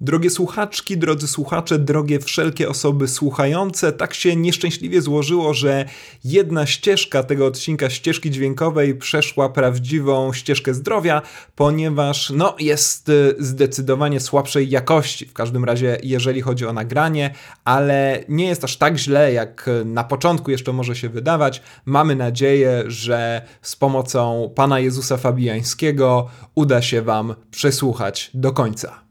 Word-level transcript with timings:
Drogie 0.00 0.30
słuchaczki, 0.30 0.98
drodzy 0.98 1.28
słuchacze, 1.28 1.78
drogie 1.78 2.20
wszelkie 2.20 2.68
osoby 2.68 3.08
słuchające, 3.08 3.92
tak 3.92 4.14
się 4.14 4.36
nieszczęśliwie 4.36 5.02
złożyło, 5.02 5.54
że 5.54 5.84
jedna 6.24 6.66
ścieżka 6.66 7.22
tego 7.22 7.46
odcinka 7.46 7.90
ścieżki 7.90 8.30
dźwiękowej 8.30 8.94
przeszła 8.94 9.48
prawdziwą 9.48 10.32
ścieżkę 10.32 10.74
zdrowia, 10.74 11.22
ponieważ 11.54 12.30
no, 12.30 12.56
jest 12.58 13.08
y, 13.08 13.34
zdecydowanie 13.38 14.20
słabszej 14.20 14.70
jakości. 14.70 15.26
W 15.26 15.32
każdym 15.32 15.64
razie, 15.64 15.98
jeżeli 16.02 16.40
chodzi 16.40 16.66
o 16.66 16.72
nagranie, 16.72 17.34
ale 17.64 18.24
nie 18.28 18.46
jest 18.46 18.64
aż 18.64 18.76
tak 18.76 18.98
źle, 18.98 19.32
jak 19.32 19.70
na 19.84 20.04
początku 20.04 20.50
jeszcze 20.50 20.72
może 20.72 20.96
się 20.96 21.08
wydawać. 21.08 21.62
Mamy 21.84 22.16
nadzieję, 22.16 22.84
że 22.86 23.42
z 23.62 23.76
pomocą 23.76 24.50
Pana 24.54 24.80
Jezusa 24.80 25.16
Fabiańskiego 25.16 26.28
uda 26.54 26.82
się 26.82 27.02
Wam 27.02 27.34
przesłuchać 27.50 28.30
do 28.34 28.52
końca. 28.52 29.05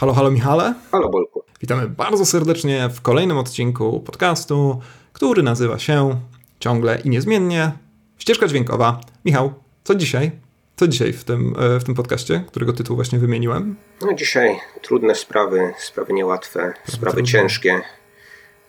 Halo, 0.00 0.12
halo 0.12 0.30
Michale. 0.30 0.74
Halo 0.92 1.08
Bolku. 1.08 1.42
Witamy 1.60 1.88
bardzo 1.88 2.26
serdecznie 2.26 2.88
w 2.88 3.00
kolejnym 3.00 3.38
odcinku 3.38 4.00
podcastu, 4.00 4.80
który 5.12 5.42
nazywa 5.42 5.78
się 5.78 6.20
ciągle 6.60 7.00
i 7.04 7.10
niezmiennie 7.10 7.72
Ścieżka 8.18 8.46
Dźwiękowa. 8.48 9.00
Michał, 9.24 9.54
co 9.84 9.94
dzisiaj? 9.94 10.30
Co 10.76 10.88
dzisiaj 10.88 11.12
w 11.12 11.24
tym, 11.24 11.54
e, 11.58 11.80
w 11.80 11.84
tym 11.84 11.94
podcaście, 11.94 12.44
którego 12.48 12.72
tytuł 12.72 12.96
właśnie 12.96 13.18
wymieniłem? 13.18 13.76
No 14.00 14.14
dzisiaj 14.14 14.60
trudne 14.82 15.14
sprawy, 15.14 15.72
sprawy 15.78 16.12
niełatwe, 16.12 16.60
sprawy, 16.60 16.92
sprawy 16.92 17.22
ciężkie 17.22 17.80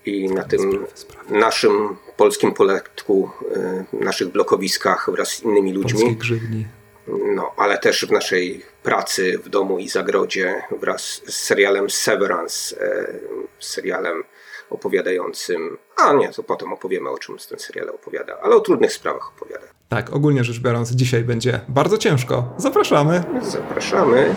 i 0.05 0.29
na 0.29 0.43
tym 0.43 0.71
sprawy, 0.71 0.87
sprawy. 0.93 1.39
naszym 1.39 1.97
polskim 2.17 2.53
poletku, 2.53 3.29
e, 3.55 4.05
naszych 4.05 4.27
blokowiskach 4.31 5.09
wraz 5.11 5.29
z 5.29 5.43
innymi 5.43 5.73
ludźmi. 5.73 5.91
Polskiej 5.91 6.15
grzywni. 6.15 6.65
No, 7.07 7.51
ale 7.57 7.77
też 7.77 8.05
w 8.05 8.11
naszej 8.11 8.65
pracy 8.83 9.37
w 9.43 9.49
domu 9.49 9.79
i 9.79 9.89
zagrodzie 9.89 10.61
wraz 10.79 11.01
z 11.27 11.33
serialem 11.33 11.89
Severance, 11.89 12.81
e, 12.81 13.13
serialem 13.59 14.23
opowiadającym, 14.69 15.77
a 15.97 16.13
nie, 16.13 16.29
to 16.29 16.43
potem 16.43 16.73
opowiemy 16.73 17.09
o 17.09 17.17
czym 17.17 17.37
ten 17.49 17.59
serial 17.59 17.89
opowiada, 17.89 18.37
ale 18.41 18.55
o 18.55 18.59
trudnych 18.59 18.93
sprawach 18.93 19.31
opowiada. 19.37 19.67
Tak, 19.89 20.13
ogólnie 20.13 20.43
rzecz 20.43 20.59
biorąc, 20.59 20.91
dzisiaj 20.91 21.23
będzie 21.23 21.59
bardzo 21.67 21.97
ciężko. 21.97 22.53
Zapraszamy. 22.57 23.23
Zapraszamy. 23.41 24.35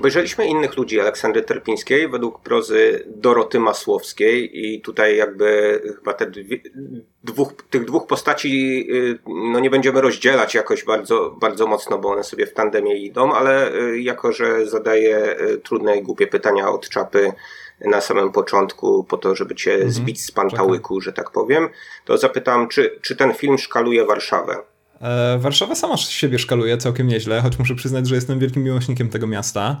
Obejrzeliśmy 0.00 0.46
innych 0.46 0.76
ludzi 0.76 1.00
Aleksandry 1.00 1.42
Terpińskiej 1.42 2.08
według 2.08 2.40
prozy 2.40 3.04
Doroty 3.06 3.60
Masłowskiej 3.60 4.66
i 4.66 4.80
tutaj 4.80 5.16
jakby 5.16 5.80
chyba 5.96 6.12
te 6.12 6.26
dwie, 6.26 6.60
dwóch, 7.24 7.52
tych 7.70 7.84
dwóch 7.84 8.06
postaci 8.06 8.86
y, 8.94 9.18
no 9.26 9.60
nie 9.60 9.70
będziemy 9.70 10.00
rozdzielać 10.00 10.54
jakoś 10.54 10.84
bardzo, 10.84 11.36
bardzo 11.40 11.66
mocno, 11.66 11.98
bo 11.98 12.08
one 12.08 12.24
sobie 12.24 12.46
w 12.46 12.52
tandemie 12.54 12.96
idą, 12.96 13.32
ale 13.32 13.74
y, 13.74 14.00
jako, 14.00 14.32
że 14.32 14.66
zadaję 14.66 15.40
y, 15.40 15.58
trudne 15.58 15.96
i 15.96 16.02
głupie 16.02 16.26
pytania 16.26 16.68
od 16.68 16.88
czapy 16.88 17.32
na 17.80 18.00
samym 18.00 18.32
początku 18.32 19.04
po 19.04 19.16
to, 19.16 19.34
żeby 19.34 19.54
cię 19.54 19.72
mhm. 19.72 19.90
zbić 19.90 20.24
z 20.24 20.30
pantałyku, 20.30 21.00
że 21.00 21.12
tak 21.12 21.30
powiem, 21.30 21.68
to 22.04 22.18
zapytam, 22.18 22.68
czy, 22.68 22.98
czy 23.02 23.16
ten 23.16 23.34
film 23.34 23.58
szkaluje 23.58 24.04
Warszawę? 24.04 24.56
E, 25.00 25.38
Warszawa 25.38 25.74
sama 25.74 25.96
siebie 25.96 26.38
szkaluje 26.38 26.78
całkiem 26.78 27.06
nieźle, 27.06 27.40
choć 27.40 27.58
muszę 27.58 27.74
przyznać, 27.74 28.08
że 28.08 28.14
jestem 28.14 28.38
wielkim 28.38 28.62
miłośnikiem 28.62 29.08
tego 29.08 29.26
miasta. 29.26 29.80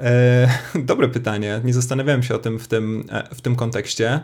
E, 0.00 0.48
dobre 0.90 1.08
pytanie. 1.08 1.60
Nie 1.64 1.74
zastanawiałem 1.74 2.22
się 2.22 2.34
o 2.34 2.38
tym 2.38 2.58
w 2.58 2.68
tym, 2.68 3.04
e, 3.10 3.34
w 3.34 3.40
tym 3.40 3.56
kontekście, 3.56 4.20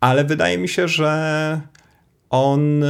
ale 0.00 0.24
wydaje 0.24 0.58
mi 0.58 0.68
się, 0.68 0.88
że 0.88 1.60
on 2.30 2.84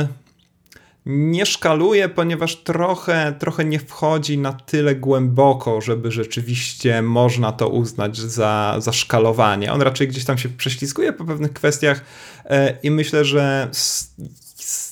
nie 1.07 1.47
szkaluje, 1.47 2.09
ponieważ 2.09 2.57
trochę, 2.57 3.35
trochę 3.39 3.65
nie 3.65 3.79
wchodzi 3.79 4.39
na 4.39 4.53
tyle 4.53 4.95
głęboko, 4.95 5.81
żeby 5.81 6.11
rzeczywiście 6.11 7.03
można 7.03 7.53
to 7.53 7.69
uznać 7.69 8.17
za, 8.19 8.77
za 8.79 8.93
szkalowanie. 8.93 9.73
On 9.73 9.83
raczej 9.83 10.09
gdzieś 10.09 10.25
tam 10.25 10.39
się 10.39 10.49
prześlizguje 10.49 11.13
po 11.13 11.25
pewnych 11.25 11.53
kwestiach 11.53 12.05
i 12.83 12.91
myślę, 12.91 13.25
że 13.25 13.69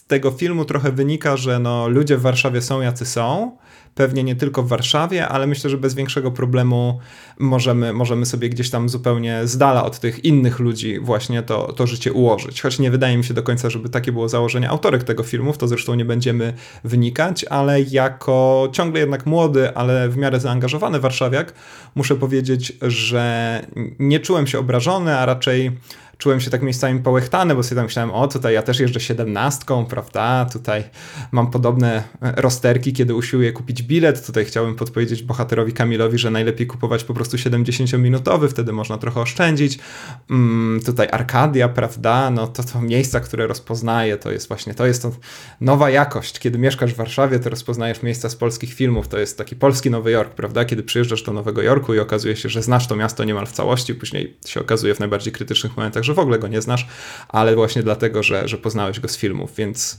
tego 0.08 0.30
filmu 0.30 0.64
trochę 0.64 0.92
wynika, 0.92 1.36
że 1.36 1.58
no, 1.58 1.88
ludzie 1.88 2.16
w 2.16 2.20
Warszawie 2.20 2.62
są 2.62 2.80
jacy 2.80 3.06
są. 3.06 3.56
Pewnie 3.94 4.24
nie 4.24 4.36
tylko 4.36 4.62
w 4.62 4.68
Warszawie, 4.68 5.28
ale 5.28 5.46
myślę, 5.46 5.70
że 5.70 5.78
bez 5.78 5.94
większego 5.94 6.30
problemu 6.30 6.98
możemy, 7.38 7.92
możemy 7.92 8.26
sobie 8.26 8.48
gdzieś 8.48 8.70
tam 8.70 8.88
zupełnie 8.88 9.40
z 9.44 9.58
dala 9.58 9.84
od 9.84 9.98
tych 9.98 10.24
innych 10.24 10.58
ludzi 10.58 11.00
właśnie 11.00 11.42
to, 11.42 11.72
to 11.72 11.86
życie 11.86 12.12
ułożyć. 12.12 12.62
Choć 12.62 12.78
nie 12.78 12.90
wydaje 12.90 13.16
mi 13.16 13.24
się 13.24 13.34
do 13.34 13.42
końca, 13.42 13.70
żeby 13.70 13.88
takie 13.88 14.12
było 14.12 14.28
założenie 14.28 14.70
autorek 14.70 15.04
tego 15.04 15.22
filmu, 15.22 15.52
w 15.52 15.58
to 15.58 15.68
zresztą 15.68 15.94
nie 15.94 16.04
będziemy 16.04 16.54
wynikać, 16.84 17.44
ale 17.44 17.80
jako 17.82 18.68
ciągle 18.72 19.00
jednak 19.00 19.26
młody, 19.26 19.74
ale 19.76 20.08
w 20.08 20.16
miarę 20.16 20.40
zaangażowany 20.40 21.00
warszawiak, 21.00 21.54
muszę 21.94 22.16
powiedzieć, 22.16 22.72
że 22.82 23.62
nie 23.98 24.20
czułem 24.20 24.46
się 24.46 24.58
obrażony, 24.58 25.16
a 25.16 25.26
raczej 25.26 25.72
czułem 26.18 26.40
się 26.40 26.50
tak 26.50 26.62
miejscami 26.62 27.00
połechtany, 27.00 27.54
bo 27.54 27.62
sobie 27.62 27.76
tam 27.76 27.84
myślałem, 27.84 28.10
o 28.10 28.28
tutaj 28.28 28.54
ja 28.54 28.62
też 28.62 28.80
jeżdżę 28.80 29.00
siedemnastką, 29.00 29.86
prawda, 29.86 30.46
tutaj 30.52 30.84
mam 31.32 31.50
podobne 31.50 32.02
rozterki, 32.20 32.92
kiedy 32.92 33.14
usiłuję 33.14 33.52
kupić 33.52 33.82
bilet, 33.82 34.26
tutaj 34.26 34.44
chciałbym 34.44 34.74
podpowiedzieć 34.74 35.22
bohaterowi 35.22 35.72
Kamilowi, 35.72 36.18
że 36.18 36.30
najlepiej 36.30 36.66
kupować 36.66 37.04
po 37.04 37.14
prostu 37.14 37.36
70-minutowy, 37.36 38.48
wtedy 38.48 38.72
można 38.72 38.98
trochę 38.98 39.20
oszczędzić. 39.20 39.78
Mm, 40.30 40.80
tutaj 40.86 41.08
Arkadia, 41.12 41.68
prawda, 41.68 42.30
no 42.30 42.46
to 42.46 42.62
to 42.62 42.80
miejsca, 42.80 43.20
które 43.20 43.46
rozpoznaję, 43.46 44.16
to 44.16 44.30
jest 44.30 44.48
właśnie, 44.48 44.74
to 44.74 44.86
jest 44.86 45.02
to 45.02 45.12
nowa 45.60 45.90
jakość. 45.90 46.38
Kiedy 46.38 46.58
mieszkasz 46.58 46.94
w 46.94 46.96
Warszawie, 46.96 47.38
to 47.38 47.50
rozpoznajesz 47.50 48.02
miejsca 48.02 48.28
z 48.28 48.36
polskich 48.36 48.74
filmów, 48.74 49.08
to 49.08 49.18
jest 49.18 49.38
taki 49.38 49.56
polski 49.56 49.90
Nowy 49.90 50.10
Jork, 50.10 50.34
prawda, 50.34 50.64
kiedy 50.64 50.82
przyjeżdżasz 50.82 51.22
do 51.22 51.32
Nowego 51.32 51.62
Jorku 51.62 51.94
i 51.94 51.98
okazuje 51.98 52.36
się, 52.36 52.48
że 52.48 52.62
znasz 52.62 52.86
to 52.86 52.96
miasto 52.96 53.24
niemal 53.24 53.46
w 53.46 53.52
całości, 53.52 53.94
później 53.94 54.36
się 54.46 54.60
okazuje 54.60 54.94
w 54.94 55.00
najbardziej 55.00 55.32
krytycznych 55.32 55.76
momentach, 55.76 56.04
że 56.08 56.14
w 56.14 56.18
ogóle 56.18 56.38
go 56.38 56.48
nie 56.48 56.60
znasz, 56.60 56.86
ale 57.28 57.54
właśnie 57.54 57.82
dlatego, 57.82 58.22
że, 58.22 58.48
że 58.48 58.58
poznałeś 58.58 59.00
go 59.00 59.08
z 59.08 59.16
filmów, 59.16 59.54
więc 59.56 59.98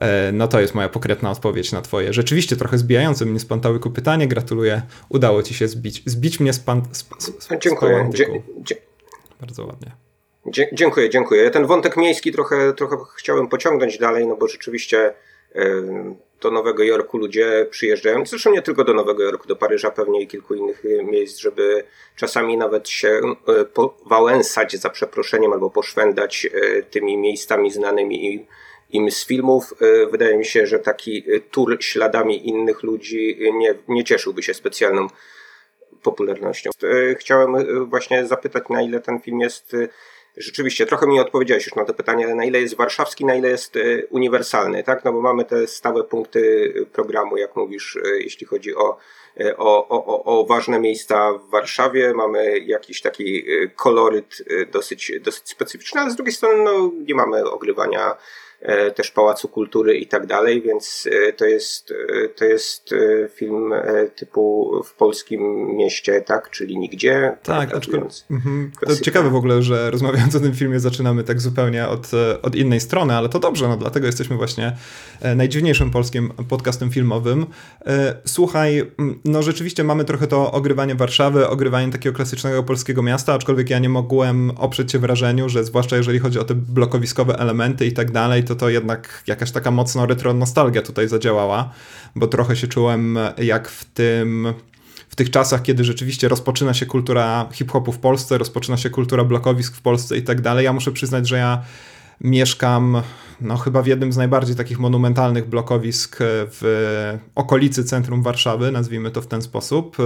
e, 0.00 0.32
no 0.32 0.48
to 0.48 0.60
jest 0.60 0.74
moja 0.74 0.88
pokretna 0.88 1.30
odpowiedź 1.30 1.72
na 1.72 1.82
twoje 1.82 2.12
rzeczywiście 2.12 2.56
trochę 2.56 2.78
zbijające 2.78 3.26
mnie 3.26 3.40
z 3.40 3.46
pantałyku 3.46 3.90
pytanie. 3.90 4.28
Gratuluję. 4.28 4.82
Udało 5.08 5.42
ci 5.42 5.54
się 5.54 5.68
zbić, 5.68 6.02
zbić 6.06 6.40
mnie 6.40 6.52
z, 6.52 6.60
pan, 6.60 6.82
z, 6.92 6.98
z, 6.98 7.44
z 7.44 7.48
Dziękuję. 7.60 8.10
Bardzo 9.40 9.66
ładnie. 9.66 9.92
Dziękuję, 10.72 11.10
dziękuję. 11.10 11.50
Ten 11.50 11.66
wątek 11.66 11.96
miejski 11.96 12.32
trochę, 12.32 12.72
trochę 12.72 12.96
chciałem 13.16 13.48
pociągnąć 13.48 13.98
dalej, 13.98 14.26
no 14.26 14.36
bo 14.36 14.48
rzeczywiście 14.48 15.14
do 16.40 16.50
Nowego 16.50 16.82
Jorku 16.82 17.18
ludzie 17.18 17.66
przyjeżdżają, 17.70 18.26
zresztą 18.26 18.50
nie 18.50 18.62
tylko 18.62 18.84
do 18.84 18.94
Nowego 18.94 19.22
Jorku, 19.22 19.48
do 19.48 19.56
Paryża 19.56 19.90
pewnie 19.90 20.22
i 20.22 20.26
kilku 20.26 20.54
innych 20.54 20.82
e, 20.84 21.04
miejsc, 21.04 21.38
żeby 21.38 21.84
czasami 22.16 22.56
nawet 22.56 22.88
się 22.88 23.20
e, 23.48 23.64
powałęsać 23.64 24.76
za 24.76 24.90
przeproszeniem 24.90 25.52
albo 25.52 25.70
poszwędać 25.70 26.46
e, 26.46 26.82
tymi 26.82 27.18
miejscami 27.18 27.70
znanymi 27.70 28.46
im 28.90 29.10
z 29.10 29.26
filmów. 29.26 29.74
Wydaje 30.10 30.36
mi 30.36 30.44
się, 30.44 30.66
że 30.66 30.78
taki 30.78 31.24
tur 31.50 31.76
śladami 31.80 32.48
innych 32.48 32.82
ludzi 32.82 33.38
nie, 33.52 33.74
nie 33.88 34.04
cieszyłby 34.04 34.42
się 34.42 34.54
specjalną 34.54 35.06
popularnością. 36.02 36.70
Chciałem 37.18 37.54
właśnie 37.88 38.26
zapytać, 38.26 38.64
na 38.70 38.82
ile 38.82 39.00
ten 39.00 39.20
film 39.20 39.40
jest 39.40 39.76
Rzeczywiście, 40.36 40.86
trochę 40.86 41.06
mi 41.06 41.20
odpowiedziałeś 41.20 41.66
już 41.66 41.74
na 41.74 41.84
to 41.84 41.94
pytanie, 41.94 42.34
na 42.34 42.44
ile 42.44 42.60
jest 42.60 42.76
warszawski, 42.76 43.24
na 43.24 43.34
ile 43.34 43.48
jest 43.48 43.76
e, 43.76 44.06
uniwersalny, 44.06 44.84
tak? 44.84 45.04
No 45.04 45.12
bo 45.12 45.20
mamy 45.20 45.44
te 45.44 45.66
stałe 45.66 46.04
punkty 46.04 46.72
programu, 46.92 47.36
jak 47.36 47.56
mówisz, 47.56 47.96
e, 47.96 48.20
jeśli 48.20 48.46
chodzi 48.46 48.74
o, 48.74 48.96
e, 49.40 49.56
o, 49.56 49.88
o, 49.88 50.24
o 50.24 50.46
ważne 50.46 50.80
miejsca 50.80 51.32
w 51.32 51.50
Warszawie. 51.50 52.14
Mamy 52.14 52.58
jakiś 52.58 53.00
taki 53.00 53.44
koloryt 53.76 54.42
dosyć, 54.72 55.12
dosyć 55.20 55.48
specyficzny, 55.48 56.00
ale 56.00 56.10
z 56.10 56.16
drugiej 56.16 56.34
strony 56.34 56.64
no, 56.64 56.90
nie 57.06 57.14
mamy 57.14 57.50
ogrywania 57.50 58.16
też 58.96 59.10
Pałacu 59.10 59.48
Kultury 59.48 59.98
i 59.98 60.06
tak 60.06 60.26
dalej, 60.26 60.62
więc 60.62 61.08
e, 61.28 61.32
to 61.32 61.44
jest, 61.44 61.94
e, 62.24 62.28
to 62.28 62.44
jest 62.44 62.94
film 63.34 63.72
typu 64.16 64.72
w 64.84 64.94
polskim 64.94 65.66
mieście, 65.76 66.20
tak, 66.20 66.50
czyli 66.50 66.78
nigdzie. 66.78 67.36
Tak, 67.42 67.74
aczkolwiek 67.74 68.12
mhm. 68.30 68.70
to 68.80 68.96
ciekawe 68.96 69.30
w 69.30 69.34
ogóle, 69.34 69.62
że 69.62 69.90
rozmawiając 69.90 70.34
o 70.34 70.40
tym 70.40 70.54
filmie 70.54 70.80
zaczynamy 70.80 71.24
tak 71.24 71.40
zupełnie 71.40 71.88
od, 71.88 72.10
od 72.42 72.54
innej 72.54 72.80
strony, 72.80 73.14
ale 73.16 73.28
to 73.28 73.38
dobrze, 73.38 73.68
no 73.68 73.76
dlatego 73.76 74.06
jesteśmy 74.06 74.36
właśnie 74.36 74.76
najdziwniejszym 75.36 75.90
polskim 75.90 76.32
podcastem 76.48 76.90
filmowym. 76.90 77.46
Słuchaj, 78.24 78.90
no 79.24 79.42
rzeczywiście 79.42 79.84
mamy 79.84 80.04
trochę 80.04 80.26
to 80.26 80.52
ogrywanie 80.52 80.94
Warszawy, 80.94 81.48
ogrywanie 81.48 81.92
takiego 81.92 82.16
klasycznego 82.16 82.62
polskiego 82.62 83.02
miasta, 83.02 83.34
aczkolwiek 83.34 83.70
ja 83.70 83.78
nie 83.78 83.88
mogłem 83.88 84.50
oprzeć 84.50 84.92
się 84.92 84.98
wrażeniu, 84.98 85.48
że 85.48 85.64
zwłaszcza 85.64 85.96
jeżeli 85.96 86.18
chodzi 86.18 86.38
o 86.38 86.44
te 86.44 86.54
blokowiskowe 86.54 87.38
elementy 87.38 87.86
i 87.86 87.92
tak 87.92 88.10
dalej, 88.10 88.44
to 88.50 88.56
to 88.56 88.68
jednak 88.68 89.22
jakaś 89.26 89.50
taka 89.50 89.70
mocno 89.70 90.06
retro 90.06 90.34
nostalgia 90.34 90.82
tutaj 90.82 91.08
zadziałała, 91.08 91.70
bo 92.16 92.26
trochę 92.26 92.56
się 92.56 92.66
czułem 92.66 93.18
jak 93.38 93.68
w 93.68 93.84
tym 93.84 94.54
w 95.08 95.16
tych 95.16 95.30
czasach, 95.30 95.62
kiedy 95.62 95.84
rzeczywiście 95.84 96.28
rozpoczyna 96.28 96.74
się 96.74 96.86
kultura 96.86 97.48
hip-hopu 97.52 97.92
w 97.92 97.98
Polsce, 97.98 98.38
rozpoczyna 98.38 98.76
się 98.76 98.90
kultura 98.90 99.24
blokowisk 99.24 99.76
w 99.76 99.80
Polsce 99.80 100.16
i 100.16 100.22
tak 100.22 100.40
dalej. 100.40 100.64
Ja 100.64 100.72
muszę 100.72 100.92
przyznać, 100.92 101.28
że 101.28 101.38
ja 101.38 101.62
mieszkam 102.20 103.02
no 103.40 103.56
chyba 103.56 103.82
w 103.82 103.86
jednym 103.86 104.12
z 104.12 104.16
najbardziej 104.16 104.56
takich 104.56 104.78
monumentalnych 104.78 105.48
blokowisk 105.48 106.18
w 106.20 107.18
okolicy 107.34 107.84
centrum 107.84 108.22
Warszawy, 108.22 108.72
nazwijmy 108.72 109.10
to 109.10 109.22
w 109.22 109.26
ten 109.26 109.42
sposób. 109.42 109.96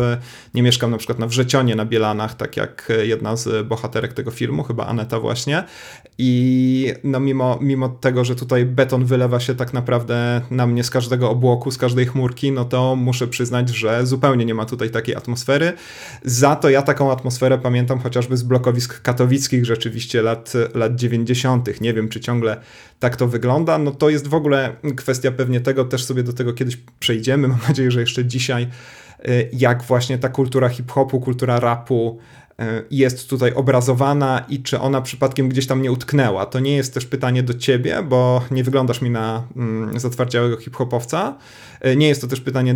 Nie 0.54 0.62
mieszkam 0.62 0.90
na 0.90 0.96
przykład 0.96 1.18
na 1.18 1.26
Wrzecionie, 1.26 1.76
na 1.76 1.84
Bielanach, 1.84 2.34
tak 2.34 2.56
jak 2.56 2.92
jedna 3.02 3.36
z 3.36 3.66
bohaterek 3.66 4.12
tego 4.12 4.30
filmu, 4.30 4.62
chyba 4.62 4.86
Aneta 4.86 5.20
właśnie. 5.20 5.64
I 6.18 6.92
no 7.04 7.20
mimo, 7.20 7.58
mimo 7.60 7.88
tego, 7.88 8.24
że 8.24 8.34
tutaj 8.34 8.64
beton 8.64 9.04
wylewa 9.04 9.40
się 9.40 9.54
tak 9.54 9.72
naprawdę 9.72 10.40
na 10.50 10.66
mnie 10.66 10.84
z 10.84 10.90
każdego 10.90 11.30
obłoku, 11.30 11.70
z 11.70 11.78
każdej 11.78 12.06
chmurki, 12.06 12.52
no 12.52 12.64
to 12.64 12.96
muszę 12.96 13.26
przyznać, 13.28 13.68
że 13.68 14.06
zupełnie 14.06 14.44
nie 14.44 14.54
ma 14.54 14.64
tutaj 14.64 14.90
takiej 14.90 15.16
atmosfery. 15.16 15.72
Za 16.24 16.56
to 16.56 16.70
ja 16.70 16.82
taką 16.82 17.12
atmosferę 17.12 17.58
pamiętam 17.58 17.98
chociażby 17.98 18.36
z 18.36 18.42
blokowisk 18.42 19.02
katowickich 19.02 19.64
rzeczywiście 19.64 20.22
lat, 20.22 20.52
lat 20.74 20.96
90. 20.96 21.80
Nie 21.80 21.94
wiem, 21.94 22.03
czy 22.08 22.20
ciągle 22.20 22.60
tak 23.00 23.16
to 23.16 23.28
wygląda, 23.28 23.78
no 23.78 23.90
to 23.90 24.10
jest 24.10 24.28
w 24.28 24.34
ogóle 24.34 24.76
kwestia 24.96 25.32
pewnie 25.32 25.60
tego, 25.60 25.84
też 25.84 26.04
sobie 26.04 26.22
do 26.22 26.32
tego 26.32 26.52
kiedyś 26.52 26.78
przejdziemy, 26.98 27.48
mam 27.48 27.58
nadzieję, 27.68 27.90
że 27.90 28.00
jeszcze 28.00 28.24
dzisiaj, 28.24 28.68
y, 29.28 29.48
jak 29.52 29.82
właśnie 29.82 30.18
ta 30.18 30.28
kultura 30.28 30.68
hip-hopu, 30.68 31.20
kultura 31.20 31.60
rapu 31.60 32.18
y, 32.60 32.64
jest 32.90 33.30
tutaj 33.30 33.52
obrazowana 33.54 34.44
i 34.48 34.62
czy 34.62 34.80
ona 34.80 35.00
przypadkiem 35.00 35.48
gdzieś 35.48 35.66
tam 35.66 35.82
nie 35.82 35.92
utknęła. 35.92 36.46
To 36.46 36.60
nie 36.60 36.76
jest 36.76 36.94
też 36.94 37.06
pytanie 37.06 37.42
do 37.42 37.54
ciebie, 37.54 38.02
bo 38.02 38.44
nie 38.50 38.64
wyglądasz 38.64 39.02
mi 39.02 39.10
na 39.10 39.42
mm, 39.56 40.00
zatwardziałego 40.00 40.56
hip-hopowca. 40.56 41.34
Y, 41.86 41.96
nie 41.96 42.08
jest 42.08 42.20
to 42.20 42.26
też 42.26 42.40
pytanie 42.40 42.74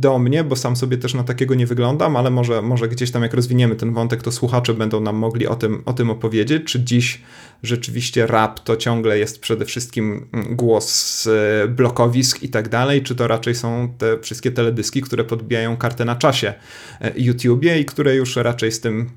do 0.00 0.18
mnie, 0.18 0.44
bo 0.44 0.56
sam 0.56 0.76
sobie 0.76 0.98
też 0.98 1.14
na 1.14 1.24
takiego 1.24 1.54
nie 1.54 1.66
wyglądam, 1.66 2.16
ale 2.16 2.30
może, 2.30 2.62
może 2.62 2.88
gdzieś 2.88 3.10
tam 3.10 3.22
jak 3.22 3.34
rozwiniemy 3.34 3.76
ten 3.76 3.94
wątek, 3.94 4.22
to 4.22 4.32
słuchacze 4.32 4.74
będą 4.74 5.00
nam 5.00 5.16
mogli 5.16 5.46
o 5.46 5.56
tym, 5.56 5.82
o 5.86 5.92
tym 5.92 6.10
opowiedzieć, 6.10 6.64
czy 6.64 6.84
dziś 6.84 7.20
rzeczywiście 7.62 8.26
rap 8.26 8.60
to 8.60 8.76
ciągle 8.76 9.18
jest 9.18 9.40
przede 9.40 9.64
wszystkim 9.64 10.28
mm, 10.32 10.56
głos 10.56 10.90
z 10.90 11.28
blokowisk 11.70 12.42
i 12.42 12.48
tak 12.48 12.68
dalej, 12.68 13.02
czy 13.02 13.14
to 13.14 13.28
raczej 13.28 13.54
są 13.54 13.94
te 13.98 14.18
wszystkie 14.18 14.50
teledyski, 14.50 15.02
które 15.02 15.24
podbijają 15.24 15.76
kartę 15.76 16.04
na 16.04 16.16
czasie 16.16 16.54
e, 17.00 17.12
YouTubie 17.16 17.80
i 17.80 17.84
które 17.84 18.14
już 18.14 18.36
raczej 18.36 18.72
z 18.72 18.80
tym 18.80 19.10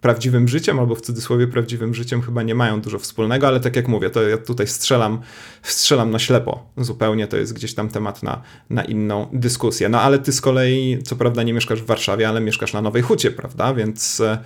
prawdziwym 0.00 0.48
życiem, 0.48 0.78
albo 0.78 0.94
w 0.94 1.00
cudzysłowie 1.00 1.46
prawdziwym 1.46 1.94
życiem 1.94 2.22
chyba 2.22 2.42
nie 2.42 2.54
mają 2.54 2.80
dużo 2.80 2.98
wspólnego, 2.98 3.48
ale 3.48 3.60
tak 3.60 3.76
jak 3.76 3.88
mówię, 3.88 4.10
to 4.10 4.22
ja 4.22 4.38
tutaj 4.38 4.66
strzelam, 4.66 5.20
strzelam 5.62 6.10
na 6.10 6.18
ślepo 6.18 6.66
zupełnie, 6.76 7.26
to 7.26 7.36
jest 7.36 7.54
gdzieś 7.54 7.74
tam 7.74 7.88
temat 7.88 8.22
na, 8.22 8.42
na 8.70 8.84
inną 8.84 9.26
dyskusję. 9.32 9.88
No 9.88 10.00
ale 10.00 10.18
ty 10.18 10.32
z 10.32 10.40
kolei, 10.40 10.98
co 11.02 11.16
prawda 11.16 11.42
nie 11.42 11.52
mieszkasz 11.52 11.82
w 11.82 11.86
Warszawie, 11.86 12.28
ale 12.28 12.40
mieszkasz 12.40 12.72
na 12.72 12.82
Nowej 12.82 13.02
Hucie, 13.02 13.30
prawda? 13.30 13.74
Więc 13.74 14.20
e, 14.20 14.38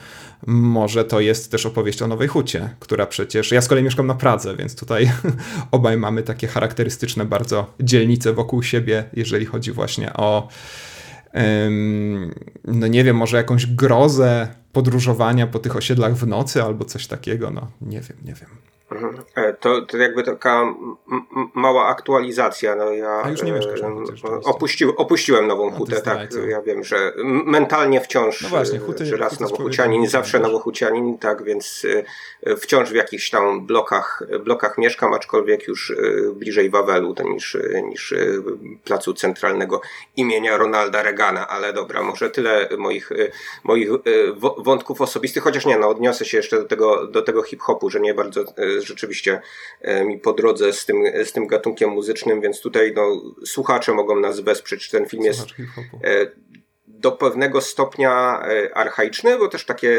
może 0.46 1.04
to 1.04 1.20
jest 1.20 1.50
też 1.50 1.66
opowieść 1.66 2.02
o 2.02 2.06
Nowej 2.06 2.28
Hucie, 2.28 2.74
która 2.80 3.06
przecież, 3.06 3.50
ja 3.50 3.60
z 3.60 3.68
kolei 3.68 3.84
mieszkam 3.84 4.06
na 4.06 4.14
Pradze, 4.14 4.56
więc 4.56 4.76
tutaj 4.76 5.12
obaj 5.70 5.96
mamy 5.96 6.22
takie 6.22 6.46
charakterystyczne 6.46 7.24
bardzo 7.24 7.74
dzielnice 7.80 8.32
wokół 8.32 8.62
siebie, 8.62 9.04
jeżeli 9.12 9.46
chodzi 9.46 9.72
właśnie 9.72 10.12
o 10.12 10.48
no 12.64 12.86
nie 12.86 13.04
wiem, 13.04 13.16
może 13.16 13.36
jakąś 13.36 13.66
grozę 13.66 14.48
podróżowania 14.72 15.46
po 15.46 15.58
tych 15.58 15.76
osiedlach 15.76 16.14
w 16.14 16.26
nocy 16.26 16.62
albo 16.62 16.84
coś 16.84 17.06
takiego, 17.06 17.50
no 17.50 17.70
nie 17.80 18.00
wiem, 18.00 18.16
nie 18.24 18.34
wiem. 18.34 18.71
Mhm. 18.92 19.24
E, 19.34 19.52
to, 19.52 19.82
to 19.82 19.96
jakby 19.96 20.22
taka 20.22 20.74
mała 21.54 21.86
aktualizacja. 21.86 22.76
No 22.76 22.92
ja 22.92 23.22
A 23.24 23.28
już 23.28 23.42
nie 23.42 23.52
mieszkasz 23.52 23.82
na 23.82 23.88
opuścił, 24.44 24.92
Opuściłem 24.96 25.46
Nową 25.46 25.70
no, 25.70 25.76
Hutę, 25.76 26.00
tak. 26.00 26.28
Ja 26.48 26.62
wiem, 26.62 26.84
że 26.84 27.12
mentalnie 27.24 28.00
wciąż, 28.00 28.42
no 28.42 28.48
właśnie, 28.48 28.78
huty, 28.78 29.06
że 29.06 29.16
raz 29.16 29.40
Nowochucianin, 29.40 30.06
zawsze 30.06 30.38
Nowochucianin, 30.38 31.18
tak, 31.18 31.44
więc 31.44 31.86
e, 32.46 32.56
wciąż 32.56 32.90
w 32.90 32.94
jakichś 32.94 33.30
tam 33.30 33.66
blokach, 33.66 34.22
blokach 34.44 34.78
mieszkam, 34.78 35.14
aczkolwiek 35.14 35.68
już 35.68 35.90
e, 35.90 35.94
bliżej 36.32 36.70
Wawelu 36.70 37.14
niż, 37.24 37.56
niż 37.84 38.14
placu 38.84 39.14
centralnego 39.14 39.80
imienia 40.16 40.56
Ronalda 40.56 41.02
Reagana, 41.02 41.48
ale 41.48 41.72
dobra, 41.72 42.02
może 42.02 42.30
tyle 42.30 42.68
moich, 42.78 43.10
moich 43.64 43.88
wątków 44.58 45.00
osobistych, 45.00 45.42
chociaż 45.42 45.66
nie, 45.66 45.78
no 45.78 45.88
odniosę 45.88 46.24
się 46.24 46.36
jeszcze 46.36 46.58
do 46.58 46.64
tego, 46.64 47.06
do 47.06 47.22
tego 47.22 47.42
hip-hopu, 47.42 47.90
że 47.90 48.00
nie 48.00 48.14
bardzo 48.14 48.44
rzeczywiście 48.82 49.40
e, 49.80 50.04
mi 50.04 50.18
po 50.18 50.32
drodze 50.32 50.72
z 50.72 50.86
tym, 50.86 51.02
z 51.24 51.32
tym 51.32 51.46
gatunkiem 51.46 51.90
muzycznym, 51.90 52.40
więc 52.40 52.60
tutaj 52.60 52.92
no, 52.96 53.22
słuchacze 53.46 53.92
mogą 53.92 54.20
nas 54.20 54.40
wesprzeć. 54.40 54.90
Ten 54.90 55.06
film 55.06 55.22
jest 55.22 55.40
e, 56.04 56.26
do 56.86 57.12
pewnego 57.12 57.60
stopnia 57.60 58.42
e, 58.44 58.74
archaiczny, 58.74 59.38
bo 59.38 59.48
też 59.48 59.64
takie 59.64 59.98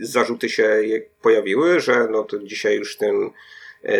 zarzuty 0.00 0.48
się 0.48 0.80
pojawiły, 1.22 1.80
że 1.80 2.08
no 2.10 2.22
to 2.22 2.38
dzisiaj 2.38 2.76
już 2.76 2.96
tym 2.96 3.30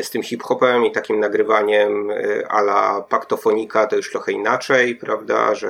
z 0.03 0.11
tym 0.11 0.23
hip-hopem 0.23 0.85
i 0.85 0.93
takim 0.93 1.21
nagrywaniem 1.21 2.09
ala 2.49 3.01
paktofonika 3.01 3.87
to 3.87 3.97
już 3.97 4.11
trochę 4.11 4.33
inaczej, 4.33 4.97
prawda, 4.97 5.55
że 5.55 5.69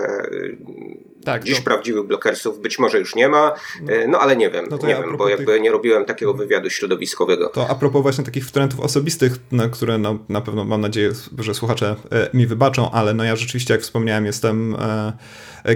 tak, 1.24 1.44
Dziś 1.44 1.58
to... 1.58 1.64
prawdziwych 1.64 2.04
blokersów 2.04 2.58
być 2.58 2.78
może 2.78 2.98
już 2.98 3.14
nie 3.14 3.28
ma, 3.28 3.54
no, 3.82 3.92
e, 3.92 4.08
no 4.08 4.18
ale 4.18 4.36
nie 4.36 4.50
wiem, 4.50 4.66
no 4.70 4.78
nie 4.82 4.90
ja 4.90 5.02
wiem, 5.02 5.16
bo 5.16 5.28
jakby 5.28 5.52
tych... 5.52 5.62
nie 5.62 5.70
robiłem 5.70 6.04
takiego 6.04 6.34
wywiadu 6.34 6.70
środowiskowego. 6.70 7.48
To 7.48 7.70
a 7.70 7.74
propos 7.74 8.02
właśnie 8.02 8.24
takich 8.24 8.46
wtrętów 8.46 8.80
osobistych, 8.80 9.32
na 9.52 9.68
które 9.68 9.98
no, 9.98 10.18
na 10.28 10.40
pewno 10.40 10.64
mam 10.64 10.80
nadzieję, 10.80 11.10
że 11.38 11.54
słuchacze 11.54 11.96
e, 12.12 12.36
mi 12.36 12.46
wybaczą, 12.46 12.90
ale 12.90 13.14
no 13.14 13.24
ja 13.24 13.36
rzeczywiście, 13.36 13.74
jak 13.74 13.82
wspomniałem, 13.82 14.26
jestem 14.26 14.74
e, 14.74 15.12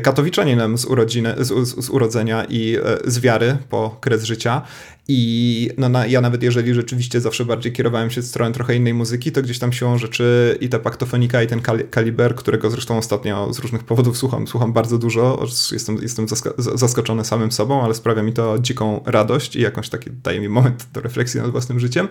katowiczaninem 0.03 0.79
z, 0.79 0.85
urodziny, 0.85 1.35
z, 1.39 1.69
z, 1.69 1.85
z 1.85 1.91
urodzenia 1.91 2.45
i 2.49 2.77
z 3.05 3.21
wiary 3.21 3.57
po 3.69 3.97
kres 4.01 4.25
życia 4.25 4.63
i 5.09 5.71
no, 5.79 5.89
na, 5.89 6.07
ja 6.07 6.21
nawet 6.21 6.43
jeżeli 6.43 6.75
rzeczywiście 6.75 7.21
zawsze 7.21 7.45
bardziej 7.45 7.73
kierowałem 7.73 8.11
się 8.11 8.23
w 8.23 8.27
stronę 8.27 8.55
trochę 8.55 8.77
innej 8.77 8.95
muzyki, 8.95 9.33
to 9.33 9.43
gdzieś 9.43 9.59
tam 9.59 9.73
siłą 9.73 9.99
rzeczy 9.99 10.59
i 10.61 10.69
ta 10.69 10.79
paktofonika 10.79 11.43
i 11.43 11.47
ten 11.47 11.61
kaliber, 11.91 12.35
którego 12.35 12.71
zresztą 12.71 12.99
ostatnio 12.99 13.53
z 13.53 13.59
różnych 13.59 13.85
powodów 13.85 14.19
słucham, 14.19 14.47
słucham 14.47 14.73
bardzo 14.73 14.99
dużo, 14.99 15.47
jestem, 15.73 15.99
jestem 16.03 16.27
zaskoczony 16.59 17.25
samym 17.25 17.53
sobą, 17.53 17.83
ale 17.83 17.95
sprawia 17.95 18.23
mi 18.23 18.33
to 18.33 18.59
dziką 18.59 19.01
radość 19.07 19.57
i 19.57 19.61
jakąś 19.61 19.89
taki 19.89 20.11
daje 20.11 20.41
mi 20.41 20.49
moment 20.49 20.87
do 20.93 21.01
refleksji 21.01 21.41
nad 21.41 21.51
własnym 21.51 21.81
życiem, 21.81 22.09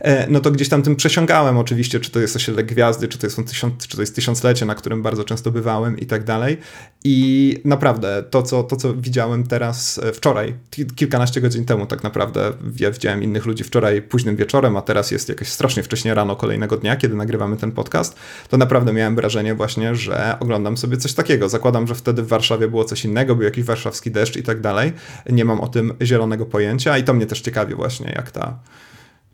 e, 0.00 0.30
no 0.30 0.40
to 0.40 0.50
gdzieś 0.50 0.68
tam 0.68 0.82
tym 0.82 0.96
przesiągałem 0.96 1.58
oczywiście, 1.58 2.00
czy 2.00 2.10
to 2.10 2.20
jest 2.20 2.36
osiedle 2.36 2.64
gwiazdy, 2.64 3.08
czy 3.08 3.18
to 3.18 3.26
jest, 3.26 3.44
tysiąc, 3.48 3.86
czy 3.86 3.96
to 3.96 4.02
jest 4.02 4.14
tysiąclecie, 4.14 4.66
na 4.66 4.74
którym 4.74 5.02
bardzo 5.02 5.24
często 5.24 5.50
bywałem 5.50 5.98
i 5.98 6.06
tak 6.06 6.24
dalej. 6.24 6.58
I 7.06 7.60
naprawdę 7.64 8.22
to, 8.30 8.42
co, 8.42 8.62
to, 8.62 8.76
co 8.76 8.94
widziałem 8.94 9.46
teraz 9.46 9.98
e, 9.98 10.12
wczoraj, 10.12 10.54
kilkanaście 10.96 11.40
godzin 11.40 11.64
temu 11.64 11.86
tak 11.86 12.02
naprawdę, 12.02 12.52
ja 12.80 12.90
widziałem 12.90 13.22
innych 13.22 13.46
ludzi 13.46 13.64
wczoraj 13.64 14.02
późnym 14.02 14.36
wieczorem, 14.36 14.76
a 14.76 14.82
teraz 14.82 15.10
jest 15.10 15.28
jakieś 15.28 15.48
strasznie 15.48 15.82
wcześnie 15.82 16.14
rano 16.14 16.36
kolejnego 16.36 16.76
dnia, 16.76 16.96
kiedy 16.96 17.14
nagrywamy 17.14 17.56
ten 17.56 17.72
podcast, 17.72 18.16
to 18.48 18.56
naprawdę 18.56 18.92
miałem 18.92 19.16
wrażenie 19.16 19.54
właśnie, 19.54 19.94
że 19.94 20.36
oglądam 20.40 20.76
sobie 20.76 20.96
coś 20.96 21.12
takiego. 21.12 21.48
Zakładam, 21.48 21.86
że 21.86 21.94
wtedy 21.94 22.22
w 22.22 22.28
Warszawie 22.28 22.68
było 22.68 22.84
coś 22.84 23.04
innego, 23.04 23.34
był 23.34 23.44
jakiś 23.44 23.64
warszawski 23.64 24.10
deszcz 24.10 24.36
i 24.36 24.42
tak 24.42 24.60
dalej. 24.60 24.92
Nie 25.30 25.44
mam 25.44 25.60
o 25.60 25.68
tym 25.68 25.94
zielonego 26.02 26.46
pojęcia 26.46 26.98
i 26.98 27.04
to 27.04 27.14
mnie 27.14 27.26
też 27.26 27.40
ciekawi 27.40 27.74
właśnie, 27.74 28.12
jak 28.16 28.30
ta 28.30 28.58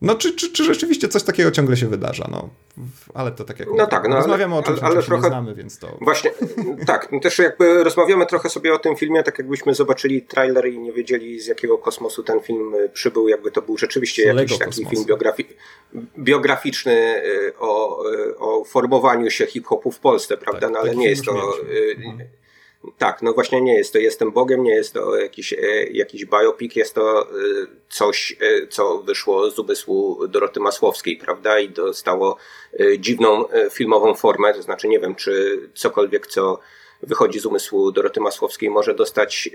no, 0.02 0.14
czy, 0.14 0.34
czy, 0.36 0.52
czy 0.52 0.64
rzeczywiście 0.64 1.08
coś 1.08 1.22
takiego 1.22 1.50
ciągle 1.50 1.76
się 1.76 1.86
wydarza? 1.88 2.28
No, 2.30 2.48
ale 3.14 3.32
to 3.32 3.44
tak 3.44 3.60
jak. 3.60 3.68
No 3.76 3.86
tak, 3.86 4.08
no, 4.08 4.16
rozmawiamy 4.16 4.54
ale, 4.54 4.62
o 4.62 4.66
czymś, 4.66 4.78
ale, 4.78 4.88
ale 4.88 5.02
trochę, 5.02 5.22
nie 5.22 5.28
znamy, 5.28 5.54
więc 5.54 5.78
to. 5.78 5.98
Właśnie, 6.00 6.30
tak. 6.86 7.12
No 7.12 7.20
też 7.20 7.38
jakby 7.38 7.84
rozmawiamy 7.84 8.26
trochę 8.26 8.50
sobie 8.50 8.74
o 8.74 8.78
tym 8.78 8.96
filmie, 8.96 9.22
tak 9.22 9.38
jakbyśmy 9.38 9.74
zobaczyli 9.74 10.22
trailer 10.22 10.68
i 10.68 10.78
nie 10.78 10.92
wiedzieli 10.92 11.40
z 11.40 11.46
jakiego 11.46 11.78
kosmosu 11.78 12.22
ten 12.22 12.40
film 12.40 12.74
y, 12.74 12.88
przybył, 12.88 13.28
jakby 13.28 13.50
to 13.50 13.62
był 13.62 13.78
rzeczywiście 13.78 14.24
jakiś 14.24 14.58
taki 14.58 14.64
kosmosu. 14.64 14.90
film 14.90 15.04
biografi 15.04 15.46
biograficzny 16.18 17.24
y, 17.24 17.52
o, 17.58 18.04
y, 18.12 18.38
o 18.38 18.64
formowaniu 18.64 19.30
się 19.30 19.46
hip-hopu 19.46 19.90
w 19.90 19.98
Polsce, 19.98 20.36
prawda? 20.36 20.60
Tak, 20.60 20.70
no 20.70 20.78
ale 20.78 20.96
nie 20.96 21.08
jest 21.08 21.24
to. 21.24 21.32
Mhm. 21.32 22.39
Tak, 22.98 23.22
no 23.22 23.32
właśnie 23.32 23.60
nie 23.60 23.74
jest 23.74 23.92
to 23.92 23.98
Jestem 23.98 24.32
Bogiem, 24.32 24.62
nie 24.62 24.74
jest 24.74 24.94
to 24.94 25.16
jakiś, 25.16 25.52
e, 25.52 25.56
jakiś 25.90 26.24
biopic, 26.24 26.76
jest 26.76 26.94
to 26.94 27.22
e, 27.22 27.26
coś, 27.88 28.36
e, 28.40 28.66
co 28.66 28.98
wyszło 28.98 29.50
z 29.50 29.58
umysłu 29.58 30.28
Doroty 30.28 30.60
Masłowskiej, 30.60 31.16
prawda? 31.16 31.58
I 31.58 31.68
dostało 31.68 32.36
dziwną 32.98 33.44
filmową 33.70 34.14
formę, 34.14 34.54
to 34.54 34.62
znaczy 34.62 34.88
nie 34.88 35.00
wiem, 35.00 35.14
czy 35.14 35.60
cokolwiek, 35.74 36.26
co 36.26 36.60
wychodzi 37.02 37.40
z 37.40 37.46
umysłu 37.46 37.92
Doroty 37.92 38.20
Masłowskiej 38.20 38.70
może 38.70 38.94
dostać 38.94 39.50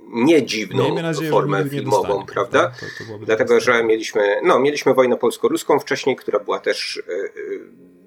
nie 0.00 0.42
dziwną 0.42 1.02
nadzieję, 1.02 1.30
formę 1.30 1.64
filmową, 1.68 2.26
prawda? 2.26 2.62
Tak, 2.62 2.80
to, 2.80 3.14
to 3.14 3.18
Dlatego, 3.24 3.60
że 3.60 3.84
mieliśmy, 3.84 4.40
no, 4.42 4.58
mieliśmy 4.58 4.94
wojnę 4.94 5.16
polsko-ruską 5.16 5.78
wcześniej, 5.78 6.16
która 6.16 6.38
była 6.38 6.58
też 6.58 7.02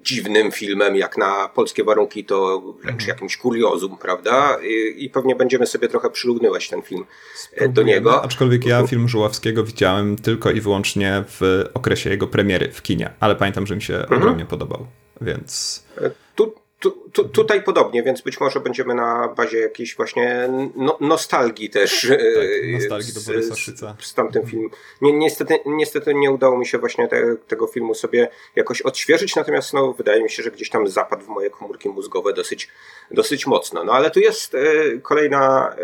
dziwnym 0.02 0.52
filmem, 0.52 0.96
jak 0.96 1.16
na 1.18 1.48
polskie 1.48 1.84
warunki, 1.84 2.24
to 2.24 2.60
wręcz 2.60 3.00
mhm. 3.00 3.08
jakimś 3.08 3.36
kuriozum, 3.36 3.98
prawda? 3.98 4.58
I, 4.62 5.04
I, 5.04 5.10
pewnie 5.10 5.36
będziemy 5.36 5.66
sobie 5.66 5.88
trochę 5.88 6.10
przylugnywać 6.10 6.68
ten 6.68 6.82
film 6.82 7.02
e, 7.02 7.36
Spróbujemy, 7.36 7.74
do 7.74 7.82
niego. 7.82 8.24
Aczkolwiek 8.24 8.66
ja 8.66 8.86
film 8.86 9.08
Żuławskiego 9.08 9.64
widziałem 9.64 10.16
tylko 10.16 10.50
i 10.50 10.60
wyłącznie 10.60 11.24
w 11.28 11.64
okresie 11.74 12.10
jego 12.10 12.26
premiery 12.26 12.72
w 12.72 12.82
kinie, 12.82 13.10
ale 13.20 13.36
pamiętam, 13.36 13.66
że 13.66 13.76
mi 13.76 13.82
się 13.82 13.94
mhm. 13.94 14.22
ogromnie 14.22 14.44
podobał, 14.44 14.86
więc... 15.20 15.82
E, 15.98 16.10
tu, 16.34 16.54
tu, 16.82 16.90
tu, 17.12 17.28
tutaj 17.28 17.62
podobnie, 17.62 18.02
więc 18.02 18.20
być 18.20 18.40
może 18.40 18.60
będziemy 18.60 18.94
na 18.94 19.28
bazie 19.28 19.58
jakiejś 19.58 19.96
właśnie 19.96 20.48
no, 20.76 20.96
nostalgii 21.00 21.70
też. 21.70 22.00
Tak, 22.00 22.72
nostalgii 22.72 23.12
do 23.12 23.20
Borysa 23.20 23.54
Szyca. 23.54 23.96
Z, 24.00 24.06
z 24.06 24.14
tamtym 24.14 24.46
filmem. 24.46 24.70
Ni, 25.00 25.12
niestety, 25.12 25.58
niestety 25.66 26.14
nie 26.14 26.30
udało 26.30 26.58
mi 26.58 26.66
się 26.66 26.78
właśnie 26.78 27.08
te, 27.08 27.36
tego 27.48 27.66
filmu 27.66 27.94
sobie 27.94 28.28
jakoś 28.56 28.82
odświeżyć, 28.82 29.36
natomiast 29.36 29.72
no, 29.72 29.92
wydaje 29.92 30.22
mi 30.22 30.30
się, 30.30 30.42
że 30.42 30.50
gdzieś 30.50 30.70
tam 30.70 30.88
zapadł 30.88 31.24
w 31.24 31.28
moje 31.28 31.50
komórki 31.50 31.88
mózgowe 31.88 32.32
dosyć, 32.32 32.68
dosyć 33.10 33.46
mocno. 33.46 33.84
No 33.84 33.92
ale 33.92 34.10
tu 34.10 34.20
jest 34.20 34.56
kolejna 35.02 35.76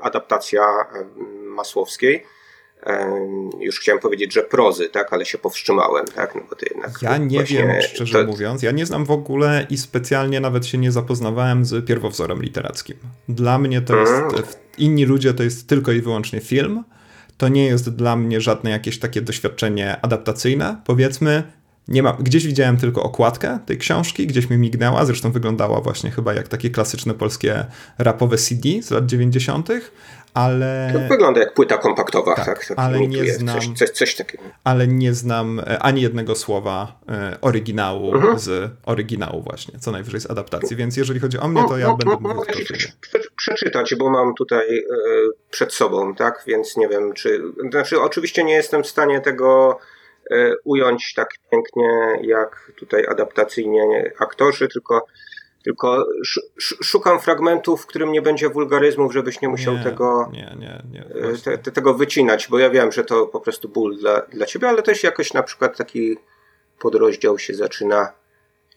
adaptacja 0.00 0.66
Masłowskiej 1.42 2.26
już 3.60 3.80
chciałem 3.80 4.00
powiedzieć, 4.00 4.34
że 4.34 4.42
prozy, 4.42 4.88
tak, 4.88 5.12
ale 5.12 5.24
się 5.24 5.38
powstrzymałem, 5.38 6.06
tak, 6.14 6.34
no 6.34 6.40
bo 6.50 6.56
to 6.56 6.66
jednak 6.70 7.02
Ja 7.02 7.16
nie 7.16 7.44
wiem, 7.44 7.70
szczerze 7.82 8.24
to... 8.24 8.30
mówiąc, 8.30 8.62
ja 8.62 8.70
nie 8.70 8.86
znam 8.86 9.04
w 9.04 9.10
ogóle 9.10 9.66
i 9.70 9.76
specjalnie 9.76 10.40
nawet 10.40 10.66
się 10.66 10.78
nie 10.78 10.92
zapoznawałem 10.92 11.64
z 11.64 11.86
pierwowzorem 11.86 12.42
literackim. 12.42 12.96
Dla 13.28 13.58
mnie 13.58 13.80
to 13.80 13.96
jest, 13.96 14.12
mm. 14.12 14.44
inni 14.78 15.04
ludzie 15.04 15.34
to 15.34 15.42
jest 15.42 15.68
tylko 15.68 15.92
i 15.92 16.00
wyłącznie 16.00 16.40
film, 16.40 16.84
to 17.36 17.48
nie 17.48 17.66
jest 17.66 17.90
dla 17.90 18.16
mnie 18.16 18.40
żadne 18.40 18.70
jakieś 18.70 18.98
takie 18.98 19.22
doświadczenie 19.22 20.00
adaptacyjne, 20.02 20.76
powiedzmy, 20.84 21.42
nie 21.88 22.02
ma, 22.02 22.12
gdzieś 22.12 22.46
widziałem 22.46 22.76
tylko 22.76 23.02
okładkę 23.02 23.58
tej 23.66 23.78
książki, 23.78 24.26
gdzieś 24.26 24.50
mi 24.50 24.58
mignęła, 24.58 25.04
zresztą 25.04 25.32
wyglądała 25.32 25.80
właśnie 25.80 26.10
chyba 26.10 26.34
jak 26.34 26.48
takie 26.48 26.70
klasyczne 26.70 27.14
polskie 27.14 27.64
rapowe 27.98 28.36
CD 28.36 28.68
z 28.82 28.90
lat 28.90 29.06
90., 29.06 29.68
ale... 30.36 30.90
To 30.92 30.98
wygląda 31.08 31.40
jak 31.40 31.54
płyta 31.54 31.78
kompaktowa, 31.78 32.34
tak? 32.34 32.66
tak 32.66 32.78
ale 32.78 33.00
nie 33.00 33.32
znam, 33.32 33.60
coś, 33.60 33.68
coś, 33.78 33.90
coś, 33.90 34.14
takiego. 34.14 34.44
Ale 34.64 34.86
nie 34.86 35.14
znam 35.14 35.60
e, 35.60 35.78
ani 35.78 36.02
jednego 36.02 36.34
słowa 36.34 37.00
e, 37.08 37.38
oryginału 37.40 38.14
mhm. 38.14 38.38
z 38.38 38.70
oryginału 38.86 39.42
właśnie, 39.42 39.78
co 39.78 39.90
najwyżej 39.90 40.20
z 40.20 40.30
adaptacji, 40.30 40.76
więc 40.76 40.96
jeżeli 40.96 41.20
chodzi 41.20 41.38
o 41.38 41.48
mnie, 41.48 41.64
to 41.68 41.78
ja 41.78 41.86
no, 41.86 41.96
będę 41.96 42.16
no, 42.22 42.34
mówił 42.34 42.44
no, 43.14 43.20
przeczytać, 43.36 43.94
bo 43.98 44.10
mam 44.10 44.34
tutaj 44.34 44.78
e, 44.78 44.82
przed 45.50 45.74
sobą, 45.74 46.14
tak, 46.14 46.42
więc 46.46 46.76
nie 46.76 46.88
wiem, 46.88 47.12
czy... 47.12 47.42
Znaczy 47.70 48.00
oczywiście 48.00 48.44
nie 48.44 48.54
jestem 48.54 48.82
w 48.82 48.86
stanie 48.86 49.20
tego 49.20 49.78
ująć 50.64 51.14
tak 51.16 51.28
pięknie, 51.50 52.18
jak 52.22 52.72
tutaj 52.76 53.06
adaptacyjnie 53.06 54.12
aktorzy, 54.18 54.68
tylko 54.68 55.06
tylko 55.66 56.06
szukam 56.82 57.20
fragmentów, 57.20 57.82
w 57.82 57.86
którym 57.86 58.12
nie 58.12 58.22
będzie 58.22 58.48
wulgaryzmów, 58.48 59.12
żebyś 59.12 59.40
nie 59.40 59.48
musiał 59.48 59.74
nie, 59.74 59.84
tego, 59.84 60.30
nie, 60.32 60.56
nie, 60.58 60.82
nie, 60.92 61.04
e, 61.04 61.38
te, 61.44 61.58
te, 61.58 61.72
tego 61.72 61.94
wycinać, 61.94 62.48
bo 62.48 62.58
ja 62.58 62.70
wiem, 62.70 62.92
że 62.92 63.04
to 63.04 63.26
po 63.26 63.40
prostu 63.40 63.68
ból 63.68 63.96
dla, 63.96 64.20
dla 64.20 64.46
ciebie, 64.46 64.68
ale 64.68 64.82
też 64.82 65.02
jakoś 65.02 65.32
na 65.32 65.42
przykład 65.42 65.76
taki 65.76 66.16
podrozdział 66.78 67.38
się 67.38 67.54
zaczyna 67.54 68.12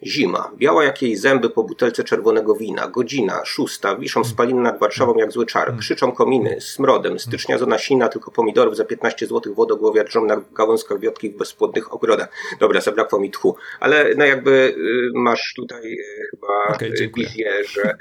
Zima. 0.05 0.51
Biała 0.57 0.83
jak 0.83 1.01
jej 1.01 1.15
zęby 1.15 1.49
po 1.49 1.63
butelce 1.63 2.03
czerwonego 2.03 2.55
wina. 2.55 2.87
Godzina, 2.87 3.45
szósta. 3.45 3.95
Wiszą 3.95 4.23
spaliny 4.23 4.61
nad 4.61 4.79
Warszawą 4.79 5.17
jak 5.17 5.31
zły 5.31 5.45
czar. 5.45 5.77
Krzyczą 5.77 6.11
kominy, 6.11 6.61
smrodem. 6.61 7.19
Stycznia 7.19 7.57
zona 7.57 7.77
sina, 7.77 8.09
tylko 8.09 8.31
pomidorów 8.31 8.77
za 8.77 8.85
15 8.85 9.27
zł 9.27 9.53
wodogłowia 9.53 10.03
drżą 10.03 10.25
na 10.25 10.41
gałązkach 10.55 10.99
wiotki 10.99 11.29
w 11.29 11.37
bezpłodnych 11.37 11.93
ogrodach. 11.93 12.29
Dobra, 12.59 12.81
zabrakło 12.81 13.19
mi 13.19 13.31
tchu. 13.31 13.55
Ale 13.79 14.15
no 14.15 14.25
jakby 14.25 14.51
y, 14.51 15.11
masz 15.13 15.53
tutaj 15.55 15.93
y, 15.93 16.27
chyba 16.31 16.75
okay, 16.75 17.11
wizję, 17.17 17.63
że, 17.65 17.97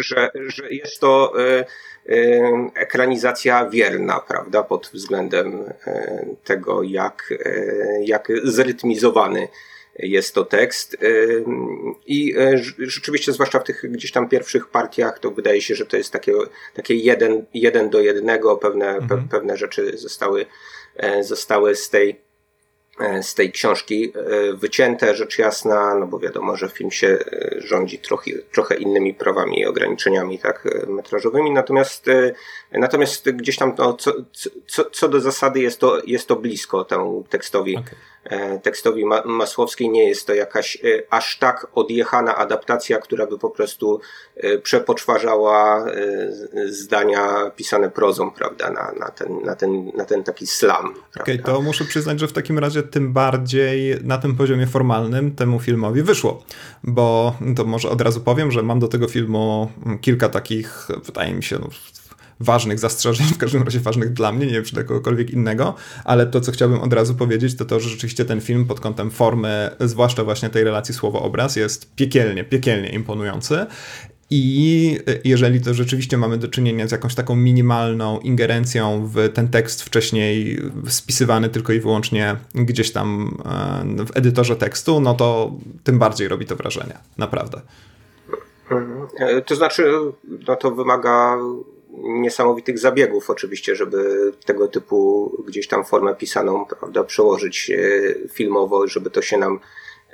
że, 0.00 0.30
że 0.46 0.70
jest 0.70 1.00
to 1.00 1.32
y, 1.40 1.64
ekranizacja 2.74 3.68
wierna, 3.68 4.20
prawda, 4.28 4.62
pod 4.62 4.90
względem 4.94 5.64
tego, 6.44 6.82
jak, 6.82 7.34
jak 8.04 8.28
zrytmizowany 8.44 9.48
jest 10.02 10.34
to 10.34 10.44
tekst. 10.44 10.96
I 12.06 12.34
e, 12.38 12.58
rzeczywiście, 12.78 13.32
zwłaszcza 13.32 13.58
w 13.58 13.64
tych 13.64 13.92
gdzieś 13.92 14.12
tam 14.12 14.28
pierwszych 14.28 14.68
partiach, 14.68 15.18
to 15.18 15.30
wydaje 15.30 15.62
się, 15.62 15.74
że 15.74 15.86
to 15.86 15.96
jest 15.96 16.12
takie, 16.12 16.32
takie 16.74 16.94
jeden, 16.94 17.44
jeden 17.54 17.90
do 17.90 18.00
jednego. 18.00 18.56
Pewne, 18.56 18.88
mhm. 18.88 19.08
pe, 19.08 19.28
pewne 19.30 19.56
rzeczy 19.56 19.98
zostały, 19.98 20.46
e, 20.96 21.24
zostały 21.24 21.76
z 21.76 21.90
tej 21.90 22.20
e, 23.00 23.22
z 23.22 23.34
tej 23.34 23.52
książki 23.52 24.12
wycięte, 24.54 25.14
rzecz 25.14 25.38
jasna, 25.38 25.94
no 25.94 26.06
bo 26.06 26.18
wiadomo, 26.18 26.56
że 26.56 26.68
film 26.68 26.90
się 26.90 27.18
rządzi 27.58 27.98
trochę, 27.98 28.30
trochę 28.52 28.74
innymi 28.74 29.14
prawami 29.14 29.60
i 29.60 29.66
ograniczeniami 29.66 30.38
tak, 30.38 30.68
metrażowymi, 30.88 31.50
natomiast, 31.50 32.06
natomiast 32.72 33.30
gdzieś 33.30 33.56
tam 33.56 33.74
no, 33.78 33.94
co, 33.94 34.12
co, 34.66 34.84
co 34.84 35.08
do 35.08 35.20
zasady 35.20 35.60
jest 35.60 35.80
to, 35.80 36.02
jest 36.06 36.28
to 36.28 36.36
blisko 36.36 36.84
temu 36.84 37.24
tekstowi 37.30 37.76
okay. 37.76 37.94
E, 38.24 38.58
tekstowi 38.58 39.04
Masłowskiej. 39.24 39.90
Nie 39.90 40.08
jest 40.08 40.26
to 40.26 40.34
jakaś 40.34 40.76
e, 40.76 41.02
aż 41.10 41.38
tak 41.38 41.66
odjechana 41.74 42.36
adaptacja, 42.36 42.98
która 42.98 43.26
by 43.26 43.38
po 43.38 43.50
prostu 43.50 44.00
e, 44.36 44.58
przepoczwarzała 44.58 45.86
zdania 46.66 47.50
pisane 47.56 47.90
prozą, 47.90 48.30
prawda, 48.30 48.70
na, 48.70 48.92
na, 49.00 49.08
ten, 49.08 49.42
na, 49.44 49.56
ten, 49.56 49.92
na 49.96 50.04
ten 50.04 50.24
taki 50.24 50.46
slam. 50.46 50.94
Okej, 51.20 51.34
okay, 51.34 51.38
to 51.38 51.62
muszę 51.62 51.84
przyznać, 51.84 52.20
że 52.20 52.28
w 52.28 52.32
takim 52.32 52.58
razie 52.58 52.82
tym 52.82 53.12
bardziej 53.12 53.96
na 54.02 54.18
tym 54.18 54.36
poziomie 54.36 54.66
formalnym 54.66 55.34
temu 55.34 55.60
filmowi 55.60 56.02
wyszło, 56.02 56.42
bo 56.82 57.34
to 57.56 57.64
może 57.64 57.90
od 57.90 58.00
razu 58.00 58.20
powiem, 58.20 58.50
że 58.50 58.62
mam 58.62 58.78
do 58.78 58.88
tego 58.88 59.08
filmu 59.08 59.70
kilka 60.00 60.28
takich, 60.28 60.88
wydaje 61.04 61.34
mi 61.34 61.42
się, 61.42 61.58
no, 61.58 61.68
ważnych 62.40 62.78
zastrzeżeń, 62.78 63.26
w 63.26 63.38
każdym 63.38 63.62
razie 63.62 63.80
ważnych 63.80 64.12
dla 64.12 64.32
mnie, 64.32 64.46
nie 64.46 64.52
wiem 64.52 64.64
czy 64.64 64.74
dla 64.74 64.84
kogokolwiek 64.84 65.30
innego, 65.30 65.74
ale 66.04 66.26
to, 66.26 66.40
co 66.40 66.52
chciałbym 66.52 66.80
od 66.80 66.92
razu 66.92 67.14
powiedzieć, 67.14 67.56
to 67.56 67.64
to, 67.64 67.80
że 67.80 67.88
rzeczywiście 67.88 68.24
ten 68.24 68.40
film 68.40 68.66
pod 68.66 68.80
kątem 68.80 69.10
formy, 69.10 69.70
zwłaszcza 69.80 70.24
właśnie 70.24 70.50
tej 70.50 70.64
relacji 70.64 70.94
słowo-obraz, 70.94 71.56
jest 71.56 71.94
piekielnie, 71.94 72.44
piekielnie 72.44 72.88
imponujący. 72.88 73.66
I 74.32 74.98
jeżeli 75.24 75.60
to 75.60 75.74
rzeczywiście 75.74 76.16
mamy 76.16 76.38
do 76.38 76.48
czynienia 76.48 76.88
z 76.88 76.92
jakąś 76.92 77.14
taką 77.14 77.36
minimalną 77.36 78.20
ingerencją 78.20 79.06
w 79.14 79.32
ten 79.34 79.48
tekst 79.48 79.82
wcześniej 79.82 80.62
spisywany 80.88 81.48
tylko 81.48 81.72
i 81.72 81.80
wyłącznie 81.80 82.36
gdzieś 82.54 82.92
tam 82.92 83.38
e, 84.00 84.04
w 84.04 84.16
edytorze 84.16 84.56
tekstu, 84.56 85.00
no 85.00 85.14
to 85.14 85.52
tym 85.84 85.98
bardziej 85.98 86.28
robi 86.28 86.46
to 86.46 86.56
wrażenie. 86.56 86.98
Naprawdę. 87.18 87.60
Mhm. 88.70 89.08
E, 89.18 89.42
to 89.42 89.56
znaczy, 89.56 89.92
no 90.48 90.56
to 90.56 90.70
wymaga 90.70 91.38
niesamowitych 91.98 92.78
zabiegów 92.78 93.30
oczywiście, 93.30 93.76
żeby 93.76 94.32
tego 94.44 94.68
typu 94.68 95.30
gdzieś 95.46 95.68
tam 95.68 95.84
formę 95.84 96.14
pisaną 96.14 96.66
prawda, 96.66 97.04
przełożyć 97.04 97.70
e, 97.70 98.28
filmowo, 98.28 98.88
żeby 98.88 99.10
to 99.10 99.22
się 99.22 99.38
nam 99.38 99.60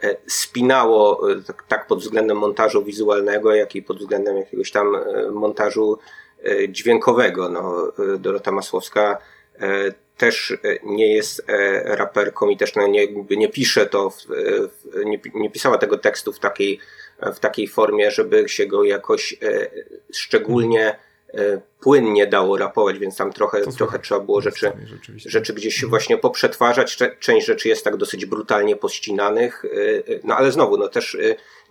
e, 0.02 0.16
spinało 0.26 1.30
e, 1.32 1.42
tak, 1.42 1.64
tak 1.68 1.86
pod 1.86 2.00
względem 2.00 2.36
montażu 2.36 2.84
wizualnego, 2.84 3.54
jak 3.54 3.76
i 3.76 3.82
pod 3.82 3.98
względem 3.98 4.36
jakiegoś 4.36 4.70
tam 4.70 4.96
montażu 5.32 5.98
dźwiękowego. 6.68 7.48
No, 7.48 7.92
Dorota 8.18 8.52
Masłowska 8.52 9.18
też 10.16 10.58
nie 10.84 11.14
jest 11.14 11.44
raperką 11.84 12.48
i 12.48 12.56
też 12.56 12.74
no, 12.74 12.86
nie, 12.86 13.08
nie 13.30 13.48
pisze 13.48 13.86
to, 13.86 14.12
nie, 15.04 15.20
nie 15.34 15.50
pisała 15.50 15.78
tego 15.78 15.98
tekstu 15.98 16.32
w 16.32 16.38
takiej, 16.38 16.78
w 17.34 17.38
takiej 17.38 17.68
formie, 17.68 18.10
żeby 18.10 18.48
się 18.48 18.66
go 18.66 18.84
jakoś 18.84 19.36
szczególnie 20.12 20.98
płynnie 21.80 22.26
dało 22.26 22.56
rapować, 22.56 22.98
więc 22.98 23.16
tam 23.16 23.32
trochę, 23.32 23.60
trochę 23.60 23.98
trzeba 23.98 24.20
było 24.20 24.40
rzeczy, 24.40 24.72
rzeczy 25.16 25.54
gdzieś 25.54 25.84
właśnie 25.84 26.18
poprzetwarzać. 26.18 26.98
Część 27.20 27.46
rzeczy 27.46 27.68
jest 27.68 27.84
tak 27.84 27.96
dosyć 27.96 28.26
brutalnie 28.26 28.76
pościnanych, 28.76 29.64
e, 29.64 29.68
e, 30.14 30.20
no 30.24 30.36
ale 30.36 30.52
znowu, 30.52 30.76
no 30.76 30.88
też 30.88 31.16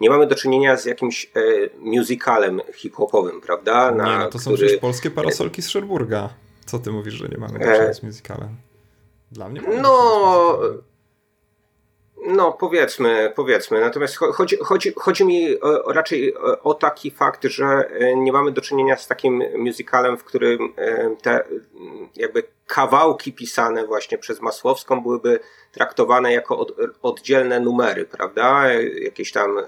nie 0.01 0.09
mamy 0.09 0.27
do 0.27 0.35
czynienia 0.35 0.77
z 0.77 0.85
jakimś 0.85 1.31
musicalem 1.79 2.61
hip-hopowym, 2.73 3.41
prawda? 3.41 3.91
Na, 3.91 4.05
nie, 4.05 4.17
no 4.17 4.29
to 4.29 4.39
są 4.39 4.51
który... 4.51 4.57
przecież 4.57 4.81
polskie 4.81 5.11
parasolki 5.11 5.61
z 5.61 5.69
Sherburga. 5.69 6.29
Co 6.65 6.79
ty 6.79 6.91
mówisz, 6.91 7.13
że 7.13 7.27
nie 7.27 7.37
mamy 7.37 7.59
do 7.59 7.65
czynienia 7.65 7.93
z 7.93 8.03
musicalem? 8.03 8.49
Dla 9.31 9.49
mnie 9.49 9.61
No... 9.81 10.59
No, 12.21 12.51
powiedzmy, 12.51 13.33
powiedzmy. 13.35 13.81
Natomiast 13.81 14.17
chodzi, 14.17 14.57
chodzi, 14.57 14.93
chodzi 14.95 15.25
mi 15.25 15.61
o, 15.61 15.93
raczej 15.93 16.33
o 16.63 16.73
taki 16.73 17.11
fakt, 17.11 17.43
że 17.43 17.65
e, 17.65 18.15
nie 18.15 18.31
mamy 18.31 18.51
do 18.51 18.61
czynienia 18.61 18.97
z 18.97 19.07
takim 19.07 19.43
musicalem, 19.57 20.17
w 20.17 20.23
którym 20.23 20.73
e, 20.77 21.15
te 21.21 21.43
jakby 22.15 22.43
kawałki 22.67 23.33
pisane 23.33 23.85
właśnie 23.85 24.17
przez 24.17 24.41
Masłowską 24.41 25.01
byłyby 25.01 25.39
traktowane 25.71 26.33
jako 26.33 26.59
od, 26.59 26.75
oddzielne 27.01 27.59
numery, 27.59 28.05
prawda? 28.05 28.73
Jakieś 29.01 29.31
tam 29.31 29.57
e, 29.57 29.63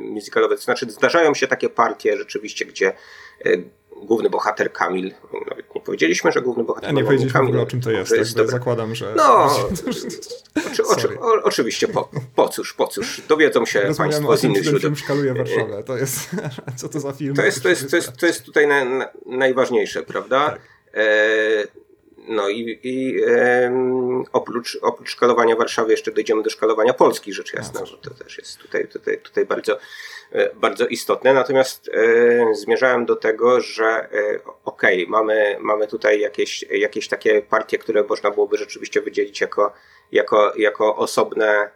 musicalowe. 0.00 0.56
To 0.56 0.62
znaczy, 0.62 0.90
zdarzają 0.90 1.34
się 1.34 1.46
takie 1.46 1.68
partie 1.68 2.16
rzeczywiście, 2.16 2.64
gdzie 2.64 2.92
główny 4.02 4.30
bohater 4.30 4.72
Kamil. 4.72 5.14
Nawet 5.48 5.74
nie 5.74 5.80
powiedzieliśmy, 5.80 6.32
że 6.32 6.42
główny 6.42 6.64
bohater 6.64 6.88
ja 6.88 6.94
nie 6.94 7.04
powiedzieliśmy 7.04 7.32
Kamil, 7.32 7.46
w 7.46 7.50
ogóle 7.50 7.62
o 7.62 7.66
czym 7.66 7.80
to 7.80 7.90
jest, 7.90 8.10
tak 8.10 8.18
jest 8.18 8.50
zakładam, 8.50 8.94
że... 8.94 9.14
No, 9.16 9.46
oczy, 10.72 10.84
oczy, 10.86 11.20
o, 11.20 11.42
oczywiście, 11.42 11.88
po, 11.88 12.10
po 12.34 12.48
cóż, 12.48 12.72
po 12.72 12.86
cóż, 12.86 13.22
dowiedzą 13.28 13.66
się 13.66 13.92
Państwo 13.98 14.36
z 14.36 14.44
innych 14.44 14.64
źródeł. 14.64 14.96
szkaluje 14.96 15.34
Warszawę, 15.34 15.84
to 15.84 15.96
jest, 15.96 16.30
co 16.76 16.88
to 16.88 17.00
za 17.00 17.12
film? 17.12 17.34
To 17.34 17.44
jest, 17.44 17.62
to 17.62 17.68
jest, 17.68 17.90
to 17.90 17.96
jest, 17.96 18.16
to 18.16 18.26
jest 18.26 18.44
tutaj 18.44 18.66
na, 18.66 18.84
na, 18.84 19.08
najważniejsze, 19.26 20.02
prawda? 20.02 20.50
Tak. 20.50 20.60
E, 20.94 21.83
no 22.28 22.48
i, 22.48 22.78
i 22.82 23.20
oprócz, 24.32 24.78
oprócz 24.82 25.10
szkalowania 25.10 25.56
Warszawy 25.56 25.90
jeszcze 25.90 26.12
dojdziemy 26.12 26.42
do 26.42 26.50
szkalowania 26.50 26.94
Polski, 26.94 27.32
rzecz 27.32 27.54
jasna, 27.54 27.86
że 27.86 27.98
to 27.98 28.10
też 28.10 28.38
jest 28.38 28.58
tutaj, 28.58 28.88
tutaj, 28.88 29.18
tutaj 29.18 29.46
bardzo, 29.46 29.78
e, 30.32 30.54
bardzo 30.54 30.86
istotne. 30.86 31.34
Natomiast 31.34 31.88
e, 31.88 32.54
zmierzałem 32.54 33.06
do 33.06 33.16
tego, 33.16 33.60
że 33.60 33.84
e, 33.84 34.08
okej, 34.64 35.02
okay, 35.02 35.06
mamy, 35.08 35.56
mamy 35.60 35.86
tutaj 35.86 36.20
jakieś, 36.20 36.64
jakieś 36.70 37.08
takie 37.08 37.42
partie, 37.42 37.78
które 37.78 38.04
można 38.04 38.30
byłoby 38.30 38.56
rzeczywiście 38.56 39.00
wydzielić 39.00 39.40
jako, 39.40 39.72
jako, 40.12 40.52
jako 40.56 40.96
osobne 40.96 41.70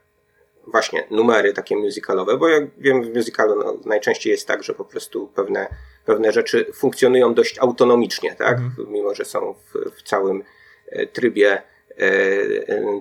właśnie 0.67 1.07
numery 1.11 1.52
takie 1.52 1.76
musicalowe, 1.76 2.37
bo 2.37 2.49
jak 2.49 2.64
wiem 2.78 3.02
w 3.02 3.14
musicalu 3.14 3.55
no, 3.64 3.76
najczęściej 3.85 4.31
jest 4.31 4.47
tak, 4.47 4.62
że 4.62 4.75
po 4.75 4.85
prostu 4.85 5.28
pewne, 5.35 5.69
pewne 6.09 6.33
rzeczy 6.33 6.67
funkcjonują 6.75 7.35
dość 7.35 7.59
autonomicznie, 7.59 8.35
tak? 8.35 8.59
Mhm. 8.59 8.93
Mimo, 8.93 9.15
że 9.15 9.25
są 9.25 9.55
w, 9.55 9.91
w 9.97 10.03
całym 10.03 10.43
e, 10.87 11.07
trybie 11.07 11.62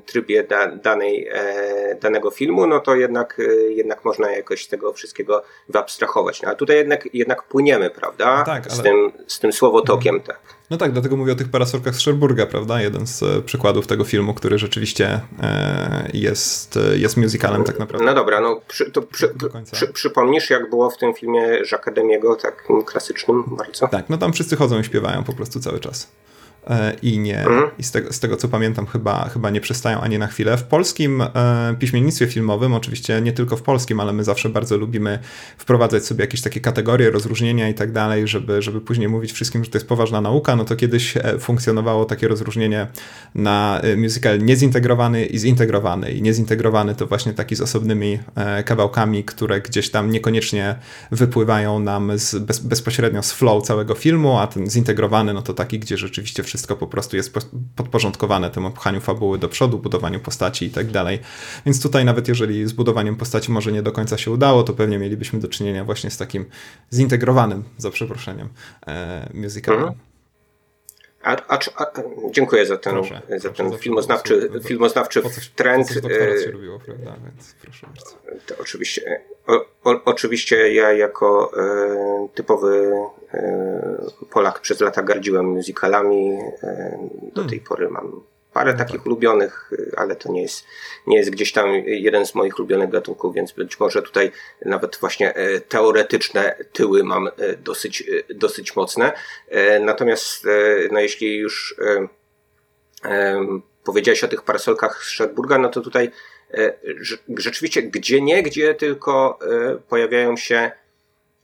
trybie 0.05 0.43
da, 0.43 0.67
danej, 0.67 1.27
e, 1.31 1.95
danego 2.01 2.31
filmu, 2.31 2.67
no 2.67 2.79
to 2.79 2.95
jednak, 2.95 3.41
jednak 3.69 4.05
można 4.05 4.31
jakoś 4.31 4.67
tego 4.67 4.93
wszystkiego 4.93 5.43
wyabstrahować. 5.69 6.41
No, 6.41 6.47
ale 6.47 6.57
tutaj 6.57 6.75
jednak, 6.77 7.09
jednak 7.13 7.43
płyniemy, 7.43 7.89
prawda? 7.89 8.43
Tak, 8.43 8.63
ale... 8.67 8.75
z, 8.75 8.81
tym, 8.81 9.11
z 9.27 9.39
tym 9.39 9.53
słowotokiem. 9.53 10.15
Mhm. 10.15 10.37
Tak. 10.37 10.57
No 10.69 10.77
tak, 10.77 10.91
dlatego 10.91 11.17
mówię 11.17 11.31
o 11.33 11.35
tych 11.35 11.51
parasolkach 11.51 11.95
z 11.95 11.99
Sherburga, 11.99 12.45
prawda? 12.45 12.81
Jeden 12.81 13.07
z 13.07 13.23
e, 13.23 13.41
przykładów 13.41 13.87
tego 13.87 14.03
filmu, 14.03 14.33
który 14.33 14.57
rzeczywiście 14.57 15.19
e, 15.43 16.09
jest, 16.13 16.77
e, 16.77 16.97
jest 16.97 17.17
musicalem 17.17 17.63
tak 17.63 17.79
naprawdę. 17.79 18.05
No 18.05 18.13
dobra, 18.13 18.41
no 18.41 18.61
przy, 18.67 18.91
to 18.91 19.01
przy, 19.01 19.33
przy, 19.71 19.87
przypomnisz, 19.87 20.49
jak 20.49 20.69
było 20.69 20.89
w 20.89 20.97
tym 20.97 21.13
filmie 21.13 21.41
Jacques 21.71 22.41
takim 22.41 22.83
klasycznym 22.83 23.43
bardzo? 23.47 23.87
Tak, 23.87 24.09
no 24.09 24.17
tam 24.17 24.33
wszyscy 24.33 24.55
chodzą 24.55 24.79
i 24.79 24.83
śpiewają 24.83 25.23
po 25.23 25.33
prostu 25.33 25.59
cały 25.59 25.79
czas. 25.79 26.11
E, 26.69 26.93
i 27.01 27.19
nie 27.19 27.39
mhm. 27.39 27.69
i 27.79 27.83
z 27.83 27.91
tego, 27.91 28.13
z 28.13 28.19
tego 28.19 28.37
co 28.37 28.47
pamiętam 28.47 28.85
chyba, 28.85 29.29
chyba 29.29 29.49
nie 29.49 29.61
przestają 29.61 30.01
ani 30.01 30.17
na 30.17 30.27
chwilę. 30.27 30.57
W 30.57 30.63
polskim 30.63 31.21
e, 31.21 31.75
piśmiennictwie 31.79 32.27
filmowym, 32.27 32.73
oczywiście 32.73 33.21
nie 33.21 33.33
tylko 33.33 33.57
w 33.57 33.61
polskim, 33.61 33.99
ale 33.99 34.13
my 34.13 34.23
zawsze 34.23 34.49
bardzo 34.49 34.77
lubimy 34.77 35.19
wprowadzać 35.57 36.05
sobie 36.05 36.23
jakieś 36.23 36.41
takie 36.41 36.59
kategorie, 36.59 37.11
rozróżnienia 37.11 37.69
i 37.69 37.73
tak 37.73 37.91
dalej, 37.91 38.27
żeby, 38.27 38.61
żeby 38.61 38.81
później 38.81 39.07
mówić 39.07 39.31
wszystkim, 39.31 39.63
że 39.63 39.69
to 39.69 39.77
jest 39.77 39.87
poważna 39.87 40.21
nauka, 40.21 40.55
no 40.55 40.65
to 40.65 40.75
kiedyś 40.75 41.17
e, 41.17 41.39
funkcjonowało 41.39 42.05
takie 42.05 42.27
rozróżnienie 42.27 42.87
na 43.35 43.81
musical 43.97 44.39
niezintegrowany 44.39 45.25
i 45.25 45.39
zintegrowany. 45.39 46.11
I 46.11 46.21
niezintegrowany 46.21 46.95
to 46.95 47.07
właśnie 47.07 47.33
taki 47.33 47.55
z 47.55 47.61
osobnymi 47.61 48.19
kawałkami, 48.65 49.23
które 49.23 49.61
gdzieś 49.61 49.89
tam 49.89 50.11
niekoniecznie 50.11 50.75
wypływają 51.11 51.79
nam 51.79 52.11
z, 52.15 52.35
bez, 52.35 52.59
bezpośrednio 52.59 53.23
z 53.23 53.31
flow 53.31 53.63
całego 53.63 53.95
filmu, 53.95 54.39
a 54.39 54.47
ten 54.47 54.69
zintegrowany 54.69 55.33
no 55.33 55.41
to 55.41 55.53
taki, 55.53 55.79
gdzie 55.79 55.97
rzeczywiście 55.97 56.43
wszystko 56.43 56.56
wszystko 56.57 56.75
po 56.75 56.87
prostu 56.87 57.15
jest 57.15 57.33
podporządkowane 57.75 58.49
temu 58.49 58.71
pchaniu 58.71 59.01
fabuły 59.01 59.39
do 59.39 59.49
przodu, 59.49 59.79
budowaniu 59.79 60.19
postaci 60.19 60.65
i 60.65 60.69
tak 60.69 60.91
dalej. 60.91 61.19
Więc 61.65 61.81
tutaj 61.81 62.05
nawet 62.05 62.27
jeżeli 62.27 62.67
z 62.67 62.73
budowaniem 62.73 63.15
postaci 63.15 63.51
może 63.51 63.71
nie 63.71 63.83
do 63.83 63.91
końca 63.91 64.17
się 64.17 64.31
udało, 64.31 64.63
to 64.63 64.73
pewnie 64.73 64.99
mielibyśmy 64.99 65.39
do 65.39 65.47
czynienia 65.47 65.85
właśnie 65.85 66.11
z 66.11 66.17
takim 66.17 66.45
zintegrowanym, 66.93 67.63
za 67.77 67.91
przeproszeniem, 67.91 68.49
e, 68.87 69.29
musicalem. 69.33 69.79
Mhm. 69.79 70.06
A, 71.27 71.35
a, 71.47 71.59
a, 71.77 71.91
dziękuję 72.31 72.65
za 72.65 72.77
ten, 72.77 72.93
proszę, 72.93 73.21
za 73.37 73.49
ten 73.49 73.67
proszę, 73.67 73.83
filmoznawczy, 73.83 74.49
za 74.53 74.59
filmoznawczy 74.59 75.21
po 75.21 75.29
trend. 75.55 75.87
Po 75.87 76.09
coś 76.09 76.43
się 76.43 76.51
robiło, 76.51 76.79
prawda? 76.79 77.15
Więc 77.23 77.55
proszę 77.61 77.87
bardzo. 77.87 78.61
Oczywiście, 78.61 79.21
o, 79.47 79.53
o, 79.83 80.03
oczywiście 80.05 80.73
ja 80.73 80.93
jako 80.93 81.51
e, 81.57 82.27
typowy 82.33 82.93
e, 83.33 84.05
Polak 84.29 84.59
przez 84.61 84.81
lata 84.81 85.03
gardziłem 85.03 85.45
musicalami. 85.45 86.31
E, 86.63 86.97
do 87.21 87.41
hmm. 87.41 87.49
tej 87.49 87.59
pory 87.59 87.89
mam 87.89 88.21
parę 88.57 88.71
no 88.71 88.77
takich 88.77 88.95
tak. 88.95 89.05
ulubionych, 89.05 89.71
ale 89.97 90.15
to 90.15 90.31
nie 90.31 90.41
jest, 90.41 90.65
nie 91.07 91.17
jest 91.17 91.29
gdzieś 91.29 91.51
tam 91.51 91.69
jeden 91.85 92.25
z 92.25 92.35
moich 92.35 92.59
ulubionych 92.59 92.89
gatunków, 92.89 93.35
więc 93.35 93.51
być 93.51 93.79
może 93.79 94.01
tutaj 94.01 94.31
nawet 94.65 94.97
właśnie 94.97 95.35
e, 95.35 95.59
teoretyczne 95.59 96.55
tyły 96.73 97.03
mam 97.03 97.27
e, 97.27 97.31
dosyć, 97.57 98.01
e, 98.29 98.33
dosyć 98.33 98.75
mocne. 98.75 99.13
Natomiast 99.81 100.47
no 100.91 100.99
jeśli 100.99 101.37
już 101.37 101.75
powiedziałeś 103.83 104.23
o 104.23 104.27
tych 104.27 104.41
parasolkach 104.41 105.03
z 105.03 105.07
Stradburga, 105.07 105.57
no 105.57 105.69
to 105.69 105.81
tutaj 105.81 106.11
rzeczywiście 107.37 107.83
gdzie 107.83 108.21
nie, 108.21 108.43
gdzie 108.43 108.75
tylko 108.75 109.39
pojawiają 109.89 110.37
się 110.37 110.71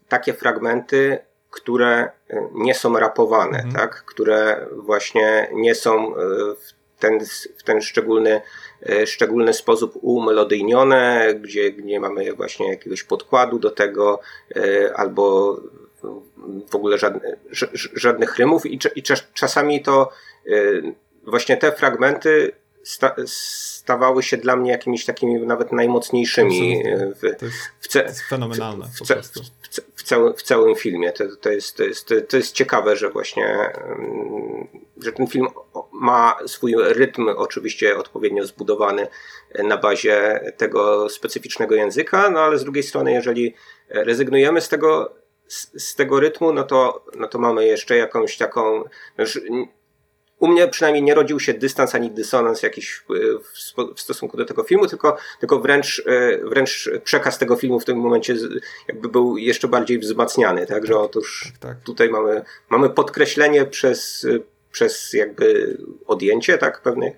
takie 0.08 0.34
fragmenty, 0.34 1.17
które 1.50 2.10
nie 2.54 2.76
są 2.76 2.99
rapowane, 2.99 3.58
mhm. 3.58 3.76
tak? 3.76 4.06
które 4.06 4.67
właśnie 4.71 5.49
nie 5.54 5.76
są 5.76 6.13
w 6.56 6.83
ten, 7.03 7.19
w 7.57 7.63
ten 7.63 7.81
szczególny, 7.81 8.41
e, 8.89 9.07
szczególny 9.07 9.53
sposób 9.53 9.99
umelodyjnione, 10.01 11.33
gdzie 11.41 11.73
nie 11.73 11.99
mamy 11.99 12.33
właśnie 12.33 12.69
jakiegoś 12.69 13.03
podkładu 13.03 13.59
do 13.59 13.71
tego, 13.71 14.19
e, 14.55 14.93
albo 14.95 15.57
w 16.69 16.75
ogóle 16.75 16.97
żadne, 16.97 17.35
żadnych 17.93 18.37
rymów. 18.37 18.65
I, 18.65 18.79
i 18.95 19.03
czasami 19.33 19.81
to 19.81 20.09
e, 20.47 20.51
właśnie 21.23 21.57
te 21.57 21.71
fragmenty 21.71 22.51
sta, 22.83 23.15
stawały 23.25 24.23
się 24.23 24.37
dla 24.37 24.55
mnie 24.55 24.71
jakimiś 24.71 25.05
takimi 25.05 25.39
nawet 25.39 25.71
najmocniejszymi 25.71 26.83
w, 27.15 27.19
to 27.39 27.45
jest, 27.45 27.57
w, 27.79 27.87
to 27.87 28.01
jest 28.01 28.21
fenomenalne 28.21 28.85
w, 28.85 29.07
w, 29.07 29.62
w, 29.95 30.03
całym, 30.03 30.33
w 30.33 30.43
całym 30.43 30.75
filmie. 30.75 31.12
To, 31.12 31.23
to, 31.41 31.49
jest, 31.49 31.77
to, 31.77 31.83
jest, 31.83 32.13
to 32.29 32.38
jest 32.38 32.55
ciekawe, 32.55 32.95
że 32.95 33.09
właśnie 33.09 33.71
że 35.03 35.12
ten 35.12 35.27
film 35.27 35.47
ma 35.91 36.38
swój 36.45 36.75
rytm 36.77 37.29
oczywiście 37.36 37.97
odpowiednio 37.97 38.45
zbudowany 38.45 39.07
na 39.63 39.77
bazie 39.77 40.39
tego 40.57 41.09
specyficznego 41.09 41.75
języka, 41.75 42.29
no 42.29 42.39
ale 42.39 42.57
z 42.57 42.63
drugiej 42.63 42.83
strony, 42.83 43.12
jeżeli 43.12 43.55
rezygnujemy 43.89 44.62
z 44.62 44.69
tego, 44.69 45.13
z, 45.47 45.83
z 45.83 45.95
tego 45.95 46.19
rytmu, 46.19 46.53
no 46.53 46.63
to, 46.63 47.05
no 47.15 47.27
to 47.27 47.39
mamy 47.39 47.65
jeszcze 47.65 47.97
jakąś 47.97 48.38
taką. 48.38 48.83
Znaczy, 49.15 49.41
u 50.43 50.47
mnie 50.47 50.67
przynajmniej 50.67 51.03
nie 51.03 51.15
rodził 51.15 51.39
się 51.39 51.53
dystans 51.53 51.95
ani 51.95 52.12
dysonans 52.12 52.63
jakiś 52.63 53.03
w 53.95 54.01
stosunku 54.01 54.38
do 54.38 54.45
tego 54.45 54.63
filmu, 54.63 54.88
tylko, 54.88 55.17
tylko 55.39 55.60
wręcz, 55.60 56.03
e, 56.06 56.38
wręcz 56.38 56.89
przekaz 57.03 57.38
tego 57.38 57.56
filmu 57.56 57.79
w 57.79 57.86
tym 57.86 57.97
momencie 57.97 58.36
jakby 58.88 59.10
był 59.10 59.38
jeszcze 59.38 59.67
bardziej 59.67 59.99
wzmacniany. 59.99 60.65
Tak, 60.65 60.86
że 60.86 60.97
otóż 60.99 61.51
tak, 61.60 61.71
tak. 61.71 61.84
tutaj 61.84 62.10
mamy, 62.10 62.41
mamy 62.69 62.89
podkreślenie 62.89 63.65
przez, 63.65 64.27
przez 64.71 65.13
jakby 65.13 65.77
odjęcie 66.08 66.58
tak, 66.58 66.82
pewnych, 66.82 67.13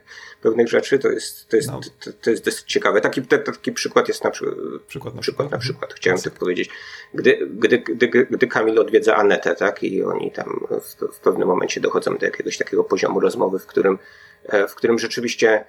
pewnych 0.46 0.68
rzeczy, 0.68 1.00
to 1.00 1.10
jest, 1.10 1.50
to 1.50 1.56
jest, 1.56 1.72
no. 1.72 1.80
to, 2.04 2.12
to, 2.22 2.30
jest 2.30 2.46
dosyć 2.46 2.66
ciekawe. 2.66 3.02
Taki, 3.02 3.22
taki 3.22 3.72
przykład 3.72 4.08
jest 4.08 4.24
na, 4.24 4.32
przykład, 4.32 4.56
przykład 4.88 5.16
na 5.16 5.22
przykład, 5.22 5.52
na 5.52 5.58
przykład. 5.58 5.94
chciałem 5.94 6.22
tak 6.22 6.34
powiedzieć. 6.34 6.70
Gdy, 7.14 7.48
gdy, 7.52 7.78
gdy, 7.78 8.08
gdy 8.08 8.48
Kamil 8.48 8.80
odwiedza 8.80 9.16
Anetę, 9.16 9.56
tak, 9.56 9.84
i 9.84 10.04
oni 10.04 10.32
tam 10.32 10.68
w, 10.82 11.16
w 11.16 11.20
pewnym 11.20 11.48
momencie 11.48 11.82
dochodzą 11.82 12.18
do 12.18 12.26
jakiegoś 12.26 12.58
takiego 12.58 12.84
poziomu 12.84 13.20
rozmowy, 13.20 13.60
w 13.60 13.66
którym, 13.66 14.00
e, 14.46 14.68
w 14.68 14.76
którym 14.76 15.00
rzeczywiście 15.00 15.66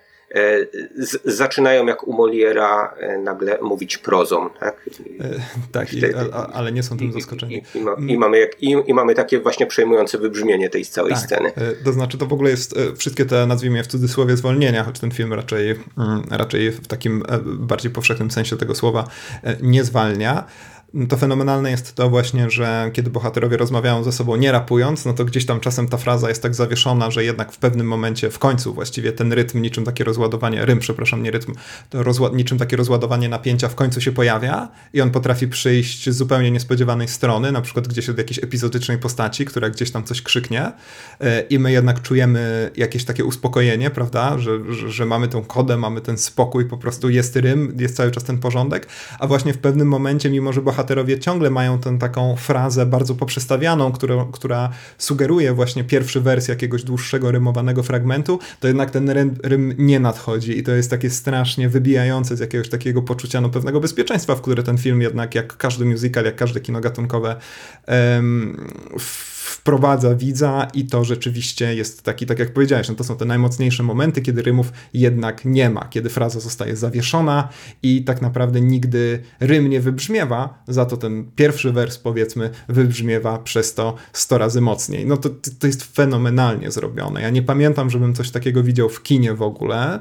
z, 0.97 1.19
zaczynają 1.25 1.87
jak 1.87 2.09
u 2.09 2.13
Moliera 2.13 2.95
e, 2.99 3.19
nagle 3.19 3.59
mówić 3.63 3.99
prozą. 3.99 4.51
Tak, 4.61 4.91
e, 5.21 5.31
tak 5.73 5.95
I, 5.95 6.03
a, 6.33 6.47
ale 6.47 6.73
nie 6.73 6.83
są 6.83 6.99
tym 6.99 7.13
zaskoczeni. 7.13 7.63
I, 7.75 7.79
i, 7.79 7.81
ma, 7.81 7.97
i 8.09 8.19
mamy 8.19 8.39
jak, 8.39 8.63
i, 8.63 8.95
mamy 8.95 9.15
takie 9.15 9.41
właśnie 9.41 9.67
przejmujące 9.67 10.19
wybrzmienie 10.19 10.71
tej 10.71 10.85
całej 10.85 11.13
tak, 11.13 11.23
sceny. 11.23 11.53
To 11.85 11.93
znaczy 11.93 12.19
to 12.19 12.27
w 12.27 12.33
ogóle 12.33 12.51
jest 12.51 12.75
wszystkie 12.97 13.25
te, 13.25 13.47
nazwijmy 13.47 13.77
je 13.77 13.85
w 13.85 13.87
cudzysłowie, 13.87 14.37
zwolnienia, 14.37 14.85
choć 14.85 15.01
ten 15.01 15.11
film 15.11 15.33
raczej, 15.33 15.71
mm, 15.71 16.23
raczej 16.31 16.71
w 16.71 16.87
takim 16.87 17.23
bardziej 17.45 17.93
powszechnym 17.93 18.31
sensie 18.31 18.57
tego 18.57 18.75
słowa 18.75 19.05
nie 19.63 19.85
zwalnia 19.85 20.45
to 21.09 21.17
fenomenalne 21.17 21.71
jest 21.71 21.95
to 21.95 22.11
właśnie, 22.11 22.51
że 22.51 22.91
kiedy 22.93 23.11
bohaterowie 23.11 23.57
rozmawiają 23.57 24.05
ze 24.05 24.13
sobą 24.13 24.37
nie 24.37 24.53
rapując, 24.53 25.05
no 25.05 25.13
to 25.13 25.25
gdzieś 25.25 25.47
tam 25.47 25.61
czasem 25.61 25.89
ta 25.89 25.97
fraza 25.97 26.29
jest 26.29 26.43
tak 26.43 26.55
zawieszona, 26.55 27.11
że 27.11 27.25
jednak 27.25 27.53
w 27.53 27.59
pewnym 27.59 27.87
momencie, 27.87 28.31
w 28.31 28.39
końcu 28.39 28.75
właściwie 28.75 29.13
ten 29.13 29.33
rytm, 29.33 29.63
niczym 29.63 29.85
takie 29.85 30.05
rozładowanie, 30.05 30.65
rym, 30.65 30.79
przepraszam, 30.79 31.23
nie 31.23 31.31
rytm, 31.31 31.53
to 31.91 32.03
rozła- 32.03 32.35
niczym 32.35 32.59
takie 32.59 32.77
rozładowanie 32.77 33.29
napięcia 33.29 33.69
w 33.69 33.75
końcu 33.75 34.01
się 34.01 34.13
pojawia 34.13 34.69
i 34.93 35.01
on 35.01 35.11
potrafi 35.11 35.49
przyjść 35.49 36.11
z 36.11 36.17
zupełnie 36.17 36.51
niespodziewanej 36.51 37.09
strony, 37.09 37.53
na 37.53 37.61
przykład 37.61 37.89
gdzieś 37.89 38.09
od 38.09 38.19
jakiejś 38.19 38.39
epizodycznej 38.45 38.99
postaci, 38.99 39.45
która 39.45 39.71
gdzieś 39.71 39.91
tam 39.91 40.05
coś 40.05 40.23
krzyknie 40.23 40.73
e, 41.21 41.41
i 41.41 41.59
my 41.59 41.73
jednak 41.73 42.03
czujemy 42.03 42.71
jakieś 42.77 43.05
takie 43.05 43.25
uspokojenie, 43.25 43.91
prawda, 43.91 44.39
że, 44.39 44.75
że, 44.75 44.91
że 44.91 45.07
mamy 45.07 45.29
tą 45.29 45.45
kodę, 45.45 45.77
mamy 45.77 46.01
ten 46.01 46.19
spokój, 46.19 46.65
po 46.65 46.77
prostu 46.77 47.11
jest 47.11 47.37
rym, 47.37 47.77
jest 47.81 47.97
cały 47.97 48.11
czas 48.11 48.25
ten 48.25 48.39
porządek, 48.39 48.89
a 49.19 49.27
właśnie 49.27 49.53
w 49.53 49.59
pewnym 49.59 49.89
momencie, 49.89 50.31
mimo 50.31 50.53
że 50.53 50.63
bohater 50.63 50.86
bohaterowie 50.87 51.19
ciągle 51.19 51.51
mają 51.51 51.79
tę 51.79 51.99
taką 51.99 52.37
frazę 52.37 52.87
bardzo 52.87 53.15
poprzestawianą, 53.15 53.93
która, 53.93 54.27
która 54.33 54.71
sugeruje 54.99 55.53
właśnie 55.53 55.85
pierwszy 55.85 56.21
wers 56.21 56.49
jakiegoś 56.49 56.83
dłuższego 56.83 57.31
rymowanego 57.31 57.83
fragmentu, 57.83 58.39
to 58.61 58.69
jednak 58.69 58.91
ten 58.91 59.11
rym, 59.11 59.37
rym, 59.43 59.75
nie 59.79 60.01
nadchodzi 60.01 60.59
i 60.59 60.63
to 60.63 60.73
jest 60.73 60.91
takie 60.91 61.11
strasznie 61.11 61.69
wybijające 61.69 62.37
z 62.37 62.41
jakiegoś 62.41 62.69
takiego 62.69 63.03
poczucia 63.03 63.41
no, 63.41 63.49
pewnego 63.49 63.81
bezpieczeństwa, 63.81 64.35
w 64.35 64.41
które 64.41 64.63
ten 64.63 64.79
film 64.79 65.03
jednak, 65.03 65.35
jak 65.35 65.57
każdy 65.57 65.85
musical, 65.85 66.25
jak 66.25 66.37
każde 66.37 66.61
kino 66.61 66.81
gatunkowe, 66.81 67.37
wprowadza 69.57 70.15
widza 70.15 70.69
i 70.75 70.87
to 70.87 71.05
rzeczywiście 71.05 71.75
jest 71.75 72.03
taki, 72.03 72.27
tak 72.27 72.39
jak 72.39 72.53
powiedziałeś, 72.53 72.89
no 72.89 72.95
to 72.95 73.05
są 73.05 73.17
te 73.17 73.25
najmocniejsze 73.25 73.83
momenty, 73.83 74.23
kiedy 74.23 74.43
rymów 74.43 74.73
jednak 74.95 75.45
nie 75.45 75.71
ma, 75.71 75.85
kiedy 75.85 76.11
fraza 76.11 76.41
zostaje 76.41 76.77
zawieszona 76.77 77.49
i 77.83 78.05
tak 78.05 78.23
naprawdę 78.23 78.61
nigdy 78.61 79.23
rym 79.41 79.71
nie 79.71 79.81
wybrzmiewa, 79.81 80.63
za 80.69 80.85
to 80.85 80.97
ten 80.97 81.31
pierwszy 81.37 81.73
wers 81.73 81.99
powiedzmy 81.99 82.51
wybrzmiewa 82.69 83.39
przez 83.39 83.75
to 83.75 83.95
100 84.13 84.39
razy 84.39 84.61
mocniej. 84.61 85.07
No 85.07 85.17
to, 85.17 85.31
to 85.59 85.67
jest 85.67 85.97
fenomenalnie 85.97 86.71
zrobione. 86.71 87.23
Ja 87.23 87.31
nie 87.31 87.43
pamiętam, 87.43 87.91
żebym 87.91 88.15
coś 88.15 88.31
takiego 88.31 88.63
widział 88.63 88.89
w 88.89 89.03
kinie 89.03 89.35
w 89.35 89.43
ogóle, 89.43 90.01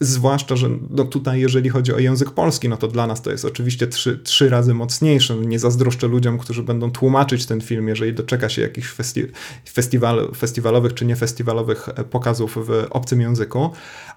zwłaszcza, 0.00 0.56
że 0.56 0.68
no 0.90 1.04
tutaj 1.04 1.40
jeżeli 1.40 1.68
chodzi 1.68 1.94
o 1.94 1.98
język 1.98 2.30
polski, 2.30 2.68
no 2.68 2.76
to 2.76 2.88
dla 2.88 3.06
nas 3.06 3.22
to 3.22 3.30
jest 3.30 3.44
oczywiście 3.44 3.86
trzy, 3.86 4.18
trzy 4.18 4.48
razy 4.48 4.74
mocniejsze. 4.74 5.36
Nie 5.36 5.58
zazdroszczę 5.58 6.08
ludziom, 6.08 6.38
którzy 6.38 6.62
będą 6.62 6.90
tłumaczyć 6.90 7.46
ten 7.46 7.60
film, 7.60 7.88
jeżeli 7.88 8.12
doczeka 8.12 8.48
się 8.48 8.62
jakichś 8.72 8.88
festi 8.88 9.26
festiwal, 9.68 10.30
festiwalowych 10.36 10.94
czy 10.94 11.04
niefestiwalowych 11.04 11.88
pokazów 12.10 12.58
w 12.66 12.86
obcym 12.90 13.20
języku, 13.20 13.70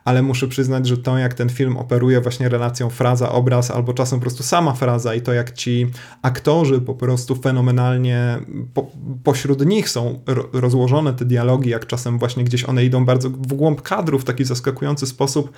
ale 0.06 0.22
muszę 0.22 0.48
przyznać, 0.48 0.88
że 0.88 0.98
to 0.98 1.18
jak 1.18 1.34
ten 1.34 1.50
film 1.50 1.78
operuje 1.78 2.22
właśnie 2.22 2.50
relacją 2.50 2.90
fraza, 2.90 3.32
obraz, 3.32 3.72
albo 3.72 3.94
czasem 3.94 4.20
po 4.20 4.24
prostu 4.24 4.44
sama 4.44 4.74
fraza 4.74 5.16
i 5.16 5.22
to 5.22 5.34
jak 5.34 5.52
ci 5.52 5.88
aktorzy 6.22 6.82
po 6.82 6.96
prostu 6.96 7.36
fenomenalnie 7.36 8.40
po, 8.74 8.92
pośród 9.24 9.66
nich 9.66 9.90
są 9.90 10.22
rozłożone 10.54 11.14
te 11.14 11.26
dialogi, 11.26 11.70
jak 11.70 11.88
czasem 11.88 12.20
właśnie 12.20 12.44
gdzieś 12.44 12.64
one 12.64 12.86
idą 12.86 13.06
bardzo 13.06 13.30
w 13.30 13.54
głąb 13.54 13.82
kadru 13.82 14.20
w 14.20 14.24
taki 14.24 14.46
zaskakujący 14.46 15.06
sposób, 15.06 15.52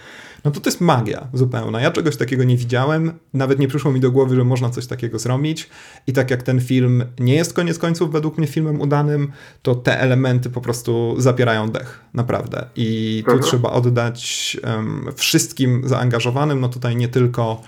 no 0.47 0.51
to 0.51 0.59
to 0.59 0.69
jest 0.69 0.81
magia 0.81 1.27
zupełna. 1.33 1.81
Ja 1.81 1.91
czegoś 1.91 2.17
takiego 2.17 2.43
nie 2.43 2.57
widziałem, 2.57 3.11
nawet 3.33 3.59
nie 3.59 3.67
przyszło 3.67 3.91
mi 3.91 3.99
do 3.99 4.11
głowy, 4.11 4.35
że 4.35 4.43
można 4.43 4.69
coś 4.69 4.87
takiego 4.87 5.19
zrobić 5.19 5.69
i 6.07 6.13
tak 6.13 6.31
jak 6.31 6.43
ten 6.43 6.61
film 6.61 7.03
nie 7.19 7.35
jest 7.35 7.53
koniec 7.53 7.79
końców 7.79 8.11
według 8.11 8.37
mnie 8.37 8.47
filmem 8.47 8.81
udanym, 8.81 9.31
to 9.61 9.75
te 9.75 9.99
elementy 9.99 10.49
po 10.49 10.61
prostu 10.61 11.15
zapierają 11.17 11.69
dech, 11.69 11.99
naprawdę. 12.13 12.65
I 12.75 13.21
tu 13.25 13.31
mhm. 13.31 13.49
trzeba 13.49 13.69
oddać 13.69 14.57
um, 14.63 15.05
wszystkim 15.15 15.81
zaangażowanym, 15.85 16.59
no 16.59 16.69
tutaj 16.69 16.95
nie 16.95 17.07
tylko 17.07 17.61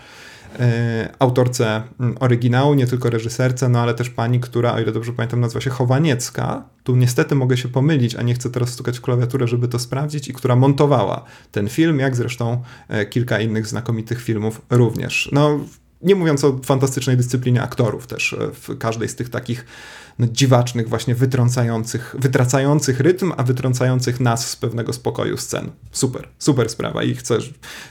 autorce 1.20 1.84
mm, 2.00 2.16
oryginału, 2.20 2.74
nie 2.74 2.88
tylko 2.88 3.10
reżyserce, 3.10 3.70
no 3.70 3.80
ale 3.80 3.94
też 3.94 4.10
pani, 4.10 4.40
która, 4.40 4.74
o 4.74 4.80
ile 4.80 4.92
dobrze 4.92 5.14
pamiętam, 5.14 5.40
nazywa 5.40 5.62
się 5.62 5.70
Chowaniecka. 5.70 6.64
Tu 6.84 6.96
niestety 6.96 7.36
mogę 7.36 7.58
się 7.58 7.70
pomylić, 7.70 8.16
a 8.16 8.22
nie 8.22 8.34
chcę 8.34 8.50
teraz 8.50 8.70
stukać 8.70 8.98
w 8.98 9.02
klawiaturę, 9.02 9.48
żeby 9.48 9.68
to 9.68 9.80
sprawdzić, 9.80 10.28
i 10.28 10.34
która 10.34 10.56
montowała 10.56 11.24
ten 11.52 11.70
film, 11.70 12.00
jak 12.00 12.16
zresztą 12.16 12.62
e, 12.88 13.06
kilka 13.06 13.40
innych 13.40 13.68
znakomitych 13.68 14.22
filmów 14.22 14.62
również. 14.70 15.30
No, 15.32 15.60
nie 16.02 16.16
mówiąc 16.16 16.44
o 16.44 16.60
fantastycznej 16.64 17.18
dyscyplinie 17.18 17.62
aktorów 17.62 18.08
też 18.08 18.34
e, 18.34 18.38
w 18.54 18.78
każdej 18.78 19.10
z 19.10 19.16
tych 19.16 19.30
takich 19.30 19.66
no, 20.20 20.28
dziwacznych, 20.28 20.90
właśnie 20.90 21.16
wytrącających, 21.16 22.16
wytracających 22.20 23.00
rytm, 23.00 23.34
a 23.38 23.44
wytrącających 23.44 24.20
nas 24.20 24.50
z 24.50 24.56
pewnego 24.56 24.94
spokoju 24.94 25.38
scen. 25.38 25.72
Super, 25.92 26.28
super 26.40 26.70
sprawa 26.70 27.04
i 27.04 27.16
chcę, 27.16 27.38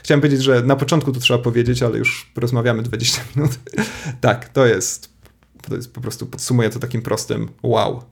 chciałem 0.03 0.21
powiedzieć, 0.21 0.43
że 0.43 0.63
na 0.63 0.75
początku 0.75 1.11
to 1.11 1.19
trzeba 1.19 1.43
powiedzieć, 1.43 1.83
ale 1.83 1.97
już 1.97 2.31
porozmawiamy 2.33 2.83
20 2.83 3.21
minut. 3.35 3.51
tak, 4.21 4.49
to 4.49 4.65
jest, 4.65 5.09
to 5.61 5.75
jest 5.75 5.93
po 5.93 6.01
prostu, 6.01 6.25
podsumuję 6.25 6.69
to 6.69 6.79
takim 6.79 7.01
prostym 7.01 7.49
wow. 7.63 8.03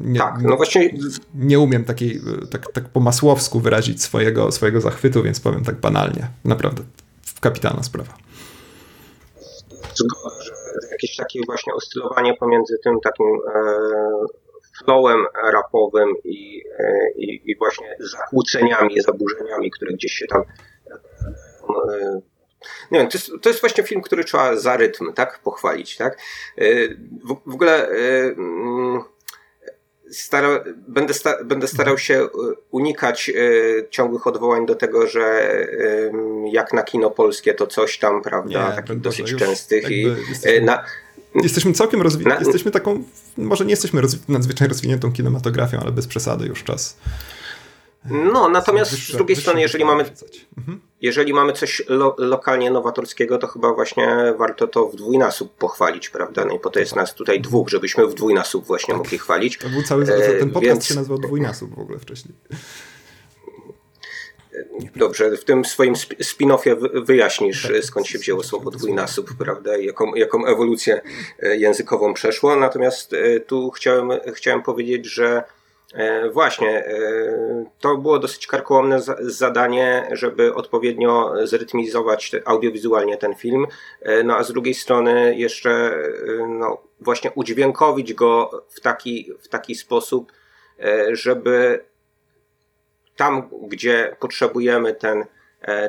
Nie, 0.00 0.18
tak, 0.18 0.42
no 0.42 0.56
właśnie. 0.56 0.94
Nie 1.34 1.60
umiem 1.60 1.84
takiej, 1.84 2.20
tak, 2.50 2.72
tak 2.72 2.88
po 2.88 3.00
masłowsku 3.00 3.60
wyrazić 3.60 4.02
swojego, 4.02 4.52
swojego 4.52 4.80
zachwytu, 4.80 5.22
więc 5.22 5.40
powiem 5.40 5.64
tak 5.64 5.80
banalnie. 5.80 6.28
Naprawdę, 6.44 6.82
kapitalna 7.40 7.82
sprawa 7.82 8.16
jakieś 10.96 11.16
takie 11.16 11.40
właśnie 11.46 11.74
oscylowanie 11.74 12.34
pomiędzy 12.34 12.78
tym 12.84 13.00
takim 13.00 13.26
e, 13.26 13.78
flowem 14.78 15.26
rapowym 15.52 16.08
i, 16.24 16.62
e, 16.78 17.10
i, 17.16 17.50
i 17.50 17.56
właśnie 17.56 17.96
zakłóceniami, 18.00 19.00
zaburzeniami, 19.00 19.70
które 19.70 19.92
gdzieś 19.92 20.12
się 20.12 20.26
tam 20.26 20.42
e, 21.90 22.20
nie 22.90 22.98
wiem, 22.98 23.08
to 23.08 23.18
jest, 23.18 23.30
to 23.42 23.48
jest 23.48 23.60
właśnie 23.60 23.84
film, 23.84 24.02
który 24.02 24.24
trzeba 24.24 24.56
za 24.56 24.76
rytm, 24.76 25.12
tak, 25.12 25.40
pochwalić, 25.42 25.96
tak. 25.96 26.18
W, 27.24 27.50
w 27.50 27.54
ogóle 27.54 27.88
mm, 27.88 29.04
stara, 30.10 30.64
będę, 30.88 31.14
sta, 31.14 31.44
będę 31.44 31.68
starał 31.68 31.98
się 31.98 32.14
e, 32.14 32.28
unikać 32.70 33.30
e, 33.30 33.88
ciągłych 33.90 34.26
odwołań 34.26 34.66
do 34.66 34.74
tego, 34.74 35.06
że 35.06 35.56
jak 36.52 36.72
na 36.72 36.82
kino 36.82 37.10
polskie 37.10 37.54
to 37.54 37.66
coś 37.66 37.98
tam, 37.98 38.22
prawda, 38.22 38.70
nie, 38.70 38.76
takich 38.76 39.00
dosyć 39.00 39.34
częstych. 39.34 39.90
I, 39.90 40.02
jesteśmy, 40.28 40.60
na, 40.60 40.84
jesteśmy 41.34 41.72
całkiem 41.72 42.02
rozwinięci, 42.02 42.42
jesteśmy 42.44 42.70
taką, 42.70 43.04
może 43.36 43.64
nie 43.64 43.70
jesteśmy 43.70 44.00
rozwi 44.00 44.20
nadzwyczaj 44.28 44.68
rozwiniętą 44.68 45.12
kinematografią, 45.12 45.78
ale 45.80 45.92
bez 45.92 46.06
przesady 46.06 46.46
już 46.46 46.64
czas. 46.64 46.96
No, 48.10 48.48
natomiast 48.48 48.90
wyższe, 48.90 49.12
z 49.12 49.16
drugiej 49.16 49.36
strony, 49.36 49.60
jeżeli 49.60 49.84
mamy, 49.84 50.04
mhm. 50.58 50.80
jeżeli 51.02 51.34
mamy 51.34 51.52
coś 51.52 51.82
lo, 51.88 52.14
lokalnie 52.18 52.70
nowatorskiego, 52.70 53.38
to 53.38 53.46
chyba 53.46 53.72
właśnie 53.72 54.34
warto 54.38 54.66
to 54.66 54.88
w 54.88 54.96
dwójnasób 54.96 55.54
pochwalić, 55.54 56.08
prawda? 56.08 56.44
No 56.44 56.54
i 56.54 56.58
po 56.58 56.70
to 56.70 56.80
jest 56.80 56.96
nas 56.96 57.14
tutaj 57.14 57.40
dwóch, 57.40 57.68
żebyśmy 57.68 58.06
w 58.06 58.14
dwójnasób 58.14 58.66
właśnie 58.66 58.94
tak. 58.94 58.98
mogli 58.98 59.18
chwalić. 59.18 59.58
To 59.58 59.68
był 59.68 59.82
cały, 59.82 60.06
ten 60.06 60.50
podcast 60.50 60.72
Więc... 60.72 60.86
się 60.86 60.94
nazywał 60.94 61.18
dwójnasób 61.18 61.74
w 61.74 61.78
ogóle 61.78 61.98
wcześniej. 61.98 62.34
Dobrze, 64.96 65.36
w 65.36 65.44
tym 65.44 65.64
swoim 65.64 65.94
spin-offie 66.22 66.76
wyjaśnisz, 67.04 67.62
tak, 67.62 67.84
skąd 67.84 68.06
się 68.06 68.18
wzięło 68.18 68.42
słowo 68.42 68.70
dwójnasób, 68.70 69.30
prawda, 69.38 69.76
i 69.76 69.86
jaką, 69.86 70.14
jaką 70.14 70.46
ewolucję 70.46 71.00
e, 71.42 71.56
językową 71.56 72.14
przeszło. 72.14 72.56
Natomiast 72.56 73.12
e, 73.12 73.40
tu 73.40 73.70
chciałem, 73.70 74.10
chciałem 74.34 74.62
powiedzieć, 74.62 75.06
że 75.06 75.44
E, 75.55 75.55
właśnie, 76.32 76.86
e, 76.86 77.64
to 77.80 77.96
było 77.96 78.18
dosyć 78.18 78.46
karkołomne 78.46 79.00
zadanie, 79.20 80.08
żeby 80.12 80.54
odpowiednio 80.54 81.32
zrytmizować 81.46 82.32
audiowizualnie 82.44 83.16
ten 83.16 83.34
film, 83.34 83.66
e, 84.02 84.22
no 84.22 84.36
a 84.36 84.42
z 84.42 84.52
drugiej 84.52 84.74
strony 84.74 85.36
jeszcze 85.36 85.98
no, 86.48 86.82
właśnie 87.00 87.30
udźwiękowić 87.34 88.14
go 88.14 88.64
w 88.68 88.80
taki, 88.80 89.32
w 89.40 89.48
taki 89.48 89.74
sposób, 89.74 90.32
żeby 91.12 91.84
tam, 93.16 93.48
gdzie 93.62 94.16
potrzebujemy 94.20 94.94
ten, 94.94 95.24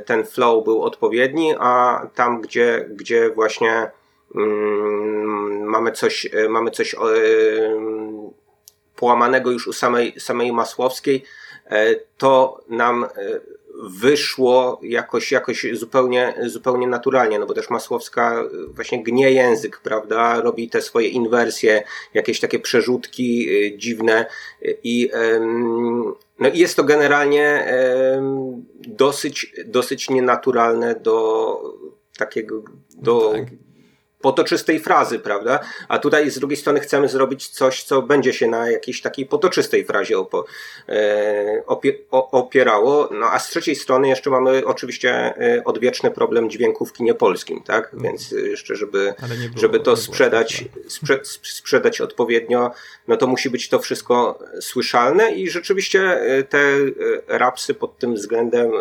ten 0.05 0.25
flow 0.25 0.63
był 0.63 0.83
odpowiedni, 0.83 1.53
a 1.59 2.01
tam, 2.15 2.41
gdzie, 2.41 2.89
gdzie 2.89 3.29
właśnie 3.29 3.91
mm, 4.35 5.63
mamy 5.63 5.91
coś, 5.91 6.27
mamy 6.49 6.71
coś 6.71 6.95
połamanego 8.97 9.51
już 9.51 9.67
u 9.67 9.73
samej, 9.73 10.19
samej 10.19 10.53
Masłowskiej, 10.53 11.23
e, 11.65 11.95
to 12.17 12.61
nam 12.69 13.03
e, 13.03 13.07
wyszło 13.89 14.79
jakoś, 14.83 15.31
jakoś 15.31 15.65
zupełnie, 15.73 16.33
zupełnie 16.45 16.87
naturalnie, 16.87 17.39
no 17.39 17.45
bo 17.45 17.53
też 17.53 17.69
Masłowska 17.69 18.41
e, 18.41 18.73
właśnie 18.73 19.03
gnie 19.03 19.31
język, 19.31 19.79
prawda, 19.83 20.41
robi 20.41 20.69
te 20.69 20.81
swoje 20.81 21.07
inwersje, 21.07 21.83
jakieś 22.13 22.39
takie 22.39 22.59
przerzutki 22.59 23.47
dziwne 23.77 24.25
i 24.83 25.09
no 26.39 26.49
i 26.49 26.59
jest 26.59 26.75
to 26.75 26.83
generalnie 26.83 27.73
dosyć, 28.87 29.53
dosyć 29.65 30.09
nienaturalne 30.09 30.95
do 30.95 31.61
takiego, 32.17 32.63
do, 32.95 33.31
tak 33.31 33.66
potoczystej 34.21 34.79
frazy, 34.79 35.19
prawda? 35.19 35.59
A 35.87 35.99
tutaj 35.99 36.31
z 36.31 36.39
drugiej 36.39 36.57
strony 36.57 36.79
chcemy 36.79 37.09
zrobić 37.09 37.47
coś, 37.47 37.83
co 37.83 38.01
będzie 38.01 38.33
się 38.33 38.47
na 38.47 38.71
jakiejś 38.71 39.01
takiej 39.01 39.25
potoczystej 39.25 39.85
frazie 39.85 40.19
opo, 40.19 40.45
e, 40.89 41.63
opie, 41.67 41.93
opierało. 42.11 43.09
No 43.11 43.25
a 43.31 43.39
z 43.39 43.49
trzeciej 43.49 43.75
strony 43.75 44.07
jeszcze 44.07 44.29
mamy 44.29 44.65
oczywiście 44.65 45.11
e, 45.11 45.63
odwieczny 45.63 46.11
problem 46.11 46.49
dźwięku 46.49 46.85
w 46.85 46.93
kinie 46.93 47.13
polskim, 47.13 47.63
tak? 47.63 47.85
Mhm. 47.93 48.03
Więc 48.03 48.31
jeszcze, 48.31 48.75
żeby, 48.75 49.13
było, 49.19 49.59
żeby 49.59 49.79
to 49.79 49.97
sprzedać, 49.97 50.65
sprze, 50.87 51.19
sprzedać 51.43 52.01
odpowiednio, 52.01 52.71
no 53.07 53.17
to 53.17 53.27
musi 53.27 53.49
być 53.49 53.69
to 53.69 53.79
wszystko 53.79 54.39
słyszalne 54.61 55.31
i 55.31 55.49
rzeczywiście 55.49 56.21
e, 56.21 56.43
te 56.43 56.59
rapsy 57.27 57.73
pod 57.73 57.97
tym 57.97 58.15
względem 58.15 58.71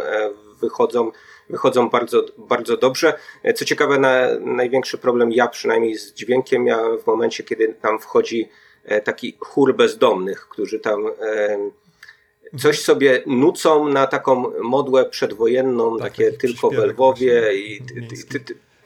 wychodzą 0.61 1.11
wychodzą 1.51 1.89
bardzo, 1.89 2.25
bardzo 2.39 2.77
dobrze. 2.77 3.15
Co 3.55 3.65
ciekawe, 3.65 3.99
na, 3.99 4.27
największy 4.41 4.99
problem 4.99 5.33
ja 5.33 5.49
przynajmniej 5.49 5.99
z 5.99 6.13
dźwiękiem 6.13 6.65
miałem 6.65 6.99
w 6.99 7.07
momencie, 7.07 7.45
kiedy 7.45 7.75
tam 7.83 7.99
wchodzi 7.99 8.49
e, 8.85 9.01
taki 9.01 9.37
chór 9.41 9.77
bezdomnych, 9.77 10.49
którzy 10.49 10.81
tam 10.81 11.07
e, 11.07 11.59
coś 12.59 12.83
sobie 12.83 13.23
nucą 13.27 13.89
na 13.89 14.07
taką 14.07 14.53
modłę 14.63 15.05
przedwojenną, 15.05 15.99
tak, 15.99 16.09
takie 16.09 16.33
tylko 16.33 16.71
w 16.71 16.79
Lwowie 16.79 17.55
i 17.55 17.83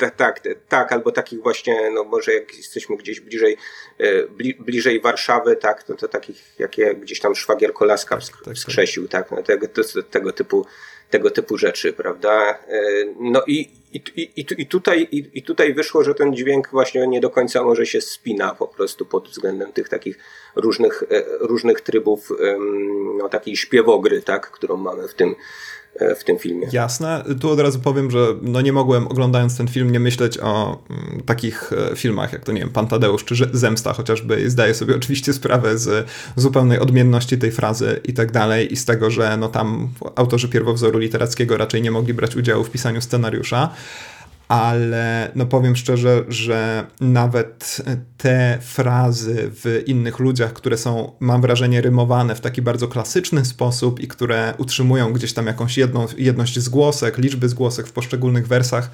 tak, 0.00 0.16
tak, 0.16 0.40
tak, 0.68 0.92
albo 0.92 1.12
takich 1.12 1.42
właśnie, 1.42 1.90
no 1.90 2.04
może 2.04 2.32
jak 2.32 2.56
jesteśmy 2.56 2.96
gdzieś 2.96 3.20
bliżej, 3.20 3.56
e, 3.98 4.26
bliżej 4.58 5.00
Warszawy, 5.00 5.56
tak, 5.56 5.88
no 5.88 5.94
to 5.94 6.08
takich, 6.08 6.42
jakie 6.58 6.94
gdzieś 6.94 7.20
tam 7.20 7.34
szwagier 7.34 7.72
Kolaska 7.72 8.16
tak, 8.16 8.44
tak, 8.44 8.54
wskrzesił, 8.54 9.08
tak, 9.08 9.30
no 9.30 9.42
tego, 9.42 9.66
tego 10.10 10.32
typu 10.32 10.66
tego 11.10 11.30
typu 11.30 11.58
rzeczy, 11.58 11.92
prawda? 11.92 12.58
No 13.20 13.42
i, 13.46 13.70
i, 13.92 14.02
i, 14.16 14.46
i, 14.58 14.66
tutaj, 14.66 15.08
i, 15.12 15.30
i 15.34 15.42
tutaj 15.42 15.74
wyszło, 15.74 16.04
że 16.04 16.14
ten 16.14 16.36
dźwięk 16.36 16.68
właśnie 16.70 17.06
nie 17.06 17.20
do 17.20 17.30
końca 17.30 17.62
może 17.62 17.86
się 17.86 18.00
spina 18.00 18.54
po 18.54 18.68
prostu 18.68 19.06
pod 19.06 19.28
względem 19.28 19.72
tych 19.72 19.88
takich 19.88 20.18
różnych, 20.56 21.04
różnych 21.40 21.80
trybów 21.80 22.32
no, 23.18 23.28
takiej 23.28 23.56
śpiewogry, 23.56 24.22
tak, 24.22 24.50
którą 24.50 24.76
mamy 24.76 25.08
w 25.08 25.14
tym, 25.14 25.34
E, 25.34 25.79
w 26.16 26.24
tym 26.24 26.38
filmie. 26.38 26.68
Jasne. 26.72 27.24
Tu 27.40 27.50
od 27.50 27.60
razu 27.60 27.80
powiem, 27.80 28.10
że 28.10 28.26
no 28.42 28.60
nie 28.60 28.72
mogłem 28.72 29.08
oglądając 29.08 29.56
ten 29.56 29.68
film 29.68 29.90
nie 29.90 30.00
myśleć 30.00 30.38
o 30.38 30.82
mm, 30.90 31.22
takich 31.26 31.72
e, 31.92 31.96
filmach 31.96 32.32
jak 32.32 32.44
to 32.44 32.52
nie 32.52 32.60
wiem, 32.60 32.70
Pan 32.70 32.86
Tadeusz 32.86 33.24
czy 33.24 33.34
Zemsta 33.52 33.92
chociażby. 33.92 34.50
Zdaję 34.50 34.74
sobie 34.74 34.96
oczywiście 34.96 35.32
sprawę 35.32 35.78
z 35.78 36.08
zupełnej 36.36 36.78
odmienności 36.78 37.38
tej 37.38 37.52
frazy 37.52 38.00
i 38.04 38.12
tak 38.12 38.32
dalej 38.32 38.72
i 38.72 38.76
z 38.76 38.84
tego, 38.84 39.10
że 39.10 39.36
no 39.36 39.48
tam 39.48 39.88
autorzy 40.16 40.48
pierwowzoru 40.48 40.98
literackiego 40.98 41.56
raczej 41.56 41.82
nie 41.82 41.90
mogli 41.90 42.14
brać 42.14 42.36
udziału 42.36 42.64
w 42.64 42.70
pisaniu 42.70 43.00
scenariusza 43.00 43.70
ale 44.50 45.30
no 45.34 45.46
powiem 45.46 45.76
szczerze, 45.76 46.24
że 46.28 46.86
nawet 47.00 47.82
te 48.16 48.58
frazy 48.60 49.50
w 49.50 49.82
innych 49.86 50.18
ludziach, 50.18 50.52
które 50.52 50.78
są, 50.78 51.12
mam 51.20 51.40
wrażenie, 51.40 51.80
rymowane 51.80 52.34
w 52.34 52.40
taki 52.40 52.62
bardzo 52.62 52.88
klasyczny 52.88 53.44
sposób 53.44 54.00
i 54.00 54.08
które 54.08 54.54
utrzymują 54.58 55.12
gdzieś 55.12 55.32
tam 55.32 55.46
jakąś 55.46 55.78
jedną, 55.78 56.06
jedność 56.18 56.58
zgłosek, 56.58 57.18
liczby 57.18 57.48
zgłosek 57.48 57.86
w 57.86 57.92
poszczególnych 57.92 58.48
wersach, 58.48 58.90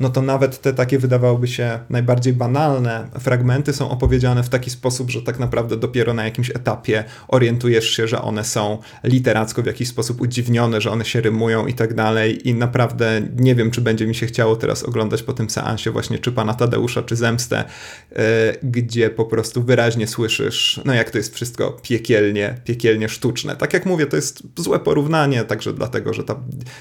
no 0.00 0.08
to 0.08 0.22
nawet 0.22 0.60
te 0.60 0.72
takie 0.72 0.98
wydawałoby 0.98 1.48
się 1.48 1.78
najbardziej 1.90 2.32
banalne 2.32 3.08
fragmenty 3.18 3.72
są 3.72 3.90
opowiedziane 3.90 4.42
w 4.42 4.48
taki 4.48 4.70
sposób, 4.70 5.10
że 5.10 5.22
tak 5.22 5.38
naprawdę 5.38 5.76
dopiero 5.76 6.14
na 6.14 6.24
jakimś 6.24 6.50
etapie 6.50 7.04
orientujesz 7.28 7.90
się, 7.90 8.08
że 8.08 8.22
one 8.22 8.44
są 8.44 8.78
literacko 9.04 9.62
w 9.62 9.66
jakiś 9.66 9.88
sposób 9.88 10.20
udziwnione, 10.20 10.80
że 10.80 10.90
one 10.90 11.04
się 11.04 11.20
rymują 11.20 11.66
i 11.66 11.74
tak 11.74 11.94
dalej 11.94 12.48
i 12.48 12.54
naprawdę 12.54 13.22
nie 13.36 13.54
wiem, 13.54 13.70
czy 13.70 13.80
będzie 13.80 14.06
mi 14.06 14.14
się 14.14 14.26
chciało 14.26 14.56
teraz 14.56 14.82
oglądać 14.82 15.22
po 15.22 15.32
tym 15.32 15.50
seansie 15.50 15.90
właśnie 15.90 16.18
czy 16.18 16.32
Pana 16.32 16.54
Tadeusza, 16.54 17.02
czy 17.02 17.16
Zemstę, 17.16 17.64
yy, 18.10 18.18
gdzie 18.62 19.10
po 19.10 19.24
prostu 19.24 19.62
wyraźnie 19.62 20.06
słyszysz, 20.06 20.80
no 20.84 20.94
jak 20.94 21.10
to 21.10 21.18
jest 21.18 21.34
wszystko 21.34 21.76
piekielnie, 21.82 22.54
piekielnie 22.64 23.08
sztuczne. 23.08 23.56
Tak 23.56 23.72
jak 23.74 23.86
mówię, 23.86 24.06
to 24.06 24.16
jest 24.16 24.42
złe 24.56 24.78
porównanie, 24.78 25.44
także 25.44 25.72
dlatego, 25.72 26.14
że 26.14 26.24
ta, 26.24 26.36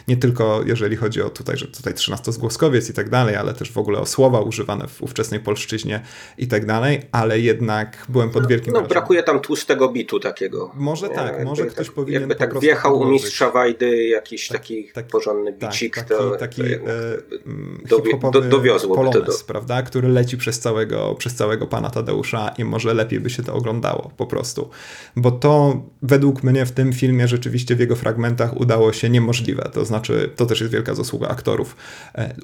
nie 0.08 0.18
tylko 0.18 0.64
jeżeli 0.66 0.96
chodzi 0.96 1.22
o 1.22 1.30
tutaj, 1.30 1.58
że 1.58 1.68
tutaj 1.68 1.94
trzynastozgłoskowiec 1.94 2.90
i 2.90 2.94
tak 2.94 3.09
dalej, 3.10 3.36
ale 3.36 3.54
też 3.54 3.72
w 3.72 3.78
ogóle 3.78 4.00
o 4.00 4.06
słowa 4.06 4.40
używane 4.42 4.88
w 4.88 5.02
ówczesnej 5.02 5.40
polszczyźnie 5.40 6.02
i 6.38 6.48
tak 6.48 6.66
dalej, 6.66 7.02
ale 7.12 7.40
jednak 7.40 8.06
byłem 8.10 8.30
pod 8.30 8.48
wielkim 8.48 8.74
No, 8.74 8.82
no 8.82 8.88
brakuje 8.88 9.24
tam 9.24 9.40
tłustego 9.40 9.90
bitu 9.90 10.20
takiego. 10.20 10.72
Może 10.76 11.10
tak, 11.10 11.28
jakby 11.28 11.46
może 11.46 11.66
ktoś 11.66 11.88
tak, 11.88 11.96
powinien 11.96 12.22
Jakby 12.22 12.36
tak 12.36 12.60
wjechał 12.60 13.00
u 13.00 13.06
mistrza 13.06 13.52
Wajdy 13.52 14.04
jakiś 14.04 14.48
tak, 14.48 14.58
taki 14.58 14.92
tak, 14.94 15.08
porządny 15.08 15.54
tak, 15.54 15.70
bicik, 15.72 15.96
tak, 15.96 16.08
to, 16.08 16.32
taki, 16.32 16.62
to 16.62 16.68
taki 16.68 16.74
e, 16.74 18.32
do, 18.32 18.42
dowiozło 18.42 18.96
polones, 18.96 19.26
to 19.26 19.32
do... 19.32 19.38
prawda, 19.48 19.82
który 19.82 20.08
leci 20.08 20.38
przez 20.38 20.60
całego, 20.60 21.16
przez 21.16 21.36
całego 21.36 21.68
pana 21.68 21.90
Tadeusza 21.90 22.54
i 22.58 22.66
może 22.66 22.94
lepiej 22.94 23.20
by 23.20 23.30
się 23.30 23.44
to 23.44 23.54
oglądało 23.54 24.12
po 24.18 24.26
prostu. 24.26 24.70
Bo 25.16 25.32
to 25.32 25.84
według 26.02 26.44
mnie 26.44 26.66
w 26.66 26.72
tym 26.72 26.94
filmie 26.94 27.28
rzeczywiście 27.28 27.76
w 27.76 27.80
jego 27.80 27.96
fragmentach 27.96 28.60
udało 28.60 28.94
się 28.94 29.10
niemożliwe. 29.10 29.70
To 29.74 29.86
znaczy, 29.86 30.30
to 30.36 30.46
też 30.46 30.62
jest 30.62 30.74
wielka 30.74 30.96
zasługa 30.96 31.28
aktorów. 31.28 31.76
E, 32.16 32.36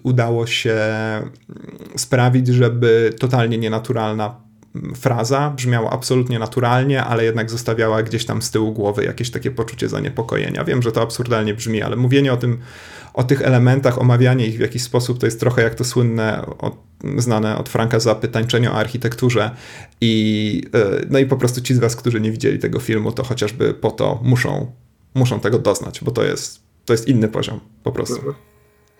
się 0.47 0.73
mm, 0.73 1.29
sprawić, 1.95 2.47
żeby 2.47 3.13
totalnie 3.19 3.57
nienaturalna 3.57 4.45
fraza 4.95 5.49
brzmiała 5.49 5.89
absolutnie 5.89 6.39
naturalnie, 6.39 7.03
ale 7.03 7.23
jednak 7.23 7.49
zostawiała 7.49 8.03
gdzieś 8.03 8.25
tam 8.25 8.41
z 8.41 8.51
tyłu 8.51 8.71
głowy 8.71 9.05
jakieś 9.05 9.31
takie 9.31 9.51
poczucie 9.51 9.89
zaniepokojenia. 9.89 10.63
Wiem, 10.63 10.81
że 10.81 10.91
to 10.91 11.01
absurdalnie 11.01 11.53
brzmi, 11.53 11.81
ale 11.81 11.95
mówienie 11.95 12.33
o 12.33 12.37
tym, 12.37 12.57
o 13.13 13.23
tych 13.23 13.41
elementach, 13.41 14.01
omawianie 14.01 14.47
ich 14.47 14.57
w 14.57 14.59
jakiś 14.59 14.83
sposób, 14.83 15.19
to 15.19 15.25
jest 15.25 15.39
trochę 15.39 15.61
jak 15.61 15.75
to 15.75 15.83
słynne, 15.83 16.45
od, 16.59 16.77
znane 17.17 17.57
od 17.57 17.69
Franka 17.69 17.99
Zapy 17.99 18.27
tańczenie 18.27 18.71
o 18.71 18.73
architekturze 18.73 19.51
i 20.01 20.63
e, 20.73 21.05
no 21.09 21.19
i 21.19 21.25
po 21.25 21.37
prostu 21.37 21.61
ci 21.61 21.73
z 21.73 21.79
was, 21.79 21.95
którzy 21.95 22.21
nie 22.21 22.31
widzieli 22.31 22.59
tego 22.59 22.79
filmu, 22.79 23.11
to 23.11 23.23
chociażby 23.23 23.73
po 23.73 23.91
to 23.91 24.19
muszą, 24.23 24.71
muszą 25.13 25.39
tego 25.39 25.59
doznać, 25.59 25.99
bo 26.03 26.11
to 26.11 26.23
jest, 26.23 26.59
to 26.85 26.93
jest 26.93 27.07
inny 27.07 27.27
poziom 27.27 27.59
po 27.83 27.91
prostu. 27.91 28.15
Mhm. 28.15 28.35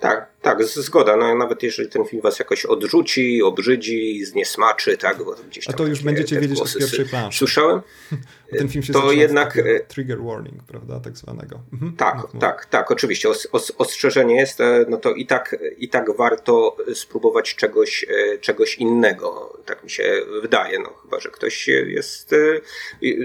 Tak, 0.00 0.30
tak, 0.46 0.64
zgoda. 0.64 1.16
No, 1.16 1.34
nawet 1.34 1.62
jeżeli 1.62 1.88
ten 1.88 2.04
film 2.04 2.22
was 2.22 2.38
jakoś 2.38 2.66
odrzuci, 2.66 3.42
obrzydzi, 3.42 4.24
zniesmaczy, 4.24 4.96
tak, 4.98 5.18
bo 5.24 5.34
gdzieś 5.48 5.64
tam 5.64 5.74
A 5.74 5.78
to 5.78 5.86
już 5.86 6.02
będziecie 6.02 6.40
wiedzieć 6.40 6.60
od 6.60 6.78
pierwszej 6.78 7.04
planszy. 7.04 7.38
Słyszałem? 7.38 7.80
Ten 8.58 8.68
film 8.68 8.82
się 8.82 8.92
to 8.92 9.12
jednak 9.12 9.56
e, 9.56 9.80
trigger 9.80 10.22
warning, 10.22 10.62
prawda, 10.62 11.00
tak 11.00 11.16
zwanego. 11.16 11.60
Mhm. 11.72 11.96
Tak, 11.96 12.16
no, 12.16 12.28
no. 12.34 12.40
tak, 12.40 12.66
tak, 12.66 12.90
oczywiście. 12.90 13.28
Os, 13.28 13.48
os, 13.52 13.72
ostrzeżenie 13.78 14.36
jest, 14.36 14.60
e, 14.60 14.84
no 14.88 14.96
to 14.96 15.14
i 15.14 15.26
tak, 15.26 15.56
i 15.78 15.88
tak 15.88 16.16
warto 16.16 16.76
spróbować 16.94 17.54
czegoś, 17.54 18.06
e, 18.08 18.38
czegoś 18.38 18.74
innego. 18.74 19.58
Tak 19.64 19.84
mi 19.84 19.90
się 19.90 20.22
wydaje, 20.42 20.78
no 20.78 20.90
chyba, 21.02 21.20
że 21.20 21.28
ktoś 21.28 21.68
jest, 21.68 22.34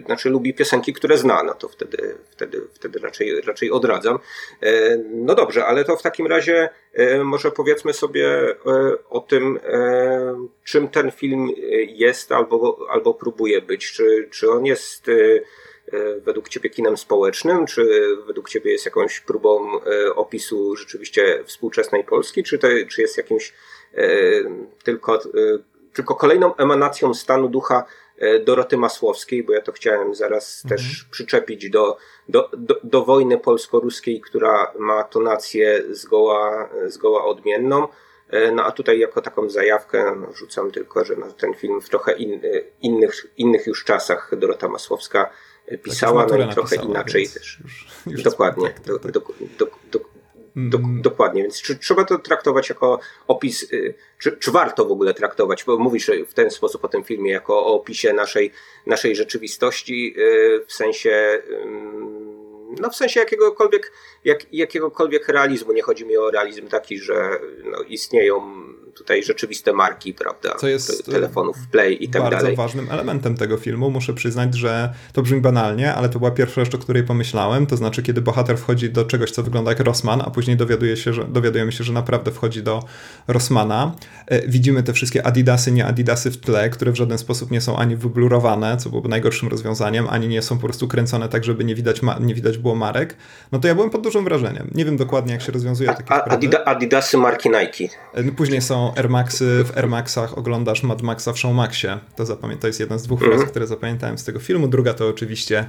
znaczy 0.06 0.30
lubi 0.30 0.54
piosenki, 0.54 0.94
które 0.94 1.18
zna, 1.18 1.44
no 1.44 1.54
to 1.54 1.68
wtedy, 1.68 2.16
wtedy, 2.30 2.62
wtedy 2.74 3.00
raczej, 3.00 3.42
raczej 3.42 3.72
odradzam. 3.72 4.20
No 5.14 5.36
dobrze, 5.36 5.66
ale 5.66 5.86
to 5.86 5.98
w 5.98 6.02
takim 6.02 6.28
razie 6.28 6.70
może 7.24 7.52
powiedzmy 7.52 7.94
sobie 7.94 8.28
e, 8.28 8.56
o 9.10 9.20
tym, 9.20 9.60
e, 9.64 10.48
czym 10.64 10.88
ten 10.88 11.12
film 11.12 11.50
jest 11.88 12.32
albo, 12.32 12.78
albo 12.90 13.14
próbuje 13.14 13.62
być. 13.62 13.92
Czy, 13.92 14.28
czy 14.32 14.52
on 14.52 14.66
jest 14.66 15.06
według 16.18 16.50
Ciebie 16.50 16.70
kinem 16.70 16.98
społecznym, 16.98 17.66
czy 17.66 18.08
według 18.28 18.50
Ciebie 18.50 18.72
jest 18.72 18.86
jakąś 18.86 19.20
próbą 19.20 19.80
opisu 20.16 20.76
rzeczywiście 20.76 21.44
współczesnej 21.46 22.04
Polski, 22.04 22.44
czy, 22.44 22.58
to, 22.58 22.68
czy 22.90 23.02
jest 23.02 23.18
jakimś 23.18 23.54
tylko, 24.84 25.20
tylko 25.94 26.16
kolejną 26.16 26.56
emanacją 26.56 27.14
stanu 27.14 27.50
ducha 27.50 27.86
E, 27.86 28.01
Doroty 28.46 28.78
Masłowskiej, 28.78 29.44
bo 29.44 29.54
ja 29.54 29.62
to 29.62 29.72
chciałem 29.72 30.16
zaraz 30.16 30.62
mhm. 30.66 30.78
też 30.78 31.06
przyczepić 31.12 31.70
do, 31.70 31.98
do, 32.30 32.50
do, 32.58 32.76
do 32.84 33.06
wojny 33.06 33.38
polsko-ruskiej, 33.38 34.22
która 34.22 34.74
ma 34.80 35.04
tonację 35.04 35.84
zgoła, 35.90 36.70
zgoła 36.88 37.26
odmienną. 37.26 37.88
E, 38.30 38.52
no 38.52 38.64
a 38.66 38.72
tutaj 38.72 39.00
jako 39.00 39.22
taką 39.22 39.50
zajawkę 39.50 40.16
no, 40.16 40.34
rzucam 40.34 40.72
tylko, 40.72 41.06
że 41.06 41.16
no, 41.16 41.32
ten 41.32 41.54
film 41.54 41.82
w 41.82 41.90
trochę 41.90 42.14
in, 42.14 42.42
innych, 42.82 43.26
innych 43.38 43.68
już 43.68 43.84
czasach 43.84 44.32
Dorota 44.38 44.68
Masłowska 44.68 45.30
pisała, 45.84 46.26
no 46.26 46.38
i 46.38 46.50
trochę 46.50 46.76
inaczej 46.76 47.30
też. 47.30 47.60
Już, 47.64 47.88
już 48.08 48.24
Dokładnie. 48.24 48.70
Tak, 48.70 48.80
tak, 48.80 49.02
tak. 49.02 49.12
Do, 49.12 49.20
do, 49.58 49.72
do, 49.92 50.00
do, 50.56 50.78
mm. 50.78 51.02
Dokładnie, 51.02 51.42
więc 51.42 51.62
czy, 51.62 51.78
trzeba 51.78 52.04
to 52.04 52.18
traktować 52.18 52.70
jako 52.70 53.00
opis, 53.28 53.74
y, 53.74 53.94
czy, 54.18 54.38
czy, 54.38 54.52
warto 54.52 54.86
w 54.86 54.92
ogóle 54.92 55.14
traktować, 55.14 55.64
bo 55.64 55.78
mówisz 55.78 56.12
w 56.28 56.34
ten 56.34 56.52
sposób 56.52 56.86
o 56.86 56.88
tym 56.88 57.04
filmie, 57.04 57.32
jako 57.32 57.66
o 57.66 57.76
opisie 57.76 58.14
naszej, 58.14 58.52
naszej 58.86 59.16
rzeczywistości, 59.16 60.16
y, 60.18 60.66
w 60.68 60.74
sensie, 60.74 61.42
no 62.80 62.90
w 62.90 62.96
sensie 62.96 63.20
jakiegokolwiek, 63.20 63.92
jak, 64.26 64.54
jakiegokolwiek 64.54 65.28
realizmu. 65.28 65.74
Nie 65.74 65.82
chodzi 65.82 66.06
mi 66.06 66.18
o 66.18 66.32
realizm 66.32 66.68
taki, 66.68 67.00
że 67.00 67.40
no, 67.64 67.82
istnieją 67.82 68.42
tutaj 68.92 69.24
rzeczywiste 69.24 69.74
marki, 69.74 70.14
prawda? 70.14 70.56
Co 70.60 70.68
jest 70.68 71.06
telefonów 71.06 71.58
Play 71.72 72.04
i 72.04 72.10
tak 72.10 72.22
bardzo 72.22 72.38
dalej. 72.38 72.56
ważnym 72.56 72.92
elementem 72.92 73.38
tego 73.38 73.58
filmu. 73.58 73.90
Muszę 73.90 74.14
przyznać, 74.14 74.56
że 74.56 74.94
to 75.14 75.22
brzmi 75.22 75.42
banalnie, 75.42 75.94
ale 75.94 76.10
to 76.10 76.20
była 76.20 76.32
pierwsza 76.32 76.66
rzecz, 76.66 76.76
o 76.76 76.78
której 76.78 77.04
pomyślałem. 77.04 77.66
To 77.66 77.78
znaczy, 77.78 78.04
kiedy 78.04 78.22
bohater 78.22 78.58
wchodzi 78.58 78.90
do 78.90 79.06
czegoś, 79.06 79.32
co 79.32 79.44
wygląda 79.44 79.72
jak 79.72 79.80
Rossman, 79.80 80.22
a 80.22 80.30
później 80.30 80.58
dowiaduje 80.58 80.98
się, 80.98 81.14
że, 81.14 81.24
dowiadujemy 81.24 81.72
się, 81.72 81.84
że 81.84 81.94
naprawdę 81.94 82.32
wchodzi 82.32 82.64
do 82.64 82.84
Rossmana. 83.28 83.96
E, 84.28 84.48
widzimy 84.48 84.84
te 84.84 84.94
wszystkie 84.94 85.26
Adidasy, 85.28 85.72
nie 85.72 85.86
Adidasy 85.86 86.32
w 86.32 86.38
tle, 86.38 86.70
które 86.70 86.92
w 86.92 86.96
żaden 86.96 87.18
sposób 87.18 87.52
nie 87.52 87.62
są 87.62 87.78
ani 87.78 87.96
wyblurowane, 87.96 88.78
co 88.78 88.90
byłoby 88.90 89.10
najgorszym 89.10 89.50
rozwiązaniem, 89.50 90.08
ani 90.10 90.28
nie 90.28 90.42
są 90.42 90.58
po 90.58 90.68
prostu 90.68 90.88
kręcone 90.88 91.30
tak, 91.30 91.44
żeby 91.44 91.64
nie 91.64 91.76
widać, 91.76 92.02
nie 92.20 92.36
widać 92.36 92.58
było 92.58 92.76
marek. 92.76 93.18
No 93.52 93.60
to 93.60 93.68
ja 93.68 93.76
byłem 93.76 93.90
pod 93.90 94.02
dużym 94.02 94.24
wrażeniem. 94.24 94.72
Nie 94.76 94.86
wiem 94.86 94.98
dokładnie, 94.98 95.34
jak 95.34 95.42
się 95.42 95.52
rozwiązuje 95.52 95.94
takie. 95.94 96.14
Adida, 96.14 96.66
Adidasy 96.66 97.18
marki 97.18 97.50
Nike. 97.50 97.96
E, 98.14 98.24
no 98.24 98.32
później 98.32 98.62
są 98.62 98.81
Air 98.98 99.10
Maxy, 99.10 99.64
w 99.64 99.78
Air 99.78 99.88
Maxach 99.88 100.38
oglądasz 100.38 100.84
Mad 100.84 101.02
Maxa 101.02 101.34
w 101.34 101.40
Showmaxie. 101.40 102.00
To, 102.16 102.24
zapamię- 102.24 102.58
to 102.58 102.68
jest 102.68 102.80
jedna 102.80 102.98
z 102.98 103.04
dwóch 103.04 103.24
mm. 103.24 103.38
fraz, 103.38 103.50
które 103.50 103.68
zapamiętałem 103.68 104.18
z 104.18 104.24
tego 104.24 104.40
filmu. 104.40 104.68
Druga 104.68 104.94
to 104.94 105.08
oczywiście 105.08 105.66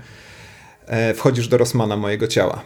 e, 0.87 1.15
wchodzisz 1.15 1.49
do 1.49 1.59
Rossmana 1.59 1.97
mojego 1.97 2.27
ciała. 2.27 2.63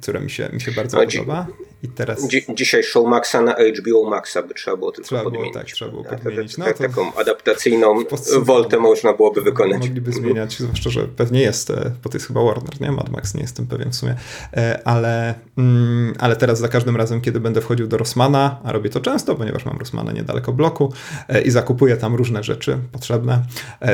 Które 0.00 0.20
mi 0.20 0.30
się, 0.30 0.48
mi 0.52 0.60
się 0.60 0.72
bardzo 0.72 0.98
podoba. 0.98 1.46
I 1.82 1.88
teraz... 1.88 2.28
Dzi 2.28 2.44
dzisiaj 2.54 2.82
show 2.82 3.06
Maxa 3.06 3.42
na 3.42 3.52
HBO 3.52 4.10
Maxa 4.10 4.42
by 4.42 4.54
trzeba 4.54 4.76
było 4.76 4.92
tylko 4.92 5.06
trzeba 5.06 5.22
podmienić. 5.22 5.52
Było, 5.52 5.64
tak, 5.64 5.72
trzeba 5.72 5.90
było 5.90 6.04
podmienić. 6.04 6.58
No, 6.58 6.64
to 6.64 6.74
taką 6.74 7.14
adaptacyjną 7.14 7.94
woltę 8.42 8.78
można 8.78 9.12
byłoby 9.12 9.42
wykonać. 9.42 9.82
Mogliby 9.82 10.12
zmieniać, 10.12 10.58
zwłaszcza, 10.58 10.90
że 10.90 11.08
pewnie 11.08 11.40
jest, 11.40 11.70
e, 11.70 11.92
bo 12.04 12.10
to 12.10 12.16
jest 12.16 12.26
chyba 12.26 12.44
Warner, 12.44 12.80
nie? 12.80 12.92
Mad 12.92 13.10
Max, 13.10 13.34
nie 13.34 13.42
jestem 13.42 13.66
pewien 13.66 13.90
w 13.90 13.94
sumie. 13.94 14.14
E, 14.56 14.80
ale, 14.84 15.34
mm, 15.58 16.14
ale 16.18 16.36
teraz 16.36 16.58
za 16.58 16.68
każdym 16.68 16.96
razem, 16.96 17.20
kiedy 17.20 17.40
będę 17.40 17.60
wchodził 17.60 17.86
do 17.86 17.96
Rossmana, 17.96 18.60
a 18.64 18.72
robię 18.72 18.90
to 18.90 19.00
często, 19.00 19.34
ponieważ 19.34 19.64
mam 19.64 19.78
Rossmana 19.78 20.12
niedaleko 20.12 20.52
bloku 20.52 20.92
e, 21.28 21.42
i 21.42 21.50
zakupuję 21.50 21.96
tam 21.96 22.14
różne 22.14 22.42
rzeczy 22.44 22.78
potrzebne, 22.92 23.42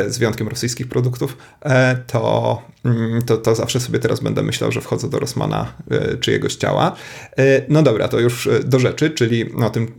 z 0.08 0.18
wyjątkiem 0.18 0.48
rosyjskich 0.48 0.88
produktów, 0.88 1.36
to, 2.06 2.62
mm, 2.84 3.22
to, 3.22 3.36
to 3.36 3.54
zawsze 3.54 3.80
sobie 3.80 3.98
teraz 3.98 4.20
będę 4.20 4.42
myślał, 4.42 4.72
że 4.72 4.80
wchodzę 4.80 5.10
do 5.10 5.18
Rossmana 5.18 5.61
czyjego 6.20 6.42
czyjegoś 6.42 6.54
ciała. 6.54 6.96
No 7.68 7.82
dobra, 7.82 8.08
to 8.08 8.20
już 8.20 8.48
do 8.64 8.78
rzeczy, 8.78 9.10
czyli 9.10 9.52
o 9.52 9.70
tym, 9.70 9.94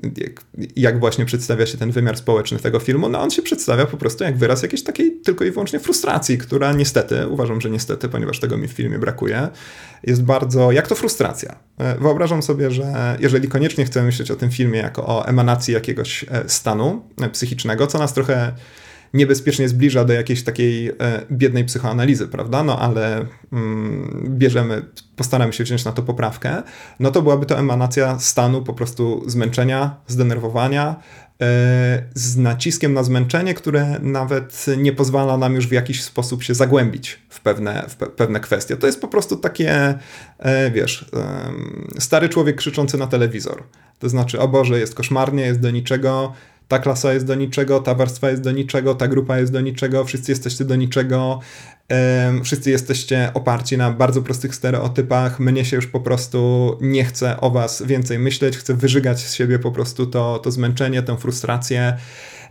jak 0.76 1.00
właśnie 1.00 1.26
przedstawia 1.26 1.66
się 1.66 1.78
ten 1.78 1.92
wymiar 1.92 2.18
społeczny 2.18 2.60
tego 2.60 2.80
filmu. 2.80 3.10
No 3.10 3.22
on 3.22 3.32
się 3.32 3.42
przedstawia 3.42 3.86
po 3.86 3.98
prostu 3.98 4.24
jak 4.24 4.38
wyraz 4.38 4.64
jakiejś 4.64 4.84
takiej 4.84 5.20
tylko 5.26 5.46
i 5.46 5.52
wyłącznie 5.52 5.80
frustracji, 5.80 6.38
która 6.38 6.74
niestety, 6.74 7.28
uważam, 7.28 7.62
że 7.62 7.70
niestety, 7.70 8.10
ponieważ 8.10 8.40
tego 8.40 8.58
mi 8.58 8.68
w 8.68 8.72
filmie 8.72 9.00
brakuje, 9.00 9.48
jest 10.04 10.24
bardzo, 10.24 10.72
jak 10.72 10.88
to 10.88 10.96
frustracja. 10.96 11.56
Wyobrażam 12.00 12.44
sobie, 12.44 12.72
że 12.72 13.18
jeżeli 13.20 13.48
koniecznie 13.48 13.86
chcemy 13.86 14.06
myśleć 14.06 14.32
o 14.32 14.36
tym 14.36 14.52
filmie 14.52 14.80
jako 14.80 15.06
o 15.08 15.28
emanacji 15.28 15.74
jakiegoś 15.74 16.26
stanu 16.48 17.06
psychicznego, 17.32 17.88
co 17.88 18.00
nas 18.00 18.14
trochę 18.14 18.52
niebezpiecznie 19.14 19.70
zbliża 19.70 20.06
do 20.06 20.14
jakiejś 20.14 20.44
takiej 20.44 20.90
e, 20.90 20.94
biednej 21.32 21.66
psychoanalizy, 21.66 22.28
prawda? 22.28 22.64
No 22.64 22.80
ale 22.80 23.26
mm, 23.54 24.26
bierzemy, 24.30 24.86
postaramy 25.16 25.54
się 25.54 25.64
wziąć 25.64 25.86
na 25.86 25.92
to 25.92 26.04
poprawkę, 26.04 26.64
no 27.00 27.12
to 27.12 27.22
byłaby 27.22 27.46
to 27.46 27.60
emanacja 27.60 28.20
stanu 28.20 28.62
po 28.62 28.74
prostu 28.74 29.24
zmęczenia, 29.30 29.96
zdenerwowania, 30.08 30.96
e, 31.42 32.04
z 32.14 32.38
naciskiem 32.38 32.94
na 32.94 33.04
zmęczenie, 33.04 33.54
które 33.54 34.00
nawet 34.02 34.66
nie 34.78 34.94
pozwala 34.94 35.38
nam 35.38 35.56
już 35.56 35.68
w 35.68 35.72
jakiś 35.72 36.04
sposób 36.04 36.44
się 36.44 36.54
zagłębić 36.54 37.20
w 37.30 37.42
pewne, 37.42 37.86
w 37.90 37.96
pe 37.96 38.06
pewne 38.06 38.40
kwestie. 38.40 38.78
To 38.78 38.88
jest 38.88 39.02
po 39.02 39.08
prostu 39.08 39.38
takie, 39.38 40.00
e, 40.40 40.72
wiesz, 40.72 41.06
stary 42.00 42.30
człowiek 42.30 42.56
krzyczący 42.56 42.98
na 42.98 43.08
telewizor. 43.08 43.64
To 44.00 44.10
znaczy, 44.10 44.40
o 44.40 44.48
Boże, 44.48 44.80
jest 44.80 44.96
koszmarnie, 44.96 45.46
jest 45.46 45.60
do 45.60 45.72
niczego, 45.72 46.34
ta 46.68 46.80
klasa 46.80 47.14
jest 47.14 47.26
do 47.26 47.36
niczego, 47.36 47.80
ta 47.80 47.96
warstwa 47.96 48.30
jest 48.30 48.42
do 48.42 48.52
niczego, 48.52 48.96
ta 48.96 49.08
grupa 49.08 49.40
jest 49.40 49.52
do 49.52 49.62
niczego, 49.62 50.06
wszyscy 50.06 50.32
jesteście 50.32 50.66
do 50.66 50.76
niczego, 50.76 51.40
wszyscy 52.44 52.72
jesteście 52.72 53.32
oparci 53.34 53.78
na 53.78 53.92
bardzo 53.92 54.22
prostych 54.22 54.56
stereotypach, 54.56 55.40
mnie 55.40 55.66
się 55.66 55.76
już 55.76 55.88
po 55.88 56.00
prostu 56.00 56.78
nie 56.82 57.06
chce 57.06 57.42
o 57.42 57.52
was 57.52 57.84
więcej 57.86 58.20
myśleć, 58.20 58.58
chcę 58.58 58.74
wyżygać 58.74 59.20
z 59.20 59.34
siebie 59.34 59.60
po 59.60 59.72
prostu 59.72 60.08
to, 60.08 60.40
to 60.40 60.52
zmęczenie, 60.52 61.04
tę 61.04 61.18
frustrację. 61.18 61.98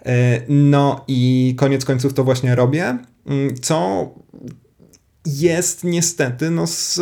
E, 0.06 0.42
no 0.48 1.04
i 1.08 1.54
koniec 1.58 1.84
końców 1.84 2.14
to 2.14 2.24
właśnie 2.24 2.54
robię, 2.54 2.98
mm, 3.26 3.54
co 3.62 4.08
jest 5.26 5.84
niestety 5.84 6.50
no, 6.50 6.66
z 6.66 7.00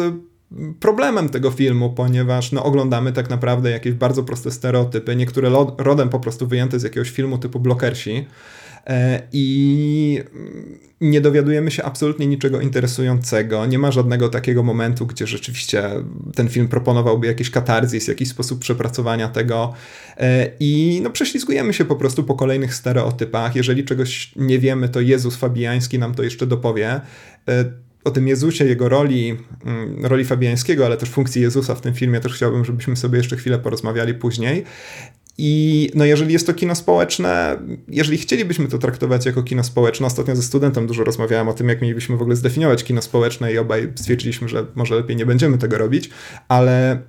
problemem 0.81 1.29
tego 1.29 1.51
filmu, 1.51 1.91
ponieważ 1.91 2.53
no, 2.53 2.65
oglądamy 2.65 3.13
tak 3.13 3.31
naprawdę 3.31 3.71
jakieś 3.71 3.93
bardzo 3.93 4.23
proste 4.23 4.51
stereotypy, 4.51 5.17
niektóre 5.17 5.51
rodem 5.79 6.09
po 6.09 6.21
prostu 6.21 6.47
wyjęte 6.47 6.81
z 6.81 6.83
jakiegoś 6.83 7.11
filmu 7.11 7.39
typu 7.39 7.61
Blokersi 7.61 8.27
e, 8.87 9.23
i 9.33 10.21
nie 11.01 11.21
dowiadujemy 11.21 11.71
się 11.71 11.83
absolutnie 11.83 12.27
niczego 12.27 12.61
interesującego. 12.61 13.67
Nie 13.67 13.79
ma 13.79 13.93
żadnego 13.93 14.29
takiego 14.29 14.63
momentu, 14.63 15.07
gdzie 15.07 15.27
rzeczywiście 15.27 15.91
ten 16.35 16.49
film 16.49 16.69
proponowałby 16.69 17.27
jakiś 17.27 17.51
katarzis, 17.51 18.09
jakiś 18.09 18.29
sposób 18.29 18.61
przepracowania 18.61 19.29
tego. 19.29 19.75
E, 20.17 20.51
I 20.61 21.01
no, 21.03 21.11
prześlizgujemy 21.11 21.73
się 21.73 21.85
po 21.85 21.97
prostu 21.97 22.25
po 22.25 22.35
kolejnych 22.35 22.75
stereotypach. 22.75 23.57
Jeżeli 23.57 23.85
czegoś 23.85 24.33
nie 24.37 24.59
wiemy, 24.59 24.89
to 24.89 25.01
Jezus 25.01 25.37
Fabiański 25.37 25.99
nam 25.99 26.15
to 26.15 26.23
jeszcze 26.23 26.47
dopowie 26.47 27.01
e, 27.49 27.90
o 28.05 28.11
tym 28.11 28.29
Jezusie, 28.29 28.65
jego 28.65 28.89
roli, 28.89 29.37
mm, 29.65 30.07
roli 30.07 30.25
Fabiańskiego, 30.25 30.87
ale 30.87 30.97
też 30.97 31.09
funkcji 31.09 31.43
Jezusa 31.43 31.75
w 31.75 31.81
tym 31.81 31.95
filmie 31.95 32.21
też 32.21 32.35
chciałbym, 32.35 32.65
żebyśmy 32.65 32.97
sobie 32.97 33.19
jeszcze 33.19 33.37
chwilę 33.37 33.59
porozmawiali 33.59 34.15
później. 34.15 34.65
I 35.39 35.91
no 35.95 36.05
jeżeli 36.05 36.33
jest 36.33 36.47
to 36.47 36.55
kino 36.55 36.75
społeczne, 36.75 37.59
jeżeli 37.89 38.19
chcielibyśmy 38.19 38.69
to 38.69 38.79
traktować 38.79 39.27
jako 39.27 39.43
kino 39.43 39.65
społeczne, 39.65 40.07
ostatnio 40.07 40.37
ze 40.37 40.43
studentem 40.43 40.87
dużo 40.87 41.05
rozmawiałem 41.05 41.49
o 41.49 41.53
tym, 41.53 41.69
jak 41.69 41.83
mielibyśmy 41.83 42.17
w 42.17 42.23
ogóle 42.23 42.37
zdefiniować 42.37 42.85
kino 42.85 43.03
społeczne 43.03 43.53
i 43.53 43.59
obaj 43.59 43.93
stwierdziliśmy, 43.95 44.49
że 44.49 44.67
może 44.75 44.95
lepiej 44.95 45.17
nie 45.17 45.27
będziemy 45.27 45.59
tego 45.59 45.79
robić, 45.79 46.11
ale 46.49 47.03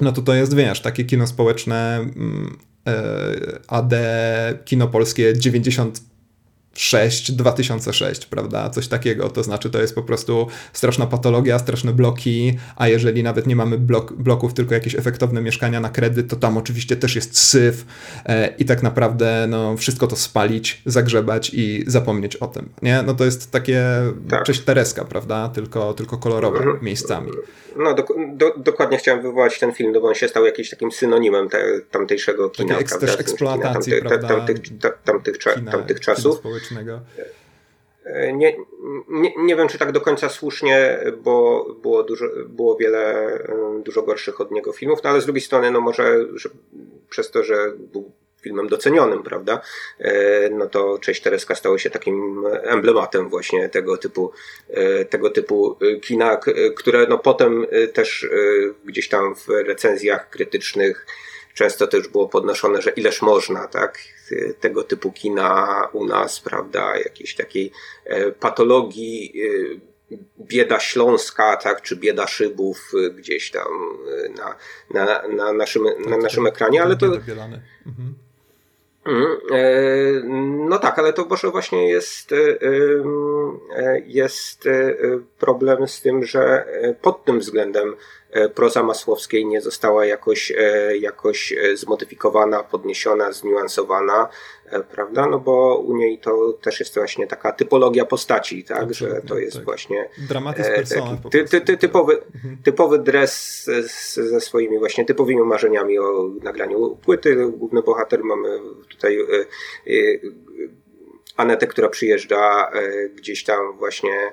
no 0.00 0.12
to 0.12 0.22
to 0.22 0.34
jest, 0.34 0.54
wiesz, 0.54 0.80
takie 0.80 1.04
kino 1.04 1.26
społeczne 1.26 1.96
mm, 1.96 2.58
e, 2.86 3.60
AD, 3.68 3.94
kino 4.64 4.88
polskie 4.88 5.38
90 5.38 6.07
6, 6.78 7.32
2006, 7.32 8.26
prawda? 8.26 8.70
Coś 8.70 8.88
takiego. 8.88 9.28
To 9.28 9.42
znaczy, 9.42 9.70
to 9.70 9.80
jest 9.80 9.94
po 9.94 10.02
prostu 10.02 10.46
straszna 10.72 11.06
patologia, 11.06 11.58
straszne 11.58 11.92
bloki, 11.92 12.58
a 12.76 12.88
jeżeli 12.88 13.22
nawet 13.22 13.46
nie 13.46 13.56
mamy 13.56 13.78
blok, 13.78 14.12
bloków, 14.12 14.54
tylko 14.54 14.74
jakieś 14.74 14.94
efektowne 14.94 15.40
mieszkania 15.42 15.80
na 15.80 15.88
kredyt, 15.88 16.30
to 16.30 16.36
tam 16.36 16.56
oczywiście 16.56 16.96
też 16.96 17.14
jest 17.14 17.38
syf 17.38 17.84
e, 18.26 18.54
i 18.58 18.64
tak 18.64 18.82
naprawdę 18.82 19.46
no, 19.48 19.76
wszystko 19.76 20.06
to 20.06 20.16
spalić, 20.16 20.82
zagrzebać 20.86 21.50
i 21.54 21.84
zapomnieć 21.86 22.36
o 22.36 22.46
tym. 22.46 22.68
Nie? 22.82 23.02
No 23.02 23.14
to 23.14 23.24
jest 23.24 23.50
takie 23.50 23.84
tak. 24.30 24.44
cześć 24.44 24.60
Tereska, 24.60 25.04
prawda? 25.04 25.48
Tylko, 25.48 25.94
tylko 25.94 26.18
kolorowe 26.18 26.58
mhm. 26.58 26.84
miejscami. 26.84 27.30
No, 27.76 27.94
do, 27.94 28.04
do, 28.34 28.54
dokładnie 28.56 28.98
chciałem 28.98 29.22
wywołać 29.22 29.58
ten 29.58 29.72
film, 29.72 29.92
bo 29.92 30.08
on 30.08 30.14
się 30.14 30.28
stał 30.28 30.44
jakimś 30.44 30.70
takim 30.70 30.92
synonimem 30.92 31.48
te, 31.48 31.80
tamtejszego 31.90 32.50
kina. 32.50 32.74
Takie 32.74 32.98
też 32.98 33.20
eksploatacji, 33.20 33.92
kina, 33.92 34.10
tamty, 34.10 34.28
tamtych, 34.28 34.58
tamtych, 35.04 35.38
kina, 35.38 35.72
tamtych 35.72 36.00
czasów. 36.00 36.40
E, 38.04 38.32
nie, 38.32 38.56
nie, 39.08 39.32
nie 39.36 39.56
wiem, 39.56 39.68
czy 39.68 39.78
tak 39.78 39.92
do 39.92 40.00
końca 40.00 40.28
słusznie, 40.28 40.98
bo 41.22 41.66
było, 41.82 42.02
dużo, 42.02 42.26
było 42.48 42.76
wiele 42.76 43.34
e, 43.34 43.82
dużo 43.84 44.02
gorszych 44.02 44.40
od 44.40 44.50
niego 44.50 44.72
filmów, 44.72 45.00
no 45.04 45.10
ale 45.10 45.20
z 45.20 45.24
drugiej 45.24 45.42
strony, 45.42 45.70
no 45.70 45.80
może 45.80 46.26
że 46.34 46.48
przez 47.10 47.30
to, 47.30 47.44
że 47.44 47.72
był 47.76 48.12
filmem 48.42 48.68
docenionym, 48.68 49.22
prawda? 49.22 49.60
E, 49.98 50.50
no 50.50 50.66
to 50.66 50.98
Cześć 50.98 51.22
Tereska 51.22 51.54
stało 51.54 51.78
się 51.78 51.90
takim 51.90 52.44
emblematem 52.62 53.28
właśnie 53.28 53.68
tego 53.68 53.96
typu, 53.96 54.32
e, 54.70 55.04
tego 55.04 55.30
typu 55.30 55.76
kina, 56.02 56.40
które 56.76 57.06
no 57.06 57.18
potem 57.18 57.66
e, 57.70 57.86
też 57.86 58.26
gdzieś 58.84 59.08
tam 59.08 59.34
w 59.34 59.48
recenzjach 59.48 60.30
krytycznych 60.30 61.06
często 61.54 61.86
też 61.86 62.08
było 62.08 62.28
podnoszone, 62.28 62.82
że 62.82 62.90
ileż 62.90 63.22
można, 63.22 63.66
tak? 63.66 63.98
Tego 64.60 64.84
typu 64.84 65.12
kina 65.12 65.88
u 65.92 66.06
nas, 66.06 66.40
prawda? 66.40 66.98
Jakiejś 66.98 67.34
takiej 67.34 67.72
patologii 68.40 69.32
bieda 70.40 70.80
śląska, 70.80 71.56
tak, 71.56 71.82
czy 71.82 71.96
bieda 71.96 72.26
szybów 72.26 72.92
gdzieś 73.14 73.50
tam 73.50 73.98
na, 74.36 74.56
na, 74.90 75.28
na, 75.28 75.52
naszym, 75.52 75.82
na 76.06 76.16
naszym 76.16 76.46
ekranie, 76.46 76.82
ale 76.82 76.96
to. 76.96 77.06
Mhm. 79.06 79.38
E, 79.50 80.22
no 80.68 80.78
tak, 80.78 80.98
ale 80.98 81.12
to 81.12 81.24
może 81.24 81.50
właśnie 81.50 81.88
jest, 81.88 82.32
e, 82.32 82.36
e, 83.76 84.00
jest 84.06 84.68
problem 85.38 85.88
z 85.88 86.00
tym, 86.00 86.24
że 86.24 86.66
pod 87.02 87.24
tym 87.24 87.38
względem 87.38 87.94
proza 88.54 88.82
Masłowskiej 88.82 89.46
nie 89.46 89.60
została 89.60 90.06
jakoś, 90.06 90.52
jakoś 91.00 91.54
zmodyfikowana, 91.74 92.62
podniesiona, 92.62 93.32
zniuansowana, 93.32 94.28
prawda? 94.90 95.26
No 95.26 95.38
bo 95.38 95.78
u 95.78 95.96
niej 95.96 96.18
to 96.18 96.52
też 96.52 96.80
jest 96.80 96.94
właśnie 96.94 97.26
taka 97.26 97.52
typologia 97.52 98.04
postaci, 98.04 98.64
tak? 98.64 98.94
że 98.94 99.22
to 99.28 99.38
jest 99.38 99.56
tak. 99.56 99.64
właśnie 99.64 100.08
ty, 101.30 101.44
ty, 101.44 101.60
ty, 101.60 101.76
typowy, 101.76 102.22
mhm. 102.34 102.56
typowy 102.64 102.98
dres 102.98 103.64
ze 104.14 104.40
swoimi 104.40 104.78
właśnie 104.78 105.04
typowymi 105.04 105.42
marzeniami 105.42 105.98
o 105.98 106.30
nagraniu 106.42 106.96
płyty. 106.96 107.36
Główny 107.56 107.82
bohater 107.82 108.24
mamy 108.24 108.48
tutaj 108.88 109.20
e, 109.20 109.24
e, 109.86 110.18
Anetę, 111.38 111.66
która 111.66 111.88
przyjeżdża 111.88 112.70
e, 112.70 113.08
gdzieś 113.08 113.44
tam 113.44 113.78
właśnie 113.78 114.32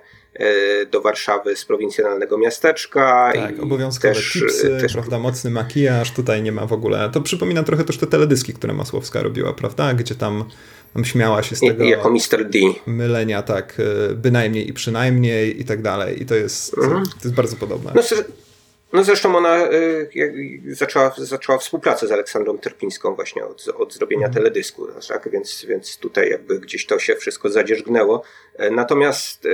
do 0.91 1.01
Warszawy 1.01 1.55
z 1.55 1.65
prowincjonalnego 1.65 2.37
miasteczka. 2.37 3.31
Tak, 3.35 3.59
obowiązkowe 3.59 4.13
też, 4.13 4.33
tipsy, 4.33 4.77
też... 4.81 4.93
prawda, 4.93 5.19
mocny 5.19 5.49
makijaż, 5.51 6.11
tutaj 6.11 6.43
nie 6.43 6.51
ma 6.51 6.65
w 6.65 6.73
ogóle. 6.73 7.09
To 7.13 7.21
przypomina 7.21 7.63
trochę 7.63 7.83
też 7.83 7.97
te 7.97 8.07
teledyski, 8.07 8.53
które 8.53 8.73
Masłowska 8.73 9.23
robiła, 9.23 9.53
prawda, 9.53 9.93
gdzie 9.93 10.15
tam, 10.15 10.45
śmiała 11.03 11.43
się 11.43 11.55
z 11.55 11.59
tego. 11.59 11.83
I, 11.83 11.89
jako 11.89 12.09
Mr. 12.09 12.49
D. 12.49 12.59
Mylenia, 12.87 13.41
tak, 13.41 13.81
bynajmniej 14.15 14.69
i 14.69 14.73
przynajmniej 14.73 15.61
i 15.61 15.65
tak 15.65 15.81
dalej. 15.81 16.21
I 16.21 16.25
to 16.25 16.35
jest, 16.35 16.77
mhm. 16.77 17.05
to 17.05 17.23
jest 17.23 17.35
bardzo 17.35 17.55
podobne. 17.55 17.91
No, 17.95 18.01
no 18.95 19.03
zresztą 19.03 19.37
ona 19.37 19.71
y, 19.71 20.09
zaczęła, 20.67 21.15
zaczęła 21.17 21.57
współpracę 21.57 22.07
z 22.07 22.11
Aleksandrą 22.11 22.57
Terpińską 22.57 23.15
właśnie 23.15 23.45
od, 23.45 23.67
od 23.77 23.93
zrobienia 23.93 24.27
mhm. 24.27 24.33
teledysku, 24.33 24.87
tak? 25.07 25.29
więc, 25.31 25.65
więc 25.65 25.97
tutaj 25.97 26.29
jakby 26.29 26.59
gdzieś 26.59 26.85
to 26.85 26.99
się 26.99 27.15
wszystko 27.15 27.49
zadzierzgnęło. 27.49 28.23
E, 28.55 28.71
natomiast, 28.71 29.45
e, 29.45 29.49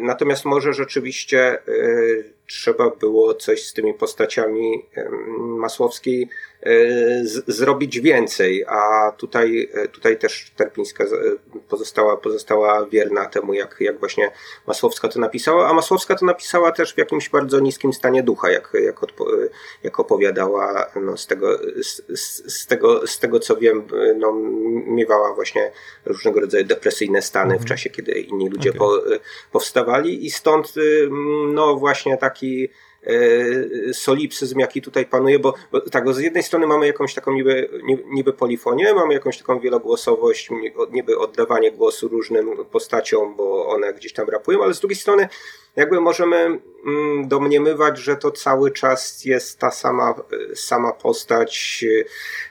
natomiast 0.00 0.44
może 0.44 0.72
rzeczywiście 0.72 1.52
e, 1.52 1.58
trzeba 2.46 2.90
było 2.90 3.34
coś 3.34 3.66
z 3.66 3.72
tymi 3.72 3.94
postaciami 3.94 4.86
Masłowskiej 5.38 6.28
z, 7.22 7.44
zrobić 7.46 8.00
więcej, 8.00 8.64
a 8.68 9.12
tutaj, 9.16 9.68
tutaj 9.92 10.18
też 10.18 10.50
Terpińska 10.56 11.04
pozostała, 11.68 12.16
pozostała 12.16 12.86
wierna 12.86 13.24
temu, 13.24 13.54
jak, 13.54 13.76
jak 13.80 13.98
właśnie 13.98 14.30
Masłowska 14.66 15.08
to 15.08 15.20
napisała, 15.20 15.68
a 15.68 15.72
Masłowska 15.72 16.14
to 16.14 16.26
napisała 16.26 16.72
też 16.72 16.94
w 16.94 16.98
jakimś 16.98 17.28
bardzo 17.28 17.60
niskim 17.60 17.92
stanie 17.92 18.22
ducha, 18.22 18.50
jak, 18.50 18.72
jak, 18.84 19.02
odpo, 19.02 19.26
jak 19.82 20.00
opowiadała 20.00 20.90
no, 21.02 21.16
z, 21.16 21.26
tego, 21.26 21.58
z, 21.82 22.02
z, 22.52 22.66
tego, 22.66 23.06
z 23.06 23.18
tego, 23.18 23.40
co 23.40 23.56
wiem, 23.56 23.82
no, 24.16 24.32
miewała 24.86 25.34
właśnie 25.34 25.72
różnego 26.04 26.40
rodzaju 26.40 26.64
depresyjne 26.64 27.22
stany 27.22 27.50
w 27.50 27.52
mhm. 27.52 27.68
czasie, 27.68 27.90
kiedy 27.90 28.12
inni 28.12 28.48
ludzie 28.48 28.70
okay. 28.70 28.78
po, 28.78 28.98
powstawali 29.52 30.26
i 30.26 30.30
stąd 30.30 30.74
no 31.52 31.76
właśnie 31.76 32.16
taki 32.36 32.68
solipsyzm, 33.92 34.58
jaki 34.58 34.82
tutaj 34.82 35.06
panuje, 35.06 35.38
bo, 35.38 35.54
bo 35.72 35.80
tak, 35.80 36.14
z 36.14 36.18
jednej 36.18 36.42
strony 36.42 36.66
mamy 36.66 36.86
jakąś 36.86 37.14
taką 37.14 37.32
niby, 37.32 37.68
niby 38.06 38.32
polifonię, 38.32 38.94
mamy 38.94 39.14
jakąś 39.14 39.38
taką 39.38 39.60
wielogłosowość, 39.60 40.50
niby 40.90 41.18
oddawanie 41.18 41.72
głosu 41.72 42.08
różnym 42.08 42.64
postaciom, 42.70 43.34
bo 43.36 43.66
one 43.66 43.94
gdzieś 43.94 44.12
tam 44.12 44.28
rapują, 44.28 44.62
ale 44.62 44.74
z 44.74 44.80
drugiej 44.80 44.96
strony 44.96 45.28
jakby 45.76 46.00
możemy 46.00 46.36
mm, 46.86 47.28
domniemywać, 47.28 47.98
że 47.98 48.16
to 48.16 48.30
cały 48.30 48.70
czas 48.70 49.24
jest 49.24 49.58
ta 49.58 49.70
sama, 49.70 50.14
sama 50.54 50.92
postać. 50.92 51.84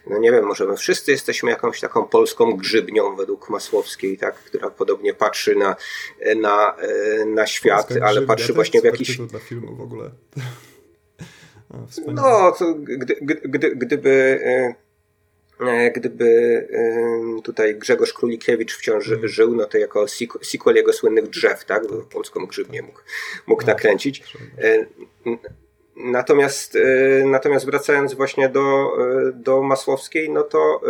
No 0.08 0.18
nie 0.18 0.32
wiem, 0.32 0.46
może 0.46 0.66
my 0.66 0.78
wszyscy 0.78 1.12
jesteśmy 1.12 1.50
jakąś 1.50 1.80
taką 1.80 2.08
polską 2.08 2.54
grzybnią 2.54 3.16
według 3.16 3.50
Masłowskiej, 3.50 4.18
tak, 4.18 4.36
która 4.36 4.70
podobnie 4.70 5.14
patrzy 5.14 5.56
na, 5.56 5.76
na, 6.36 6.76
na 7.26 7.48
świat, 7.48 7.94
ale 8.04 8.22
patrzy 8.22 8.54
właśnie 8.54 8.82
w 8.82 8.84
jakiś. 8.84 9.18
dla 9.18 9.40
filmu 9.40 9.76
w 9.76 9.82
ogóle. 9.82 10.12
no, 12.08 12.52
to 12.60 12.74
gdy, 12.74 13.16
gdy, 13.22 13.76
gdyby 13.76 14.42
e, 14.46 14.56
E, 14.56 14.76
gdyby 15.96 16.68
tutaj 17.44 17.76
Grzegorz 17.76 18.14
Królikiewicz 18.14 18.78
wciąż 18.78 19.08
mm. 19.08 19.28
żył, 19.28 19.56
no 19.56 19.66
to 19.66 19.78
jako 19.78 20.06
sequel 20.42 20.76
jego 20.76 20.94
słynnych 20.94 21.28
drzew, 21.28 21.66
tak, 21.66 21.84
tak. 21.84 22.06
polską 22.12 22.46
grzybnię 22.46 22.82
mógł, 22.82 23.00
mógł 23.48 23.62
tak, 23.62 23.68
nakręcić. 23.76 24.24
E, 25.98 26.12
natomiast, 26.12 26.76
e, 26.76 27.26
natomiast 27.26 27.66
wracając 27.66 28.14
właśnie 28.14 28.50
do, 28.50 28.92
do 29.34 29.62
Masłowskiej, 29.62 30.30
no 30.30 30.44
to 30.44 30.82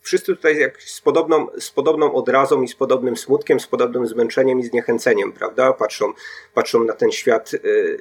wszyscy 0.00 0.36
tutaj 0.36 0.58
jak 0.58 0.82
z, 0.82 1.00
podobną, 1.00 1.46
z 1.58 1.70
podobną 1.70 2.14
odrazą 2.14 2.62
i 2.62 2.68
z 2.68 2.74
podobnym 2.74 3.16
smutkiem, 3.16 3.60
z 3.60 3.66
podobnym 3.66 4.06
zmęczeniem 4.06 4.60
i 4.60 4.64
zniechęceniem, 4.64 5.32
prawda, 5.32 5.72
patrzą, 5.72 6.12
patrzą 6.54 6.84
na 6.84 6.92
ten 6.92 7.12
świat 7.12 7.50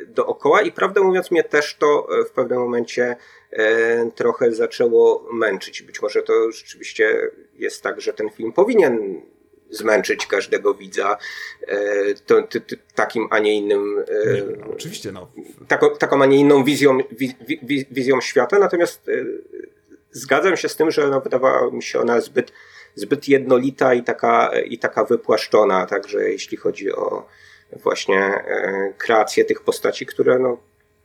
dookoła 0.08 0.62
i 0.62 0.72
prawdę 0.72 1.02
mówiąc 1.02 1.32
mnie 1.32 1.44
też 1.44 1.76
to 1.76 2.08
w 2.28 2.32
pewnym 2.32 2.60
momencie 2.60 3.16
E, 3.52 4.12
trochę 4.16 4.52
zaczęło 4.52 5.28
męczyć. 5.34 5.82
Być 5.82 6.02
może 6.02 6.22
to 6.24 6.52
rzeczywiście 6.52 7.32
jest 7.56 7.84
tak, 7.84 8.02
że 8.02 8.14
ten 8.14 8.30
film 8.30 8.54
powinien 8.54 9.22
zmęczyć 9.72 10.28
każdego 10.28 10.74
widza 10.74 11.18
e, 11.68 11.78
to, 12.26 12.42
to, 12.42 12.60
to, 12.60 12.76
takim, 12.96 13.28
a 13.30 13.40
nie 13.40 13.56
innym. 13.58 14.04
E, 14.08 14.34
nie, 14.34 14.44
no, 14.58 14.66
oczywiście, 14.74 15.12
no. 15.12 15.32
Taką, 15.68 15.96
taką, 15.96 16.24
a 16.24 16.26
nie 16.26 16.38
inną 16.38 16.64
wizją, 16.64 16.98
wizją 17.92 18.22
świata. 18.22 18.60
Natomiast 18.60 19.12
zgadzam 20.12 20.58
się 20.58 20.70
z 20.70 20.76
tym, 20.76 20.92
że 20.92 21.08
no, 21.08 21.22
wydawała 21.22 21.72
mi 21.72 21.84
się 21.84 22.00
ona 22.00 22.22
zbyt, 22.22 22.52
zbyt 22.96 23.28
jednolita 23.28 23.94
i 23.94 24.04
taka, 24.04 24.52
i 24.66 24.78
taka 24.78 25.04
wypłaszczona. 25.04 25.86
Także 25.86 26.30
jeśli 26.30 26.58
chodzi 26.58 26.92
o 26.92 27.28
właśnie 27.84 28.44
kreację 28.98 29.46
tych 29.46 29.62
postaci, 29.62 30.06
które 30.06 30.40
no, 30.40 30.58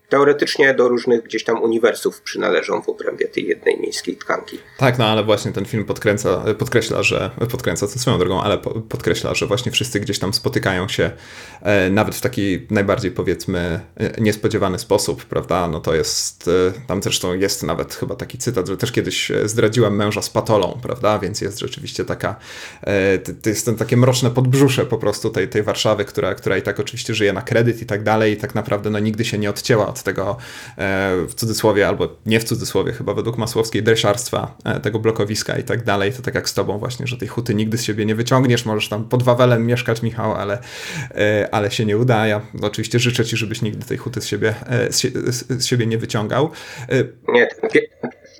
teoretycznie 0.09 0.75
do 0.75 0.89
różnych 0.89 1.23
gdzieś 1.23 1.45
tam 1.45 1.63
uniwersów 1.63 2.21
przynależą 2.21 2.83
w 2.83 2.89
obrębie 2.89 3.29
tej 3.29 3.47
jednej 3.47 3.81
miejskiej 3.81 4.17
tkanki. 4.17 4.59
Tak, 4.79 4.99
no 4.99 5.07
ale 5.07 5.25
właśnie 5.25 5.53
ten 5.53 5.65
film 5.65 5.85
podkręca, 5.85 6.45
podkreśla, 6.59 7.03
że 7.03 7.31
podkręca 7.51 7.87
to 7.87 7.99
swoją 7.99 8.19
drogą, 8.19 8.43
ale 8.43 8.59
podkreśla, 8.89 9.35
że 9.35 9.47
właśnie 9.47 9.73
wszyscy 9.73 10.01
gdzieś 10.01 10.19
tam 10.19 10.35
spotykają 10.35 10.89
się 10.89 11.11
e, 11.63 11.91
nawet 11.91 12.15
w 12.15 12.21
taki 12.21 12.67
najbardziej 12.71 13.11
powiedzmy 13.11 13.81
e, 13.97 14.21
niespodziewany 14.21 14.79
sposób, 14.79 15.25
prawda? 15.25 15.69
No 15.69 15.81
to 15.81 15.95
jest, 15.95 16.49
e, 16.49 16.87
tam 16.87 17.03
zresztą 17.03 17.35
jest 17.35 17.63
nawet 17.63 17.95
chyba 17.95 18.15
taki 18.17 18.39
cytat, 18.39 18.69
że 18.69 18.77
też 18.77 18.93
kiedyś 18.93 19.33
zdradziłem 19.45 19.97
męża 19.97 20.23
z 20.23 20.31
patolą, 20.31 20.79
prawda? 20.83 21.19
Więc 21.19 21.41
jest 21.41 21.59
rzeczywiście 21.59 22.05
taka, 22.05 22.37
to 23.43 23.49
jest 23.49 23.65
ten 23.65 23.77
takie 23.77 23.97
mroczne 23.97 24.31
podbrzusze 24.31 24.87
po 24.87 24.99
prostu 24.99 25.31
tej, 25.31 25.49
tej 25.49 25.63
Warszawy, 25.63 26.05
która, 26.05 26.35
która 26.35 26.57
i 26.57 26.63
tak 26.63 26.81
oczywiście 26.81 27.15
żyje 27.15 27.33
na 27.33 27.43
kredyt 27.43 27.83
i 27.83 27.87
tak 27.87 28.03
dalej 28.03 28.33
i 28.33 28.37
tak 28.37 28.55
naprawdę 28.55 28.91
no 28.91 28.99
nigdy 28.99 29.25
się 29.25 29.39
nie 29.39 29.51
odcięła 29.51 29.87
od 29.97 30.03
tego 30.03 30.37
e, 30.79 31.17
w 31.29 31.35
cudzysłowie, 31.35 31.89
albo 31.89 32.17
nie 32.27 32.41
w 32.41 32.45
cudzysłowie, 32.45 32.93
chyba 32.93 33.15
według 33.15 33.39
Masłowskiej, 33.39 33.83
dresiarstwa 33.83 34.57
e, 34.65 34.81
tego 34.81 34.99
blokowiska 34.99 35.59
i 35.59 35.65
tak 35.65 35.85
dalej. 35.85 36.13
To 36.13 36.23
tak 36.23 36.35
jak 36.35 36.49
z 36.49 36.55
tobą 36.55 36.79
właśnie, 36.79 37.07
że 37.07 37.17
tej 37.17 37.29
huty 37.29 37.55
nigdy 37.55 37.79
z 37.79 37.85
siebie 37.85 38.07
nie 38.07 38.15
wyciągniesz, 38.15 38.65
możesz 38.65 38.89
tam 38.89 39.05
pod 39.05 39.23
Wawelem 39.23 39.67
mieszkać, 39.67 40.03
Michał, 40.03 40.35
ale, 40.35 40.59
e, 41.11 41.49
ale 41.53 41.71
się 41.71 41.85
nie 41.85 41.99
uda. 41.99 42.27
Ja 42.27 42.41
oczywiście 42.63 42.99
życzę 42.99 43.25
ci, 43.25 43.37
żebyś 43.37 43.63
nigdy 43.63 43.87
tej 43.87 43.97
huty 43.99 44.21
z 44.21 44.27
siebie, 44.27 44.55
z, 44.91 45.63
z 45.63 45.67
siebie 45.67 45.87
nie 45.87 45.99
wyciągał. 45.99 46.51
Nie, 47.29 47.49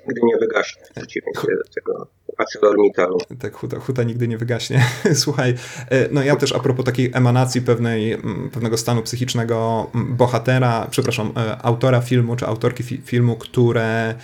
nigdy 0.07 0.21
nie 0.25 0.37
wygaśnie, 0.37 0.83
w 0.85 0.95
przeciwieństwie 0.95 1.57
do 1.57 1.73
tego 1.75 2.07
ArcelorMittalu. 2.39 3.19
Tak, 3.41 3.55
huta, 3.55 3.81
huta 3.81 4.03
nigdy 4.03 4.29
nie 4.29 4.39
wygaśnie. 4.39 4.85
Słuchaj, 5.15 5.55
e, 5.91 6.09
no 6.11 6.23
ja 6.23 6.37
też 6.37 6.53
a 6.53 6.59
propos 6.59 6.85
takiej 6.85 7.11
emanacji 7.15 7.63
pewnej, 7.63 8.19
pewnego 8.53 8.77
stanu 8.77 9.03
psychicznego 9.03 9.91
bohatera, 9.95 10.87
przepraszam, 10.91 11.33
e, 11.37 11.63
autora 11.63 12.01
filmu, 12.01 12.37
czy 12.37 12.47
autorki 12.47 12.83
fi 12.83 13.03
filmu, 13.05 13.37
które 13.37 14.15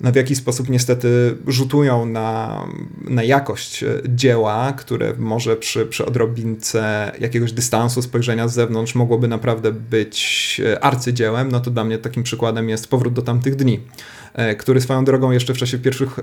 no 0.00 0.12
w 0.12 0.16
jakiś 0.16 0.38
sposób 0.38 0.68
niestety 0.68 1.36
rzutują 1.46 2.06
na, 2.06 2.58
na 3.04 3.22
jakość 3.22 3.82
e, 3.82 4.00
dzieła, 4.08 4.72
które 4.72 5.14
może 5.18 5.56
przy, 5.56 5.86
przy 5.86 6.06
odrobince 6.06 7.12
jakiegoś 7.20 7.52
dystansu 7.52 8.02
spojrzenia 8.02 8.48
z 8.48 8.54
zewnątrz 8.54 8.94
mogłoby 8.94 9.28
naprawdę 9.28 9.72
być 9.72 10.60
arcydziełem, 10.80 11.52
no 11.52 11.60
to 11.60 11.70
dla 11.70 11.84
mnie 11.84 11.98
takim 11.98 12.22
przykładem 12.22 12.68
jest 12.68 12.88
Powrót 12.88 13.14
do 13.14 13.22
tamtych 13.22 13.56
dni 13.56 13.80
E, 14.38 14.54
który 14.54 14.80
swoją 14.80 15.04
drogą 15.04 15.30
jeszcze 15.30 15.54
w 15.54 15.58
czasie 15.58 15.78
pierwszych 15.78 16.18
e, 16.18 16.22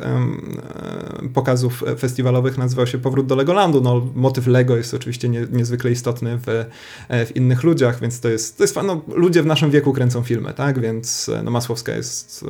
pokazów 1.33 1.83
festiwalowych 1.99 2.57
nazywał 2.57 2.87
się 2.87 2.97
Powrót 2.97 3.25
do 3.25 3.35
Legolandu. 3.35 3.81
No, 3.81 4.07
motyw 4.15 4.47
Lego 4.47 4.77
jest 4.77 4.93
oczywiście 4.93 5.29
nie, 5.29 5.47
niezwykle 5.51 5.91
istotny 5.91 6.37
w, 6.37 6.65
e, 7.07 7.25
w 7.25 7.35
innych 7.35 7.63
ludziach, 7.63 7.99
więc 7.99 8.19
to 8.19 8.29
jest, 8.29 8.57
to 8.57 8.63
jest 8.63 8.75
no, 8.75 9.01
ludzie 9.07 9.43
w 9.43 9.45
naszym 9.45 9.71
wieku 9.71 9.93
kręcą 9.93 10.23
filmy, 10.23 10.53
tak, 10.53 10.79
więc 10.79 11.31
no, 11.43 11.51
Masłowska 11.51 11.95
jest 11.95 12.45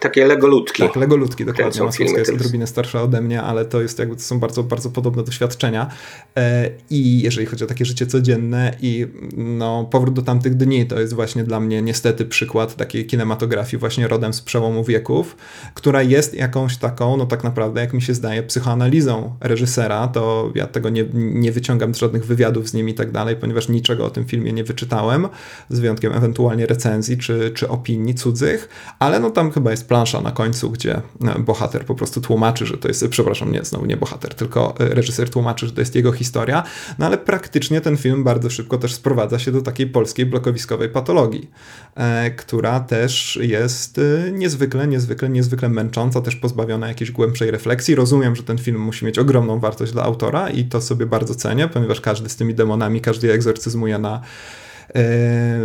takie 0.00 0.26
legoludki. 0.26 0.82
Tak, 0.82 0.96
legoludki, 0.96 1.44
dokładnie. 1.44 1.82
Masłowska 1.82 2.18
jest 2.18 2.32
odrobinę 2.32 2.66
starsza 2.66 3.02
ode 3.02 3.20
mnie, 3.20 3.42
ale 3.42 3.64
to 3.64 3.82
jest 3.82 3.98
jakby, 3.98 4.16
to 4.16 4.22
są 4.22 4.40
bardzo, 4.40 4.62
bardzo 4.62 4.90
podobne 4.90 5.22
doświadczenia. 5.22 5.90
E, 6.36 6.70
I 6.90 7.20
jeżeli 7.22 7.46
chodzi 7.46 7.64
o 7.64 7.66
takie 7.66 7.84
życie 7.84 8.06
codzienne 8.06 8.76
i 8.80 9.06
no, 9.36 9.84
powrót 9.84 10.14
do 10.14 10.22
tamtych 10.22 10.54
dni, 10.54 10.86
to 10.86 11.00
jest 11.00 11.14
właśnie 11.14 11.44
dla 11.44 11.60
mnie 11.60 11.82
niestety 11.82 12.24
przykład 12.24 12.76
takiej 12.76 13.06
kinematografii 13.06 13.80
właśnie 13.80 14.08
rodem 14.08 14.32
z 14.32 14.42
przełomu 14.42 14.84
wieków, 14.84 15.36
która 15.74 16.02
jest 16.02 16.34
jakąś 16.34 16.76
taką, 16.76 17.16
no 17.16 17.26
tak 17.26 17.44
naprawdę, 17.44 17.80
jak 17.80 17.92
mi 17.92 18.02
się 18.02 18.14
zdaje, 18.14 18.42
psychoanalizą 18.42 19.36
reżysera, 19.40 20.08
to 20.08 20.52
ja 20.54 20.66
tego 20.66 20.88
nie, 20.88 21.04
nie 21.14 21.52
wyciągam 21.52 21.94
z 21.94 21.98
żadnych 21.98 22.26
wywiadów 22.26 22.68
z 22.68 22.74
nim 22.74 22.88
i 22.88 22.94
tak 22.94 23.10
dalej, 23.10 23.36
ponieważ 23.36 23.68
niczego 23.68 24.06
o 24.06 24.10
tym 24.10 24.24
filmie 24.24 24.52
nie 24.52 24.64
wyczytałem, 24.64 25.28
z 25.68 25.78
wyjątkiem 25.78 26.12
ewentualnie 26.12 26.66
recenzji 26.66 27.18
czy, 27.18 27.50
czy 27.54 27.68
opinii 27.68 28.14
cudzych, 28.14 28.68
ale 28.98 29.20
no 29.20 29.25
no 29.26 29.30
tam 29.30 29.50
chyba 29.50 29.70
jest 29.70 29.88
plansza 29.88 30.20
na 30.20 30.32
końcu, 30.32 30.70
gdzie 30.70 30.94
e, 30.94 31.38
bohater 31.38 31.84
po 31.84 31.94
prostu 31.94 32.20
tłumaczy, 32.20 32.66
że 32.66 32.78
to 32.78 32.88
jest, 32.88 33.08
przepraszam, 33.08 33.52
nie, 33.52 33.64
znowu 33.64 33.86
nie 33.86 33.96
bohater, 33.96 34.34
tylko 34.34 34.74
e, 34.80 34.94
reżyser 34.94 35.30
tłumaczy, 35.30 35.66
że 35.66 35.72
to 35.72 35.80
jest 35.80 35.94
jego 35.94 36.12
historia, 36.12 36.62
no 36.98 37.06
ale 37.06 37.18
praktycznie 37.18 37.80
ten 37.80 37.96
film 37.96 38.24
bardzo 38.24 38.50
szybko 38.50 38.78
też 38.78 38.94
sprowadza 38.94 39.38
się 39.38 39.52
do 39.52 39.62
takiej 39.62 39.86
polskiej 39.86 40.26
blokowiskowej 40.26 40.88
patologii, 40.88 41.50
e, 41.94 42.30
która 42.30 42.80
też 42.80 43.38
jest 43.42 44.00
niezwykle, 44.32 44.86
niezwykle, 44.86 45.28
niezwykle 45.28 45.68
męcząca, 45.68 46.20
też 46.20 46.36
pozbawiona 46.36 46.88
jakiejś 46.88 47.10
głębszej 47.10 47.50
refleksji. 47.50 47.94
Rozumiem, 47.94 48.36
że 48.36 48.42
ten 48.42 48.58
film 48.58 48.80
musi 48.80 49.04
mieć 49.04 49.18
ogromną 49.18 49.60
wartość 49.60 49.92
dla 49.92 50.02
autora 50.02 50.50
i 50.50 50.64
to 50.64 50.80
sobie 50.80 51.06
bardzo 51.06 51.34
cenię, 51.34 51.68
ponieważ 51.68 52.00
każdy 52.00 52.28
z 52.28 52.36
tymi 52.36 52.54
demonami, 52.54 53.00
każdy 53.00 53.26
je 53.26 53.34
egzorcyzmuje 53.34 53.98
na 53.98 54.20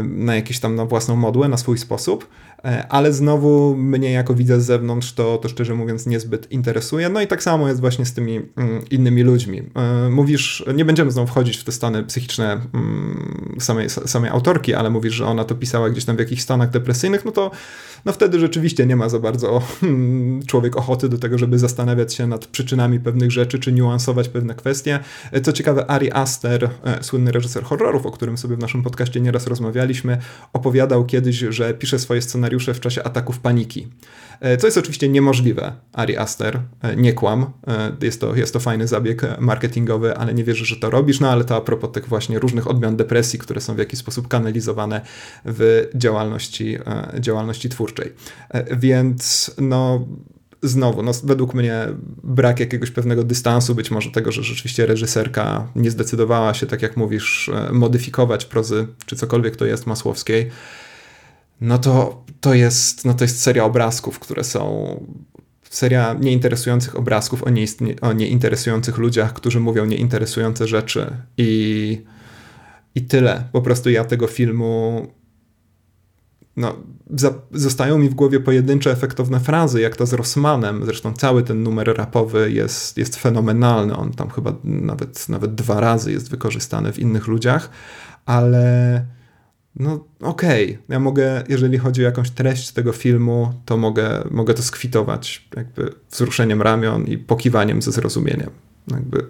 na 0.03 0.35
jakieś 0.35 0.59
tam 0.59 0.75
na 0.75 0.85
własną 0.85 1.15
modłę, 1.15 1.47
na 1.47 1.57
swój 1.57 1.77
sposób. 1.77 2.27
E, 2.65 2.87
ale 2.87 3.13
znowu 3.13 3.75
mnie 3.77 4.11
jako 4.11 4.33
widzę 4.33 4.61
z 4.61 4.65
zewnątrz 4.65 5.13
to, 5.13 5.37
to 5.37 5.49
szczerze 5.49 5.75
mówiąc 5.75 6.05
niezbyt 6.05 6.51
interesuje. 6.51 7.09
No 7.09 7.21
i 7.21 7.27
tak 7.27 7.43
samo 7.43 7.67
jest 7.67 7.81
właśnie 7.81 8.05
z 8.05 8.13
tymi 8.13 8.35
mm, 8.35 8.81
innymi 8.91 9.23
ludźmi. 9.23 9.63
E, 9.75 10.09
mówisz, 10.09 10.65
nie 10.75 10.85
będziemy 10.85 11.11
znowu 11.11 11.27
wchodzić 11.27 11.57
w 11.57 11.63
te 11.63 11.71
stany 11.71 12.03
psychiczne 12.03 12.61
mm, 12.73 13.55
samej, 13.59 13.89
samej 13.89 14.31
autorki, 14.31 14.73
ale 14.73 14.89
mówisz, 14.89 15.13
że 15.13 15.25
ona 15.25 15.43
to 15.43 15.55
pisała 15.55 15.89
gdzieś 15.89 16.05
tam 16.05 16.15
w 16.15 16.19
jakichś 16.19 16.41
stanach 16.41 16.69
depresyjnych, 16.69 17.25
no 17.25 17.31
to 17.31 17.51
no 18.05 18.11
wtedy 18.11 18.39
rzeczywiście 18.39 18.85
nie 18.85 18.95
ma 18.95 19.09
za 19.09 19.19
bardzo 19.19 19.61
hmm, 19.81 20.45
człowiek 20.45 20.77
ochoty 20.77 21.09
do 21.09 21.17
tego, 21.17 21.37
żeby 21.37 21.59
zastanawiać 21.59 22.13
się 22.13 22.27
nad 22.27 22.45
przyczynami 22.45 22.99
pewnych 22.99 23.31
rzeczy, 23.31 23.59
czy 23.59 23.71
niuansować 23.71 24.29
pewne 24.29 24.55
kwestie. 24.55 24.99
E, 25.31 25.41
co 25.41 25.53
ciekawe, 25.53 25.91
Ari 25.91 26.11
Aster, 26.11 26.69
słynny 27.01 27.31
reżyser 27.31 27.63
horrorów, 27.63 28.05
o 28.05 28.11
którym 28.11 28.37
sobie 28.37 28.55
w 28.55 28.59
naszym 28.59 28.83
podcaście 28.83 29.21
nieraz 29.21 29.47
rozmawialiśmy, 29.47 30.17
opowiadał 30.53 31.05
kiedyś, 31.05 31.35
że 31.35 31.73
pisze 31.73 31.99
swoje 31.99 32.21
scenariusze 32.21 32.73
w 32.73 32.79
czasie 32.79 33.03
ataków 33.03 33.39
paniki. 33.39 33.87
E, 34.41 34.57
co 34.57 34.67
jest 34.67 34.77
oczywiście 34.77 35.09
niemożliwe, 35.09 35.73
Ari 35.93 36.17
Aster, 36.17 36.61
e, 36.81 36.95
nie 36.95 37.13
kłam, 37.13 37.51
e, 37.67 37.91
jest 38.01 38.21
to, 38.21 38.35
jest 38.35 38.53
to 38.53 38.59
fajny 38.59 38.87
zabieg 38.87 39.21
marketingowy, 39.39 40.17
ale 40.17 40.33
nie 40.33 40.43
wierzę, 40.43 40.65
że 40.65 40.75
to 40.75 40.89
robisz, 40.89 41.19
no 41.19 41.29
ale 41.29 41.43
to 41.43 41.55
a 41.55 41.61
propos 41.61 41.91
tych 41.91 42.07
właśnie 42.07 42.39
różnych 42.39 42.67
odmian 42.67 42.95
depresji, 42.97 43.39
które 43.39 43.61
są 43.61 43.75
w 43.75 43.77
jakiś 43.77 43.99
sposób 43.99 44.27
kanalizowane 44.27 45.01
w 45.45 45.89
działalności, 45.95 46.77
działalności 47.19 47.69
twórczej. 47.69 48.13
Więc 48.77 49.51
no 49.57 50.07
znowu, 50.63 51.03
no, 51.03 51.11
według 51.23 51.53
mnie 51.53 51.87
brak 52.23 52.59
jakiegoś 52.59 52.91
pewnego 52.91 53.23
dystansu, 53.23 53.75
być 53.75 53.91
może 53.91 54.11
tego, 54.11 54.31
że 54.31 54.43
rzeczywiście 54.43 54.85
reżyserka 54.85 55.67
nie 55.75 55.91
zdecydowała 55.91 56.53
się, 56.53 56.65
tak 56.65 56.81
jak 56.81 56.97
mówisz, 56.97 57.51
modyfikować 57.71 58.45
prozy, 58.45 58.87
czy 59.05 59.15
cokolwiek 59.15 59.55
to 59.55 59.65
jest 59.65 59.87
Masłowskiej, 59.87 60.51
no 61.61 61.77
to, 61.77 62.23
to, 62.41 62.53
jest, 62.53 63.05
no 63.05 63.13
to 63.13 63.23
jest 63.23 63.41
seria 63.41 63.65
obrazków, 63.65 64.19
które 64.19 64.43
są 64.43 64.95
seria 65.69 66.13
nieinteresujących 66.13 66.95
obrazków 66.95 67.43
o, 67.43 67.49
nieistnie, 67.49 67.95
o 68.01 68.13
nieinteresujących 68.13 68.97
ludziach, 68.97 69.33
którzy 69.33 69.59
mówią 69.59 69.85
nieinteresujące 69.85 70.67
rzeczy 70.67 71.11
i, 71.37 72.03
i 72.95 73.01
tyle. 73.01 73.43
Po 73.51 73.61
prostu 73.61 73.89
ja 73.89 74.03
tego 74.03 74.27
filmu 74.27 75.07
no, 76.57 76.75
za, 77.09 77.33
zostają 77.51 77.97
mi 77.97 78.09
w 78.09 78.13
głowie 78.13 78.39
pojedyncze 78.39 78.91
efektowne 78.91 79.39
frazy, 79.39 79.81
jak 79.81 79.95
to 79.95 80.05
z 80.05 80.13
Rossmanem. 80.13 80.85
Zresztą 80.85 81.13
cały 81.13 81.43
ten 81.43 81.63
numer 81.63 81.97
rapowy 81.97 82.51
jest, 82.51 82.97
jest 82.97 83.15
fenomenalny. 83.15 83.97
On 83.97 84.11
tam 84.11 84.29
chyba 84.29 84.53
nawet, 84.63 85.29
nawet 85.29 85.55
dwa 85.55 85.79
razy 85.79 86.11
jest 86.11 86.29
wykorzystany 86.29 86.93
w 86.93 86.99
innych 86.99 87.27
ludziach, 87.27 87.69
ale 88.25 89.05
no 89.75 90.05
okej, 90.21 90.65
okay. 90.65 90.83
ja 90.89 90.99
mogę, 90.99 91.43
jeżeli 91.49 91.77
chodzi 91.77 92.01
o 92.01 92.05
jakąś 92.05 92.31
treść 92.31 92.71
tego 92.71 92.91
filmu, 92.91 93.53
to 93.65 93.77
mogę, 93.77 94.23
mogę 94.31 94.53
to 94.53 94.63
skwitować 94.63 95.47
jakby 95.55 95.93
wzruszeniem 96.11 96.61
ramion 96.61 97.05
i 97.05 97.17
pokiwaniem 97.17 97.81
ze 97.81 97.91
zrozumieniem. 97.91 98.49
Jakby, 98.91 99.25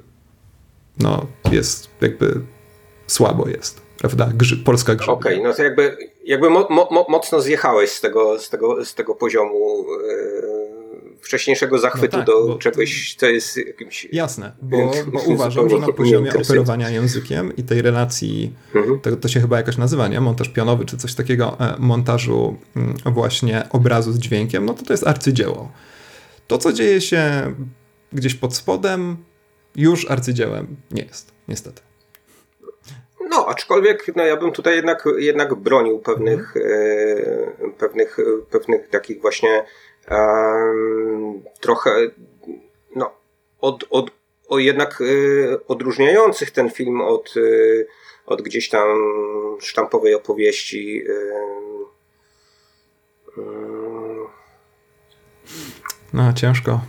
no 0.99 1.25
jest, 1.51 1.89
jakby 2.01 2.41
słabo 3.07 3.47
jest, 3.47 3.81
prawda? 3.97 4.31
Grzy, 4.35 4.57
polska 4.57 4.95
grzyba. 4.95 5.13
Okej, 5.13 5.33
okay, 5.33 5.47
no 5.49 5.53
to 5.53 5.63
jakby, 5.63 5.97
jakby 6.25 6.49
mo, 6.49 6.67
mo, 6.69 7.05
mocno 7.09 7.41
zjechałeś 7.41 7.91
z 7.91 8.01
tego, 8.01 8.39
z 8.39 8.49
tego, 8.49 8.85
z 8.85 8.95
tego 8.95 9.15
poziomu 9.15 9.85
yy, 10.07 10.60
wcześniejszego 11.21 11.79
zachwytu 11.79 12.17
no 12.17 12.23
tak, 12.23 12.25
do 12.25 12.57
czegoś, 12.57 13.15
co 13.15 13.25
jest 13.25 13.57
jakimś... 13.57 14.07
Jasne, 14.11 14.51
bo, 14.61 14.91
bo 15.13 15.19
uważam, 15.19 15.69
że 15.69 15.77
na 15.77 15.93
poziomie 15.93 16.33
operowania 16.33 16.89
językiem 16.89 17.55
i 17.55 17.63
tej 17.63 17.81
relacji, 17.81 18.53
mhm. 18.75 18.99
to, 18.99 19.15
to 19.15 19.27
się 19.27 19.41
chyba 19.41 19.57
jakoś 19.57 19.77
nazywa, 19.77 20.07
nie? 20.07 20.21
Montaż 20.21 20.49
pionowy, 20.49 20.85
czy 20.85 20.97
coś 20.97 21.15
takiego, 21.15 21.57
e, 21.59 21.75
montażu 21.79 22.57
mm, 22.75 22.95
właśnie 23.05 23.63
obrazu 23.69 24.11
z 24.11 24.19
dźwiękiem, 24.19 24.65
no 24.65 24.73
to 24.73 24.85
to 24.85 24.93
jest 24.93 25.07
arcydzieło. 25.07 25.71
To, 26.47 26.57
co 26.57 26.73
dzieje 26.73 27.01
się 27.01 27.53
gdzieś 28.13 28.35
pod 28.35 28.55
spodem, 28.55 29.17
już 29.75 30.11
arcydziełem 30.11 30.75
nie 30.91 31.03
jest, 31.03 31.31
niestety. 31.47 31.81
No, 33.29 33.45
aczkolwiek 33.47 34.15
no, 34.15 34.25
ja 34.25 34.37
bym 34.37 34.51
tutaj 34.51 34.75
jednak, 34.75 35.05
jednak 35.17 35.55
bronił 35.55 35.99
pewnych, 35.99 36.57
mhm. 36.57 37.69
e, 37.69 37.71
pewnych, 37.71 38.17
pewnych 38.49 38.89
takich 38.89 39.21
właśnie 39.21 39.63
trochę 41.59 41.91
no, 42.95 43.11
od, 43.61 43.85
od, 43.89 44.11
o 44.47 44.59
jednak 44.59 45.01
e, 45.01 45.67
odróżniających 45.67 46.51
ten 46.51 46.69
film 46.69 47.01
od, 47.01 47.33
e, 47.37 47.41
od 48.25 48.41
gdzieś 48.41 48.69
tam 48.69 48.87
sztampowej 49.59 50.15
opowieści. 50.15 51.03
No, 56.13 56.33
ciężko. 56.33 56.81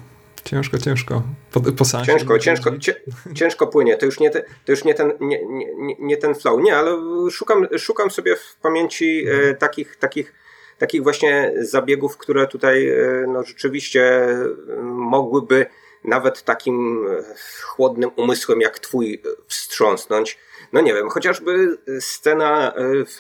Ciężko, 0.45 0.79
ciężko. 0.79 1.23
Po, 1.53 1.61
po 1.61 1.85
ciężko, 2.07 2.39
ciężko, 2.39 2.71
ciężko 3.35 3.67
płynie. 3.67 3.97
To 3.97 4.07
już 4.07 4.21
nie, 4.21 4.31
te, 4.31 4.43
to 4.43 4.73
już 4.73 4.85
nie 4.85 4.95
ten, 4.95 5.13
nie, 5.21 5.47
nie, 5.47 5.97
nie 5.99 6.17
ten 6.17 6.35
flow. 6.35 6.63
Nie, 6.63 6.77
ale 6.77 6.99
szukam, 7.31 7.67
szukam 7.79 8.11
sobie 8.11 8.37
w 8.37 8.57
pamięci 8.63 9.25
e, 9.29 9.55
takich, 9.55 9.97
takich, 9.97 10.35
takich 10.83 11.03
właśnie 11.03 11.53
zabiegów, 11.61 12.17
które 12.17 12.47
tutaj 12.47 12.89
e, 12.89 13.25
no, 13.29 13.43
rzeczywiście 13.43 14.03
e, 14.03 14.37
mogłyby 14.83 15.67
nawet 16.05 16.43
takim 16.43 17.07
e, 17.07 17.23
chłodnym 17.63 18.11
umysłem 18.17 18.61
jak 18.61 18.79
twój 18.79 19.23
wstrząsnąć. 19.47 20.39
No 20.73 20.81
nie 20.81 20.95
wiem, 20.95 21.09
chociażby 21.09 21.79
scena 22.01 22.75
w 22.79 23.19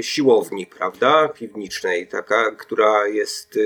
siłowni, 0.00 0.66
prawda, 0.66 1.28
piwniczej, 1.28 2.08
taka, 2.08 2.50
która 2.50 3.06
jest 3.06 3.58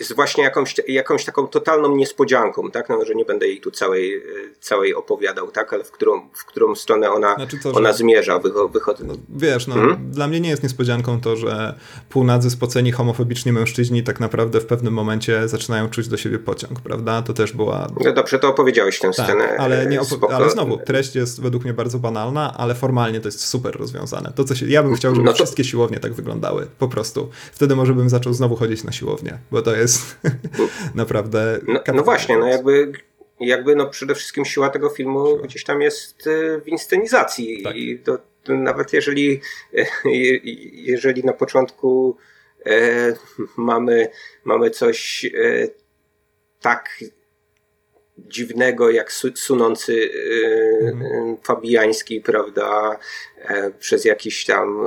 jest 0.00 0.14
właśnie 0.14 0.44
jakąś, 0.44 0.74
jakąś 0.88 1.24
taką 1.24 1.46
totalną 1.46 1.96
niespodzianką, 1.96 2.70
tak? 2.70 2.88
No, 2.88 3.04
że 3.04 3.14
nie 3.14 3.24
będę 3.24 3.48
jej 3.48 3.60
tu 3.60 3.70
całej, 3.70 4.16
e, 4.16 4.20
całej 4.60 4.94
opowiadał, 4.94 5.50
tak? 5.50 5.72
Ale 5.72 5.84
w 5.84 5.90
którą, 5.90 6.28
w 6.32 6.44
którą 6.44 6.74
stronę 6.74 7.10
ona, 7.10 7.34
znaczy 7.34 7.58
to, 7.62 7.72
ona 7.72 7.92
zmierza, 7.92 8.40
wychodzi. 8.72 9.02
No, 9.04 9.14
wiesz, 9.28 9.66
no, 9.66 9.74
hmm? 9.74 10.10
dla 10.10 10.28
mnie 10.28 10.40
nie 10.40 10.50
jest 10.50 10.62
niespodzianką 10.62 11.20
to, 11.20 11.36
że 11.36 11.74
półnadzy, 12.08 12.50
spoceni, 12.50 12.92
homofobiczni 12.92 13.52
mężczyźni 13.52 14.02
tak 14.02 14.20
naprawdę 14.20 14.60
w 14.60 14.66
pewnym 14.66 14.94
momencie 14.94 15.48
zaczynają 15.48 15.88
czuć 15.88 16.08
do 16.08 16.16
siebie 16.16 16.38
pociąg, 16.38 16.80
prawda? 16.80 17.22
To 17.22 17.32
też 17.32 17.52
była... 17.52 17.86
No 18.04 18.12
dobrze, 18.12 18.38
to 18.38 18.48
opowiedziałeś 18.48 18.98
tę 18.98 19.10
tak, 19.16 19.26
scenę. 19.26 19.56
Ale, 19.58 19.86
nie 19.86 20.00
opo- 20.00 20.32
ale 20.32 20.50
znowu, 20.50 20.78
treść 20.78 21.14
jest 21.14 21.42
według 21.42 21.64
mnie 21.64 21.74
bardzo 21.74 21.98
banalna, 21.98 22.54
ale 22.56 22.74
formalnie 22.74 23.20
to 23.20 23.28
jest 23.28 23.44
super 23.44 23.76
rozwiązane. 23.76 24.32
To, 24.34 24.44
co 24.44 24.54
się... 24.54 24.66
Ja 24.66 24.82
bym 24.82 24.94
chciał, 24.94 25.14
żeby 25.14 25.26
no 25.26 25.32
to... 25.32 25.36
wszystkie 25.36 25.64
siłownie 25.64 25.98
tak 25.98 26.12
wyglądały, 26.12 26.66
po 26.78 26.88
prostu. 26.88 27.28
Wtedy 27.52 27.76
może 27.76 27.94
bym 27.94 28.08
zaczął 28.08 28.34
znowu 28.34 28.56
chodzić 28.56 28.84
na 28.84 28.92
siłownię, 28.92 29.38
bo 29.50 29.62
to 29.62 29.76
jest 29.76 29.89
jest 29.90 30.16
naprawdę. 30.94 31.60
No, 31.68 31.80
no, 31.94 32.02
właśnie, 32.02 32.38
no 32.38 32.46
jakby, 32.46 32.92
jakby 33.40 33.76
no 33.76 33.86
przede 33.86 34.14
wszystkim 34.14 34.44
siła 34.44 34.70
tego 34.70 34.88
filmu 34.88 35.26
siła. 35.26 35.42
gdzieś 35.42 35.64
tam 35.64 35.82
jest 35.82 36.26
e, 36.26 36.60
w 36.60 36.68
inscenizacji. 36.68 37.62
Tak. 37.62 37.76
I 37.76 37.98
to, 37.98 38.18
to, 38.44 38.54
nawet 38.54 38.92
jeżeli, 38.92 39.40
jeżeli 40.92 41.24
na 41.24 41.32
początku 41.32 42.16
e, 42.66 43.14
mamy, 43.56 44.08
mamy 44.44 44.70
coś 44.70 45.24
e, 45.24 45.68
tak 46.60 46.98
dziwnego 48.18 48.90
jak 48.90 49.12
su, 49.12 49.28
sunący 49.36 50.10
e, 50.84 50.88
mhm. 50.88 51.36
Fabiański, 51.42 52.20
prawda, 52.20 52.98
e, 53.38 53.70
przez 53.70 54.04
jakiś 54.04 54.44
tam 54.44 54.80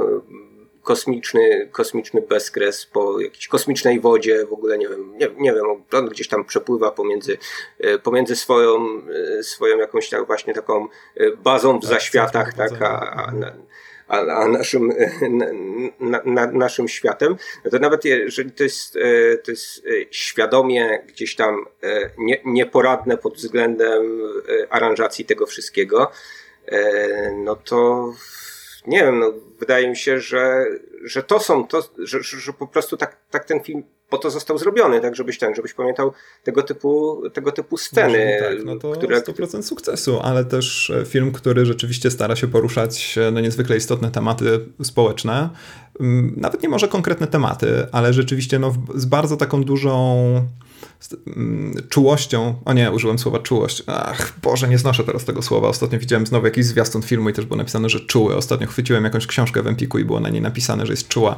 kosmiczny, 0.83 1.69
kosmiczny 1.71 2.21
bezkres 2.21 2.85
po 2.85 3.19
jakiejś 3.19 3.47
kosmicznej 3.47 3.99
wodzie, 3.99 4.45
w 4.45 4.53
ogóle 4.53 4.77
nie 4.77 4.89
wiem, 4.89 5.17
nie, 5.17 5.29
nie 5.37 5.53
wiem, 5.53 5.65
on 5.93 6.05
gdzieś 6.05 6.27
tam 6.27 6.45
przepływa 6.45 6.91
pomiędzy, 6.91 7.37
e, 7.79 7.99
pomiędzy 7.99 8.35
swoją, 8.35 9.01
e, 9.39 9.43
swoją 9.43 9.77
jakąś 9.77 10.09
tak 10.09 10.27
właśnie 10.27 10.53
taką 10.53 10.87
e, 11.17 11.31
bazą 11.31 11.77
w 11.77 11.81
tak, 11.81 11.89
zaświatach, 11.89 12.53
tak, 12.53 12.81
a, 12.81 12.87
a, 12.87 13.31
a, 14.07 14.19
a 14.19 14.47
naszym, 14.47 14.93
na, 15.99 16.21
na, 16.25 16.47
naszym 16.47 16.87
światem, 16.87 17.35
no 17.65 17.71
to 17.71 17.79
nawet 17.79 18.05
jeżeli 18.05 18.51
to 18.51 18.63
jest, 18.63 18.93
to 19.43 19.51
jest 19.51 19.83
świadomie 20.11 21.03
gdzieś 21.07 21.35
tam 21.35 21.65
nie, 22.17 22.41
nieporadne 22.45 23.17
pod 23.17 23.35
względem 23.35 24.21
aranżacji 24.69 25.25
tego 25.25 25.45
wszystkiego, 25.45 26.11
no 27.35 27.55
to 27.55 28.13
nie 28.87 28.99
wiem, 28.99 29.19
no, 29.19 29.33
wydaje 29.59 29.89
mi 29.89 29.97
się, 29.97 30.19
że, 30.19 30.65
że 31.03 31.23
to 31.23 31.39
są, 31.39 31.67
to, 31.67 31.89
że, 31.97 32.23
że 32.23 32.53
po 32.53 32.67
prostu 32.67 32.97
tak, 32.97 33.17
tak 33.29 33.45
ten 33.45 33.59
film 33.59 33.83
po 34.09 34.17
to 34.17 34.29
został 34.29 34.57
zrobiony, 34.57 35.01
tak 35.01 35.15
żebyś 35.15 35.37
ten, 35.37 35.55
żebyś 35.55 35.73
pamiętał 35.73 36.13
tego 36.43 36.63
typu, 36.63 37.21
tego 37.33 37.51
typu 37.51 37.77
sceny. 37.77 38.37
tak, 38.39 38.65
no 38.65 38.75
to 38.75 38.91
które... 38.91 39.19
100% 39.19 39.61
sukcesu, 39.61 40.19
ale 40.23 40.45
też 40.45 40.89
e, 40.89 41.05
film, 41.05 41.31
który 41.31 41.65
rzeczywiście 41.65 42.11
stara 42.11 42.35
się 42.35 42.47
poruszać 42.47 43.15
na 43.31 43.41
niezwykle 43.41 43.77
istotne 43.77 44.11
tematy 44.11 44.59
społeczne. 44.83 45.49
Mm, 45.99 46.33
nawet 46.37 46.63
nie 46.63 46.69
może 46.69 46.87
konkretne 46.87 47.27
tematy, 47.27 47.87
ale 47.91 48.13
rzeczywiście 48.13 48.59
no, 48.59 48.73
z 48.95 49.05
bardzo 49.05 49.37
taką 49.37 49.63
dużą 49.63 50.47
Mm, 51.27 51.75
czułością, 51.89 52.55
o 52.65 52.73
nie, 52.73 52.91
użyłem 52.91 53.19
słowa 53.19 53.39
czułość, 53.39 53.83
ach 53.87 54.33
Boże, 54.41 54.67
nie 54.67 54.77
znoszę 54.77 55.03
teraz 55.03 55.25
tego 55.25 55.41
słowa, 55.41 55.67
ostatnio 55.67 55.99
widziałem 55.99 56.27
znowu 56.27 56.45
jakiś 56.45 56.65
zwiastun 56.65 57.01
filmu 57.01 57.29
i 57.29 57.33
też 57.33 57.45
było 57.45 57.57
napisane, 57.57 57.89
że 57.89 57.99
czuły, 57.99 58.35
ostatnio 58.35 58.67
chwyciłem 58.67 59.03
jakąś 59.03 59.27
książkę 59.27 59.63
w 59.63 59.67
Empiku 59.67 59.99
i 59.99 60.05
było 60.05 60.19
na 60.19 60.29
niej 60.29 60.41
napisane, 60.41 60.85
że 60.85 60.93
jest 60.93 61.07
czuła, 61.07 61.37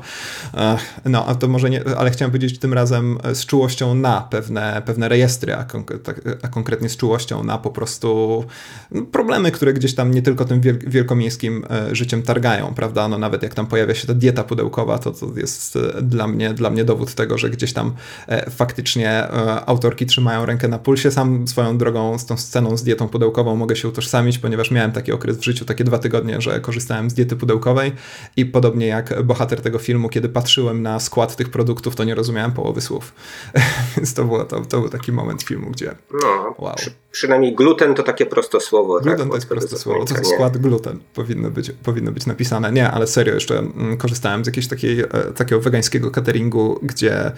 ach, 0.53 0.81
no, 1.05 1.25
a 1.25 1.35
to 1.35 1.47
może 1.47 1.69
nie, 1.69 1.83
ale 1.97 2.11
chciałem 2.11 2.31
powiedzieć 2.31 2.59
tym 2.59 2.73
razem 2.73 3.17
z 3.33 3.45
czułością 3.45 3.95
na 3.95 4.21
pewne, 4.21 4.81
pewne 4.85 5.09
rejestry, 5.09 5.53
a, 5.53 5.63
tak, 6.03 6.21
a 6.41 6.47
konkretnie 6.47 6.89
z 6.89 6.97
czułością 6.97 7.43
na 7.43 7.57
po 7.57 7.69
prostu 7.69 8.45
no, 8.91 9.01
problemy, 9.01 9.51
które 9.51 9.73
gdzieś 9.73 9.95
tam 9.95 10.13
nie 10.13 10.21
tylko 10.21 10.45
tym 10.45 10.61
wielkomiejskim 10.87 11.65
e, 11.69 11.95
życiem 11.95 12.21
targają, 12.21 12.73
prawda, 12.73 13.07
no 13.07 13.17
nawet 13.17 13.43
jak 13.43 13.53
tam 13.53 13.67
pojawia 13.67 13.95
się 13.95 14.07
ta 14.07 14.13
dieta 14.13 14.43
pudełkowa, 14.43 14.99
to 14.99 15.11
to 15.11 15.39
jest 15.39 15.75
e, 15.75 16.01
dla 16.01 16.27
mnie, 16.27 16.53
dla 16.53 16.69
mnie 16.69 16.85
dowód 16.85 17.13
tego, 17.13 17.37
że 17.37 17.49
gdzieś 17.49 17.73
tam 17.73 17.93
e, 18.27 18.49
faktycznie 18.49 19.27
autorki 19.65 20.05
trzymają 20.05 20.45
rękę 20.45 20.67
na 20.67 20.79
pulsie. 20.79 21.11
Sam 21.11 21.47
swoją 21.47 21.77
drogą 21.77 22.17
z 22.17 22.25
tą 22.25 22.37
sceną 22.37 22.77
z 22.77 22.83
dietą 22.83 23.07
pudełkową 23.07 23.55
mogę 23.55 23.75
się 23.75 23.87
utożsamić, 23.87 24.37
ponieważ 24.37 24.71
miałem 24.71 24.91
taki 24.91 25.11
okres 25.11 25.37
w 25.37 25.43
życiu, 25.43 25.65
takie 25.65 25.83
dwa 25.83 25.99
tygodnie, 25.99 26.41
że 26.41 26.59
korzystałem 26.59 27.09
z 27.09 27.13
diety 27.13 27.35
pudełkowej 27.35 27.91
i 28.37 28.45
podobnie 28.45 28.87
jak 28.87 29.23
bohater 29.23 29.61
tego 29.61 29.79
filmu, 29.79 30.09
kiedy 30.09 30.29
patrzyłem 30.29 30.81
na 30.81 30.99
skład 30.99 31.35
tych 31.35 31.49
produktów, 31.49 31.95
to 31.95 32.03
nie 32.03 32.15
rozumiałem 32.15 32.51
połowy 32.51 32.81
słów. 32.81 33.13
Więc 33.97 34.13
to, 34.13 34.25
było, 34.25 34.43
to, 34.43 34.61
to 34.61 34.79
był 34.79 34.89
taki 34.89 35.11
moment 35.11 35.43
filmu, 35.43 35.71
gdzie 35.71 35.95
no, 36.23 36.55
wow. 36.57 36.75
Przy, 36.75 36.91
przynajmniej 37.15 37.55
gluten 37.55 37.95
to 37.95 38.03
takie 38.03 38.25
proste 38.25 38.59
słowo. 38.59 38.99
Gluten 38.99 39.19
tak, 39.19 39.29
to 39.29 39.35
jest 39.35 39.47
proste 39.47 39.77
słowo. 39.77 40.05
To 40.05 40.15
skład 40.25 40.57
gluten 40.57 40.99
powinno 41.13 41.51
być, 41.51 41.71
powinno 41.83 42.11
być 42.11 42.25
napisane. 42.25 42.71
Nie, 42.71 42.91
ale 42.91 43.07
serio, 43.07 43.33
jeszcze 43.33 43.57
mm, 43.59 43.97
korzystałem 43.97 44.43
z 44.43 44.47
jakiegoś 44.47 44.67
takiej, 44.67 44.99
e, 44.99 45.07
takiego 45.35 45.61
wegańskiego 45.61 46.11
cateringu, 46.11 46.79
gdzie 46.83 47.31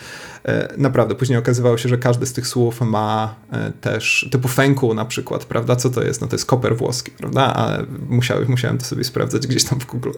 e, 0.46 0.74
naprawdę 0.78 1.16
później 1.16 1.40
okazywało 1.40 1.78
się, 1.78 1.90
że 1.90 1.98
każdy 1.98 2.26
z 2.26 2.34
tych 2.34 2.48
słów 2.48 2.82
ma 2.82 3.36
e, 3.52 3.72
też 3.82 4.30
typu 4.32 4.48
fęku 4.48 4.94
na 4.94 5.06
przykład, 5.06 5.46
prawda? 5.46 5.76
Co 5.76 5.90
to 5.90 6.04
jest? 6.04 6.22
No 6.22 6.28
to 6.28 6.36
jest 6.36 6.46
koper 6.46 6.78
włoski, 6.78 7.12
prawda? 7.12 7.42
Ale 7.42 7.86
musiałem, 8.10 8.46
musiałem 8.48 8.78
to 8.78 8.86
sobie 8.86 9.04
sprawdzać 9.04 9.48
gdzieś 9.48 9.64
tam 9.64 9.80
w 9.80 9.86
Google. 9.86 10.12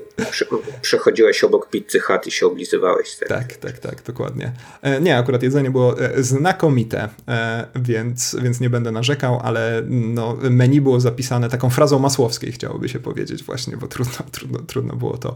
Przechodziłeś 0.81 1.43
obok 1.43 1.69
pizzy 1.69 1.99
chat 1.99 2.27
i 2.27 2.31
się 2.31 2.45
oblizywałeś. 2.45 3.15
Tak, 3.15 3.29
tak, 3.29 3.57
tak, 3.57 3.79
tak 3.79 4.03
dokładnie. 4.03 4.51
Nie, 5.01 5.17
akurat 5.17 5.43
jedzenie 5.43 5.71
było 5.71 5.95
znakomite, 6.17 7.09
więc, 7.75 8.35
więc 8.41 8.59
nie 8.59 8.69
będę 8.69 8.91
narzekał, 8.91 9.39
ale 9.49 9.83
no, 9.89 10.37
menu 10.49 10.81
było 10.81 10.99
zapisane 10.99 11.49
taką 11.49 11.69
frazą 11.69 11.99
masłowskiej, 11.99 12.51
chciałoby 12.51 12.89
się 12.89 12.99
powiedzieć 12.99 13.43
właśnie, 13.43 13.77
bo 13.77 13.87
trudno, 13.87 14.13
trudno, 14.31 14.59
trudno 14.59 14.95
było 14.95 15.17
to 15.17 15.35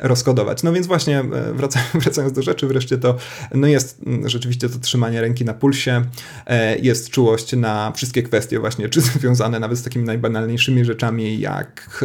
rozkodować. 0.00 0.62
No 0.62 0.72
więc 0.72 0.86
właśnie 0.86 1.24
wracając 1.94 2.32
do 2.32 2.42
rzeczy, 2.42 2.66
wreszcie 2.66 2.98
to 2.98 3.16
no 3.54 3.66
jest 3.66 4.00
rzeczywiście 4.24 4.68
to 4.68 4.78
trzymanie 4.78 5.20
ręki 5.20 5.44
na 5.44 5.54
pulsie, 5.54 6.04
e, 6.46 6.78
jest 6.78 7.10
czułość 7.10 7.52
na 7.52 7.92
wszystkie 7.92 8.22
kwestie 8.22 8.60
właśnie, 8.60 8.88
czy 8.88 9.00
związane 9.20 9.60
nawet 9.60 9.78
z 9.78 9.82
takimi 9.82 10.04
najbanalniejszymi 10.04 10.84
rzeczami 10.84 11.40
jak 11.40 12.04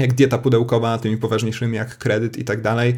jak 0.00 0.14
dieta 0.14 0.38
pudełkowa, 0.38 0.98
tymi 0.98 1.16
poważniejszymi 1.16 1.76
jak 1.76 1.98
kredyt 1.98 2.38
i 2.38 2.44
tak 2.44 2.62
dalej, 2.62 2.96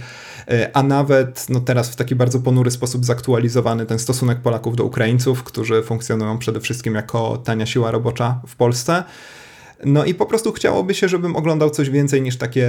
e, 0.49 0.77
a 0.77 0.83
nawet 0.83 1.47
no 1.49 1.61
teraz 1.61 1.91
w 1.91 1.97
taki 1.97 2.15
bardzo 2.15 2.41
ponury 2.41 2.71
sposób 2.71 3.05
zaktualizowany 3.05 3.87
ten 3.87 3.99
stosunek 3.99 4.39
Polaków 4.41 4.77
do 4.77 4.85
Ukraińców, 4.85 5.43
którzy 5.43 5.83
funkcjonują 5.83 6.39
przede 6.39 6.61
wszystkim 6.61 6.95
jako 6.95 7.37
tania 7.37 7.67
siła 7.67 7.91
robocza 7.91 8.41
w 8.47 8.57
Polsce. 8.57 9.05
No 9.85 10.05
i 10.05 10.15
po 10.15 10.27
prostu 10.27 10.53
chciałoby 10.53 10.95
się, 10.95 11.09
żebym 11.09 11.37
oglądał 11.37 11.71
coś 11.71 11.91
więcej 11.91 12.23
niż 12.23 12.37
takie 12.37 12.69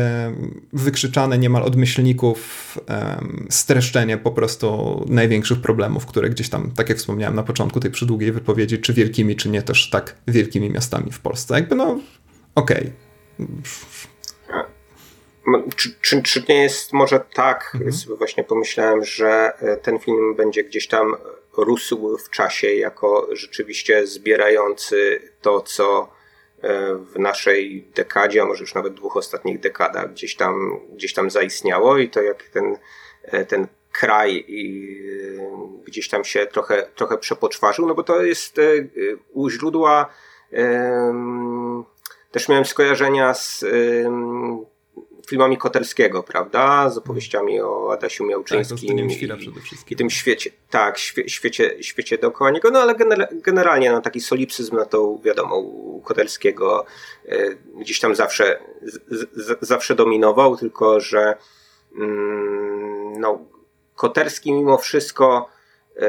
wykrzyczane 0.74 1.38
niemal 1.38 1.64
od 1.64 1.76
myślników 1.76 2.78
um, 2.90 3.48
streszczenie 3.50 4.18
po 4.18 4.32
prostu 4.32 5.06
największych 5.10 5.62
problemów, 5.62 6.06
które 6.06 6.30
gdzieś 6.30 6.50
tam, 6.50 6.72
tak 6.72 6.90
jak 6.90 6.98
wspomniałem 6.98 7.36
na 7.36 7.44
początku 7.44 7.80
tej 7.80 7.92
przydługiej 7.92 8.32
wypowiedzi, 8.32 8.80
czy 8.80 8.94
wielkimi, 8.94 9.36
czy 9.36 9.50
nie 9.50 9.62
też 9.62 9.90
tak 9.90 10.16
wielkimi 10.28 10.70
miastami 10.70 11.12
w 11.12 11.20
Polsce. 11.20 11.56
Jakby 11.56 11.76
no, 11.76 12.00
okej. 12.56 12.92
Okay. 13.40 13.48
Czy, 15.76 15.96
czy, 16.02 16.24
czy, 16.24 16.44
nie 16.50 16.64
jest 16.64 16.94
może 16.94 17.20
tak, 17.34 17.72
mhm. 17.74 17.94
sobie 17.94 18.16
właśnie 18.16 18.44
pomyślałem, 18.44 19.04
że 19.04 19.54
e, 19.60 19.78
ten 19.78 20.00
film 20.00 20.36
będzie 20.36 20.64
gdzieś 20.64 20.88
tam 20.88 21.16
rósł 21.58 22.18
w 22.18 22.30
czasie 22.30 22.74
jako 22.74 23.28
rzeczywiście 23.32 24.08
zbierający 24.08 25.22
to, 25.42 25.62
co 25.62 26.14
E, 26.64 26.96
w 26.96 27.20
naszej 27.20 27.88
dekadzie, 27.96 28.42
a 28.42 28.46
może 28.46 28.64
już 28.64 28.76
nawet 28.76 28.94
dwóch 28.94 29.18
ostatnich 29.18 29.60
dekadach 29.60 30.12
gdzieś 30.12 30.36
tam, 30.36 30.80
gdzieś 30.94 31.14
tam 31.14 31.30
zaistniało 31.30 31.98
i 31.98 32.10
to 32.10 32.22
jak 32.22 32.44
ten, 32.44 32.78
e, 33.24 33.46
ten 33.46 33.68
kraj 33.92 34.46
i 34.48 34.98
gdzieś 35.86 36.10
tam 36.10 36.24
się 36.24 36.46
trochę, 36.46 36.88
trochę 36.96 37.18
przepoczwarzył, 37.18 37.88
no 37.88 37.96
bo 37.96 38.04
to 38.04 38.22
jest 38.22 38.62
u 39.34 39.50
źródła 39.50 40.10
też 42.32 42.50
miałem 42.50 42.66
skojarzenia 42.66 43.34
z 43.34 43.66
filmami 45.28 45.58
Koterskiego, 45.58 46.24
prawda? 46.24 46.90
Z 46.90 46.98
opowieściami 46.98 47.62
o 47.62 47.94
Adasiu 47.94 48.26
Miałczyńskim. 48.26 48.98
Tak, 48.98 49.12
świra 49.12 49.38
przede 49.38 49.62
wszystkim. 49.62 49.96
I 49.96 49.98
tym 49.98 50.10
świecie, 50.10 50.50
tak, 50.70 50.98
świe, 50.98 51.30
świecie, 51.30 51.84
świecie 51.84 52.18
dookoła 52.18 52.52
niego, 52.52 52.72
no 52.72 52.80
ale 52.80 52.96
generalnie 53.32 53.92
no, 53.92 54.02
taki 54.02 54.22
solipsyzm, 54.22 54.76
no 54.76 54.86
to 54.86 55.20
wiadomo, 55.24 55.56
u 55.58 56.02
Koterskiego 56.02 56.86
y, 57.26 57.58
gdzieś 57.76 58.00
tam 58.00 58.16
zawsze, 58.16 58.60
z, 58.82 59.00
z, 59.32 59.58
zawsze 59.62 59.96
dominował, 59.96 60.58
tylko 60.58 61.00
że 61.00 61.36
mm, 61.96 63.20
no, 63.20 63.40
Koterski 63.96 64.54
mimo 64.54 64.78
wszystko 64.78 65.50
y, 65.98 66.02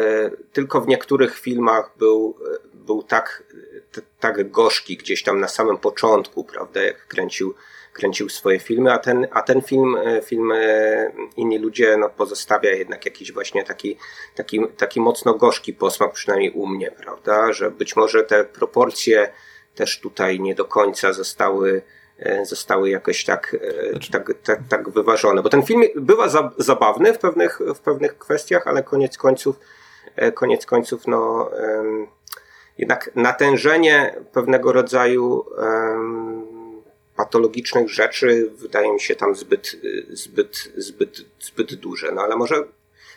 tylko 0.53 0.81
w 0.81 0.89
niektórych 0.89 1.39
filmach 1.39 1.91
był, 1.99 2.37
był 2.75 3.03
tak, 3.03 3.45
t, 3.93 4.03
tak 4.21 4.51
gorzki 4.51 4.97
gdzieś 4.97 5.23
tam 5.23 5.41
na 5.41 5.49
samym 5.49 5.79
początku, 5.79 6.45
prawda, 6.45 6.83
jak 6.83 7.07
kręcił 7.07 7.55
kręcił 7.95 8.29
swoje 8.29 8.59
filmy, 8.59 8.93
a 8.93 8.99
ten, 8.99 9.27
a 9.31 9.43
ten 9.43 9.63
film, 9.63 9.97
e, 9.97 10.23
film 10.23 10.53
e, 10.53 11.13
Inni 11.37 11.59
Ludzie 11.59 11.97
no, 11.97 12.09
pozostawia 12.09 12.71
jednak 12.71 13.05
jakiś 13.05 13.33
właśnie 13.33 13.65
taki, 13.65 13.99
taki, 14.35 14.61
taki 14.77 15.01
mocno 15.01 15.35
gorzki 15.35 15.75
posmak, 15.75 16.13
przynajmniej 16.13 16.51
u 16.51 16.67
mnie, 16.67 16.91
prawda, 16.91 17.53
że 17.53 17.71
być 17.71 17.97
może 17.97 18.23
te 18.23 18.45
proporcje 18.45 19.29
też 19.75 20.01
tutaj 20.01 20.41
nie 20.41 20.55
do 20.55 20.65
końca 20.65 21.13
zostały 21.13 21.83
e, 22.19 22.47
zostały 22.47 22.91
jakoś 22.91 23.25
tak, 23.25 23.57
znaczy... 23.91 24.13
tak, 24.13 24.33
tak, 24.43 24.61
tak 24.69 24.91
wyważone. 24.91 25.43
Bo 25.43 25.49
ten 25.49 25.63
film 25.63 25.83
bywa 25.97 26.29
za, 26.29 26.51
zabawny 26.59 27.13
w 27.13 27.19
pewnych, 27.19 27.61
w 27.75 27.79
pewnych 27.79 28.19
kwestiach, 28.19 28.67
ale 28.67 28.83
koniec 28.83 29.19
końców, 29.19 29.57
koniec 30.35 30.67
końców, 30.67 31.07
no, 31.07 31.51
um, 31.63 32.07
jednak 32.79 33.11
natężenie 33.15 34.15
pewnego 34.33 34.73
rodzaju 34.73 35.45
um, 35.59 36.44
patologicznych 37.17 37.91
rzeczy 37.91 38.51
wydaje 38.57 38.93
mi 38.93 39.01
się 39.01 39.17
tam 39.17 39.35
zbyt, 39.35 39.77
zbyt, 40.11 40.73
zbyt, 40.77 41.25
zbyt 41.41 41.75
duże. 41.75 42.13
No 42.13 42.23
ale 42.23 42.37
może 42.37 42.65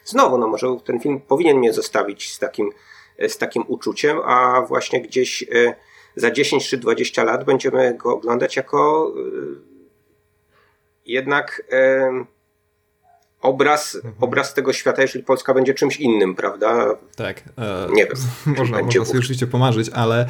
znowu, 0.06 0.38
no 0.38 0.48
może 0.48 0.78
ten 0.86 1.00
film 1.00 1.22
powinien 1.22 1.58
mnie 1.58 1.74
zostawić 1.74 2.34
z 2.34 2.40
takim, 2.40 2.72
z 3.28 3.38
takim 3.38 3.64
uczuciem, 3.68 4.20
a 4.26 4.62
właśnie 4.62 5.02
gdzieś 5.02 5.44
e, 5.44 5.76
za 6.16 6.32
10 6.32 6.70
czy 6.70 6.78
20 6.78 7.24
lat 7.24 7.44
będziemy 7.44 7.94
go 7.94 8.14
oglądać 8.14 8.56
jako 8.56 9.14
e, 9.18 9.22
jednak 11.06 11.64
obraz, 13.42 13.96
mhm. 13.96 14.14
obraz 14.20 14.54
tego 14.54 14.74
świata, 14.74 15.02
jeżeli 15.02 15.26
Polska 15.26 15.54
będzie 15.54 15.74
czymś 15.74 15.98
innym, 15.98 16.36
prawda? 16.36 16.96
Tak. 17.16 17.44
E, 17.58 17.88
nie 17.94 18.06
wiem. 18.06 18.16
Można, 18.58 18.82
można 18.82 19.06
sobie 19.06 19.20
oczywiście 19.20 19.48
pomarzyć, 19.48 19.90
ale 19.90 20.28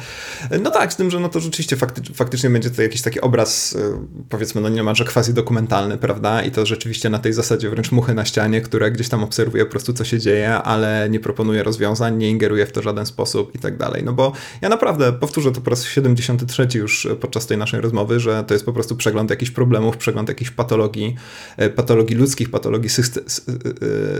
no 0.60 0.70
tak, 0.70 0.92
z 0.92 0.96
tym, 0.96 1.10
że 1.10 1.20
no 1.20 1.28
to 1.28 1.40
rzeczywiście 1.40 1.76
fakty, 1.76 2.02
faktycznie 2.14 2.50
będzie 2.50 2.70
to 2.70 2.82
jakiś 2.82 3.02
taki 3.02 3.20
obraz, 3.20 3.76
e, 3.76 4.06
powiedzmy, 4.28 4.60
no 4.60 4.68
niemalże 4.68 5.04
quasi 5.04 5.34
dokumentalny, 5.34 5.98
prawda? 5.98 6.42
I 6.42 6.50
to 6.50 6.66
rzeczywiście 6.66 7.10
na 7.10 7.18
tej 7.18 7.32
zasadzie 7.32 7.70
wręcz 7.70 7.92
muchy 7.92 8.14
na 8.14 8.24
ścianie, 8.24 8.60
która 8.60 8.90
gdzieś 8.90 9.08
tam 9.08 9.24
obserwuje 9.24 9.64
po 9.64 9.70
prostu, 9.70 9.92
co 9.92 10.04
się 10.04 10.18
dzieje, 10.18 10.54
ale 10.54 11.08
nie 11.10 11.20
proponuje 11.20 11.62
rozwiązań, 11.62 12.16
nie 12.16 12.30
ingeruje 12.30 12.66
w 12.66 12.72
to 12.72 12.80
w 12.80 12.84
żaden 12.84 13.06
sposób 13.06 13.54
i 13.54 13.58
tak 13.58 13.76
dalej. 13.76 14.04
No 14.04 14.12
bo 14.12 14.32
ja 14.60 14.68
naprawdę 14.68 15.12
powtórzę 15.12 15.52
to 15.52 15.60
po 15.60 15.70
raz 15.70 15.84
73 15.84 16.68
już 16.74 17.08
podczas 17.20 17.46
tej 17.46 17.58
naszej 17.58 17.80
rozmowy, 17.80 18.20
że 18.20 18.44
to 18.44 18.54
jest 18.54 18.64
po 18.64 18.72
prostu 18.72 18.96
przegląd 18.96 19.30
jakichś 19.30 19.50
problemów, 19.50 19.96
przegląd 19.96 20.28
jakichś 20.28 20.50
patologii, 20.50 21.16
e, 21.56 21.70
patologii 21.70 22.16
ludzkich, 22.16 22.50
patologii 22.50 22.90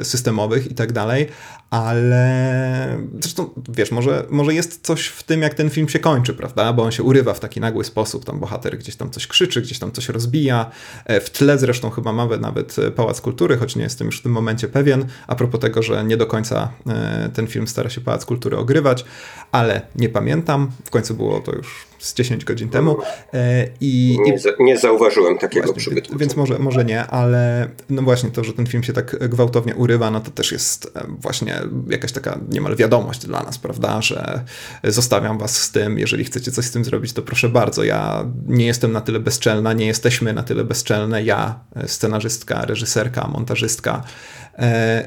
systemowych 0.03 0.70
i 0.70 0.74
tak 0.74 0.93
dalej, 0.93 1.29
ale 1.70 2.99
zresztą 3.20 3.51
wiesz, 3.68 3.91
może, 3.91 4.24
może 4.31 4.55
jest 4.55 4.87
coś 4.87 5.07
w 5.07 5.22
tym, 5.22 5.43
jak 5.43 5.55
ten 5.55 5.70
film 5.70 5.89
się 5.89 5.99
kończy, 5.99 6.35
prawda? 6.35 6.72
Bo 6.72 6.83
on 6.83 6.93
się 6.93 7.03
urywa 7.03 7.35
w 7.35 7.41
taki 7.41 7.61
nagły 7.61 7.85
sposób, 7.85 8.24
tam 8.24 8.41
bohater 8.41 8.79
gdzieś 8.79 8.97
tam 8.97 9.11
coś 9.11 9.26
krzyczy, 9.26 9.62
gdzieś 9.62 9.79
tam 9.79 9.93
coś 9.93 10.09
rozbija. 10.09 10.70
E, 11.05 11.20
w 11.20 11.31
tle 11.31 11.59
zresztą 11.59 11.91
chyba 11.91 12.12
mamy 12.12 12.39
nawet 12.39 12.76
Pałac 12.97 13.20
Kultury, 13.20 13.57
choć 13.57 13.76
nie 13.76 13.83
jestem 13.83 14.07
już 14.07 14.18
w 14.18 14.22
tym 14.22 14.33
momencie 14.33 14.68
pewien, 14.68 15.07
a 15.26 15.35
propos 15.35 15.61
tego, 15.61 15.83
że 15.83 16.05
nie 16.05 16.16
do 16.16 16.26
końca 16.26 16.72
e, 16.87 17.31
ten 17.35 17.47
film 17.47 17.68
stara 17.68 17.91
się 17.91 18.01
Pałac 18.01 18.24
Kultury 18.24 18.57
ogrywać, 18.57 19.05
ale 19.53 19.81
nie 19.97 20.09
pamiętam. 20.09 20.70
W 20.85 20.91
końcu 20.91 21.14
było 21.14 21.41
to 21.41 21.53
już 21.53 21.87
z 21.99 22.14
10 22.14 22.44
godzin 22.44 22.68
temu. 22.68 22.96
E, 23.34 23.68
I, 23.80 24.18
nie, 24.24 24.38
za, 24.38 24.51
nie 24.59 24.78
zauważyłem 24.78 25.38
takiego 25.38 25.66
właśnie, 25.66 25.80
przybytku. 25.80 26.18
Więc 26.18 26.36
może, 26.36 26.59
może 26.59 26.84
nie, 26.84 27.07
ale 27.07 27.68
no 27.90 28.03
właśnie 28.03 28.30
to, 28.30 28.44
że 28.44 28.53
ten 28.53 28.66
film 28.66 28.82
się 28.82 28.92
tak 28.92 29.28
gwałtownie 29.28 29.74
urywa, 29.74 30.11
no 30.11 30.20
to 30.20 30.30
też 30.30 30.53
jest 30.53 30.92
e, 30.96 31.07
właśnie 31.20 31.62
jakaś 31.88 32.12
taka 32.12 32.38
niemal 32.49 32.76
wiadomość 32.76 33.26
dla 33.26 33.42
nas, 33.42 33.59
prawda, 33.59 34.03
że 34.03 34.44
zostawiam 34.84 35.38
was 35.38 35.62
z 35.62 35.70
tym, 35.70 35.99
jeżeli 35.99 36.24
chcecie 36.24 36.51
coś 36.51 36.64
z 36.64 36.70
tym 36.70 36.84
zrobić, 36.84 37.12
to 37.12 37.22
proszę 37.22 37.49
bardzo, 37.49 37.84
ja 37.84 38.24
nie 38.46 38.66
jestem 38.66 38.92
na 38.92 39.01
tyle 39.01 39.20
bezczelna, 39.20 39.72
nie 39.72 39.86
jesteśmy 39.86 40.32
na 40.32 40.42
tyle 40.42 40.64
bezczelne, 40.64 41.22
ja, 41.22 41.61
e, 41.76 41.88
scenarzystka, 41.88 42.64
reżyserka, 42.64 43.28
montażystka, 43.28 44.03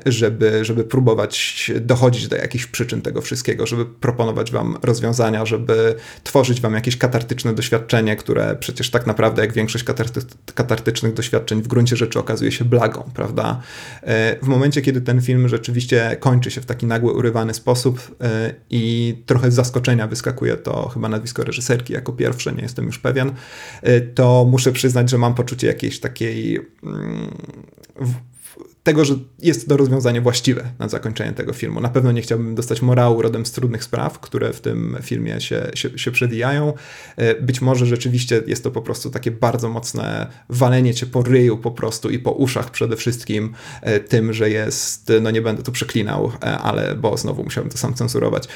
żeby, 0.05 0.65
żeby 0.65 0.83
próbować 0.83 1.71
dochodzić 1.81 2.27
do 2.27 2.35
jakichś 2.35 2.65
przyczyn 2.65 3.01
tego 3.01 3.21
wszystkiego, 3.21 3.67
żeby 3.67 3.85
proponować 3.85 4.51
wam 4.51 4.77
rozwiązania, 4.83 5.45
żeby 5.45 5.95
tworzyć 6.23 6.61
wam 6.61 6.73
jakieś 6.81 6.97
katartyczne 6.97 7.53
doświadczenie, 7.53 8.15
które 8.15 8.55
przecież 8.59 8.89
tak 8.89 9.07
naprawdę, 9.07 9.41
jak 9.41 9.53
większość 9.53 9.83
katarty, 9.83 10.21
katartycznych 10.55 11.13
doświadczeń, 11.13 11.61
w 11.61 11.67
gruncie 11.67 11.95
rzeczy 11.95 12.19
okazuje 12.19 12.51
się 12.51 12.65
blagą, 12.65 13.11
prawda? 13.13 13.61
E, 14.01 14.39
w 14.41 14.47
momencie, 14.47 14.81
kiedy 14.81 15.01
ten 15.01 15.21
film 15.21 15.47
rzeczywiście 15.47 16.17
kończy 16.19 16.51
się 16.51 16.61
w 16.61 16.65
taki 16.65 16.85
nagły, 16.85 17.13
urywany 17.13 17.53
sposób 17.53 18.15
e, 18.21 18.53
i 18.69 19.15
trochę 19.25 19.51
z 19.51 19.53
zaskoczenia 19.53 20.07
wyskakuje 20.07 20.57
to 20.57 20.89
chyba 20.89 21.09
nazwisko 21.09 21.43
reżyserki 21.43 21.93
jako 21.93 22.13
pierwsze, 22.13 22.53
nie 22.53 22.61
jestem 22.61 22.85
już 22.85 22.99
pewien, 22.99 23.31
to 24.15 24.45
muszę 24.49 24.71
przyznać, 24.71 25.09
że 25.09 25.17
mam 25.17 25.35
poczucie 25.35 25.67
jakiejś 25.67 25.99
takiej 25.99 26.59
mm, 26.83 27.31
tego, 28.83 29.05
że 29.05 29.15
jest 29.39 29.69
to 29.69 29.77
rozwiązanie 29.77 30.21
właściwe 30.21 30.71
na 30.79 30.89
zakończenie 30.89 31.31
tego 31.31 31.53
filmu. 31.53 31.81
Na 31.81 31.89
pewno 31.89 32.11
nie 32.11 32.21
chciałbym 32.21 32.55
dostać 32.55 32.81
morału 32.81 33.21
rodem 33.21 33.45
z 33.45 33.51
trudnych 33.51 33.83
spraw, 33.83 34.19
które 34.19 34.53
w 34.53 34.61
tym 34.61 34.97
filmie 35.01 35.41
się, 35.41 35.71
się, 35.73 35.99
się 35.99 36.11
przewijają. 36.11 36.73
E, 37.17 37.41
być 37.41 37.61
może 37.61 37.85
rzeczywiście 37.85 38.43
jest 38.47 38.63
to 38.63 38.71
po 38.71 38.81
prostu 38.81 39.09
takie 39.09 39.31
bardzo 39.31 39.69
mocne 39.69 40.27
walenie 40.49 40.93
cię 40.93 41.05
po 41.05 41.23
ryju 41.23 41.57
po 41.57 41.71
prostu 41.71 42.09
i 42.09 42.19
po 42.19 42.31
uszach 42.31 42.71
przede 42.71 42.95
wszystkim 42.95 43.53
e, 43.81 43.99
tym, 43.99 44.33
że 44.33 44.49
jest, 44.49 45.11
no 45.21 45.31
nie 45.31 45.41
będę 45.41 45.63
tu 45.63 45.71
przeklinał, 45.71 46.31
e, 46.43 46.57
ale 46.57 46.95
bo 46.95 47.17
znowu 47.17 47.43
musiałbym 47.43 47.71
to 47.71 47.77
sam 47.77 47.93
cenzurować, 47.93 48.47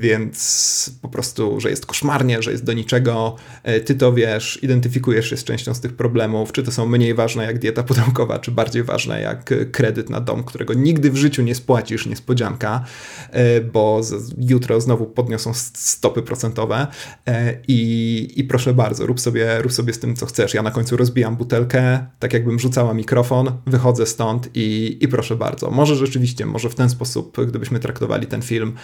więc 0.00 0.90
po 1.02 1.08
prostu, 1.08 1.60
że 1.60 1.70
jest 1.70 1.86
koszmarnie, 1.86 2.42
że 2.42 2.50
jest 2.50 2.64
do 2.64 2.72
niczego. 2.72 3.36
Ty 3.84 3.94
to 3.94 4.12
wiesz, 4.12 4.58
identyfikujesz 4.62 5.30
się 5.30 5.36
z 5.36 5.44
częścią 5.44 5.74
z 5.74 5.80
tych 5.80 5.96
problemów, 5.96 6.52
czy 6.52 6.62
to 6.62 6.72
są 6.72 6.86
mniej 6.86 7.14
ważne 7.14 7.44
jak 7.44 7.58
dieta 7.58 7.82
pudełkowa, 7.82 8.38
czy 8.38 8.50
bardziej 8.50 8.82
ważne 8.82 9.20
jak 9.20 9.54
kredyt 9.66 10.10
na 10.10 10.20
dom, 10.20 10.44
którego 10.44 10.74
nigdy 10.74 11.10
w 11.10 11.16
życiu 11.16 11.42
nie 11.42 11.54
spłacisz, 11.54 12.06
niespodzianka, 12.06 12.84
e, 13.30 13.60
bo 13.60 14.00
jutro 14.38 14.80
znowu 14.80 15.06
podniosą 15.06 15.52
stopy 15.74 16.22
procentowe 16.22 16.86
e, 17.26 17.54
i, 17.68 18.32
i 18.36 18.44
proszę 18.44 18.74
bardzo, 18.74 19.06
rób 19.06 19.20
sobie, 19.20 19.62
rób 19.62 19.72
sobie 19.72 19.92
z 19.92 19.98
tym, 19.98 20.16
co 20.16 20.26
chcesz. 20.26 20.54
Ja 20.54 20.62
na 20.62 20.70
końcu 20.70 20.96
rozbijam 20.96 21.36
butelkę, 21.36 22.06
tak 22.18 22.32
jakbym 22.32 22.58
rzucała 22.58 22.94
mikrofon, 22.94 23.52
wychodzę 23.66 24.06
stąd 24.06 24.50
i, 24.54 24.98
i 25.00 25.08
proszę 25.08 25.36
bardzo. 25.36 25.70
Może 25.70 25.96
rzeczywiście, 25.96 26.46
może 26.46 26.70
w 26.70 26.74
ten 26.74 26.90
sposób, 26.90 27.36
gdybyśmy 27.46 27.78
traktowali 27.78 28.26
ten 28.26 28.42
film, 28.42 28.74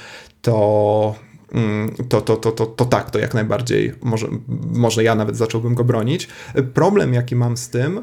to 0.42 1.14
to, 2.08 2.20
to, 2.20 2.36
to, 2.36 2.52
to, 2.52 2.66
to 2.66 2.84
tak, 2.84 3.10
to 3.10 3.18
jak 3.18 3.34
najbardziej, 3.34 3.92
może, 4.02 4.28
może 4.72 5.04
ja 5.04 5.14
nawet 5.14 5.36
zacząłbym 5.36 5.74
go 5.74 5.84
bronić. 5.84 6.28
Problem, 6.74 7.14
jaki 7.14 7.36
mam 7.36 7.56
z 7.56 7.68
tym, 7.68 8.02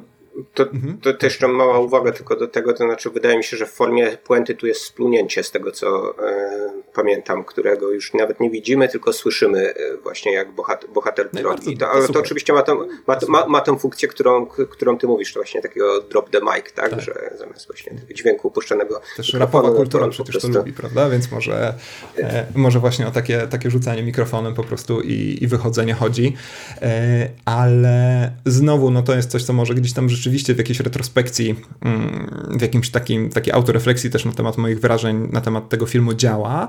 to, 0.54 0.64
mhm. 0.64 0.98
to 0.98 1.14
też 1.14 1.24
jeszcze 1.24 1.48
mała 1.48 1.80
uwaga 1.80 2.12
tylko 2.12 2.36
do 2.36 2.48
tego, 2.48 2.74
to 2.74 2.84
znaczy 2.84 3.10
wydaje 3.10 3.38
mi 3.38 3.44
się, 3.44 3.58
że 3.58 3.66
w 3.66 3.72
formie 3.72 4.18
puenty 4.18 4.56
tu 4.56 4.68
jest 4.68 4.82
splunięcie 4.82 5.44
z 5.44 5.52
tego, 5.52 5.72
co 5.72 6.16
e, 6.28 6.72
pamiętam, 6.94 7.44
którego 7.44 7.92
już 7.92 8.14
nawet 8.14 8.40
nie 8.40 8.50
widzimy, 8.50 8.90
tylko 8.90 9.14
słyszymy 9.14 9.74
e, 9.74 9.98
właśnie 10.04 10.34
jak 10.34 10.52
bohater, 10.52 10.90
bohater 10.90 11.30
no 11.34 11.42
robi. 11.42 11.78
To, 11.78 11.90
ale 11.90 12.08
to 12.08 12.20
oczywiście 12.20 12.54
ma, 12.54 12.62
tą, 12.62 12.88
ma, 13.08 13.18
ma, 13.28 13.48
ma 13.48 13.62
tę 13.62 13.80
funkcję, 13.80 14.08
którą, 14.08 14.46
którą 14.46 14.98
ty 14.98 15.08
mówisz, 15.08 15.34
to 15.34 15.40
właśnie 15.40 15.62
takiego 15.62 16.02
drop 16.02 16.30
the 16.30 16.40
mic, 16.40 16.74
tak? 16.76 16.90
tak. 16.90 17.02
Że 17.02 17.34
zamiast 17.38 17.68
właśnie 17.68 17.96
dźwięku 18.14 18.48
upuszczonego. 18.48 19.02
Też 19.18 19.34
rapowa 19.34 19.72
kultura 19.72 20.08
przecież 20.08 20.34
prostu... 20.36 20.52
to 20.52 20.60
lubi, 20.60 20.74
prawda? 20.74 21.10
Więc 21.10 21.32
może, 21.32 21.74
e, 22.18 22.46
może 22.56 22.80
właśnie 22.80 23.08
o 23.08 23.12
takie, 23.12 23.48
takie 23.48 23.72
rzucanie 23.72 24.04
mikrofonem 24.04 24.54
po 24.54 24.64
prostu 24.64 25.02
i, 25.02 25.38
i 25.42 25.48
wychodzenie 25.48 25.94
chodzi. 25.94 26.36
E, 26.82 27.30
ale 27.46 28.32
znowu, 28.46 28.92
no 28.92 29.02
to 29.02 29.16
jest 29.16 29.32
coś, 29.32 29.44
co 29.44 29.54
może 29.54 29.74
gdzieś 29.74 29.94
tam 29.94 30.10
rzeczywiście 30.10 30.21
w 30.30 30.58
jakiejś 30.58 30.80
retrospekcji, 30.80 31.56
mm, 31.82 32.58
w 32.60 32.62
jakimś 32.62 32.90
takim, 32.90 33.30
takiej 33.30 33.54
autorefleksji 33.54 34.10
też 34.10 34.26
na 34.26 34.32
temat 34.32 34.58
moich 34.58 34.80
wrażeń 34.80 35.28
na 35.32 35.42
temat 35.42 35.70
tego 35.70 35.86
filmu 35.86 36.14
działa, 36.14 36.68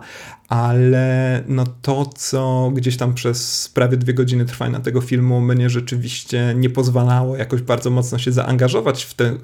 ale 0.49 1.45
no 1.49 1.65
to, 1.83 2.07
co 2.17 2.71
gdzieś 2.75 2.97
tam 2.97 3.15
przez 3.15 3.71
prawie 3.75 3.97
dwie 3.97 4.15
godziny 4.15 4.45
trwania 4.45 4.81
tego 4.81 5.01
filmu 5.01 5.41
mnie 5.41 5.71
rzeczywiście 5.71 6.55
nie 6.57 6.71
pozwalało 6.71 7.37
jakoś 7.37 7.63
bardzo 7.63 7.91
mocno 7.91 8.19
się 8.19 8.33
zaangażować 8.33 9.05
w 9.05 9.15
te, 9.15 9.35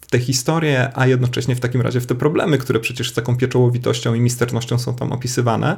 w 0.00 0.06
tę 0.06 0.18
historię, 0.18 0.90
a 0.94 1.06
jednocześnie 1.06 1.56
w 1.56 1.60
takim 1.60 1.80
razie 1.80 2.00
w 2.00 2.06
te 2.06 2.14
problemy, 2.14 2.58
które 2.58 2.80
przecież 2.80 3.10
z 3.10 3.14
taką 3.14 3.36
pieczołowitością 3.36 4.14
i 4.14 4.20
misternością 4.20 4.78
są 4.78 4.94
tam 4.94 5.12
opisywane, 5.12 5.76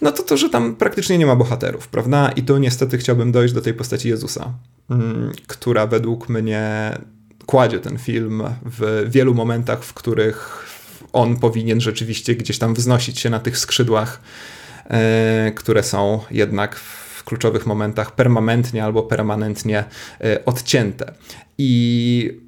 no 0.00 0.12
to 0.12 0.22
to, 0.22 0.36
że 0.36 0.50
tam 0.50 0.76
praktycznie 0.76 1.18
nie 1.18 1.26
ma 1.26 1.36
bohaterów, 1.36 1.88
prawda? 1.88 2.28
I 2.28 2.42
tu 2.42 2.58
niestety 2.58 2.98
chciałbym 2.98 3.32
dojść 3.32 3.54
do 3.54 3.60
tej 3.60 3.74
postaci 3.74 4.08
Jezusa, 4.08 4.52
która 5.46 5.86
według 5.86 6.28
mnie 6.28 6.92
kładzie 7.46 7.80
ten 7.80 7.98
film 7.98 8.42
w 8.64 9.06
wielu 9.08 9.34
momentach, 9.34 9.84
w 9.84 9.94
których 9.94 10.66
on 11.12 11.36
powinien 11.36 11.80
rzeczywiście 11.80 12.34
gdzieś 12.34 12.58
tam 12.58 12.74
wznosić 12.74 13.18
się 13.18 13.30
na 13.30 13.40
tych 13.40 13.58
skrzydłach, 13.58 14.20
e, 14.84 15.52
które 15.56 15.82
są 15.82 16.20
jednak 16.30 16.76
w 16.76 17.24
kluczowych 17.24 17.66
momentach 17.66 18.14
permanentnie 18.14 18.84
albo 18.84 19.02
permanentnie 19.02 19.84
e, 20.20 20.44
odcięte. 20.44 21.14
I 21.58 22.40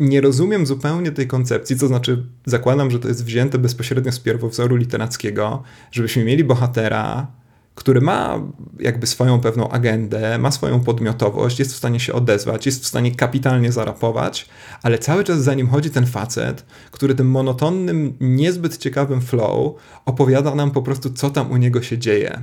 nie 0.00 0.20
rozumiem 0.20 0.66
zupełnie 0.66 1.12
tej 1.12 1.26
koncepcji, 1.26 1.78
to 1.78 1.86
znaczy 1.86 2.26
zakładam, 2.46 2.90
że 2.90 2.98
to 2.98 3.08
jest 3.08 3.24
wzięte 3.24 3.58
bezpośrednio 3.58 4.12
z 4.12 4.18
pierwowzoru 4.18 4.76
literackiego, 4.76 5.62
żebyśmy 5.92 6.24
mieli 6.24 6.44
bohatera, 6.44 7.26
który 7.74 8.00
ma 8.00 8.40
jakby 8.78 9.06
swoją 9.06 9.40
pewną 9.40 9.68
agendę, 9.68 10.38
ma 10.38 10.50
swoją 10.50 10.80
podmiotowość, 10.80 11.58
jest 11.58 11.72
w 11.72 11.76
stanie 11.76 12.00
się 12.00 12.12
odezwać, 12.12 12.66
jest 12.66 12.82
w 12.84 12.86
stanie 12.86 13.14
kapitalnie 13.14 13.72
zarapować, 13.72 14.48
ale 14.82 14.98
cały 14.98 15.24
czas 15.24 15.42
za 15.42 15.54
nim 15.54 15.68
chodzi 15.68 15.90
ten 15.90 16.06
facet, 16.06 16.64
który 16.90 17.14
tym 17.14 17.30
monotonnym, 17.30 18.16
niezbyt 18.20 18.78
ciekawym 18.78 19.20
flow 19.20 19.74
opowiada 20.04 20.54
nam 20.54 20.70
po 20.70 20.82
prostu, 20.82 21.10
co 21.10 21.30
tam 21.30 21.50
u 21.50 21.56
niego 21.56 21.82
się 21.82 21.98
dzieje. 21.98 22.40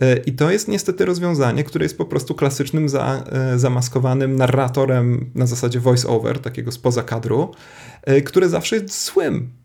E, 0.00 0.16
I 0.16 0.32
to 0.32 0.50
jest 0.50 0.68
niestety 0.68 1.04
rozwiązanie, 1.04 1.64
które 1.64 1.84
jest 1.84 1.98
po 1.98 2.04
prostu 2.04 2.34
klasycznym 2.34 2.88
za, 2.88 3.24
e, 3.32 3.58
zamaskowanym 3.58 4.36
narratorem 4.36 5.30
na 5.34 5.46
zasadzie 5.46 5.80
voice-over, 5.80 6.38
takiego 6.38 6.72
spoza 6.72 7.02
kadru, 7.02 7.54
e, 8.02 8.22
które 8.22 8.48
zawsze 8.48 8.76
jest 8.76 9.04
złym 9.04 9.57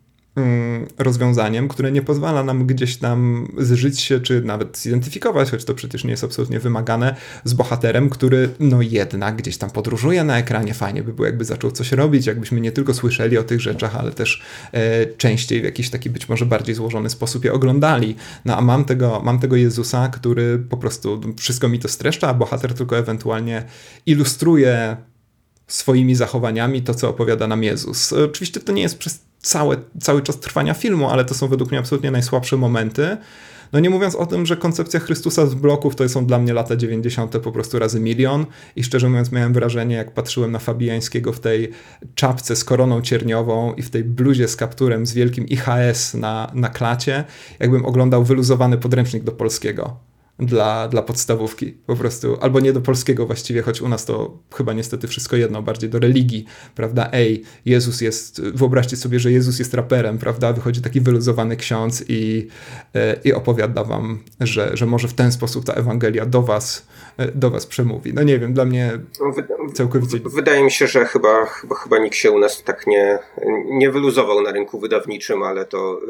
rozwiązaniem, 0.97 1.67
które 1.67 1.91
nie 1.91 2.01
pozwala 2.01 2.43
nam 2.43 2.67
gdzieś 2.67 2.97
tam 2.97 3.47
zżyć 3.57 3.99
się, 4.01 4.19
czy 4.19 4.41
nawet 4.41 4.77
zidentyfikować, 4.77 5.51
choć 5.51 5.65
to 5.65 5.73
przecież 5.73 6.03
nie 6.03 6.11
jest 6.11 6.23
absolutnie 6.23 6.59
wymagane, 6.59 7.15
z 7.43 7.53
bohaterem, 7.53 8.09
który 8.09 8.49
no 8.59 8.81
jednak 8.81 9.35
gdzieś 9.35 9.57
tam 9.57 9.69
podróżuje 9.69 10.23
na 10.23 10.37
ekranie. 10.37 10.73
Fajnie 10.73 11.03
by 11.03 11.13
było, 11.13 11.25
jakby 11.25 11.45
zaczął 11.45 11.71
coś 11.71 11.91
robić, 11.91 12.25
jakbyśmy 12.25 12.61
nie 12.61 12.71
tylko 12.71 12.93
słyszeli 12.93 13.37
o 13.37 13.43
tych 13.43 13.61
rzeczach, 13.61 13.95
ale 13.95 14.11
też 14.11 14.43
e, 14.71 15.05
częściej 15.05 15.61
w 15.61 15.63
jakiś 15.63 15.89
taki 15.89 16.09
być 16.09 16.29
może 16.29 16.45
bardziej 16.45 16.75
złożony 16.75 17.09
sposób 17.09 17.45
je 17.45 17.53
oglądali. 17.53 18.15
No 18.45 18.57
a 18.57 18.61
mam 18.61 18.85
tego, 18.85 19.21
mam 19.25 19.39
tego 19.39 19.55
Jezusa, 19.55 20.09
który 20.09 20.59
po 20.59 20.77
prostu 20.77 21.21
wszystko 21.37 21.69
mi 21.69 21.79
to 21.79 21.87
streszcza, 21.87 22.27
a 22.27 22.33
bohater 22.33 22.73
tylko 22.73 22.97
ewentualnie 22.97 23.63
ilustruje 24.05 24.97
swoimi 25.67 26.15
zachowaniami 26.15 26.81
to, 26.81 26.93
co 26.93 27.09
opowiada 27.09 27.47
nam 27.47 27.63
Jezus. 27.63 28.13
Oczywiście 28.13 28.59
to 28.59 28.71
nie 28.71 28.81
jest 28.81 28.97
przez 28.97 29.19
cały, 29.43 29.77
cały 30.01 30.21
czas 30.21 30.39
trwania 30.39 30.73
filmu, 30.73 31.09
ale 31.09 31.25
to 31.25 31.33
są 31.33 31.47
według 31.47 31.71
mnie 31.71 31.79
absolutnie 31.79 32.11
najsłabsze 32.11 32.57
momenty. 32.57 33.17
No 33.73 33.79
nie 33.79 33.89
mówiąc 33.89 34.15
o 34.15 34.25
tym, 34.25 34.45
że 34.45 34.57
koncepcja 34.57 34.99
Chrystusa 34.99 35.45
z 35.45 35.55
bloków 35.55 35.95
to 35.95 36.09
są 36.09 36.25
dla 36.25 36.39
mnie 36.39 36.53
lata 36.53 36.75
90. 36.75 37.37
po 37.39 37.51
prostu 37.51 37.79
razy 37.79 37.99
milion 37.99 38.45
i 38.75 38.83
szczerze 38.83 39.09
mówiąc 39.09 39.31
miałem 39.31 39.53
wrażenie, 39.53 39.95
jak 39.95 40.13
patrzyłem 40.13 40.51
na 40.51 40.59
Fabiańskiego 40.59 41.33
w 41.33 41.39
tej 41.39 41.71
czapce 42.15 42.55
z 42.55 42.63
koroną 42.63 43.01
cierniową 43.01 43.73
i 43.73 43.81
w 43.81 43.89
tej 43.89 44.03
bluzie 44.03 44.47
z 44.47 44.55
kapturem 44.55 45.05
z 45.05 45.13
wielkim 45.13 45.45
IHS 45.47 46.13
na, 46.13 46.51
na 46.53 46.69
klacie, 46.69 47.23
jakbym 47.59 47.85
oglądał 47.85 48.23
wyluzowany 48.23 48.77
podręcznik 48.77 49.23
do 49.23 49.31
polskiego 49.31 50.12
dla, 50.39 50.87
dla 50.87 51.01
podstawówki, 51.01 51.71
po 51.85 51.95
prostu, 51.95 52.37
albo 52.41 52.59
nie 52.59 52.73
do 52.73 52.81
polskiego 52.81 53.25
właściwie, 53.25 53.61
choć 53.61 53.81
u 53.81 53.89
nas 53.89 54.05
to 54.05 54.37
chyba 54.53 54.73
niestety 54.73 55.07
wszystko 55.07 55.35
jedno, 55.35 55.61
bardziej 55.61 55.89
do 55.89 55.99
religii, 55.99 56.45
prawda? 56.75 57.09
Ej, 57.11 57.43
Jezus 57.65 58.01
jest, 58.01 58.41
wyobraźcie 58.41 58.97
sobie, 58.97 59.19
że 59.19 59.31
Jezus 59.31 59.59
jest 59.59 59.73
raperem, 59.73 60.17
prawda? 60.17 60.53
Wychodzi 60.53 60.81
taki 60.81 61.01
wyluzowany 61.01 61.55
ksiądz 61.55 62.03
i, 62.07 62.47
e, 62.95 63.15
i 63.23 63.33
opowiada 63.33 63.83
wam, 63.83 64.19
że, 64.39 64.77
że 64.77 64.85
może 64.85 65.07
w 65.07 65.13
ten 65.13 65.31
sposób 65.31 65.65
ta 65.65 65.73
Ewangelia 65.73 66.25
do 66.25 66.41
was, 66.41 66.87
e, 67.17 67.31
do 67.31 67.49
was 67.49 67.65
przemówi. 67.65 68.13
No 68.13 68.23
nie 68.23 68.39
wiem, 68.39 68.53
dla 68.53 68.65
mnie 68.65 68.91
całkowicie... 69.73 70.19
Wydaje 70.25 70.63
mi 70.63 70.71
się, 70.71 70.87
że 70.87 71.05
chyba, 71.05 71.45
chyba, 71.45 71.75
chyba 71.75 71.97
nikt 71.97 72.15
się 72.15 72.31
u 72.31 72.39
nas 72.39 72.63
tak 72.63 72.87
nie, 72.87 73.19
nie 73.65 73.91
wyluzował 73.91 74.41
na 74.41 74.51
rynku 74.51 74.79
wydawniczym, 74.79 75.43
ale 75.43 75.65
to... 75.65 76.01
E, 76.03 76.07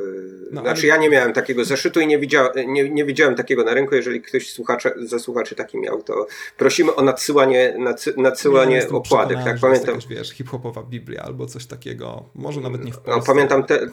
no, 0.51 0.61
znaczy 0.61 0.81
ale... 0.81 0.87
ja 0.87 0.97
nie 0.97 1.09
miałem 1.09 1.33
takiego 1.33 1.65
zeszytu 1.65 1.99
i 1.99 2.07
nie, 2.07 2.19
widział, 2.19 2.47
nie, 2.67 2.89
nie 2.89 3.05
widziałem 3.05 3.35
takiego 3.35 3.63
na 3.63 3.73
rynku, 3.73 3.95
jeżeli 3.95 4.12
ktoś 4.21 4.51
słuchacze, 4.51 4.93
ze 4.97 5.19
słuchaczy 5.19 5.55
taki 5.55 5.77
miał, 5.77 6.03
to 6.03 6.27
prosimy 6.57 6.95
o 6.95 7.01
nadsyłanie, 7.01 7.75
nadsy, 7.79 8.13
nadsyłanie 8.17 8.75
ja 8.75 8.89
okładek. 8.89 9.37
Tak, 9.43 9.59
pamiętam. 9.59 9.95
Jakaś, 9.95 10.07
wiesz, 10.07 10.31
hip-hopowa 10.31 10.83
Biblia 10.83 11.21
albo 11.21 11.45
coś 11.45 11.65
takiego. 11.65 12.29
Może 12.35 12.61
nawet 12.61 12.85
nie 12.85 12.91
w 12.91 12.95
Polsce. 12.97 13.19
No, 13.19 13.25
pamiętam 13.25 13.63
te, 13.63 13.79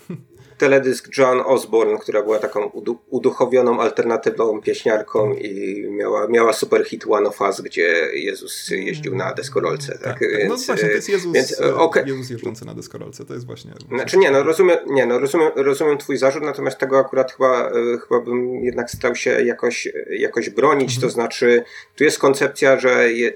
teledysk 0.60 1.18
John 1.18 1.40
Osborne, 1.44 1.98
która 1.98 2.22
była 2.22 2.38
taką 2.38 2.70
uduchowioną, 3.10 3.80
alternatywną 3.80 4.60
pieśniarką 4.60 5.34
i 5.34 5.84
miała, 5.90 6.26
miała 6.28 6.52
super 6.52 6.84
hit 6.84 7.04
One 7.08 7.28
of 7.28 7.40
Us, 7.40 7.60
gdzie 7.60 8.08
Jezus 8.12 8.70
jeździł 8.70 9.16
na 9.16 9.34
deskorolce. 9.34 9.92
Tak, 9.92 10.02
tak, 10.02 10.18
tak. 10.18 10.38
Więc, 10.38 10.50
no 10.50 10.56
właśnie, 10.56 10.88
to 10.88 10.94
jest 10.94 11.08
Jezus, 11.08 11.32
więc, 11.32 11.60
e, 11.60 11.74
okay. 11.74 12.04
Jezus 12.06 12.30
jeżdżący 12.30 12.64
na 12.64 12.74
deskorolce, 12.74 13.24
to 13.24 13.34
jest 13.34 13.46
właśnie... 13.46 13.72
Znaczy 13.88 14.16
nie, 14.16 14.30
no 14.30 14.42
rozumiem, 14.42 14.78
nie, 14.86 15.06
no 15.06 15.18
rozumiem, 15.18 15.50
rozumiem 15.56 15.98
twój 15.98 16.16
zarzut, 16.16 16.42
natomiast 16.42 16.78
tego 16.78 16.98
akurat 16.98 17.32
chyba, 17.32 17.70
e, 17.70 17.72
chyba 18.08 18.20
bym 18.20 18.64
jednak 18.64 18.90
stał 18.90 19.14
się 19.14 19.30
jakoś, 19.30 19.88
jakoś 20.10 20.50
bronić, 20.50 20.90
mhm. 20.94 21.00
to 21.00 21.10
znaczy 21.10 21.64
tu 21.96 22.04
jest 22.04 22.18
koncepcja, 22.18 22.80
że 22.80 23.12
Je, 23.12 23.32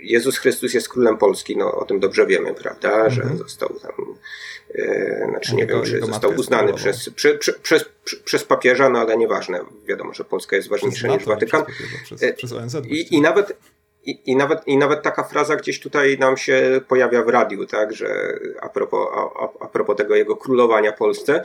Jezus 0.00 0.38
Chrystus 0.38 0.74
jest 0.74 0.88
królem 0.88 1.18
Polski, 1.18 1.56
no 1.56 1.72
o 1.72 1.84
tym 1.84 2.00
dobrze 2.00 2.26
wiemy, 2.26 2.54
prawda, 2.54 2.88
mhm. 2.88 3.10
że 3.10 3.36
został 3.36 3.68
tam 3.68 3.92
E, 3.96 4.55
znaczy 5.30 5.54
nie 5.54 5.66
wiem, 5.66 5.82
czy 5.82 6.00
został 6.00 6.34
uznany 6.34 6.74
przez, 6.74 7.10
przez, 7.62 7.84
przez 8.24 8.44
papieża, 8.44 8.88
no 8.88 8.98
ale 8.98 9.16
nieważne. 9.16 9.60
Wiadomo, 9.86 10.14
że 10.14 10.24
Polska 10.24 10.56
jest 10.56 10.68
ważniejsza 10.68 11.08
niż 11.08 11.24
Watykan. 11.24 11.64
Przez, 12.04 12.20
przez, 12.20 12.36
przez 12.36 12.52
ONZ 12.52 12.76
I, 12.88 13.14
I 13.14 13.20
nawet 13.20 13.56
i, 14.06 14.22
i, 14.26 14.36
nawet, 14.36 14.68
I 14.68 14.76
nawet 14.76 15.02
taka 15.02 15.24
fraza 15.24 15.56
gdzieś 15.56 15.80
tutaj 15.80 16.18
nam 16.18 16.36
się 16.36 16.80
pojawia 16.88 17.22
w 17.22 17.28
radiu, 17.28 17.66
tak, 17.66 17.94
że 17.94 18.38
a 18.60 18.68
propos, 18.68 19.08
a, 19.14 19.64
a 19.64 19.68
propos 19.68 19.96
tego 19.96 20.16
jego 20.16 20.36
królowania 20.36 20.92
Polsce 20.92 21.42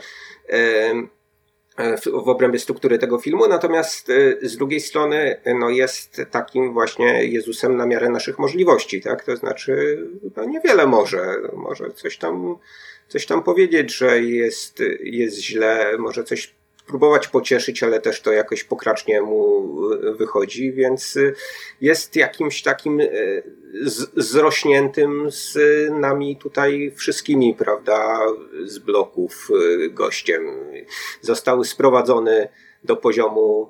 w, 1.78 2.24
w 2.24 2.28
obrębie 2.28 2.58
struktury 2.58 2.98
tego 2.98 3.18
filmu, 3.18 3.48
natomiast 3.48 4.12
z 4.42 4.56
drugiej 4.56 4.80
strony 4.80 5.40
no 5.58 5.70
jest 5.70 6.22
takim 6.30 6.72
właśnie 6.72 7.24
Jezusem 7.24 7.76
na 7.76 7.86
miarę 7.86 8.08
naszych 8.08 8.38
możliwości, 8.38 9.00
tak, 9.00 9.24
to 9.24 9.36
znaczy 9.36 9.98
no 10.36 10.44
niewiele 10.44 10.86
może, 10.86 11.36
może 11.52 11.90
coś 11.90 12.18
tam, 12.18 12.56
coś 13.12 13.26
tam 13.26 13.42
powiedzieć, 13.42 13.96
że 13.96 14.20
jest, 14.20 14.82
jest 15.02 15.38
źle, 15.38 15.98
może 15.98 16.24
coś 16.24 16.54
próbować 16.86 17.28
pocieszyć, 17.28 17.82
ale 17.82 18.00
też 18.00 18.20
to 18.20 18.32
jakoś 18.32 18.64
pokracznie 18.64 19.20
mu 19.20 19.68
e, 19.92 20.12
wychodzi, 20.12 20.72
więc 20.72 21.16
e, 21.16 21.32
jest 21.80 22.16
jakimś 22.16 22.62
takim 22.62 23.00
e, 23.00 23.06
zrośniętym 24.16 25.30
z 25.30 25.58
nami 25.90 26.36
tutaj 26.36 26.92
wszystkimi, 26.96 27.54
prawda, 27.54 28.18
z 28.64 28.78
bloków 28.78 29.48
gościem. 29.90 30.42
Został 31.20 31.64
sprowadzony 31.64 32.48
do 32.84 32.96
poziomu 32.96 33.68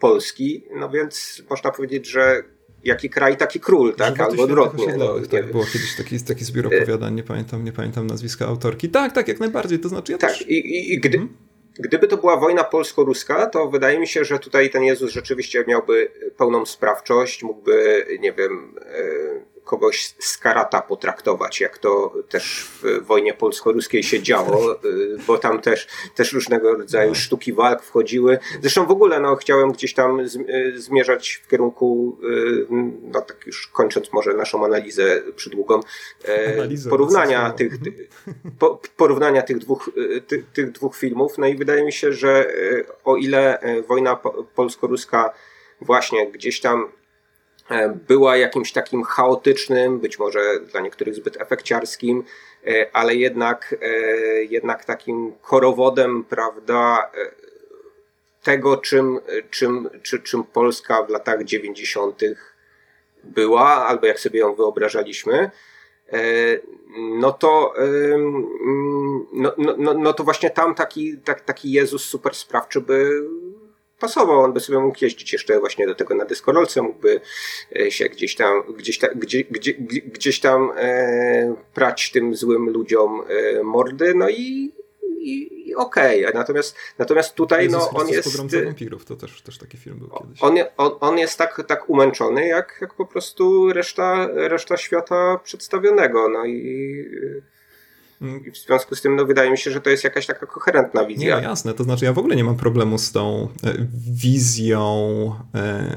Polski, 0.00 0.64
no 0.74 0.90
więc 0.90 1.42
można 1.50 1.70
powiedzieć, 1.70 2.06
że 2.06 2.42
jaki 2.84 3.10
kraj, 3.10 3.36
taki 3.36 3.60
król, 3.60 3.94
tak? 3.94 4.20
Albo 4.20 4.42
odwrotnie. 4.42 4.96
No, 4.96 5.14
tak, 5.30 5.50
było 5.50 5.64
kiedyś 5.64 5.96
taki, 5.96 6.20
taki 6.20 6.44
zbiór 6.44 6.66
opowiadań, 6.66 7.14
nie 7.14 7.22
pamiętam, 7.22 7.64
nie 7.64 7.72
pamiętam 7.72 8.06
nazwiska 8.06 8.46
autorki. 8.46 8.88
Tak, 8.88 9.12
tak, 9.12 9.28
jak 9.28 9.40
najbardziej, 9.40 9.78
to 9.78 9.88
znaczy 9.88 10.12
ja 10.12 10.18
tak, 10.18 10.30
też... 10.30 10.48
i, 10.48 10.54
i, 10.54 10.92
i 10.92 11.00
gdy, 11.00 11.18
hmm? 11.18 11.36
Gdyby 11.78 12.08
to 12.08 12.16
była 12.16 12.36
wojna 12.36 12.64
polsko-ruska, 12.64 13.46
to 13.46 13.68
wydaje 13.68 13.98
mi 13.98 14.08
się, 14.08 14.24
że 14.24 14.38
tutaj 14.38 14.70
ten 14.70 14.82
Jezus 14.82 15.12
rzeczywiście 15.12 15.64
miałby 15.68 16.12
pełną 16.36 16.66
sprawczość, 16.66 17.42
mógłby, 17.42 18.06
nie 18.20 18.32
wiem, 18.32 18.74
e, 18.80 19.51
kogoś 19.64 20.14
z 20.18 20.38
karata 20.38 20.82
potraktować, 20.82 21.60
jak 21.60 21.78
to 21.78 22.14
też 22.28 22.68
w 22.82 23.06
wojnie 23.06 23.34
polsko-ruskiej 23.34 24.02
się 24.02 24.22
działo, 24.22 24.72
y, 24.84 25.16
bo 25.26 25.38
tam 25.38 25.60
też, 25.60 25.86
też 26.14 26.32
różnego 26.32 26.74
rodzaju 26.74 27.08
no. 27.08 27.14
sztuki 27.14 27.52
walk 27.52 27.82
wchodziły. 27.82 28.38
Zresztą 28.60 28.86
w 28.86 28.90
ogóle 28.90 29.20
no, 29.20 29.36
chciałem 29.36 29.72
gdzieś 29.72 29.94
tam 29.94 30.20
y, 30.20 30.28
zmierzać 30.80 31.42
w 31.44 31.48
kierunku, 31.48 32.18
y, 32.24 32.66
no 33.02 33.20
tak 33.20 33.46
już 33.46 33.66
kończąc 33.66 34.12
może 34.12 34.34
naszą 34.34 34.64
analizę 34.64 35.22
przydługą, 35.36 35.80
e, 36.24 36.68
porównania, 36.90 37.50
tych, 37.50 37.72
mhm. 37.72 37.94
po, 38.58 38.80
porównania 38.96 39.42
tych 39.42 39.58
dwóch, 39.58 39.90
tych, 40.26 40.50
tych 40.52 40.70
dwóch 40.70 40.96
filmów. 40.96 41.38
No 41.38 41.46
i 41.46 41.56
wydaje 41.56 41.84
mi 41.84 41.92
się, 41.92 42.12
że 42.12 42.52
o 43.04 43.16
ile 43.16 43.58
wojna 43.88 44.16
polsko-ruska 44.54 45.32
właśnie 45.80 46.30
gdzieś 46.30 46.60
tam 46.60 46.88
była 48.08 48.36
jakimś 48.36 48.72
takim 48.72 49.04
chaotycznym, 49.04 49.98
być 49.98 50.18
może 50.18 50.40
dla 50.60 50.80
niektórych 50.80 51.14
zbyt 51.14 51.40
efekciarskim, 51.40 52.24
e, 52.66 52.86
ale 52.92 53.14
jednak, 53.14 53.74
e, 53.82 53.86
jednak 54.44 54.84
takim 54.84 55.32
korowodem, 55.42 56.24
prawda, 56.24 57.10
tego, 58.42 58.76
czym, 58.76 59.20
czym, 59.50 59.88
czy, 60.02 60.20
czym 60.20 60.44
Polska 60.44 61.02
w 61.02 61.10
latach 61.10 61.44
90. 61.44 62.22
była, 63.24 63.86
albo 63.86 64.06
jak 64.06 64.20
sobie 64.20 64.40
ją 64.40 64.54
wyobrażaliśmy, 64.54 65.50
no 66.96 67.32
to, 67.32 67.74
no, 69.32 69.54
no, 69.58 69.74
no, 69.78 69.94
no 69.94 70.12
to 70.12 70.24
właśnie 70.24 70.50
tam 70.50 70.74
taki, 70.74 71.18
tak, 71.18 71.40
taki 71.40 71.72
Jezus 71.72 72.04
super 72.04 72.34
sprawczy 72.34 72.80
by 72.80 73.22
pasował, 74.02 74.40
on 74.40 74.52
by 74.52 74.60
sobie 74.60 74.78
mógł 74.78 74.98
jeździć 75.00 75.32
jeszcze 75.32 75.60
właśnie 75.60 75.86
do 75.86 75.94
tego 75.94 76.14
na 76.14 76.24
dyskorolce, 76.24 76.82
mógłby 76.82 77.20
e, 77.76 77.90
się 77.90 78.08
gdzieś 78.08 78.36
tam, 78.36 78.62
gdzieś, 78.76 78.98
ta, 78.98 79.08
gdzie, 79.14 79.44
gdzie, 79.50 79.74
gdzieś 80.06 80.40
tam 80.40 80.72
e, 80.76 81.54
prać 81.74 82.10
tym 82.10 82.34
złym 82.36 82.70
ludziom 82.70 83.22
e, 83.28 83.62
mordy, 83.62 84.14
no 84.14 84.28
i, 84.28 84.72
i, 85.18 85.68
i 85.68 85.74
okej. 85.74 86.26
Okay. 86.26 86.34
Natomiast, 86.34 86.76
natomiast 86.98 87.34
tutaj 87.34 87.68
no, 87.68 87.90
on 87.90 88.08
jest... 88.08 88.36
wampirów, 88.64 89.04
to 89.04 89.16
też, 89.16 89.42
też 89.42 89.58
taki 89.58 89.78
film 89.78 89.98
był 89.98 90.08
kiedyś. 90.08 90.42
On, 90.42 90.54
on, 90.76 90.92
on 91.00 91.18
jest 91.18 91.38
tak, 91.38 91.62
tak 91.66 91.90
umęczony, 91.90 92.46
jak, 92.46 92.78
jak 92.80 92.94
po 92.94 93.06
prostu 93.06 93.72
reszta, 93.72 94.28
reszta 94.32 94.76
świata 94.76 95.40
przedstawionego. 95.44 96.28
No 96.28 96.46
i 96.46 97.04
w 98.52 98.56
związku 98.66 98.94
z 98.94 99.02
tym 99.02 99.16
no, 99.16 99.24
wydaje 99.24 99.50
mi 99.50 99.58
się, 99.58 99.70
że 99.70 99.80
to 99.80 99.90
jest 99.90 100.04
jakaś 100.04 100.26
taka 100.26 100.46
koherentna 100.46 101.04
wizja. 101.04 101.36
Nie, 101.36 101.42
jasne. 101.42 101.74
To 101.74 101.84
znaczy 101.84 102.04
ja 102.04 102.12
w 102.12 102.18
ogóle 102.18 102.36
nie 102.36 102.44
mam 102.44 102.56
problemu 102.56 102.98
z 102.98 103.12
tą 103.12 103.48
e, 103.64 103.74
wizją 104.10 105.32
e, 105.54 105.96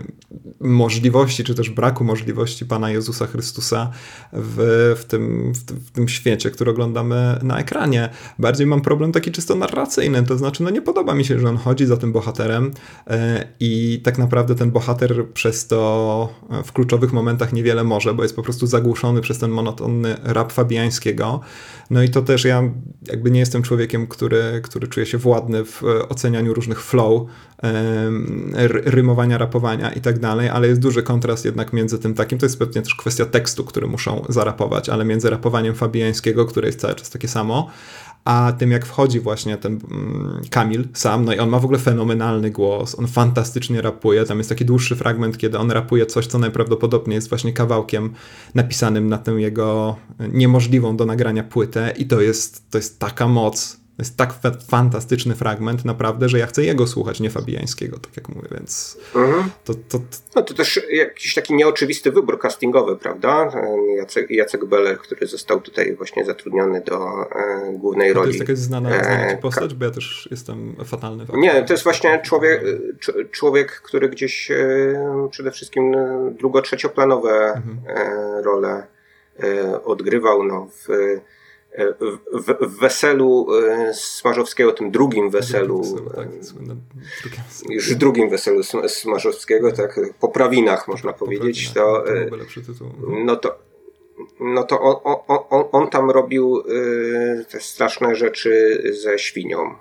możliwości, 0.60 1.44
czy 1.44 1.56
też 1.56 1.70
braku 1.70 2.04
możliwości 2.04 2.66
Pana 2.66 2.90
Jezusa 2.92 3.28
Chrystusa 3.28 3.92
w, 4.34 4.96
w, 5.00 5.06
tym, 5.06 5.54
w, 5.54 5.58
w, 5.88 5.92
tym 5.92 6.08
świecie, 6.08 6.52
który 6.52 6.72
oglądamy 6.72 7.40
na 7.44 7.60
ekranie. 7.60 8.10
Bardziej 8.40 8.68
mam 8.68 8.82
problem 8.82 9.12
taki 9.12 9.32
czysto 9.32 9.56
narracyjny. 9.56 10.24
To 10.24 10.38
znaczy 10.38 10.64
no 10.64 10.70
nie 10.70 10.82
podoba 10.82 11.16
mi 11.16 11.26
się, 11.26 11.40
że 11.40 11.50
on 11.50 11.58
chodzi 11.58 11.86
za 11.86 11.98
tym 11.98 12.12
bohaterem 12.12 12.72
e, 13.08 13.48
i 13.60 14.02
tak 14.04 14.18
naprawdę 14.18 14.56
ten 14.56 14.72
bohater 14.72 15.26
przez 15.34 15.68
to 15.68 16.30
w 16.64 16.72
kluczowych 16.72 17.14
momentach 17.14 17.54
niewiele 17.54 17.84
może, 17.84 18.14
bo 18.14 18.24
jest 18.24 18.36
po 18.36 18.44
prostu 18.44 18.68
zagłuszony 18.68 19.22
przez 19.22 19.40
ten 19.40 19.52
monotonny 19.52 20.16
rap 20.24 20.52
Fabiańskiego. 20.52 21.40
No 21.90 22.04
i 22.04 22.10
to 22.16 22.22
też 22.22 22.45
ja 22.45 22.63
jakby 23.07 23.32
nie 23.32 23.39
jestem 23.39 23.63
człowiekiem, 23.63 24.07
który, 24.07 24.61
który 24.63 24.88
czuje 24.88 25.05
się 25.05 25.18
władny 25.18 25.66
w 25.66 25.84
e, 25.84 26.09
ocenianiu 26.09 26.53
różnych 26.53 26.84
flow, 26.84 27.22
rymowania, 28.86 29.38
rapowania 29.38 29.91
i 29.91 30.01
tak 30.01 30.20
dalej, 30.20 30.49
ale 30.49 30.68
jest 30.68 30.82
duży 30.82 31.03
kontrast 31.03 31.45
jednak 31.45 31.74
między 31.74 31.99
tym 31.99 32.13
takim, 32.13 32.38
to 32.39 32.45
jest 32.45 32.59
pewnie 32.59 32.82
też 32.82 32.95
kwestia 32.95 33.26
tekstu, 33.26 33.63
który 33.63 33.88
muszą 33.88 34.26
zarapować, 34.30 34.89
ale 34.89 35.05
między 35.05 35.30
rapowaniem 35.30 35.76
fabiańskiego, 35.76 36.45
które 36.45 36.68
jest 36.68 36.80
cały 36.80 36.95
czas 36.95 37.09
takie 37.09 37.28
samo, 37.28 37.70
a 38.26 38.54
tym 38.58 38.72
jak 38.72 38.86
wchodzi 38.86 39.20
właśnie 39.20 39.58
ten 39.58 39.80
mm, 39.92 40.42
Kamil 40.50 40.88
sam, 40.94 41.26
no 41.26 41.34
i 41.34 41.40
on 41.40 41.50
ma 41.50 41.60
w 41.60 41.66
ogóle 41.66 41.80
fenomenalny 41.80 42.52
głos, 42.52 43.00
on 43.00 43.08
fantastycznie 43.08 43.82
rapuje, 43.82 44.26
tam 44.26 44.38
jest 44.38 44.50
taki 44.50 44.66
dłuższy 44.66 44.96
fragment, 44.96 45.38
kiedy 45.38 45.58
on 45.58 45.72
rapuje 45.72 46.06
coś, 46.06 46.28
co 46.28 46.40
najprawdopodobniej 46.40 47.16
jest 47.16 47.30
właśnie 47.30 47.54
kawałkiem 47.54 48.14
napisanym 48.56 49.10
na 49.10 49.18
tę 49.18 49.32
jego 49.32 49.96
niemożliwą 50.34 50.98
do 50.98 51.06
nagrania 51.06 51.44
płytę 51.44 51.94
i 51.98 52.06
to 52.06 52.22
jest, 52.22 52.72
to 52.72 52.78
jest 52.78 53.00
taka 53.00 53.28
moc 53.28 53.85
to 53.98 54.02
jest 54.02 54.18
tak 54.18 54.34
fantastyczny 54.70 55.36
fragment, 55.36 55.86
naprawdę, 55.86 56.30
że 56.30 56.39
ja 56.39 56.48
chcę 56.48 56.64
jego 56.64 56.88
słuchać, 56.88 57.20
nie 57.20 57.30
Fabiańskiego, 57.30 58.00
tak 58.00 58.18
jak 58.18 58.30
mówię, 58.30 58.48
więc 58.52 58.98
mhm. 59.16 59.50
to, 59.64 59.74
to, 59.74 60.00
to... 60.00 60.06
No 60.36 60.41
to 60.41 60.54
też 60.54 60.82
jakiś 60.89 61.34
taki 61.34 61.54
nieoczywisty 61.54 62.12
wybór 62.12 62.39
castingowy, 62.39 62.98
prawda? 62.98 63.52
Jacek, 63.98 64.30
Jacek 64.30 64.66
Beller, 64.66 64.98
który 64.98 65.28
został 65.28 65.62
tutaj 65.62 65.96
właśnie 65.96 66.26
zatrudniony 66.26 66.82
do 66.82 67.22
e, 67.22 67.74
głównej 67.74 68.14
roli. 68.14 68.26
To 68.26 68.28
jest 68.28 68.39
jakaś 68.39 68.58
znana, 68.58 68.89
znana 69.04 69.36
ci 69.36 69.41
postać, 69.41 69.74
bo 69.74 69.86
ja 69.86 69.91
też 69.91 70.28
jestem 70.32 70.76
fatalny. 70.86 71.26
W 71.26 71.34
nie, 71.34 71.64
to 71.64 71.74
jest 71.74 71.84
właśnie 71.84 72.22
człowiek, 72.24 72.62
człowiek 73.32 73.82
który 73.82 74.10
gdzieś 74.10 74.52
e, 74.52 75.28
przede 75.32 75.52
wszystkim 75.52 75.96
drugo-trzecioplanowe 76.39 77.54
mhm. 77.54 77.80
e, 77.88 78.41
role 78.41 78.88
e, 79.43 79.84
odgrywał, 79.84 80.43
no 80.43 80.68
w 80.72 80.88
w, 81.78 82.20
w, 82.62 82.80
weselu 82.80 83.48
e, 83.54 83.94
Smarzowskiego, 83.94 84.72
tym 84.72 84.92
drugim 84.92 85.30
weselu, 85.30 85.82
tak, 86.16 86.28
e, 86.28 87.74
już 87.74 87.96
drugim 87.96 88.30
weselu 88.30 88.64
Smarzowskiego, 88.88 89.72
tak, 89.72 90.00
po 90.20 90.28
prawinach 90.28 90.88
można 90.88 91.14
po 91.14 91.20
powiedzieć, 91.20 91.74
to, 91.74 92.08
e, 92.16 92.30
no 93.26 93.36
to 93.36 93.66
no 94.40 94.64
to 94.64 94.82
on, 94.82 95.18
on, 95.28 95.40
on, 95.50 95.64
on 95.72 95.90
tam 95.90 96.12
robił 96.12 96.64
te 97.52 97.60
straszne 97.60 98.16
rzeczy 98.16 98.82
ze 99.04 99.20
świnią. 99.20 99.76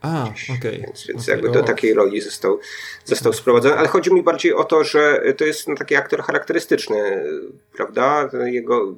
A. 0.00 0.28
Okay. 0.58 0.78
Więc, 0.86 1.06
więc 1.06 1.22
okay. 1.22 1.34
jakby 1.34 1.50
do 1.50 1.62
takiej 1.62 1.94
roli 1.94 2.20
został, 2.20 2.58
został 3.04 3.32
sprowadzony. 3.32 3.74
Ale 3.74 3.88
chodzi 3.88 4.14
mi 4.14 4.22
bardziej 4.22 4.54
o 4.54 4.64
to, 4.64 4.84
że 4.84 5.22
to 5.36 5.44
jest 5.44 5.68
no, 5.68 5.74
taki 5.74 5.96
aktor 5.96 6.22
charakterystyczny, 6.22 7.24
prawda? 7.72 8.30
Jego, 8.44 8.94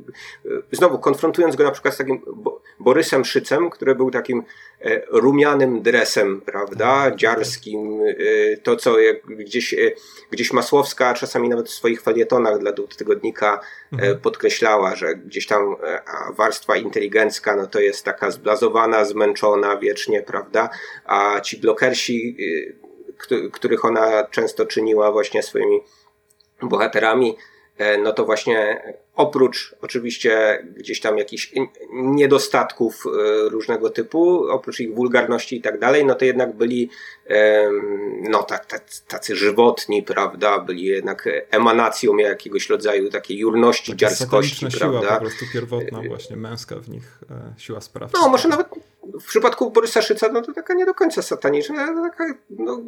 znowu, 0.73 0.99
konfrontując 0.99 1.57
go 1.57 1.65
na 1.65 1.71
przykład 1.71 1.95
z 1.95 1.99
takim 1.99 2.21
Borysem 2.81 3.25
Szycem, 3.25 3.71
który 3.71 3.95
był 3.95 4.11
takim 4.11 4.43
e, 4.81 5.03
rumianym 5.11 5.83
dresem, 5.83 6.41
prawda? 6.41 6.79
Tak, 6.79 7.11
tak. 7.11 7.17
Dziarskim. 7.17 8.01
E, 8.03 8.57
to, 8.57 8.77
co 8.77 8.97
gdzieś, 9.29 9.75
e, 9.75 9.77
gdzieś 10.31 10.53
Masłowska, 10.53 11.15
czasami 11.15 11.49
nawet 11.49 11.69
w 11.69 11.73
swoich 11.73 12.03
felietonach 12.03 12.59
dla 12.59 12.73
tygodnika 12.97 13.61
mhm. 13.93 14.21
podkreślała, 14.21 14.97
że 14.97 15.15
gdzieś 15.15 15.47
tam 15.47 15.77
warstwa 16.37 16.77
inteligencka, 16.77 17.57
no 17.57 17.67
to 17.67 17.81
jest 17.81 18.05
taka 18.05 18.31
zblazowana, 18.31 19.05
zmęczona 19.05 19.77
wiecznie, 19.77 20.23
prawda? 20.23 20.71
A 21.05 21.41
ci 21.41 21.59
blokersi, 21.59 22.37
których 23.53 23.85
ona 23.85 24.25
często 24.25 24.67
czyniła 24.67 25.13
właśnie 25.13 25.43
swoimi 25.43 25.81
bohaterami, 26.63 27.37
E, 27.37 27.58
no 28.03 28.13
to 28.13 28.25
właśnie 28.25 28.83
oprócz 29.15 29.75
oczywiście 29.83 30.65
gdzieś 30.77 31.01
tam 31.01 31.19
jakichś 31.19 31.53
niedostatków 31.93 33.05
e, 33.07 33.49
różnego 33.49 33.91
typu, 33.91 34.49
oprócz 34.51 34.81
ich 34.81 34.95
wulgarności 34.95 35.57
i 35.57 35.63
tak 35.63 35.79
dalej, 35.79 36.05
no 36.05 36.15
to 36.15 36.25
jednak 36.25 36.57
byli 36.57 36.91
no 38.31 38.43
tak, 38.43 38.67
tacy 39.09 39.37
żywotni, 39.37 40.03
prawda, 40.03 40.59
byli 40.59 40.85
jednak 40.85 41.29
emanacją 41.51 42.17
jakiegoś 42.17 42.69
rodzaju 42.69 43.11
takiej 43.11 43.39
jurności, 43.39 43.93
Taka 43.93 43.99
dziarskości, 43.99 44.67
prawda. 44.79 45.01
siła 45.01 45.15
po 45.15 45.21
prostu 45.21 45.45
pierwotna 45.53 46.03
właśnie, 46.09 46.37
męska 46.37 46.77
w 46.77 46.89
nich 46.89 47.19
e, 47.31 47.61
siła 47.61 47.81
sprawcza. 47.81 48.19
No 48.19 48.29
może 48.29 48.49
nawet 48.49 48.67
w 49.21 49.25
przypadku 49.25 49.71
Borysa 49.71 50.03
Szyca, 50.03 50.29
no 50.33 50.43
to 50.43 50.53
taka 50.53 50.75
nie 50.75 50.87
do 50.87 50.95
końca 50.95 51.23
sataniczna, 51.23 52.11
taka, 52.11 52.35
no, 52.51 52.81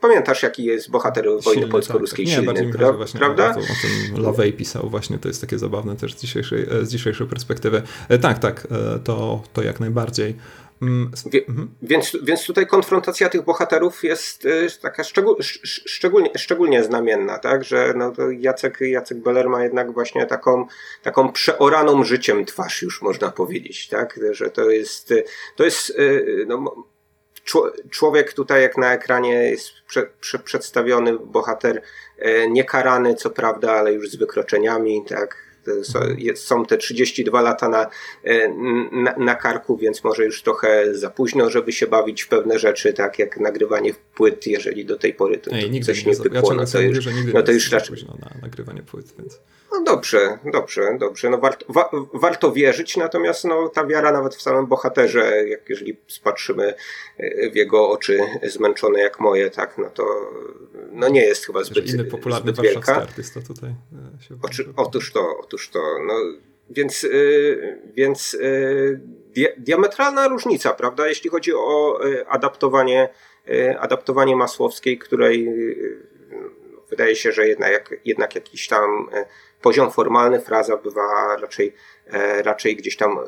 pamiętasz 0.00 0.42
jaki 0.42 0.64
jest 0.64 0.90
bohater 0.90 1.26
wojny 1.44 1.68
polsko-ruskiej 1.68 2.26
tak, 2.26 2.44
tak. 2.44 2.56
silny, 2.56 2.72
pra, 2.72 2.92
prawda? 3.18 3.48
O, 3.48 3.58
o 3.58 3.62
tym 3.82 4.22
Lavey 4.22 4.52
pisał 4.52 4.90
właśnie, 4.90 5.18
to 5.18 5.28
jest 5.28 5.40
takie 5.40 5.58
zabawne 5.58 5.96
też 5.96 6.14
z 6.14 6.20
dzisiejszej, 6.20 6.62
e, 6.62 6.86
z 6.86 6.90
dzisiejszej 6.90 7.26
perspektywy. 7.26 7.82
E, 8.08 8.18
tak, 8.18 8.38
tak, 8.38 8.66
to, 9.04 9.42
to 9.52 9.62
jak 9.62 9.80
najbardziej. 9.80 10.36
Mm, 10.82 11.10
Wie, 11.26 11.46
mhm. 11.48 11.70
więc, 11.82 12.16
więc 12.22 12.46
tutaj 12.46 12.66
konfrontacja 12.66 13.28
tych 13.28 13.44
bohaterów 13.44 14.04
jest 14.04 14.48
taka 14.82 15.04
szczegól, 15.04 15.36
szczególnie, 15.64 16.30
szczególnie 16.36 16.84
znamienna, 16.84 17.38
tak? 17.38 17.64
że 17.64 17.94
no 17.96 18.12
Jacek, 18.38 18.78
Jacek 18.80 19.18
Beller 19.18 19.48
ma 19.48 19.62
jednak 19.62 19.92
właśnie 19.92 20.26
taką, 20.26 20.66
taką 21.02 21.32
przeoraną 21.32 22.04
życiem 22.04 22.44
twarz, 22.44 22.82
już 22.82 23.02
można 23.02 23.30
powiedzieć, 23.30 23.88
tak? 23.88 24.20
że 24.30 24.50
to 24.50 24.70
jest, 24.70 25.14
to 25.56 25.64
jest 25.64 25.98
no, 26.46 26.86
człowiek 27.90 28.32
tutaj, 28.32 28.62
jak 28.62 28.76
na 28.76 28.94
ekranie 28.94 29.32
jest 29.32 29.72
prze, 29.88 30.06
prze, 30.20 30.38
przedstawiony 30.38 31.18
bohater 31.18 31.82
y, 32.18 32.50
niekarany, 32.50 33.14
co 33.14 33.30
prawda, 33.30 33.72
ale 33.72 33.92
już 33.92 34.10
z 34.10 34.16
wykroczeniami, 34.16 35.04
tak? 35.08 35.50
są 36.34 36.66
te 36.66 36.76
32 36.76 37.40
lata 37.40 37.68
na, 37.68 37.90
e, 38.24 38.48
na, 38.92 39.14
na, 39.16 39.34
karku, 39.34 39.76
więc 39.76 40.04
może 40.04 40.24
już 40.24 40.42
trochę 40.42 40.94
za 40.94 41.10
późno, 41.10 41.50
żeby 41.50 41.72
się 41.72 41.86
bawić 41.86 42.22
w 42.22 42.28
pewne 42.28 42.58
rzeczy, 42.58 42.92
tak 42.92 43.18
jak 43.18 43.40
nagrywanie 43.40 43.92
płyt, 44.20 44.46
jeżeli 44.46 44.84
do 44.84 44.98
tej 44.98 45.14
pory 45.14 45.38
to, 45.38 45.50
Ej, 45.50 45.80
coś 45.80 46.06
nie, 46.06 46.16
pykło, 46.16 46.52
ja 46.52 46.56
no 46.56 46.66
to 46.66 46.80
już, 46.80 47.06
no 47.34 47.42
to 47.42 47.52
już 47.52 47.72
raczej... 47.72 47.88
późno 47.88 48.14
na 48.20 48.30
nagrywanie 48.42 48.82
płyt, 48.82 49.14
więc... 49.18 49.40
No 49.72 49.82
dobrze, 49.84 50.38
dobrze, 50.52 50.96
dobrze. 50.98 51.30
No 51.30 51.38
warto, 51.38 51.72
wa, 51.72 51.90
warto 52.14 52.52
wierzyć, 52.52 52.96
natomiast 52.96 53.44
no, 53.44 53.68
ta 53.68 53.86
wiara 53.86 54.12
nawet 54.12 54.34
w 54.34 54.42
samym 54.42 54.66
bohaterze, 54.66 55.48
jak 55.48 55.68
jeżeli 55.68 55.96
spatrzymy 56.08 56.74
e, 57.18 57.50
w 57.50 57.56
jego 57.56 57.90
oczy 57.90 58.18
zmęczone 58.42 59.00
jak 59.00 59.20
moje, 59.20 59.50
tak, 59.50 59.78
no 59.78 59.90
to 59.90 60.04
no 60.92 61.08
nie 61.08 61.24
jest 61.24 61.46
chyba 61.46 61.64
zbyt, 61.64 61.94
inny 61.94 62.04
popularny 62.04 62.52
zbyt 62.52 62.64
wielka. 62.64 62.96
artysta 62.96 63.40
tutaj 63.40 63.70
e, 63.70 64.22
się 64.22 64.34
Oczy, 64.42 64.64
Otóż 64.76 65.12
to, 65.12 65.38
otóż 65.38 65.68
to. 65.68 65.78
No, 66.06 66.14
więc 66.70 67.02
yy, 67.02 67.78
więc 67.94 68.32
yy, 68.32 69.54
diametralna 69.58 70.28
różnica, 70.28 70.72
prawda, 70.72 71.08
jeśli 71.08 71.30
chodzi 71.30 71.52
o 71.54 72.00
adaptowanie, 72.28 73.08
adaptowanie 73.78 74.36
Masłowskiej, 74.36 74.98
której 74.98 75.48
wydaje 76.90 77.16
się, 77.16 77.32
że 77.32 77.48
jednak, 77.48 77.94
jednak 78.04 78.34
jakiś 78.34 78.68
tam 78.68 79.08
poziom 79.62 79.90
formalny, 79.90 80.40
fraza 80.40 80.76
bywa 80.76 81.36
raczej, 81.40 81.74
e, 82.06 82.42
raczej 82.42 82.76
gdzieś 82.76 82.96
tam 82.96 83.18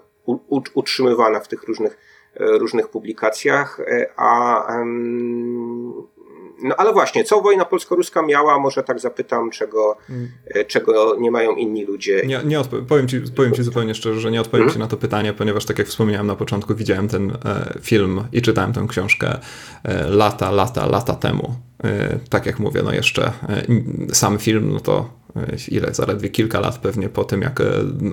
utrzymywana 0.75 1.41
w 1.41 1.49
tych 1.49 1.63
różnych, 1.63 1.99
e, 2.35 2.59
różnych 2.59 2.89
publikacjach, 2.89 3.81
e, 3.81 4.07
a 4.17 4.67
no 6.63 6.75
ale 6.77 6.93
właśnie, 6.93 7.25
co 7.25 7.41
wojna 7.41 7.65
polsko-ruska 7.65 8.23
miała, 8.23 8.59
może 8.59 8.83
tak 8.83 9.01
zapytam, 9.01 9.51
czego, 9.51 9.97
hmm. 10.07 10.31
czego 10.69 11.17
nie 11.21 11.31
mają 11.31 11.57
inni 11.57 11.85
ludzie. 11.85 12.23
Nie, 12.27 12.41
nie 12.45 12.61
powiem, 12.89 13.09
ci, 13.09 13.21
powiem 13.37 13.53
ci 13.53 13.63
zupełnie 13.63 13.95
szczerze, 13.95 14.21
że 14.21 14.31
nie 14.31 14.41
odpowiem 14.41 14.71
ci 14.71 14.79
na 14.79 14.87
to 14.87 14.97
pytanie, 14.97 15.33
ponieważ 15.33 15.65
tak 15.65 15.79
jak 15.79 15.89
wspomniałem 15.89 16.27
na 16.27 16.37
początku, 16.37 16.75
widziałem 16.75 17.09
ten 17.09 17.31
e, 17.31 17.79
film 17.83 18.25
i 18.33 18.43
czytałem 18.43 18.73
tę 18.73 18.87
książkę 18.89 19.39
e, 19.85 20.07
lata, 20.11 20.51
lata, 20.51 20.87
lata 20.87 21.15
temu. 21.15 21.55
E, 21.85 22.19
tak 22.29 22.47
jak 22.47 22.59
mówię, 22.59 22.83
no 22.85 22.93
jeszcze 22.93 23.33
sam 24.13 24.39
film, 24.39 24.73
no 24.73 24.81
to 24.81 25.22
ile, 25.69 25.95
zaledwie 25.95 26.29
kilka 26.29 26.61
lat 26.61 26.79
pewnie 26.79 27.09
po 27.09 27.25
tym, 27.25 27.43
jak 27.43 27.61
e, 27.61 27.65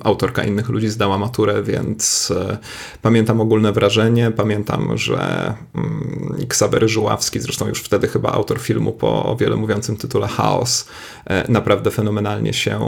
autorka 0.04 0.44
innych 0.44 0.70
ludzi 0.70 0.90
zdała 0.90 1.18
maturę, 1.18 1.64
więc 1.64 2.32
e, 2.32 2.58
pamiętam 3.02 3.42
ogólne 3.42 3.72
wrażenie, 3.72 4.32
pamiętam, 4.32 4.98
że 4.98 5.54
mm, 5.76 6.48
Ksawery 6.50 6.90
Żuławski, 6.90 7.40
zresztą 7.40 7.68
już 7.68 7.82
wtedy 7.82 8.08
chyba 8.08 8.32
autor 8.32 8.60
filmu 8.60 8.92
po 8.92 9.26
o 9.26 9.36
wiele 9.36 9.56
mówiącym 9.56 9.98
tytule 9.98 10.28
Chaos, 10.28 10.88
e, 11.26 11.52
naprawdę 11.52 11.92
fenomenalnie 11.92 12.54
się 12.54 12.80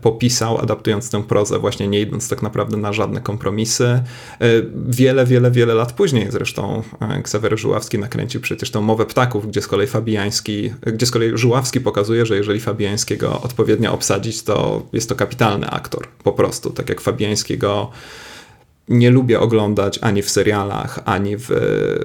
popisał, 0.00 0.58
adaptując 0.58 1.10
tę 1.10 1.22
prozę, 1.22 1.58
właśnie 1.58 1.88
nie 1.88 2.00
idąc 2.00 2.28
tak 2.28 2.42
naprawdę 2.42 2.76
na 2.76 2.92
żadne 2.92 3.20
kompromisy. 3.20 4.02
Wiele, 4.88 5.26
wiele, 5.26 5.50
wiele 5.50 5.74
lat 5.74 5.92
później 5.92 6.26
zresztą 6.30 6.82
Ksawery 7.22 7.56
Żuławski 7.56 7.98
nakręcił 7.98 8.40
przecież 8.40 8.70
tą 8.70 8.80
Mowę 8.80 9.06
Ptaków, 9.06 9.48
gdzie 9.48 9.62
z 9.62 9.66
kolei 9.66 9.86
Fabijański, 9.86 10.72
gdzie 10.86 11.06
z 11.06 11.10
kolei 11.10 11.30
Żuławski 11.34 11.80
pokazuje, 11.80 12.26
że 12.26 12.36
jeżeli 12.36 12.60
Fabijańskiego 12.60 13.40
odpowiednio 13.42 13.71
odpowiednio 13.72 13.92
obsadzić, 13.92 14.42
to 14.42 14.82
jest 14.92 15.08
to 15.08 15.14
kapitalny 15.14 15.70
aktor. 15.70 16.08
Po 16.24 16.32
prostu, 16.32 16.70
tak 16.70 16.88
jak 16.88 17.00
Fabiańskiego 17.00 17.90
nie 18.92 19.10
lubię 19.10 19.40
oglądać 19.40 19.98
ani 20.02 20.22
w 20.22 20.30
serialach, 20.30 20.98
ani 21.04 21.36
w, 21.36 21.50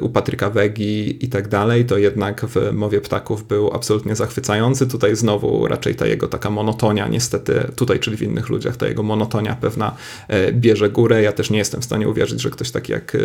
u 0.02 0.10
Patryka 0.10 0.50
Wegi 0.50 1.26
i 1.26 1.30
tak 1.30 1.48
dalej, 1.48 1.86
to 1.86 1.98
jednak 1.98 2.46
w 2.46 2.74
Mowie 2.74 3.02
Ptaków 3.02 3.48
był 3.48 3.74
absolutnie 3.74 4.16
zachwycający. 4.16 4.88
Tutaj 4.88 5.16
znowu 5.16 5.68
raczej 5.68 5.96
ta 5.96 6.08
jego 6.08 6.28
taka 6.28 6.50
monotonia, 6.50 7.08
niestety 7.08 7.72
tutaj, 7.76 8.00
czyli 8.00 8.18
w 8.18 8.22
innych 8.22 8.50
ludziach, 8.50 8.78
ta 8.78 8.88
jego 8.88 9.04
monotonia 9.04 9.56
pewna 9.56 9.96
e, 10.28 10.52
bierze 10.52 10.90
górę. 10.90 11.22
Ja 11.22 11.32
też 11.32 11.50
nie 11.50 11.58
jestem 11.58 11.82
w 11.82 11.86
stanie 11.86 12.10
uwierzyć, 12.10 12.42
że 12.42 12.50
ktoś 12.50 12.72
taki 12.72 12.92
jak 12.92 13.18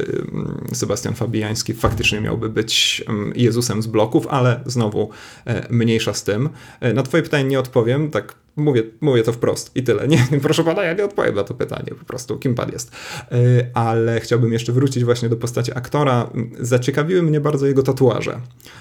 Sebastian 0.72 1.14
Fabijański 1.14 1.74
faktycznie 1.74 2.20
miałby 2.20 2.48
być 2.48 3.04
Jezusem 3.34 3.82
z 3.82 3.86
bloków, 3.86 4.26
ale 4.26 4.60
znowu 4.66 5.10
e, 5.46 5.66
mniejsza 5.70 6.14
z 6.14 6.24
tym. 6.24 6.48
E, 6.80 6.92
na 6.92 7.02
twoje 7.02 7.22
pytanie 7.22 7.44
nie 7.44 7.60
odpowiem, 7.60 8.10
tak 8.10 8.41
Mówię, 8.56 8.82
mówię 9.00 9.22
to 9.22 9.32
wprost 9.32 9.76
i 9.76 9.82
tyle. 9.82 10.08
Nie, 10.08 10.26
proszę 10.42 10.64
pana, 10.64 10.82
ja 10.82 10.92
nie 10.92 11.04
odpowiem 11.04 11.34
na 11.34 11.44
to 11.44 11.54
pytanie, 11.54 11.92
po 11.98 12.04
prostu, 12.04 12.38
kim 12.38 12.54
pan 12.54 12.70
jest. 12.72 12.90
E, 13.32 13.36
ale 13.74 14.20
chciałbym 14.20 14.52
jeszcze 14.52 14.72
wrócić 14.72 15.04
właśnie 15.04 15.28
do 15.28 15.36
postaci 15.36 15.72
aktora. 15.74 16.30
Zaciekawiły 16.60 17.22
mnie 17.22 17.40
bardzo 17.40 17.66
jego 17.66 17.82
tatuaże. 17.82 18.40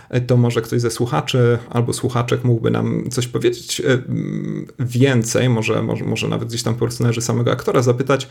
E, 0.10 0.22
to 0.22 0.38
może 0.38 0.62
ktoś 0.62 0.82
ze 0.82 0.92
słuchaczy 0.92 1.58
albo 1.70 1.94
słuchaczek 1.94 2.44
mógłby 2.44 2.72
nam 2.72 3.10
coś 3.10 3.28
powiedzieć 3.28 3.82
e, 3.82 4.02
więcej, 4.80 5.50
może, 5.50 5.84
może, 5.84 6.06
może 6.06 6.28
nawet 6.28 6.48
gdzieś 6.48 6.64
tam 6.64 6.76
należy 7.00 7.22
samego 7.22 7.52
aktora 7.52 7.82
zapytać. 7.82 8.28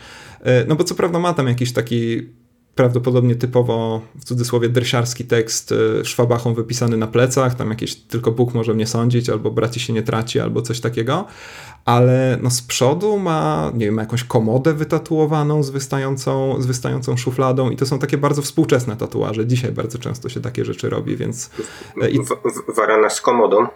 No 0.67 0.75
bo 0.75 0.83
co 0.83 0.95
prawda 0.95 1.19
ma 1.19 1.33
tam 1.33 1.47
jakiś 1.47 1.73
taki 1.73 2.29
prawdopodobnie 2.75 3.35
typowo, 3.35 4.01
w 4.19 4.25
cudzysłowie, 4.25 4.69
dresiarski 4.69 5.25
tekst 5.25 5.71
y, 5.71 6.05
szwabachą 6.05 6.53
wypisany 6.53 6.97
na 6.97 7.07
plecach, 7.07 7.55
tam 7.55 7.69
jakieś 7.69 7.95
tylko 7.95 8.31
Bóg 8.31 8.53
może 8.53 8.73
mnie 8.73 8.87
sądzić, 8.87 9.29
albo 9.29 9.51
braci 9.51 9.79
się 9.79 9.93
nie 9.93 10.03
traci, 10.03 10.39
albo 10.39 10.61
coś 10.61 10.79
takiego, 10.79 11.25
ale 11.85 12.37
no 12.41 12.49
z 12.49 12.61
przodu 12.61 13.17
ma, 13.17 13.71
nie 13.73 13.85
wiem, 13.85 13.95
ma 13.95 14.01
jakąś 14.01 14.23
komodę 14.23 14.73
wytatuowaną 14.73 15.63
z 15.63 15.69
wystającą, 15.69 16.61
z 16.61 16.65
wystającą 16.65 17.17
szufladą 17.17 17.69
i 17.69 17.75
to 17.75 17.85
są 17.85 17.99
takie 17.99 18.17
bardzo 18.17 18.41
współczesne 18.41 18.97
tatuaże. 18.97 19.47
Dzisiaj 19.47 19.71
bardzo 19.71 19.99
często 19.99 20.29
się 20.29 20.41
takie 20.41 20.65
rzeczy 20.65 20.89
robi, 20.89 21.17
więc... 21.17 21.49
E, 22.01 22.09
I... 22.09 22.19
Warana 22.75 23.09
z 23.09 23.21
komodą. 23.21 23.67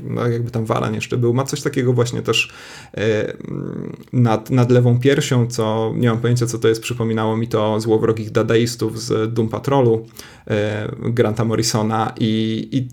No 0.00 0.28
jakby 0.28 0.50
tam 0.50 0.64
Waran 0.64 0.94
jeszcze 0.94 1.16
był. 1.16 1.34
Ma 1.34 1.44
coś 1.44 1.62
takiego 1.62 1.92
właśnie 1.92 2.22
też 2.22 2.52
e, 2.96 3.32
nad, 4.12 4.50
nad 4.50 4.70
lewą 4.70 5.00
piersią, 5.00 5.46
co 5.46 5.92
nie 5.96 6.08
mam 6.08 6.18
pojęcia 6.18 6.46
co 6.46 6.58
to 6.58 6.68
jest. 6.68 6.82
Przypominało 6.82 7.36
mi 7.36 7.48
to 7.48 7.80
złowrogich 7.80 8.30
dadaistów 8.30 9.00
z 9.00 9.34
Doom 9.34 9.48
Patrolu 9.48 10.06
e, 10.46 10.88
Granta 10.98 11.44
Morrisona 11.44 12.12
i, 12.20 12.68
i 12.72 12.88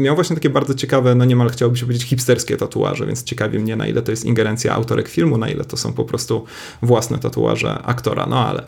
miał 0.00 0.14
właśnie 0.14 0.36
takie 0.36 0.50
bardzo 0.50 0.74
ciekawe, 0.74 1.14
no 1.14 1.24
niemal 1.24 1.50
chciałoby 1.50 1.76
się 1.76 1.86
powiedzieć 1.86 2.08
hipsterskie 2.08 2.56
tatuaże, 2.56 3.06
więc 3.06 3.22
ciekawi 3.22 3.58
mnie 3.58 3.75
na 3.76 3.86
ile 3.86 4.02
to 4.02 4.10
jest 4.10 4.24
ingerencja 4.24 4.74
autorek 4.74 5.08
filmu, 5.08 5.38
na 5.38 5.48
ile 5.48 5.64
to 5.64 5.76
są 5.76 5.92
po 5.92 6.04
prostu 6.04 6.44
własne 6.82 7.18
tatuaże 7.18 7.82
aktora, 7.84 8.26
no 8.26 8.48
ale 8.48 8.66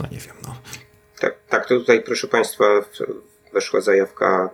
no 0.00 0.06
nie 0.12 0.18
wiem, 0.18 0.34
no. 0.46 0.54
Tak, 1.20 1.34
tak 1.48 1.66
to 1.66 1.78
tutaj 1.78 2.02
proszę 2.02 2.28
Państwa 2.28 2.64
weszła 3.52 3.80
zajawka 3.80 4.50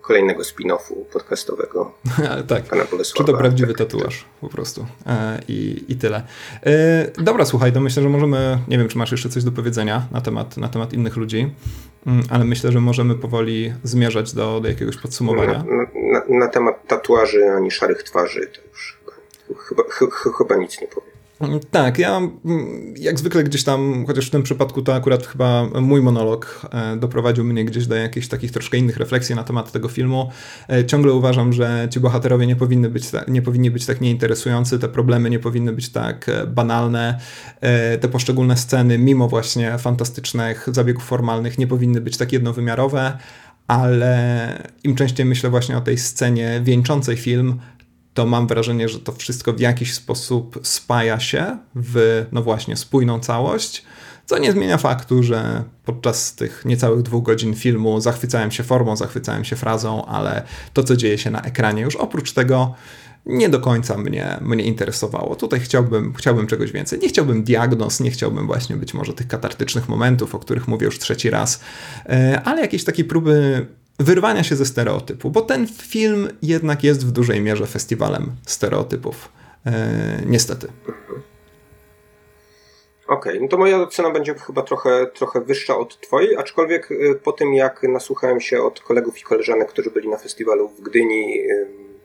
kolejnego 0.00 0.42
spin-offu 0.42 1.04
podcastowego. 1.12 1.92
tak. 2.48 2.64
Pana 2.64 2.84
Czy 3.16 3.24
to 3.24 3.34
prawdziwy 3.34 3.74
tak, 3.74 3.78
tatuaż 3.78 4.18
tak. 4.18 4.40
po 4.40 4.48
prostu. 4.48 4.86
E, 5.06 5.40
i, 5.48 5.84
I 5.88 5.96
tyle. 5.96 6.22
E, 6.66 7.10
dobra, 7.18 7.44
słuchaj, 7.44 7.72
to 7.72 7.80
myślę, 7.80 8.02
że 8.02 8.08
możemy, 8.08 8.58
nie 8.68 8.78
wiem, 8.78 8.88
czy 8.88 8.98
masz 8.98 9.10
jeszcze 9.10 9.28
coś 9.28 9.44
do 9.44 9.52
powiedzenia 9.52 10.06
na 10.12 10.20
temat, 10.20 10.56
na 10.56 10.68
temat 10.68 10.92
innych 10.92 11.16
ludzi, 11.16 11.54
mm, 12.06 12.22
ale 12.30 12.44
myślę, 12.44 12.72
że 12.72 12.80
możemy 12.80 13.14
powoli 13.14 13.72
zmierzać 13.84 14.32
do, 14.32 14.60
do 14.60 14.68
jakiegoś 14.68 14.96
podsumowania. 14.96 15.64
Na, 15.64 16.20
na, 16.20 16.38
na 16.38 16.48
temat 16.48 16.86
tatuaży 16.86 17.50
ani 17.56 17.70
szarych 17.70 18.02
twarzy 18.02 18.46
to 18.46 18.68
już 18.70 18.98
chyba, 19.68 19.82
chyba, 19.90 20.12
chyba 20.38 20.56
nic 20.56 20.80
nie 20.80 20.86
powiem. 20.86 21.18
Tak, 21.70 21.98
ja 21.98 22.16
mm, 22.16 22.94
jak 22.96 23.18
zwykle 23.18 23.44
gdzieś 23.44 23.64
tam, 23.64 24.04
chociaż 24.06 24.26
w 24.26 24.30
tym 24.30 24.42
przypadku 24.42 24.82
to 24.82 24.94
akurat 24.94 25.26
chyba 25.26 25.66
mój 25.80 26.02
monolog 26.02 26.60
e, 26.72 26.96
doprowadził 26.96 27.44
mnie 27.44 27.64
gdzieś 27.64 27.86
do 27.86 27.94
jakichś 27.94 28.28
takich 28.28 28.52
troszkę 28.52 28.78
innych 28.78 28.96
refleksji 28.96 29.34
na 29.34 29.44
temat 29.44 29.72
tego 29.72 29.88
filmu. 29.88 30.30
E, 30.68 30.86
ciągle 30.86 31.12
uważam, 31.12 31.52
że 31.52 31.88
ci 31.90 32.00
bohaterowie 32.00 32.46
nie 32.46 32.56
powinny 32.56 32.90
być, 32.90 33.04
nie 33.28 33.42
powinni 33.42 33.70
być 33.70 33.86
tak 33.86 34.00
nieinteresujący, 34.00 34.78
te 34.78 34.88
problemy 34.88 35.30
nie 35.30 35.38
powinny 35.38 35.72
być 35.72 35.88
tak 35.88 36.28
e, 36.28 36.46
banalne, 36.46 37.20
te 38.00 38.08
poszczególne 38.08 38.56
sceny, 38.56 38.98
mimo 38.98 39.28
właśnie 39.28 39.78
fantastycznych 39.78 40.68
zabiegów 40.72 41.04
formalnych, 41.04 41.58
nie 41.58 41.66
powinny 41.66 42.00
być 42.00 42.16
tak 42.16 42.32
jednowymiarowe, 42.32 43.18
ale 43.66 44.62
im 44.84 44.94
częściej 44.94 45.26
myślę 45.26 45.50
właśnie 45.50 45.76
o 45.76 45.80
tej 45.80 45.98
scenie 45.98 46.60
wieńczącej 46.64 47.16
film, 47.16 47.60
to 48.18 48.26
mam 48.26 48.46
wrażenie, 48.46 48.88
że 48.88 48.98
to 48.98 49.12
wszystko 49.12 49.52
w 49.52 49.60
jakiś 49.60 49.94
sposób 49.94 50.60
spaja 50.62 51.20
się 51.20 51.58
w, 51.74 52.26
no 52.32 52.42
właśnie, 52.42 52.76
spójną 52.76 53.20
całość, 53.20 53.84
co 54.26 54.38
nie 54.38 54.52
zmienia 54.52 54.78
faktu, 54.78 55.22
że 55.22 55.64
podczas 55.84 56.34
tych 56.34 56.64
niecałych 56.64 57.02
dwóch 57.02 57.24
godzin 57.24 57.54
filmu 57.54 58.00
zachwycałem 58.00 58.50
się 58.50 58.62
formą, 58.62 58.96
zachwycałem 58.96 59.44
się 59.44 59.56
frazą, 59.56 60.04
ale 60.06 60.42
to, 60.72 60.84
co 60.84 60.96
dzieje 60.96 61.18
się 61.18 61.30
na 61.30 61.42
ekranie, 61.42 61.82
już 61.82 61.96
oprócz 61.96 62.32
tego 62.32 62.74
nie 63.26 63.48
do 63.48 63.60
końca 63.60 63.98
mnie, 63.98 64.38
mnie 64.40 64.64
interesowało. 64.64 65.36
Tutaj 65.36 65.60
chciałbym, 65.60 66.14
chciałbym 66.14 66.46
czegoś 66.46 66.72
więcej. 66.72 66.98
Nie 66.98 67.08
chciałbym 67.08 67.44
diagnoz, 67.44 68.00
nie 68.00 68.10
chciałbym 68.10 68.46
właśnie 68.46 68.76
być 68.76 68.94
może 68.94 69.12
tych 69.12 69.28
katartycznych 69.28 69.88
momentów, 69.88 70.34
o 70.34 70.38
których 70.38 70.68
mówię 70.68 70.86
już 70.86 70.98
trzeci 70.98 71.30
raz, 71.30 71.60
e, 72.06 72.40
ale 72.44 72.60
jakieś 72.60 72.84
takie 72.84 73.04
próby 73.04 73.66
wyrwania 73.98 74.44
się 74.44 74.56
ze 74.56 74.66
stereotypu, 74.66 75.30
bo 75.30 75.42
ten 75.42 75.66
film 75.66 76.28
jednak 76.42 76.84
jest 76.84 77.06
w 77.06 77.10
dużej 77.10 77.40
mierze 77.40 77.66
festiwalem 77.66 78.32
stereotypów. 78.46 79.28
E, 79.66 80.22
niestety. 80.26 80.68
Okej, 83.08 83.32
okay, 83.32 83.40
no 83.40 83.48
to 83.48 83.58
moja 83.58 83.82
ocena 83.82 84.10
będzie 84.10 84.34
chyba 84.34 84.62
trochę, 84.62 85.06
trochę 85.06 85.40
wyższa 85.40 85.76
od 85.78 86.00
Twojej, 86.00 86.36
aczkolwiek 86.36 86.92
e, 86.92 87.14
po 87.14 87.32
tym 87.32 87.54
jak 87.54 87.82
nasłuchałem 87.82 88.40
się 88.40 88.62
od 88.62 88.80
kolegów 88.80 89.18
i 89.18 89.22
koleżanek, 89.22 89.68
którzy 89.68 89.90
byli 89.90 90.08
na 90.08 90.16
festiwalu 90.16 90.68
w 90.68 90.80
Gdyni, 90.80 91.38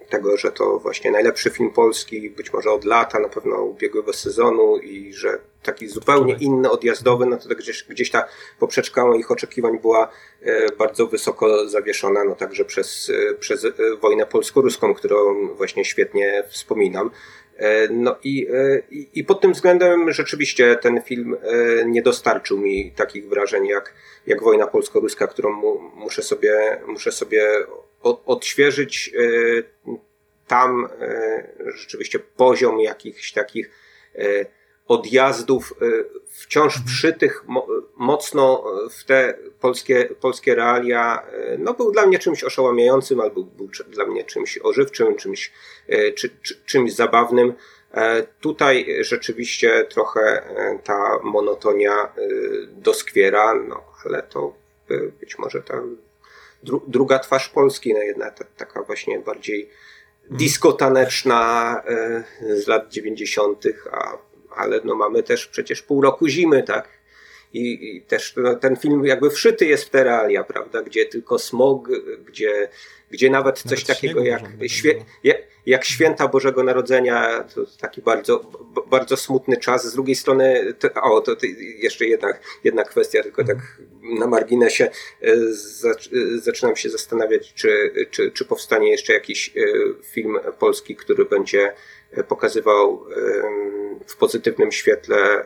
tego, 0.10 0.38
że 0.38 0.52
to 0.52 0.80
właśnie 0.80 1.12
najlepszy 1.12 1.50
film 1.50 1.70
polski, 1.70 2.30
być 2.30 2.54
może 2.54 2.72
od 2.72 2.86
lata, 2.86 3.20
na 3.20 3.30
pewno 3.30 3.64
ubiegłego 3.64 4.14
sezonu 4.14 4.78
i 4.78 5.14
że 5.14 5.40
taki 5.64 5.88
zupełnie 5.88 6.36
inny, 6.40 6.72
odjazdowy, 6.72 7.26
no 7.26 7.38
to 7.38 7.50
tak 7.50 7.58
gdzieś, 7.58 7.84
gdzieś 7.84 8.12
ta 8.12 8.28
poprzeczka 8.60 9.06
moich 9.06 9.32
oczekiwań 9.32 9.80
była 9.80 10.10
e, 10.42 10.76
bardzo 10.76 11.08
wysoko 11.08 11.70
zawieszona, 11.70 12.24
no 12.24 12.36
także 12.36 12.66
przez, 12.66 13.12
e, 13.32 13.34
przez 13.34 13.66
e, 13.66 13.72
wojnę 14.02 14.26
polsko-ruską, 14.26 14.94
którą 14.94 15.48
właśnie 15.48 15.86
świetnie 15.86 16.44
wspominam. 16.50 17.12
No 17.90 18.16
i, 18.24 18.48
i, 18.92 19.10
i 19.14 19.24
pod 19.24 19.42
tym 19.42 19.54
względem 19.54 20.12
rzeczywiście 20.12 20.76
ten 20.76 21.02
film 21.02 21.38
nie 21.86 22.02
dostarczył 22.02 22.58
mi 22.58 22.92
takich 22.92 23.30
wrażeń 23.30 23.68
jak, 23.68 23.94
jak 24.28 24.44
wojna 24.44 24.68
polsko-ruska, 24.68 25.28
którą 25.28 25.52
mu, 25.52 25.80
muszę 25.96 26.24
sobie, 26.24 26.82
muszę 26.88 27.12
sobie 27.12 27.48
odświeżyć 28.04 29.12
tam 30.48 30.88
rzeczywiście 31.76 32.20
poziom 32.20 32.80
jakichś 32.80 33.32
takich 33.32 33.70
odjazdów 34.88 35.74
y, 35.82 36.06
wciąż 36.28 36.78
mhm. 36.78 36.86
przytych 36.86 37.46
mocno 37.96 38.64
w 38.92 39.04
te 39.04 39.38
polskie, 39.60 40.10
polskie 40.22 40.56
realia, 40.56 41.24
no 41.58 41.74
był 41.74 41.92
dla 41.92 42.06
mnie 42.06 42.20
czymś 42.20 42.44
oszałamiającym, 42.44 43.20
albo 43.20 43.44
był 43.44 43.70
dla 43.88 44.06
mnie 44.06 44.24
czymś 44.24 44.58
ożywczym, 44.58 45.16
czymś, 45.16 45.52
czy, 46.16 46.30
czy, 46.42 46.66
czymś 46.66 46.94
zabawnym. 46.94 47.54
E, 47.94 48.24
tutaj 48.42 48.96
rzeczywiście 49.00 49.86
trochę 49.90 50.22
e, 50.22 50.80
ta 50.84 51.20
monotonia 51.24 52.14
doskwiera, 52.68 53.54
no 53.56 53.84
ale 54.06 54.24
to 54.24 54.54
być 55.20 55.38
może 55.38 55.62
ta 55.62 55.82
dru, 56.64 56.84
druga 56.88 57.20
twarz 57.20 57.50
Polski, 57.50 57.94
no 57.94 58.00
jednak 58.00 58.38
ta, 58.38 58.46
taka 58.58 58.84
właśnie 58.84 59.20
bardziej 59.20 59.70
diskotaneczna 60.30 61.82
e, 61.88 62.24
z 62.62 62.68
lat 62.68 62.90
dziewięćdziesiątych, 62.90 63.88
a 63.92 64.18
ale 64.56 64.82
no 64.84 64.96
mamy 64.96 65.24
też 65.24 65.48
przecież 65.48 65.82
pół 65.82 66.02
roku 66.02 66.28
zimy, 66.28 66.64
tak? 66.64 66.90
I, 67.54 67.96
i 67.96 68.02
też 68.02 68.34
no, 68.38 68.56
ten 68.56 68.76
film 68.76 69.06
jakby 69.06 69.30
wszyty 69.30 69.66
jest 69.66 69.84
w 69.84 69.90
te 69.90 70.04
realia, 70.04 70.44
prawda? 70.44 70.82
Gdzie 70.82 71.06
tylko 71.06 71.40
smog, 71.40 71.90
gdzie, 72.26 72.70
gdzie 73.12 73.30
nawet 73.30 73.60
coś 73.60 73.72
nawet 73.72 73.88
takiego 73.88 74.24
jak, 74.24 74.42
świe, 74.68 75.06
jak 75.66 75.86
święta 75.86 76.28
Bożego 76.28 76.64
Narodzenia, 76.64 77.44
to 77.56 77.62
taki 77.82 78.02
bardzo, 78.02 78.52
bardzo 78.90 79.18
smutny 79.18 79.58
czas. 79.58 79.86
Z 79.86 79.94
drugiej 79.94 80.16
strony, 80.16 80.74
to, 80.80 80.94
o, 81.02 81.22
to, 81.22 81.36
to 81.36 81.46
jeszcze 81.78 82.06
jedna, 82.06 82.34
jedna 82.64 82.84
kwestia, 82.84 83.24
tylko 83.24 83.44
tak 83.44 83.58
na 84.20 84.28
marginesie 84.28 84.90
e, 85.22 85.36
zaczynam 86.38 86.76
się 86.76 86.90
zastanawiać, 86.90 87.54
czy, 87.54 87.92
czy, 88.12 88.32
czy 88.32 88.46
powstanie 88.46 88.92
jeszcze 88.92 89.14
jakiś 89.14 89.50
e, 89.58 89.62
film 90.04 90.40
polski, 90.60 90.96
który 90.96 91.26
będzie 91.26 91.74
pokazywał 92.28 93.06
w 94.08 94.16
pozytywnym 94.18 94.72
świetle 94.72 95.44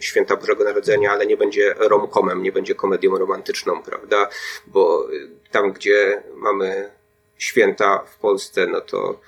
święta 0.00 0.36
Bożego 0.36 0.64
Narodzenia, 0.64 1.12
ale 1.12 1.26
nie 1.26 1.36
będzie 1.36 1.74
romkomem, 1.78 2.42
nie 2.42 2.52
będzie 2.52 2.74
komedią 2.74 3.18
romantyczną, 3.18 3.82
prawda? 3.82 4.28
Bo 4.66 5.08
tam, 5.50 5.72
gdzie 5.72 6.22
mamy 6.34 6.90
święta 7.38 7.98
w 7.98 8.18
Polsce, 8.18 8.66
no 8.66 8.80
to 8.80 9.20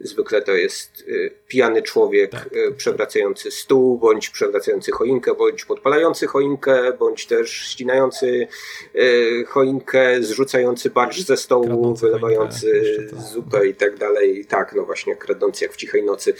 Zwykle 0.00 0.42
to 0.42 0.52
jest 0.52 1.04
y, 1.08 1.32
pijany 1.48 1.82
człowiek 1.82 2.30
tak. 2.30 2.48
Y, 2.52 2.72
przewracający 2.76 3.50
stół, 3.50 3.98
bądź 3.98 4.30
przewracający 4.30 4.92
choinkę, 4.92 5.34
bądź 5.34 5.64
podpalający 5.64 6.26
choinkę, 6.26 6.92
bądź 6.98 7.26
też 7.26 7.50
ścinający 7.50 8.48
y, 8.94 9.44
choinkę, 9.48 10.22
zrzucający 10.22 10.90
barsz 10.90 11.22
ze 11.22 11.36
stołu, 11.36 11.64
kradnący 11.64 12.06
wylewający 12.06 13.08
zupę 13.32 13.66
i 13.66 13.74
tak 13.74 13.98
dalej. 13.98 14.44
Tak, 14.44 14.74
no 14.76 14.84
właśnie, 14.84 15.16
kradnący 15.16 15.64
jak 15.64 15.74
w 15.74 15.76
cichej 15.76 16.04
nocy. 16.04 16.34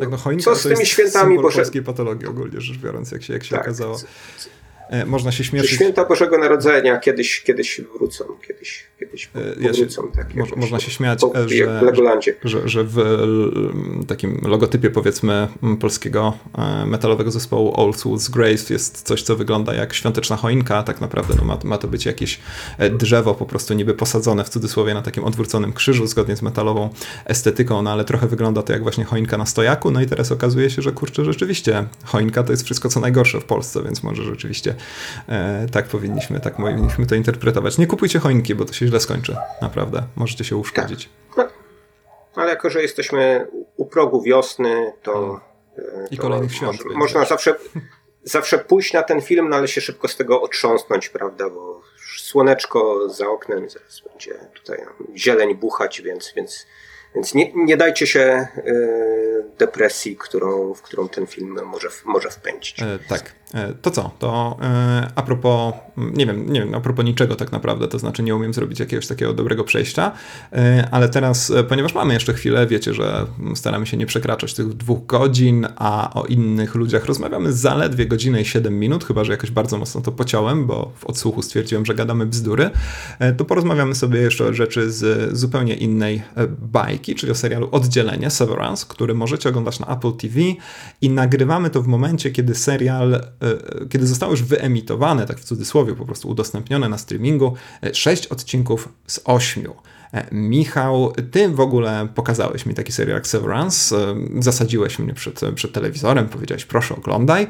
Tak, 0.00 0.10
no 0.10 0.16
choinka 0.16 0.44
Co 0.44 0.54
z 0.54 0.62
tymi 0.62 0.86
świętami? 0.86 1.36
Bo 1.36 1.50
polskiej 1.50 1.82
patologii 1.82 2.28
ogólnie 2.28 2.60
rzecz 2.60 2.78
biorąc, 2.78 3.12
jak 3.12 3.22
się, 3.22 3.32
jak 3.32 3.44
się 3.44 3.50
tak. 3.50 3.60
okazało. 3.60 3.98
E, 4.88 5.06
można 5.06 5.32
się 5.32 5.44
śmieszyć. 5.44 5.70
Święta 5.70 6.04
Bożego 6.04 6.38
Narodzenia 6.38 6.98
kiedyś, 6.98 7.42
kiedyś 7.42 7.80
wrócą, 7.94 8.24
kiedyś, 8.48 8.86
kiedyś 9.00 9.26
powrócą. 9.26 10.02
Ja 10.06 10.16
tak, 10.16 10.34
mo 10.34 10.44
można 10.56 10.80
się 10.80 10.90
śmiać, 10.90 11.20
po, 11.20 11.32
że, 11.48 11.80
że, 12.44 12.68
że, 12.68 12.84
w 12.84 12.96
takim 14.08 14.40
logotypie 14.44 14.90
powiedzmy 14.90 15.48
polskiego 15.80 16.32
e, 16.58 16.86
metalowego 16.86 17.30
zespołu 17.30 17.80
All 17.80 17.94
Souls 17.94 18.28
Grace 18.28 18.74
jest 18.74 19.02
coś, 19.02 19.22
co 19.22 19.36
wygląda 19.36 19.74
jak 19.74 19.94
świąteczna 19.94 20.36
choinka, 20.36 20.82
tak 20.82 21.00
naprawdę 21.00 21.34
no, 21.38 21.44
ma, 21.44 21.58
ma 21.64 21.78
to 21.78 21.88
być 21.88 22.06
jakieś 22.06 22.40
e, 22.78 22.90
drzewo 22.90 23.34
po 23.34 23.46
prostu 23.46 23.74
niby 23.74 23.94
posadzone 23.94 24.44
w 24.44 24.48
cudzysłowie 24.48 24.94
na 24.94 25.02
takim 25.02 25.24
odwróconym 25.24 25.72
krzyżu, 25.72 26.06
zgodnie 26.06 26.36
z 26.36 26.42
metalową 26.42 26.90
estetyką, 27.24 27.82
no 27.82 27.92
ale 27.92 28.04
trochę 28.04 28.26
wygląda 28.26 28.62
to 28.62 28.72
jak 28.72 28.82
właśnie 28.82 29.04
choinka 29.04 29.38
na 29.38 29.46
stojaku, 29.46 29.90
no 29.90 30.00
i 30.00 30.06
teraz 30.06 30.32
okazuje 30.32 30.70
się, 30.70 30.82
że 30.82 30.92
kurczę, 30.92 31.24
rzeczywiście 31.24 31.84
choinka 32.04 32.42
to 32.42 32.52
jest 32.52 32.64
wszystko, 32.64 32.88
co 32.88 33.00
najgorsze 33.00 33.40
w 33.40 33.44
Polsce, 33.44 33.82
więc 33.82 34.02
może 34.02 34.22
rzeczywiście 34.24 34.73
e, 35.28 35.66
tak 35.72 35.84
powinniśmy, 35.84 36.40
tak 36.40 36.56
powinniśmy 36.56 37.06
to 37.06 37.14
interpretować. 37.14 37.78
Nie 37.78 37.86
kupujcie 37.86 38.18
choinki, 38.18 38.54
bo 38.54 38.64
to 38.64 38.72
się 38.72 38.86
źle 38.86 39.00
skończy. 39.00 39.36
Naprawdę. 39.62 40.02
Możecie 40.16 40.44
się 40.44 40.56
uszkodzić. 40.56 41.08
Tak. 41.36 41.52
No, 42.36 42.42
ale 42.42 42.50
jako, 42.50 42.70
że 42.70 42.82
jesteśmy 42.82 43.46
u 43.76 43.86
progu 43.86 44.22
wiosny, 44.22 44.92
to... 45.02 45.40
E, 45.78 45.82
I 46.10 46.16
to 46.16 46.22
kolejnych 46.22 46.54
świąt. 46.54 46.84
Można, 46.84 46.98
można 46.98 47.24
zawsze, 47.24 47.54
zawsze 48.24 48.58
pójść 48.58 48.92
na 48.92 49.02
ten 49.02 49.20
film, 49.20 49.48
no 49.48 49.56
ale 49.56 49.68
się 49.68 49.80
szybko 49.80 50.08
z 50.08 50.16
tego 50.16 50.42
otrząsnąć, 50.42 51.08
prawda, 51.08 51.50
bo 51.50 51.80
słoneczko 52.16 53.08
za 53.08 53.28
oknem, 53.28 53.70
zaraz 53.70 54.02
będzie 54.10 54.34
tutaj 54.54 54.78
zieleń 55.16 55.54
buchać, 55.54 56.02
więc, 56.02 56.32
więc 56.36 56.66
więc 57.14 57.34
nie, 57.34 57.52
nie 57.54 57.76
dajcie 57.76 58.06
się 58.06 58.46
y, 58.58 59.44
depresji, 59.58 60.16
którą, 60.16 60.74
w 60.74 60.82
którą 60.82 61.08
ten 61.08 61.26
film 61.26 61.58
może, 61.64 61.88
może 62.04 62.30
wpędzić. 62.30 62.82
E, 62.82 62.98
tak. 63.08 63.32
E, 63.54 63.72
to 63.82 63.90
co? 63.90 64.10
To 64.18 64.56
e, 64.62 65.08
a 65.14 65.22
propos, 65.22 65.74
nie 65.96 66.26
wiem, 66.26 66.52
nie 66.52 66.60
wiem, 66.60 66.74
a 66.74 66.80
propos 66.80 67.04
niczego 67.04 67.36
tak 67.36 67.52
naprawdę, 67.52 67.88
to 67.88 67.98
znaczy 67.98 68.22
nie 68.22 68.36
umiem 68.36 68.54
zrobić 68.54 68.80
jakiegoś 68.80 69.06
takiego 69.06 69.32
dobrego 69.32 69.64
przejścia, 69.64 70.12
e, 70.52 70.88
ale 70.90 71.08
teraz, 71.08 71.52
ponieważ 71.68 71.94
mamy 71.94 72.14
jeszcze 72.14 72.34
chwilę, 72.34 72.66
wiecie, 72.66 72.94
że 72.94 73.26
staramy 73.54 73.86
się 73.86 73.96
nie 73.96 74.06
przekraczać 74.06 74.54
tych 74.54 74.68
dwóch 74.68 75.06
godzin, 75.06 75.66
a 75.76 76.10
o 76.14 76.24
innych 76.24 76.74
ludziach 76.74 77.04
rozmawiamy 77.04 77.52
zaledwie 77.52 78.06
godzinę 78.06 78.40
i 78.40 78.44
7 78.44 78.78
minut, 78.78 79.04
chyba 79.04 79.24
że 79.24 79.32
jakoś 79.32 79.50
bardzo 79.50 79.78
mocno 79.78 80.00
to 80.00 80.12
pociąłem, 80.12 80.66
bo 80.66 80.92
w 80.98 81.06
odsłuchu 81.06 81.42
stwierdziłem, 81.42 81.86
że 81.86 81.94
gadamy 81.94 82.26
bzdury, 82.26 82.70
to 83.36 83.44
porozmawiamy 83.44 83.94
sobie 83.94 84.20
jeszcze 84.20 84.46
o 84.46 84.52
rzeczy 84.54 84.90
z 84.90 85.32
zupełnie 85.36 85.74
innej 85.74 86.22
bajki 86.58 87.14
czyli 87.14 87.32
o 87.32 87.34
serialu 87.34 87.68
Oddzielenie, 87.72 88.30
Severance, 88.30 88.86
który 88.88 89.14
możecie 89.14 89.48
oglądać 89.48 89.80
na 89.80 89.86
Apple 89.86 90.12
TV 90.12 90.40
i 91.00 91.10
nagrywamy 91.10 91.70
to 91.70 91.82
w 91.82 91.86
momencie, 91.86 92.30
kiedy 92.30 92.54
serial, 92.54 93.20
kiedy 93.90 94.06
został 94.06 94.30
już 94.30 94.42
wyemitowane, 94.42 95.26
tak 95.26 95.38
w 95.38 95.44
cudzysłowie, 95.44 95.94
po 95.94 96.04
prostu 96.04 96.28
udostępnione 96.28 96.88
na 96.88 96.98
streamingu, 96.98 97.54
e, 97.82 97.94
sześć 97.94 98.26
odcinków 98.26 98.88
z 99.06 99.20
ośmiu. 99.24 99.74
Michał, 100.32 101.12
ty 101.30 101.48
w 101.48 101.60
ogóle 101.60 102.08
pokazałeś 102.14 102.66
mi 102.66 102.74
taki 102.74 102.92
serial 102.92 103.16
jak 103.16 103.26
Severance, 103.26 103.96
zasadziłeś 104.38 104.98
mnie 104.98 105.14
przed, 105.14 105.40
przed 105.54 105.72
telewizorem, 105.72 106.28
powiedziałeś 106.28 106.64
proszę 106.64 106.96
oglądaj, 106.96 107.46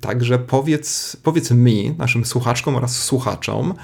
także 0.00 0.38
powiedz, 0.38 1.16
powiedz 1.22 1.50
mi, 1.50 1.94
naszym 1.98 2.24
słuchaczkom 2.24 2.76
oraz 2.76 2.96
słuchaczom, 3.02 3.74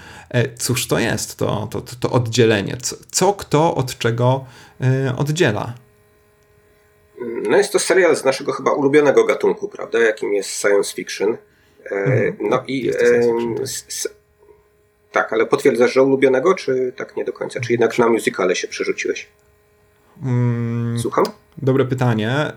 cóż 0.59 0.87
to 0.87 0.99
jest 0.99 1.37
to, 1.37 1.69
to, 1.71 1.81
to 2.01 2.11
oddzielenie, 2.11 2.77
co 3.11 3.33
kto 3.33 3.75
od 3.75 3.99
czego 3.99 4.45
oddziela? 5.17 5.75
No 7.21 7.57
jest 7.57 7.73
to 7.73 7.79
serial 7.79 8.17
z 8.17 8.25
naszego 8.25 8.53
chyba 8.53 8.73
ulubionego 8.73 9.25
gatunku, 9.25 9.69
prawda, 9.69 9.99
jakim 9.99 10.35
jest 10.35 10.61
science 10.61 10.95
fiction. 10.95 11.37
E, 11.91 11.95
mhm. 11.95 12.37
No 12.41 12.63
i 12.67 12.91
tak. 12.91 13.23
tak, 15.13 15.33
ale 15.33 15.47
potwierdzasz, 15.47 15.93
że 15.93 16.03
ulubionego, 16.03 16.55
czy 16.55 16.93
tak 16.97 17.17
nie 17.17 17.25
do 17.25 17.33
końca? 17.33 17.61
Czy 17.61 17.73
jednak 17.73 17.99
na 17.99 18.09
musicale 18.09 18.57
się 18.57 18.69
przerzuciłeś? 18.69 19.29
Mm. 20.23 20.99
Słucham? 20.99 21.25
Dobre 21.63 21.85
pytanie. 21.85 22.31
E, 22.31 22.53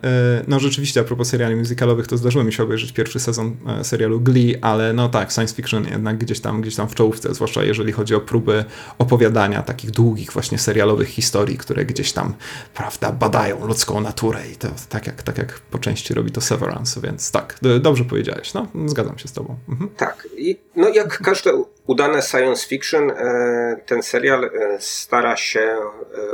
no 0.47 0.59
rzeczywiście, 0.59 1.01
a 1.01 1.03
propos 1.03 1.27
seriali 1.27 1.55
musicalowych, 1.55 2.07
to 2.07 2.17
zdarzyło 2.17 2.43
mi 2.43 2.53
się 2.53 2.63
obejrzeć 2.63 2.91
pierwszy 2.91 3.19
sezon 3.19 3.57
e, 3.79 3.83
serialu 3.83 4.19
Glee, 4.19 4.55
ale 4.61 4.93
no 4.93 5.09
tak, 5.09 5.31
science 5.31 5.55
fiction 5.55 5.87
jednak 5.91 6.17
gdzieś 6.17 6.39
tam, 6.39 6.61
gdzieś 6.61 6.75
tam 6.75 6.89
w 6.89 6.95
czołówce, 6.95 7.33
zwłaszcza 7.33 7.63
jeżeli 7.63 7.91
chodzi 7.91 8.15
o 8.15 8.19
próby 8.19 8.65
opowiadania 8.97 9.63
takich 9.63 9.91
długich 9.91 10.33
właśnie 10.33 10.57
serialowych 10.57 11.07
historii, 11.07 11.57
które 11.57 11.85
gdzieś 11.85 12.13
tam, 12.13 12.33
prawda, 12.73 13.11
badają 13.11 13.67
ludzką 13.67 14.01
naturę 14.01 14.39
i 14.53 14.55
to 14.55 14.67
tak 14.89 15.07
jak, 15.07 15.23
tak 15.23 15.37
jak 15.37 15.59
po 15.59 15.79
części 15.79 16.13
robi 16.13 16.31
to 16.31 16.41
Severance, 16.41 17.01
więc 17.01 17.31
tak, 17.31 17.59
dobrze 17.79 18.03
powiedziałeś, 18.03 18.53
no, 18.53 18.67
zgadzam 18.85 19.17
się 19.17 19.27
z 19.27 19.33
tobą. 19.33 19.55
Mhm. 19.69 19.89
Tak, 19.97 20.27
i 20.37 20.59
no 20.75 20.89
jak 20.89 21.17
każde 21.17 21.51
udane 21.87 22.21
science 22.21 22.67
fiction, 22.67 23.11
e, 23.11 23.77
ten 23.85 24.03
serial 24.03 24.49
stara 24.79 25.37
się 25.37 25.75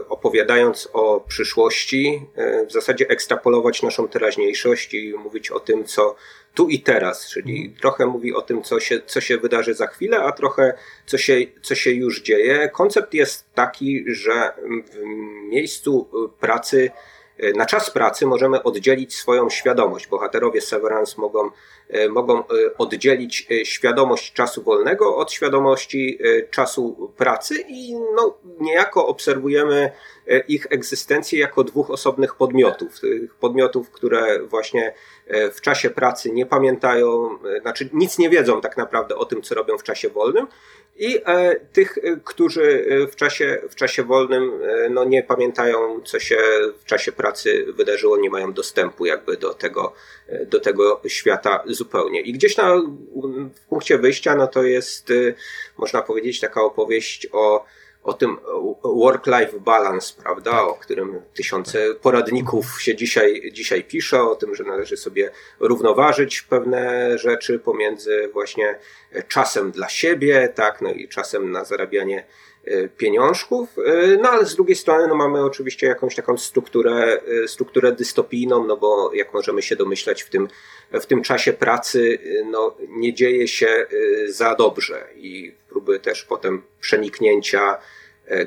opowiadając 0.09 0.89
o 0.93 1.19
przyszłości, 1.27 2.21
w 2.65 2.71
zasadzie 2.71 3.09
ekstrapolować 3.09 3.83
naszą 3.83 4.07
teraźniejszość 4.07 4.93
i 4.93 5.13
mówić 5.13 5.51
o 5.51 5.59
tym, 5.59 5.83
co 5.83 6.15
tu 6.53 6.69
i 6.69 6.79
teraz, 6.79 7.29
czyli 7.29 7.57
mhm. 7.57 7.75
trochę 7.75 8.05
mówi 8.05 8.33
o 8.33 8.41
tym, 8.41 8.63
co 8.63 8.79
się, 8.79 9.01
co 9.05 9.21
się 9.21 9.37
wydarzy 9.37 9.73
za 9.73 9.87
chwilę, 9.87 10.19
a 10.19 10.31
trochę 10.31 10.73
co 11.05 11.17
się, 11.17 11.37
co 11.61 11.75
się 11.75 11.91
już 11.91 12.21
dzieje. 12.21 12.69
Koncept 12.69 13.13
jest 13.13 13.53
taki, 13.53 14.03
że 14.07 14.51
w 14.91 15.03
miejscu 15.49 16.09
pracy 16.39 16.91
na 17.55 17.65
czas 17.65 17.91
pracy 17.91 18.25
możemy 18.25 18.63
oddzielić 18.63 19.15
swoją 19.15 19.49
świadomość. 19.49 20.07
Bohaterowie 20.07 20.61
Severance 20.61 21.21
mogą, 21.21 21.49
e, 21.89 22.09
mogą 22.09 22.39
e, 22.39 22.43
oddzielić 22.77 23.47
e, 23.51 23.65
świadomość 23.65 24.33
czasu 24.33 24.63
wolnego 24.63 25.17
od 25.17 25.31
świadomości 25.31 26.19
czasu 26.51 27.13
pracy 27.17 27.55
i 27.67 27.93
no, 28.15 28.37
niejako 28.59 29.07
obserwujemy 29.07 29.91
ich 30.47 30.67
egzystencję 30.69 31.39
jako 31.39 31.63
dwóch 31.63 31.91
osobnych 31.91 32.35
podmiotów. 32.35 32.93
Podmiotów, 33.39 33.91
które 33.91 34.39
właśnie 34.43 34.93
w 35.53 35.61
czasie 35.61 35.89
pracy 35.89 36.31
nie 36.31 36.45
pamiętają, 36.45 37.37
znaczy 37.61 37.89
nic 37.93 38.17
nie 38.17 38.29
wiedzą 38.29 38.61
tak 38.61 38.77
naprawdę 38.77 39.15
o 39.15 39.25
tym, 39.25 39.41
co 39.41 39.55
robią 39.55 39.77
w 39.77 39.83
czasie 39.83 40.09
wolnym, 40.09 40.47
i 40.97 41.17
e, 41.25 41.55
tych, 41.73 41.97
e, 41.97 42.01
którzy 42.23 42.87
e, 42.89 43.07
w 43.07 43.15
czasie, 43.15 43.61
w 43.69 43.75
czasie 43.75 44.03
wolnym 44.03 44.51
no, 44.89 45.03
nie 45.03 45.23
pamiętają, 45.23 46.01
co 46.01 46.19
się 46.19 46.37
w 46.79 46.85
czasie 46.85 47.11
pracy 47.11 47.65
wydarzyło, 47.73 48.17
nie 48.17 48.29
mają 48.29 48.53
dostępu 48.53 49.05
jakby 49.05 49.37
do 49.37 49.53
tego, 49.53 49.93
do 50.45 50.59
tego 50.59 51.01
świata 51.07 51.63
zupełnie. 51.65 52.21
I 52.21 52.33
gdzieś 52.33 52.57
na 52.57 52.75
w 53.55 53.65
punkcie 53.69 53.97
wyjścia, 53.97 54.35
no 54.35 54.47
to 54.47 54.63
jest, 54.63 55.13
można 55.77 56.01
powiedzieć, 56.01 56.39
taka 56.39 56.61
opowieść 56.61 57.27
o 57.31 57.65
o 58.07 58.13
tym 58.13 58.37
work-life 58.83 59.59
balance, 59.59 60.13
prawda, 60.23 60.61
o 60.61 60.73
którym 60.73 61.21
tysiące 61.33 61.95
poradników 62.01 62.81
się 62.81 62.95
dzisiaj, 62.95 63.51
dzisiaj 63.53 63.83
pisze, 63.83 64.21
o 64.21 64.35
tym, 64.35 64.55
że 64.55 64.63
należy 64.63 64.97
sobie 64.97 65.31
równoważyć 65.59 66.41
pewne 66.41 67.11
rzeczy 67.17 67.59
pomiędzy 67.59 68.29
właśnie 68.33 68.79
czasem 69.27 69.71
dla 69.71 69.89
siebie, 69.89 70.53
tak, 70.55 70.81
no 70.81 70.91
i 70.93 71.07
czasem 71.07 71.51
na 71.51 71.65
zarabianie 71.65 72.25
e, 72.65 72.87
pieniążków, 72.87 73.69
e, 73.85 74.17
no 74.17 74.29
ale 74.29 74.45
z 74.45 74.55
drugiej 74.55 74.75
strony 74.75 75.07
no 75.07 75.15
mamy 75.15 75.43
oczywiście 75.43 75.87
jakąś 75.87 76.15
taką 76.15 76.37
strukturę, 76.37 77.21
e, 77.43 77.47
strukturę 77.47 77.91
dystopijną, 77.91 78.67
no 78.67 78.77
bo 78.77 79.13
jak 79.13 79.33
możemy 79.33 79.61
się 79.61 79.75
domyślać 79.75 80.23
w 80.23 80.29
tym, 80.29 80.47
w 80.91 81.05
tym 81.05 81.21
czasie 81.21 81.53
pracy 81.53 82.19
no, 82.51 82.75
nie 82.89 83.13
dzieje 83.13 83.47
się 83.47 83.85
za 84.27 84.55
dobrze 84.55 85.07
i 85.15 85.53
próby 85.69 85.99
też 85.99 86.23
potem 86.23 86.63
przeniknięcia 86.81 87.77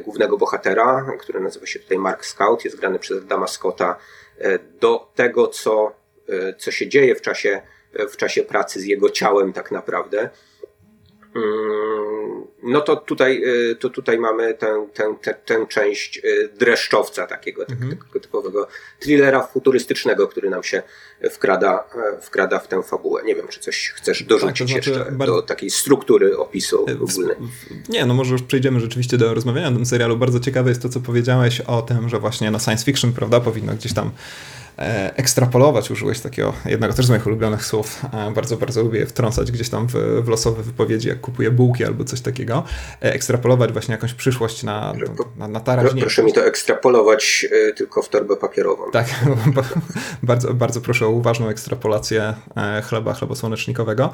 głównego 0.05 0.39
bohatera, 0.39 1.07
który 1.21 1.41
nazywa 1.41 1.67
się 1.67 1.79
tutaj 1.79 1.99
Mark 1.99 2.25
Scout, 2.25 2.65
jest 2.65 2.77
grany 2.77 2.99
przez 2.99 3.27
Dama 3.27 3.47
Scotta, 3.47 3.97
e, 4.39 4.59
do 4.59 5.11
tego, 5.15 5.49
co, 5.49 5.93
e, 6.29 6.55
co 6.55 6.71
się 6.71 6.89
dzieje 6.89 7.15
w 7.15 7.21
czasie, 7.21 7.63
w 8.11 8.17
czasie 8.17 8.43
pracy 8.43 8.81
z 8.81 8.85
jego 8.85 9.11
ciałem 9.11 9.53
tak 9.53 9.71
naprawdę. 9.71 10.31
Mm, 11.35 12.47
no 12.63 12.81
to 12.81 12.97
tutaj, 12.97 13.43
y, 13.71 13.77
to 13.77 13.91
tutaj 13.91 14.19
mamy 14.19 14.55
tę, 14.55 14.87
tę, 14.95 15.15
tę, 15.23 15.35
tę 15.35 15.67
część 15.69 16.21
y, 16.25 16.49
dreszczowca 16.59 17.27
takiego, 17.27 17.65
tak, 17.65 17.73
mhm. 17.73 17.97
takiego 17.97 18.21
typowego 18.21 18.69
thrillera 19.01 19.47
futurystycznego, 19.47 20.29
który 20.29 20.51
nam 20.51 20.63
się 20.63 20.83
wkrada, 21.31 21.85
e, 21.95 22.21
wkrada 22.21 22.59
w 22.59 22.69
tę 22.69 22.83
fabułę. 22.83 23.23
Nie 23.25 23.35
wiem, 23.35 23.49
czy 23.49 23.61
coś 23.61 23.93
chcesz 23.97 24.23
dorzucić 24.23 24.59
tak, 24.59 24.69
to 24.69 24.73
znaczy, 24.73 24.91
jeszcze 24.91 25.13
bardzo... 25.13 25.35
do 25.35 25.43
takiej 25.43 25.71
struktury 25.71 26.39
opisu 26.39 26.87
ogólnej. 27.03 27.37
Nie, 27.89 28.07
no 28.07 28.15
może 28.15 28.33
już 28.33 28.43
przejdziemy 28.43 28.81
rzeczywiście 28.81 29.19
do 29.19 29.35
rozmawiania 29.35 29.69
o 29.69 29.73
tym 29.73 29.87
serialu. 29.87 30.17
Bardzo 30.17 30.41
ciekawe 30.41 30.69
jest 30.69 30.83
to, 30.83 30.89
co 30.89 31.01
powiedziałeś 31.01 31.61
o 31.61 31.83
tym, 31.83 32.09
że 32.09 32.19
właśnie 32.19 32.51
na 32.51 32.59
science 32.59 32.85
fiction, 32.85 33.13
prawda, 33.13 33.41
powinno 33.41 33.75
gdzieś 33.75 33.93
tam 33.93 34.11
ekstrapolować, 35.17 35.91
użyłeś 35.91 36.21
takiego 36.21 36.53
jednego 36.65 36.95
też 36.95 37.07
z 37.07 37.11
moich 37.11 37.27
ulubionych 37.27 37.67
słów, 37.67 38.03
e, 38.13 38.31
bardzo, 38.31 38.57
bardzo 38.57 38.83
lubię 38.83 39.07
wtrącać 39.07 39.53
gdzieś 39.53 39.69
tam 39.69 39.87
w, 39.89 39.93
w 40.25 40.29
losowe 40.29 40.63
wypowiedzi, 40.63 41.09
jak 41.09 41.21
kupuję 41.21 41.51
bułki 41.51 41.85
albo 41.85 42.05
coś 42.05 42.21
takiego, 42.21 42.65
e, 43.03 43.15
ekstrapolować 43.15 43.73
właśnie 43.73 43.93
jakąś 43.93 44.15
przyszłość 44.15 44.63
na, 44.63 44.93
na, 45.37 45.49
na. 45.49 45.61
Proszę 46.01 46.23
mi 46.23 46.33
to 46.33 46.45
ekstrapolować 46.45 47.47
tylko 47.77 48.03
w 48.03 48.09
torbę 48.09 48.37
papierową. 48.37 48.91
Tak, 48.91 49.07
bardzo, 50.23 50.55
bardzo 50.55 50.81
proszę 50.81 51.07
o 51.07 51.11
uważną 51.11 51.49
ekstrapolację 51.49 52.35
chleba 52.89 53.15
chlebosłonecznikowego 53.15 54.11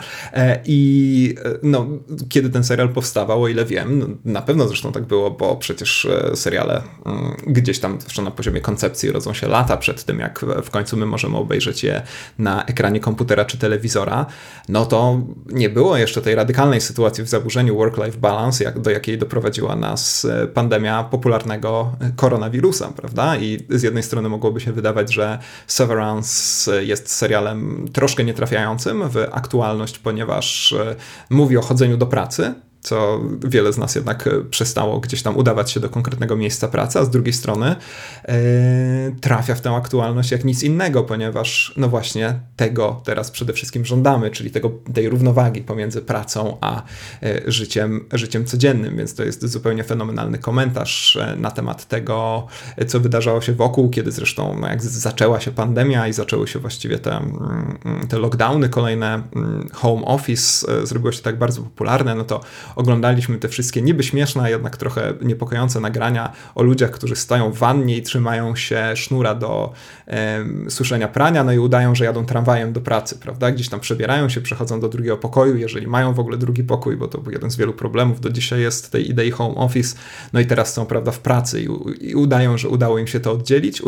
i 0.64 1.34
no, 1.62 1.86
kiedy 2.28 2.50
ten 2.50 2.64
serial 2.64 2.88
powstawał, 2.88 3.42
o 3.42 3.48
ile 3.48 3.64
wiem, 3.64 3.98
no, 3.98 4.06
na 4.24 4.42
pewno 4.42 4.68
zresztą 4.68 4.92
tak 4.92 5.04
było, 5.04 5.30
bo 5.30 5.56
przecież 5.56 6.08
seriale 6.34 6.82
mm, 7.06 7.36
gdzieś 7.46 7.78
tam, 7.78 8.00
zresztą 8.00 8.22
na 8.22 8.30
poziomie 8.30 8.60
koncepcji 8.60 9.12
rodzą 9.12 9.34
się 9.34 9.48
lata 9.48 9.76
przed 9.76 10.04
tym, 10.04 10.18
jak 10.18 10.44
w 10.62 10.70
końcu 10.70 10.96
my 10.96 11.06
możemy 11.06 11.36
obejrzeć 11.36 11.84
je 11.84 12.02
na 12.38 12.64
ekranie 12.64 13.00
komputera 13.00 13.44
czy 13.44 13.58
telewizora, 13.58 14.26
no 14.68 14.86
to 14.86 15.20
nie 15.46 15.70
było 15.70 15.96
jeszcze 15.96 16.22
tej 16.22 16.34
radykalnej 16.34 16.80
sytuacji 16.80 17.24
w 17.24 17.28
zaburzeniu 17.28 17.76
work-life 17.76 18.18
balance, 18.18 18.64
jak, 18.64 18.80
do 18.80 18.90
jakiej 18.90 19.18
doprowadziła 19.18 19.76
nas 19.76 20.24
e, 20.24 20.46
pandemia 20.46 21.04
popularnego 21.04 21.92
koronawirusa, 22.16 22.92
prawda? 22.96 23.36
I 23.36 23.66
z 23.70 23.82
jednej 23.82 24.02
strony 24.02 24.28
mogłoby 24.28 24.60
się 24.60 24.72
wydawać, 24.72 25.14
że 25.14 25.38
Severance 25.66 26.84
jest 26.84 27.12
serialem 27.12 27.88
troszkę 27.92 28.24
nietrafiającym 28.24 29.08
w 29.08 29.16
aktualność, 29.32 29.98
ponieważ 29.98 30.72
e, 30.72 30.96
mówi 31.30 31.56
o 31.56 31.62
chodzeniu 31.62 31.96
do 31.96 32.06
pracy, 32.06 32.54
co 32.86 33.20
wiele 33.44 33.72
z 33.72 33.78
nas 33.78 33.94
jednak 33.94 34.26
e, 34.26 34.30
przestało 34.50 35.00
gdzieś 35.00 35.22
tam 35.22 35.36
udawać 35.36 35.70
się 35.70 35.80
do 35.80 35.88
konkretnego 35.88 36.36
miejsca 36.36 36.68
pracy, 36.68 36.98
a 36.98 37.04
z 37.04 37.10
drugiej 37.10 37.32
strony 37.32 37.76
yy, 38.28 38.34
trafia 39.20 39.54
w 39.54 39.60
tę 39.60 39.70
aktualność 39.70 40.30
jak 40.30 40.44
nic 40.44 40.62
innego, 40.62 41.02
ponieważ 41.02 41.74
no 41.76 41.88
właśnie 41.88 42.40
tego 42.56 43.00
teraz 43.04 43.30
przede 43.30 43.52
wszystkim 43.52 43.84
żądamy, 43.84 44.30
czyli 44.30 44.50
tego, 44.50 44.70
tej 44.94 45.08
równowagi 45.08 45.60
pomiędzy 45.60 46.02
pracą 46.02 46.56
a 46.60 46.82
yy, 47.22 47.42
życiem, 47.46 48.04
życiem 48.12 48.44
codziennym, 48.44 48.96
więc 48.96 49.14
to 49.14 49.24
jest 49.24 49.46
zupełnie 49.46 49.84
fenomenalny 49.84 50.38
komentarz 50.38 51.18
na 51.36 51.50
temat 51.50 51.88
tego, 51.88 52.46
co 52.86 53.00
wydarzało 53.00 53.40
się 53.40 53.52
wokół, 53.52 53.90
kiedy 53.90 54.12
zresztą 54.12 54.56
no 54.60 54.68
jak 54.68 54.82
zaczęła 54.82 55.40
się 55.40 55.50
pandemia 55.50 56.08
i 56.08 56.12
zaczęły 56.12 56.48
się 56.48 56.58
właściwie 56.58 56.98
te, 56.98 57.16
mm, 57.16 57.78
te 58.08 58.18
lockdowny 58.18 58.68
kolejne, 58.68 59.22
mm, 59.36 59.68
home 59.72 60.04
office 60.04 60.66
zrobiło 60.86 61.12
się 61.12 61.22
tak 61.22 61.38
bardzo 61.38 61.62
popularne, 61.62 62.14
no 62.14 62.24
to 62.24 62.40
oglądaliśmy 62.76 63.38
te 63.38 63.48
wszystkie 63.48 63.82
niby 63.82 64.02
śmieszne, 64.02 64.42
a 64.42 64.48
jednak 64.48 64.76
trochę 64.76 65.14
niepokojące 65.22 65.80
nagrania 65.80 66.32
o 66.54 66.62
ludziach, 66.62 66.90
którzy 66.90 67.16
stoją 67.16 67.52
w 67.52 67.58
wannie 67.58 67.96
i 67.96 68.02
trzymają 68.02 68.56
się 68.56 68.96
sznura 68.96 69.34
do 69.34 69.72
e, 70.08 70.44
suszenia 70.68 71.08
prania, 71.08 71.44
no 71.44 71.52
i 71.52 71.58
udają, 71.58 71.94
że 71.94 72.04
jadą 72.04 72.26
tramwajem 72.26 72.72
do 72.72 72.80
pracy, 72.80 73.18
prawda? 73.18 73.50
Gdzieś 73.50 73.68
tam 73.68 73.80
przebierają 73.80 74.28
się, 74.28 74.40
przechodzą 74.40 74.80
do 74.80 74.88
drugiego 74.88 75.16
pokoju, 75.16 75.56
jeżeli 75.56 75.86
mają 75.86 76.14
w 76.14 76.20
ogóle 76.20 76.36
drugi 76.36 76.64
pokój, 76.64 76.96
bo 76.96 77.08
to 77.08 77.18
był 77.18 77.32
jeden 77.32 77.50
z 77.50 77.56
wielu 77.56 77.72
problemów 77.72 78.20
do 78.20 78.30
dzisiaj 78.30 78.60
jest 78.60 78.92
tej 78.92 79.10
idei 79.10 79.30
home 79.30 79.54
office, 79.54 79.96
no 80.32 80.40
i 80.40 80.46
teraz 80.46 80.74
są, 80.74 80.86
prawda, 80.86 81.12
w 81.12 81.20
pracy 81.20 81.62
i, 81.62 81.68
i 82.10 82.14
udają, 82.14 82.58
że 82.58 82.68
udało 82.68 82.98
im 82.98 83.06
się 83.06 83.20
to 83.20 83.32
oddzielić, 83.32 83.82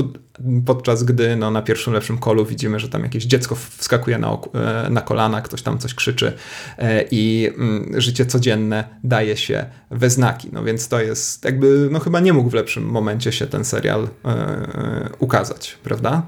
podczas 0.66 1.04
gdy 1.04 1.36
no, 1.36 1.50
na 1.50 1.62
pierwszym 1.62 1.92
lepszym 1.92 2.18
kolu 2.18 2.46
widzimy, 2.46 2.80
że 2.80 2.88
tam 2.88 3.02
jakieś 3.02 3.24
dziecko 3.24 3.54
wskakuje 3.54 4.18
na, 4.18 4.38
e, 4.54 4.90
na 4.90 5.00
kolana, 5.00 5.42
ktoś 5.42 5.62
tam 5.62 5.78
coś 5.78 5.94
krzyczy 5.94 6.32
e, 6.78 7.04
i 7.10 7.50
mm, 7.54 8.00
życie 8.00 8.26
codzienne 8.26 8.67
daje 9.04 9.36
się 9.36 9.66
we 9.90 10.10
znaki. 10.10 10.48
No 10.52 10.64
więc 10.64 10.88
to 10.88 11.00
jest 11.00 11.44
jakby, 11.44 11.88
no 11.90 11.98
chyba 11.98 12.20
nie 12.20 12.32
mógł 12.32 12.50
w 12.50 12.54
lepszym 12.54 12.84
momencie 12.84 13.32
się 13.32 13.46
ten 13.46 13.64
serial 13.64 14.08
e, 14.24 15.08
ukazać, 15.18 15.78
prawda? 15.84 16.22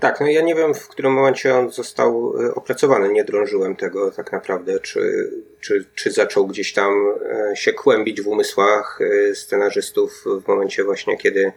Tak, 0.00 0.20
no 0.20 0.26
ja 0.26 0.42
nie 0.42 0.54
wiem, 0.54 0.74
w 0.74 0.88
którym 0.88 1.12
momencie 1.12 1.54
on 1.54 1.70
został 1.70 2.34
e, 2.46 2.54
opracowany. 2.54 3.12
Nie 3.12 3.24
drążyłem 3.24 3.76
tego 3.76 4.10
tak 4.10 4.32
naprawdę, 4.32 4.80
czy, 4.80 5.30
czy, 5.60 5.84
czy 5.94 6.10
zaczął 6.12 6.46
gdzieś 6.46 6.72
tam 6.72 6.92
się 7.54 7.72
kłębić 7.72 8.22
w 8.22 8.28
umysłach 8.28 8.98
scenarzystów 9.34 10.24
w 10.44 10.48
momencie 10.48 10.84
właśnie, 10.84 11.16
kiedy, 11.18 11.52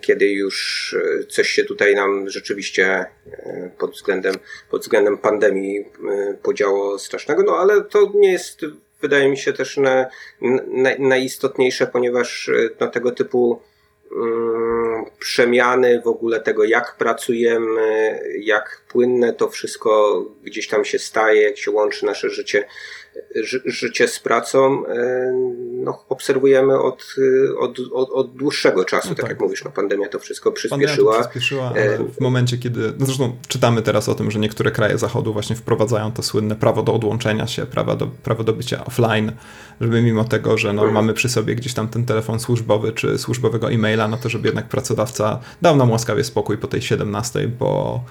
kiedy 0.00 0.26
już 0.26 0.96
coś 1.28 1.48
się 1.48 1.64
tutaj 1.64 1.94
nam 1.94 2.30
rzeczywiście 2.30 3.04
pod 3.78 3.90
względem, 3.90 4.34
pod 4.70 4.82
względem 4.82 5.18
pandemii 5.18 5.84
podziało 6.42 6.98
strasznego. 6.98 7.42
No 7.42 7.56
ale 7.56 7.84
to 7.84 8.12
nie 8.14 8.32
jest, 8.32 8.60
wydaje 9.02 9.28
mi 9.28 9.36
się, 9.36 9.52
też 9.52 9.76
na, 9.76 10.06
na, 10.66 10.90
najistotniejsze, 10.98 11.86
ponieważ 11.86 12.50
na 12.80 12.86
tego 12.86 13.12
typu 13.12 13.60
Mm, 14.14 15.04
przemiany 15.18 16.00
w 16.00 16.06
ogóle 16.06 16.40
tego, 16.40 16.64
jak 16.64 16.96
pracujemy, 16.96 18.20
jak 18.40 18.80
płynne 18.88 19.32
to 19.32 19.48
wszystko 19.48 20.24
gdzieś 20.42 20.68
tam 20.68 20.84
się 20.84 20.98
staje, 20.98 21.42
jak 21.42 21.58
się 21.58 21.70
łączy 21.70 22.06
nasze 22.06 22.30
życie 22.30 22.64
ży, 23.34 23.62
życie 23.64 24.08
z 24.08 24.20
pracą 24.20 24.86
e, 24.86 25.32
no, 25.84 26.04
obserwujemy 26.08 26.80
od, 26.80 27.14
od, 27.58 27.78
od, 27.92 28.10
od 28.10 28.36
dłuższego 28.36 28.84
czasu, 28.84 29.08
no 29.08 29.14
tak. 29.14 29.22
tak. 29.22 29.30
jak 29.30 29.40
mówisz, 29.40 29.64
no, 29.64 29.70
pandemia 29.70 30.08
to 30.08 30.18
wszystko 30.18 30.52
przyspieszyła. 30.52 31.12
Pandemia 31.12 31.24
to 31.24 31.30
przyspieszyła, 31.30 31.72
ale 31.74 31.98
w 31.98 32.20
momencie, 32.20 32.58
kiedy, 32.58 32.92
no 32.98 33.06
zresztą 33.06 33.36
czytamy 33.48 33.82
teraz 33.82 34.08
o 34.08 34.14
tym, 34.14 34.30
że 34.30 34.38
niektóre 34.38 34.70
kraje 34.70 34.98
zachodu 34.98 35.32
właśnie 35.32 35.56
wprowadzają 35.56 36.12
to 36.12 36.22
słynne 36.22 36.56
prawo 36.56 36.82
do 36.82 36.94
odłączenia 36.94 37.46
się, 37.46 37.66
prawo 37.66 37.96
do, 37.96 38.06
prawo 38.06 38.44
do 38.44 38.52
bycia 38.52 38.84
offline, 38.84 39.32
żeby 39.80 40.02
mimo 40.02 40.24
tego, 40.24 40.58
że 40.58 40.72
no, 40.72 40.82
mhm. 40.82 40.94
mamy 40.94 41.14
przy 41.14 41.28
sobie 41.28 41.54
gdzieś 41.54 41.74
tam 41.74 41.88
ten 41.88 42.06
telefon 42.06 42.40
służbowy 42.40 42.92
czy 42.92 43.18
służbowego 43.18 43.70
e-maila, 43.70 44.08
no 44.08 44.16
to 44.16 44.28
żeby 44.28 44.48
jednak 44.48 44.68
pracodawca 44.68 45.40
dał 45.62 45.76
nam 45.76 45.90
łaskawie 45.90 46.24
spokój 46.24 46.58
po 46.58 46.66
tej 46.66 46.82
17, 46.82 47.48
bo, 47.48 48.04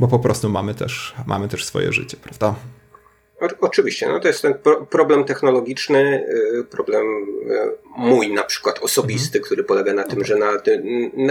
bo 0.00 0.08
po 0.08 0.18
prostu 0.18 0.48
mamy 0.48 0.74
też, 0.74 1.14
mamy 1.26 1.48
też 1.48 1.64
swoje 1.64 1.92
życie, 1.92 2.16
prawda? 2.22 2.54
Oczywiście, 3.60 4.08
no 4.08 4.20
to 4.20 4.28
jest 4.28 4.42
ten 4.42 4.54
problem 4.90 5.24
technologiczny, 5.24 6.26
y, 6.60 6.64
problem 6.64 7.04
y, 7.04 7.70
mój 7.96 8.32
na 8.32 8.44
przykład 8.44 8.78
osobisty, 8.82 9.38
mhm. 9.38 9.44
który 9.44 9.64
polega 9.64 9.92
na 9.94 10.04
tym, 10.04 10.24
że 10.24 10.36
na, 10.36 10.52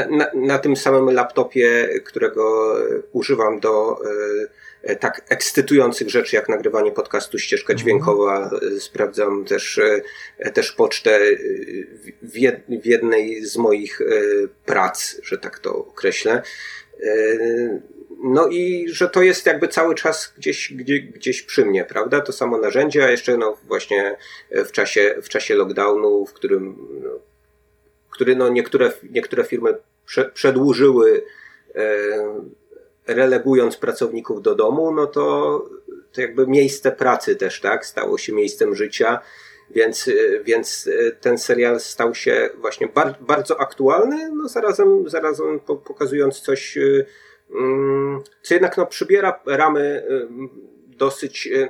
na, 0.10 0.28
na, 0.34 0.60
tym 0.60 0.76
samym 0.76 1.14
laptopie, 1.14 1.90
którego 2.06 2.76
używam 3.12 3.60
do 3.60 3.98
y, 4.90 4.96
tak 4.96 5.26
ekscytujących 5.30 6.10
rzeczy 6.10 6.36
jak 6.36 6.50
nagrywanie 6.50 6.92
podcastu, 6.92 7.40
ścieżka 7.40 7.74
mhm. 7.74 7.80
dźwiękowa, 7.80 8.50
sprawdzam 8.80 9.46
też, 9.46 9.80
też 10.54 10.72
pocztę 10.72 11.20
w 12.72 12.86
jednej 12.86 13.46
z 13.46 13.58
moich 13.58 14.02
prac, 14.66 15.16
że 15.24 15.38
tak 15.38 15.60
to 15.60 15.76
określę 15.76 16.42
no 18.24 18.48
i 18.48 18.86
że 18.90 19.10
to 19.10 19.24
jest 19.24 19.46
jakby 19.46 19.68
cały 19.68 19.96
czas 19.96 20.34
gdzieś, 20.38 20.74
gdzieś, 20.74 21.02
gdzieś 21.02 21.42
przy 21.42 21.66
mnie, 21.66 21.86
prawda? 21.86 22.22
To 22.22 22.32
samo 22.32 22.58
narzędzie, 22.58 23.06
a 23.06 23.12
jeszcze 23.12 23.38
no 23.38 23.58
właśnie 23.68 24.18
w 24.52 24.72
czasie, 24.72 25.16
w 25.24 25.30
czasie 25.30 25.56
lockdownu, 25.56 26.26
w 26.26 26.34
którym, 26.34 26.88
no, 27.04 27.10
który 28.10 28.36
no 28.36 28.50
niektóre, 28.50 28.92
niektóre 29.12 29.44
firmy 29.44 29.78
prze, 30.06 30.26
przedłużyły 30.26 31.24
e, 31.76 31.86
relegując 33.08 33.78
pracowników 33.78 34.42
do 34.42 34.56
domu, 34.56 34.92
no 34.92 35.08
to, 35.08 35.66
to 36.12 36.22
jakby 36.22 36.48
miejsce 36.48 36.92
pracy 36.92 37.36
też, 37.36 37.62
tak? 37.62 37.86
Stało 37.86 38.18
się 38.18 38.34
miejscem 38.34 38.76
życia. 38.76 39.20
Więc, 39.70 40.10
więc 40.44 40.90
ten 41.22 41.38
serial 41.38 41.80
stał 41.80 42.16
się 42.16 42.50
właśnie 42.58 42.88
bar, 42.88 43.16
bardzo 43.22 43.60
aktualny, 43.60 44.32
no 44.36 44.48
zarazem, 44.48 45.10
zarazem 45.10 45.60
pokazując 45.60 46.40
coś 46.40 46.78
co 48.42 48.54
jednak 48.54 48.78
no, 48.78 48.86
przybiera 48.86 49.40
ramy 49.46 50.04
y, 50.10 50.28
dosyć 50.88 51.48
y, 51.48 51.70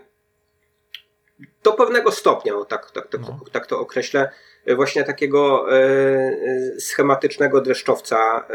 do 1.64 1.72
pewnego 1.72 2.11
stopnia, 2.11 2.53
no, 2.53 2.65
tak, 2.65 2.91
tak, 2.91 3.07
tak, 3.07 3.22
no. 3.22 3.39
tak 3.52 3.68
to 3.68 3.80
określę, 3.80 4.30
właśnie 4.76 5.03
takiego 5.03 5.65
y, 5.77 6.76
schematycznego 6.80 7.61
dreszczowca 7.61 8.47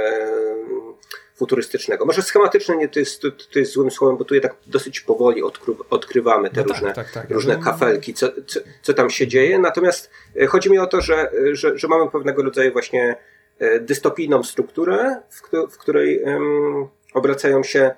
futurystycznego. 1.36 2.04
Może 2.04 2.22
schematyczne 2.22 2.76
nie 2.76 2.88
to 2.88 2.98
jest, 2.98 3.22
to, 3.22 3.30
to 3.52 3.58
jest 3.58 3.72
złym 3.72 3.90
słowem, 3.90 4.16
bo 4.16 4.24
tu 4.24 4.34
jednak 4.34 4.56
dosyć 4.66 5.00
powoli 5.00 5.42
odkry, 5.42 5.74
odkrywamy 5.90 6.50
te 6.50 6.60
no 6.60 6.66
różne, 6.66 6.92
tak, 6.92 7.10
tak, 7.10 7.14
tak. 7.14 7.30
różne 7.30 7.56
kafelki, 7.56 8.14
co, 8.14 8.28
co, 8.46 8.60
co, 8.82 8.94
tam 8.94 9.10
się 9.10 9.26
dzieje. 9.26 9.58
Natomiast 9.58 10.10
chodzi 10.48 10.70
mi 10.70 10.78
o 10.78 10.86
to, 10.86 11.00
że, 11.00 11.30
że, 11.52 11.78
że 11.78 11.88
mamy 11.88 12.10
pewnego 12.10 12.42
rodzaju 12.42 12.72
właśnie 12.72 13.16
dystopijną 13.80 14.42
strukturę, 14.42 15.16
w, 15.30 15.42
w 15.72 15.78
której 15.78 16.24
obracają 17.14 17.62
się 17.62 17.90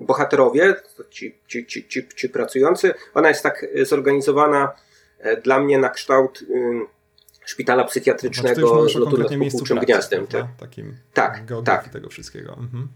bohaterowie, 0.00 0.74
ci, 1.10 1.38
ci, 1.46 1.66
ci, 1.66 1.88
ci, 1.88 2.08
ci 2.16 2.28
pracujący. 2.28 2.94
Ona 3.14 3.28
jest 3.28 3.42
tak 3.42 3.66
zorganizowana 3.82 4.72
e, 5.18 5.36
dla 5.36 5.60
mnie 5.60 5.78
na 5.78 5.88
kształt 5.88 6.44
szpitala 7.44 7.84
psychiatrycznego 7.84 8.88
z 8.88 8.94
lotu 8.94 9.18
nad 9.18 9.84
gniazdem. 9.84 10.26
Tak, 10.26 10.46
takim 10.60 10.96
tak, 11.14 11.42
tak. 11.64 11.88
tego 11.88 12.08
wszystkiego. 12.08 12.52
Mhm. 12.52 12.88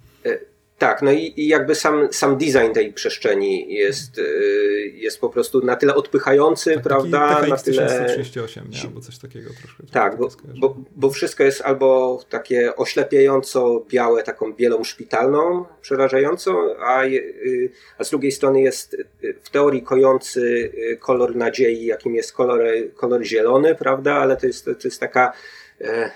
Tak, 0.85 1.03
no 1.03 1.13
i, 1.13 1.33
i, 1.37 1.49
jakby 1.49 1.75
sam, 1.75 2.09
sam 2.13 2.39
design 2.39 2.73
tej 2.75 2.93
przestrzeni 2.93 3.75
jest, 3.75 4.19
y, 4.19 4.93
jest 4.95 5.21
po 5.21 5.29
prostu 5.29 5.65
na 5.65 5.77
tyle 5.77 5.95
odpychający, 5.95 6.75
tak, 6.75 6.83
prawda? 6.83 7.29
Na 7.29 7.41
tyle. 7.41 7.57
1938, 7.57 8.71
nie? 8.71 8.81
albo 8.83 9.01
coś 9.01 9.19
takiego 9.19 9.51
troszkę. 9.61 9.83
Tak, 9.93 10.17
bo, 10.17 10.29
bo, 10.61 10.77
bo, 10.97 11.11
wszystko 11.11 11.45
jest 11.45 11.61
albo 11.61 12.21
takie 12.29 12.77
oślepiająco 12.77 13.85
białe, 13.89 14.23
taką 14.23 14.53
bielą 14.53 14.85
szpitalną, 14.85 15.65
przerażającą, 15.81 16.77
a, 16.79 17.05
y, 17.05 17.71
a 17.99 18.05
z 18.05 18.11
drugiej 18.11 18.33
strony 18.33 18.61
jest 18.61 18.95
y, 18.95 19.35
w 19.43 19.51
teorii 19.51 19.83
kojący 19.83 20.73
kolor 21.01 21.37
nadziei, 21.37 21.87
jakim 21.87 22.15
jest 22.15 22.33
kolor, 22.33 22.61
kolor 22.95 23.23
zielony, 23.23 23.75
prawda? 23.75 24.15
Ale 24.15 24.37
to 24.37 24.47
jest, 24.47 24.65
to 24.65 24.71
jest 24.85 25.01
taka 25.01 25.33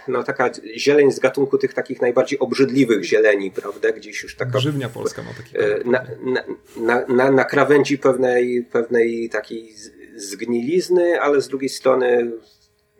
no 0.08 0.24
taka 0.24 0.50
zieleń 0.76 1.12
z 1.12 1.18
gatunku 1.18 1.58
tych 1.58 1.74
takich 1.74 2.00
najbardziej 2.00 2.38
obrzydliwych 2.38 3.04
zieleni, 3.04 3.50
prawda? 3.50 3.92
Gdzieś 3.92 4.22
już 4.22 4.36
taka... 4.36 4.58
Grzywnia 4.58 4.88
polska 4.88 5.22
ma 5.22 5.30
taki 5.34 5.58
e, 5.58 5.84
na, 5.84 6.04
na, 6.22 6.44
na, 6.76 7.06
na, 7.14 7.30
na 7.30 7.44
krawędzi 7.44 7.98
pewnej, 7.98 8.64
pewnej 8.72 9.28
takiej 9.28 9.74
zgnilizny, 10.16 11.20
ale 11.20 11.40
z 11.40 11.48
drugiej 11.48 11.68
strony 11.68 12.32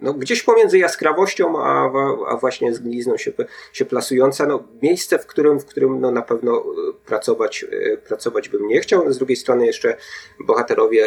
no, 0.01 0.15
gdzieś 0.15 0.43
pomiędzy 0.43 0.78
jaskrawością, 0.78 1.62
a, 1.62 1.90
a 2.28 2.36
właśnie 2.36 2.74
zgnilizną 2.74 3.16
się, 3.16 3.32
się 3.73 3.85
plasująca, 3.85 4.47
no, 4.47 4.65
miejsce, 4.82 5.19
w 5.19 5.27
którym, 5.27 5.61
w 5.61 5.65
którym 5.65 6.01
no, 6.01 6.11
na 6.11 6.23
pewno 6.23 6.59
e, 6.59 6.65
pracować, 7.07 7.66
pracować 8.09 8.49
bym 8.49 8.69
nie 8.69 8.81
chciał. 8.81 9.12
Z 9.12 9.19
drugiej 9.19 9.36
strony 9.36 9.66
jeszcze 9.66 9.97
bohaterowie 10.40 11.05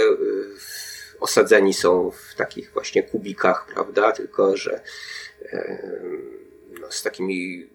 osadzeni 1.21 1.73
są 1.73 2.11
w 2.11 2.35
takich 2.35 2.71
właśnie 2.73 3.03
kubikach, 3.03 3.65
prawda? 3.73 4.11
Tylko, 4.11 4.57
że 4.57 4.81
no, 6.81 6.91
z 6.91 7.03
takimi 7.03 7.67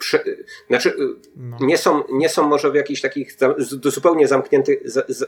Prze, 0.00 0.24
znaczy, 0.68 0.94
no. 1.36 1.56
nie, 1.60 1.78
są, 1.78 2.02
nie 2.12 2.28
są 2.28 2.48
może 2.48 2.70
w 2.70 2.74
jakichś 2.74 3.00
takich 3.00 3.36
zupełnie 3.82 4.28
zamkniętych, 4.28 4.80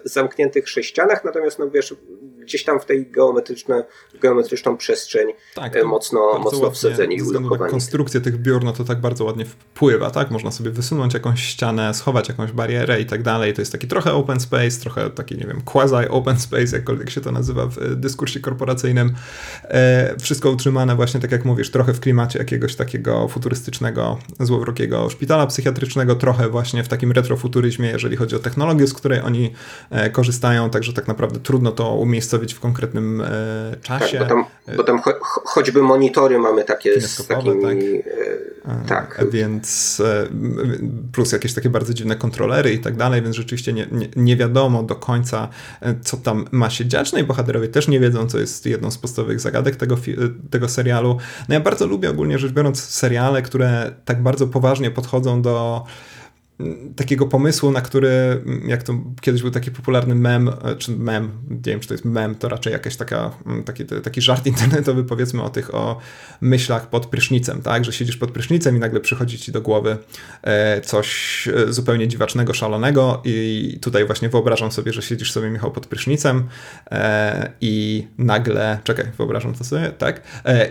zamkniętych 0.05 0.69
sześcianach, 0.69 1.25
natomiast 1.25 1.59
no 1.59 1.71
wiesz, 1.71 1.95
gdzieś 2.43 2.65
tam 2.65 2.81
w 2.81 2.85
tej 2.85 3.07
geometryczne, 3.11 3.85
geometryczną 4.21 4.77
przestrzeń 4.77 5.29
tak, 5.55 5.77
e, 5.77 5.85
mocno, 5.85 6.39
mocno 6.39 6.71
wsadzeni 6.71 7.17
i 7.17 7.23
ulokowani. 7.23 7.71
Konstrukcja 7.71 8.21
tych 8.21 8.39
biur, 8.39 8.65
no 8.65 8.73
to 8.73 8.85
tak 8.85 9.01
bardzo 9.01 9.25
ładnie 9.25 9.45
wpływa, 9.45 10.11
tak? 10.11 10.31
Można 10.31 10.51
sobie 10.51 10.71
wysunąć 10.71 11.15
jakąś 11.15 11.43
ścianę, 11.43 11.95
schować 11.95 12.29
jakąś 12.29 12.53
barierę 12.53 13.01
i 13.01 13.07
tak 13.07 13.23
dalej. 13.23 13.55
To 13.55 13.63
jest 13.63 13.73
taki 13.73 13.87
trochę 13.87 14.13
open 14.13 14.41
space, 14.41 14.81
trochę 14.81 15.11
taki, 15.11 15.37
nie 15.37 15.47
wiem, 15.47 15.61
quasi 15.65 16.09
open 16.09 16.39
space, 16.39 16.77
jakkolwiek 16.77 17.11
się 17.11 17.21
to 17.21 17.33
nazywa 17.33 17.67
w 17.67 17.97
dyskursie 17.97 18.41
korporacyjnym. 18.41 19.15
E, 19.65 20.15
wszystko 20.21 20.51
utrzymane 20.51 20.97
właśnie, 20.97 21.21
tak 21.21 21.33
jak 21.33 21.45
mówisz, 21.45 21.71
trochę 21.71 21.93
w 21.95 22.01
klimacie 22.01 22.39
jakiegoś 22.39 22.77
takiego 22.77 23.29
futurystycznego, 23.29 24.19
złowrogiego 24.63 25.11
szpitala 25.11 25.47
psychiatrycznego, 25.47 26.15
trochę 26.15 26.49
właśnie 26.49 26.85
w 26.85 26.89
takim 26.89 27.13
retrofuturyzmie, 27.13 27.89
jeżeli 27.89 28.17
chodzi 28.17 28.37
o 28.37 28.39
technologię, 28.39 28.87
z 28.87 28.95
której 28.95 29.21
oni 29.21 29.53
e, 29.91 30.11
korzystają, 30.11 30.71
także 30.71 30.93
tak 30.93 31.09
naprawdę 31.09 31.41
trudno 31.41 31.73
to 31.73 31.95
umiejscowić 31.95 32.55
w 32.55 32.61
konkretnym 32.61 33.21
e, 33.21 33.77
czasie. 33.83 34.19
Tak, 34.19 34.29
bo 34.29 34.35
tam, 34.35 34.45
bo 34.77 34.85
tam 34.85 35.03
cho 35.03 35.13
choćby 35.23 35.83
monitory 35.83 36.39
mamy 36.39 36.65
takie 36.65 37.01
z 37.01 37.27
takimi... 37.27 37.63
Tak. 38.89 39.19
E, 39.19 39.19
tak. 39.19 39.31
Więc 39.31 40.03
plus 41.13 41.33
jakieś 41.33 41.55
takie 41.55 41.71
bardzo 41.71 41.95
dziwne 41.95 42.17
kontrolery 42.17 42.73
i 42.73 42.79
tak 42.79 42.97
dalej, 42.97 43.23
więc 43.23 43.37
rzeczywiście 43.37 43.73
nie, 43.73 43.87
nie, 43.93 44.09
nie, 44.17 44.37
wiadomo 44.37 44.83
do 44.83 44.95
końca, 44.95 45.49
co 46.03 46.17
tam 46.17 46.45
ma 46.53 46.71
się 46.71 46.87
dziać. 46.87 47.13
No 47.13 47.19
i 47.19 47.25
bohaterowie 47.25 47.69
też 47.69 47.89
nie 47.89 48.01
wiedzą, 48.01 48.27
co 48.27 48.39
jest 48.39 48.67
jedną 48.67 48.91
z 48.91 48.99
podstawowych 48.99 49.41
zagadek 49.41 49.77
tego, 49.77 49.97
tego 50.51 50.69
serialu. 50.69 51.17
No 51.49 51.55
ja 51.55 51.61
bardzo 51.61 51.87
lubię 51.87 52.11
ogólnie 52.11 52.39
rzecz 52.39 52.53
biorąc 52.53 52.85
seriale, 52.85 53.43
które 53.43 53.93
tak 54.05 54.23
bardzo 54.23 54.47
poważnie 54.53 54.91
podchodzą 54.91 55.43
do 55.43 55.85
takiego 56.97 57.27
pomysłu, 57.27 57.71
na 57.71 57.81
który, 57.81 58.43
jak 58.67 58.83
to 58.83 58.95
kiedyś 59.21 59.43
był 59.43 59.51
taki 59.51 59.71
popularny 59.71 60.15
mem, 60.15 60.51
czy 60.79 60.93
mem, 60.93 61.31
nie 61.51 61.59
wiem, 61.63 61.81
czy 61.81 61.89
to 61.89 61.95
jest 61.95 62.05
mem, 62.05 62.35
to 62.35 62.49
raczej 62.49 62.73
jakaś 62.73 62.97
taka, 62.97 63.31
taki, 63.65 63.85
taki 63.85 64.23
żart 64.23 64.47
internetowy, 64.53 65.05
powiedzmy 65.05 65.43
o 65.43 65.51
tych, 65.51 65.75
o 65.75 65.99
myślach 66.41 66.91
pod 66.91 67.07
prysznicem, 67.07 67.63
tak, 67.63 67.85
że 67.85 67.93
siedzisz 67.93 68.17
pod 68.17 68.31
prysznicem 68.31 68.77
i 68.77 68.79
nagle 68.79 69.01
przychodzi 69.01 69.39
ci 69.39 69.53
do 69.53 69.61
głowy 69.61 69.97
coś 70.85 71.49
zupełnie 71.69 72.09
dziwacznego, 72.09 72.55
szalonego 72.55 73.23
i 73.25 73.79
tutaj 73.83 74.07
właśnie 74.07 74.29
wyobrażam 74.29 74.73
sobie, 74.73 74.93
że 74.93 75.03
siedzisz 75.03 75.33
sobie, 75.33 75.51
Michał, 75.51 75.71
pod 75.71 75.87
prysznicem 75.87 76.49
i 77.61 78.07
nagle, 78.19 78.79
czekaj, 78.85 79.07
wyobrażam 79.19 79.55
to 79.55 79.65
sobie, 79.65 79.91
tak, 79.91 80.23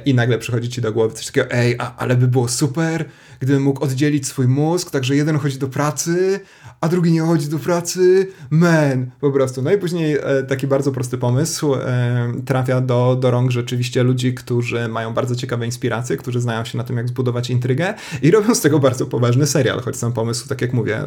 i 0.05 0.13
nagle 0.13 0.37
przychodzi 0.37 0.69
ci 0.69 0.81
do 0.81 0.91
głowy 0.91 1.15
coś 1.15 1.25
takiego, 1.25 1.51
ej, 1.51 1.75
a, 1.79 1.95
ale 1.95 2.15
by 2.15 2.27
było 2.27 2.47
super, 2.47 3.05
gdybym 3.41 3.63
mógł 3.63 3.83
oddzielić 3.83 4.27
swój 4.27 4.47
mózg, 4.47 4.91
także 4.91 5.15
jeden 5.15 5.37
chodzi 5.37 5.57
do 5.57 5.67
pracy, 5.67 6.39
a 6.81 6.87
drugi 6.87 7.11
nie 7.11 7.21
chodzi 7.21 7.47
do 7.47 7.59
pracy. 7.59 8.27
Man, 8.49 9.11
po 9.19 9.31
prostu. 9.31 9.61
No 9.61 9.71
i 9.71 9.77
później 9.77 10.17
e, 10.21 10.43
taki 10.43 10.67
bardzo 10.67 10.91
prosty 10.91 11.17
pomysł 11.17 11.75
e, 11.75 12.31
trafia 12.45 12.81
do, 12.81 13.17
do 13.21 13.31
rąk 13.31 13.51
rzeczywiście 13.51 14.03
ludzi, 14.03 14.33
którzy 14.33 14.87
mają 14.87 15.13
bardzo 15.13 15.35
ciekawe 15.35 15.65
inspiracje, 15.65 16.17
którzy 16.17 16.41
znają 16.41 16.65
się 16.65 16.77
na 16.77 16.83
tym, 16.83 16.97
jak 16.97 17.07
zbudować 17.07 17.49
intrygę 17.49 17.93
i 18.21 18.31
robią 18.31 18.55
z 18.55 18.61
tego 18.61 18.79
bardzo 18.79 19.05
poważny 19.05 19.47
serial, 19.47 19.81
choć 19.81 19.95
sam 19.95 20.13
pomysł, 20.13 20.47
tak 20.47 20.61
jak 20.61 20.73
mówię, 20.73 21.01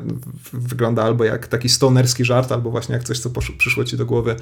wygląda 0.53 1.03
albo 1.03 1.25
jak 1.25 1.47
taki 1.47 1.69
stonerski 1.69 2.25
żart, 2.25 2.53
albo 2.53 2.71
właśnie 2.71 2.95
jak 2.95 3.05
coś, 3.05 3.19
co 3.19 3.31
przyszło 3.59 3.85
ci 3.85 3.97
do 3.97 4.07
głowy 4.07 4.37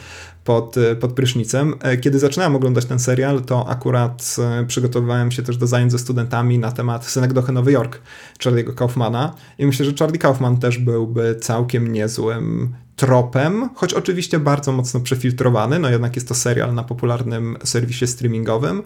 pod, 0.45 0.77
e, 0.77 0.97
pod 0.97 1.13
prysznicem. 1.13 1.75
Kiedy 2.01 2.19
zaczynałem 2.19 2.57
oglądać 2.57 2.85
ten 2.85 2.99
serial, 2.99 3.43
to 3.43 3.69
akurat 3.69 4.37
przygotowywałem 4.67 5.31
się 5.31 5.43
też 5.43 5.57
do 5.57 5.67
zajęć 5.67 5.93
ze 5.93 5.99
studentami 5.99 6.59
na 6.59 6.73
temat 6.73 7.07
Synekdochy 7.07 7.53
Nowy 7.53 7.73
York, 7.73 8.01
Charlie'ego 8.39 8.75
Kaufmana 8.75 9.35
i 9.59 9.67
myślę, 9.67 9.87
że 9.87 9.93
Charlie 9.99 10.19
Kaufman 10.19 10.57
też 10.57 10.79
byłby 10.79 11.22
całkiem 11.41 11.93
niezłym 11.93 12.75
tropem, 12.97 13.69
choć 13.75 13.95
oczywiście 13.95 14.39
bardzo 14.39 14.73
mocno 14.73 15.01
przefiltrowany, 15.01 15.79
no 15.79 15.91
jednak 15.91 16.17
jest 16.17 16.29
to 16.29 16.35
serial 16.35 16.75
na 16.75 16.85
popularnym 16.85 17.57
serwisie 17.65 18.07
streamingowym, 18.07 18.83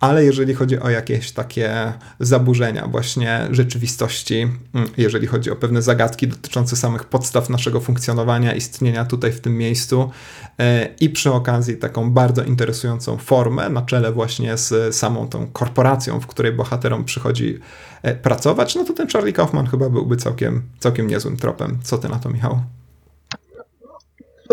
ale 0.00 0.24
jeżeli 0.24 0.54
chodzi 0.54 0.80
o 0.80 0.90
jakieś 0.90 1.32
takie 1.32 1.92
zaburzenia 2.20 2.86
właśnie 2.86 3.48
rzeczywistości, 3.50 4.48
mm, 4.74 4.88
jeżeli 4.96 5.26
chodzi 5.26 5.50
o 5.50 5.56
pewne 5.56 5.82
zagadki 5.82 6.28
dotyczące 6.28 6.76
samych 6.76 7.04
podstaw 7.04 7.50
naszego 7.50 7.80
funkcjonowania, 7.80 8.54
istnienia 8.54 9.04
tutaj 9.04 9.32
w 9.32 9.40
tym 9.40 9.58
miejscu 9.58 10.10
e, 10.58 10.88
i 11.00 11.10
przy 11.10 11.32
okazji 11.32 11.76
taką 11.76 12.10
bardzo 12.10 12.44
interesującą 12.44 13.16
formę 13.16 13.68
na 13.68 13.82
czele 13.82 14.12
właśnie 14.12 14.56
z 14.56 14.96
samą 14.96 15.28
tą 15.28 15.46
korporacją, 15.46 16.20
w 16.20 16.26
której 16.26 16.52
bohaterom 16.52 17.04
przychodzi 17.04 17.58
e, 18.02 18.14
pracować, 18.14 18.74
no 18.74 18.84
to 18.84 18.92
ten 18.92 19.08
Charlie 19.08 19.32
Kaufman 19.32 19.66
chyba 19.66 19.90
byłby 19.90 20.16
całkiem, 20.16 20.62
całkiem 20.78 21.06
niezłym 21.06 21.36
tropem. 21.36 21.78
Co 21.82 21.98
ty 21.98 22.08
na 22.08 22.18
to, 22.18 22.30
Michał? 22.30 22.60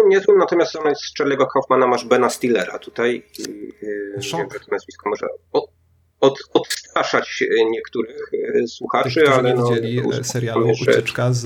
Niezłym, 0.07 0.38
natomiast 0.38 0.73
zamiast 0.73 1.01
Charlie'ego 1.19 1.45
Kaufmana 1.53 1.88
masz 1.88 2.05
Bena 2.05 2.30
Stillera 2.30 2.80
tutaj. 2.80 3.23
Yy, 3.81 4.22
Szok. 4.22 4.59
To 4.59 4.72
nazwisko 4.72 5.09
może 5.09 5.27
od, 5.51 5.69
od, 6.22 6.39
odstraszać 6.53 7.43
niektórych 7.72 8.31
e, 8.55 8.68
słuchaczy, 8.68 9.22
Tych, 9.22 9.34
ale 9.34 9.49
nie 9.49 9.55
no, 9.55 9.69
widzieli 9.69 10.01
no, 10.01 10.23
serialu 10.23 10.72
Ucieczka 10.72 11.34
z, 11.34 11.45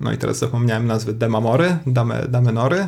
no 0.00 0.12
i 0.12 0.18
teraz 0.18 0.38
zapomniałem 0.38 0.86
nazwy, 0.86 1.12
Demamory, 1.12 1.76
Dame, 1.86 2.26
Damenory. 2.28 2.84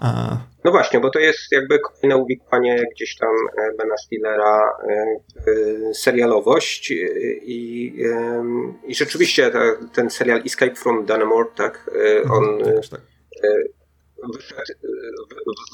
A... 0.00 0.38
No 0.64 0.70
właśnie, 0.70 1.00
bo 1.00 1.10
to 1.10 1.18
jest 1.18 1.52
jakby 1.52 1.78
kolejne 1.78 2.16
uwikłanie 2.16 2.84
gdzieś 2.94 3.16
tam 3.16 3.28
e, 3.28 3.76
Bena 3.76 3.96
Stillera 3.96 4.60
w 5.92 5.96
serialowość 5.96 6.90
i, 7.42 7.94
i 8.86 8.94
rzeczywiście 8.94 9.50
ten 9.92 10.10
serial 10.10 10.42
Escape 10.46 10.74
from 10.74 11.06
Dannemore, 11.06 11.48
tak, 11.56 11.90
on 12.30 12.44
mhm, 12.44 12.74
tak, 12.74 12.88
tak 12.88 13.00
wyszedł, 14.34 14.62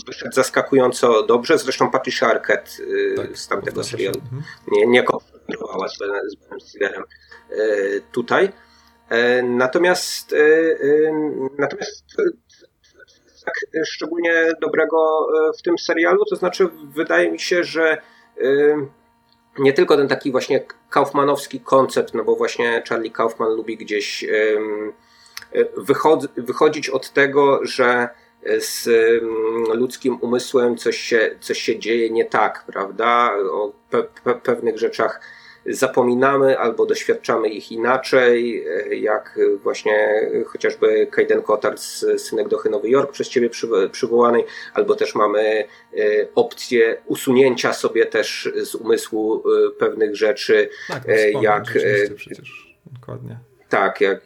wyszedł 0.06 0.32
zaskakująco 0.32 1.22
dobrze. 1.22 1.58
Zresztą 1.58 1.90
Patricia 1.90 2.26
Arquette 2.26 2.82
y, 2.82 3.14
tak, 3.16 3.38
z 3.38 3.48
tamtego 3.48 3.84
serialu 3.84 4.18
mhm. 4.18 4.42
nie, 4.72 4.86
nie 4.86 5.02
kontynuowała 5.02 5.88
z 5.88 5.98
Benem, 5.98 6.30
z 6.30 6.34
Benem 6.34 6.60
Stillerem 6.60 7.02
y, 7.50 8.02
tutaj. 8.12 8.52
E, 9.08 9.42
natomiast, 9.42 10.32
y, 10.32 11.12
natomiast 11.58 12.04
tak 13.44 13.54
szczególnie 13.84 14.52
dobrego 14.60 15.26
w 15.58 15.62
tym 15.62 15.78
serialu, 15.78 16.24
to 16.24 16.36
znaczy 16.36 16.68
wydaje 16.94 17.32
mi 17.32 17.40
się, 17.40 17.64
że 17.64 18.02
nie 19.58 19.72
tylko 19.72 19.96
ten 19.96 20.08
taki 20.08 20.32
właśnie 20.32 20.66
kaufmanowski 20.90 21.60
koncept, 21.60 22.14
no 22.14 22.24
bo 22.24 22.36
właśnie 22.36 22.82
Charlie 22.88 23.10
Kaufman 23.10 23.48
lubi 23.48 23.76
gdzieś 23.76 24.24
wychodzić 26.36 26.88
od 26.88 27.10
tego, 27.12 27.60
że 27.62 28.08
z 28.58 28.88
mm, 28.88 29.78
ludzkim 29.78 30.18
umysłem 30.20 30.76
coś 30.76 30.96
się, 30.96 31.36
coś 31.40 31.58
się 31.58 31.78
dzieje 31.78 32.10
nie 32.10 32.24
tak, 32.24 32.64
prawda? 32.66 33.30
O 33.50 33.72
pe 33.90 34.02
pe 34.02 34.34
pewnych 34.34 34.78
rzeczach 34.78 35.20
zapominamy 35.68 36.58
albo 36.58 36.86
doświadczamy 36.86 37.48
ich 37.48 37.72
inaczej, 37.72 38.64
jak 38.90 39.38
właśnie 39.62 40.30
chociażby 40.46 41.06
Kaiden 41.10 41.42
Kotard 41.42 41.80
z 41.80 42.22
Synek 42.22 42.48
Dochy 42.48 42.70
Nowy 42.70 42.90
Jork 42.90 43.12
przez 43.12 43.28
ciebie 43.28 43.50
przywołanej, 43.92 44.44
albo 44.74 44.94
też 44.94 45.14
mamy 45.14 45.40
e, 45.40 45.66
opcję 46.34 46.96
usunięcia 47.06 47.72
sobie 47.72 48.06
też 48.06 48.50
z 48.62 48.74
umysłu 48.74 49.36
e, 49.36 49.70
pewnych 49.70 50.16
rzeczy, 50.16 50.68
tak, 50.88 51.08
e, 51.08 51.30
jak... 51.30 51.64
Przecież. 52.16 52.76
Dokładnie 52.86 53.38
tak, 53.68 54.00
jak, 54.00 54.20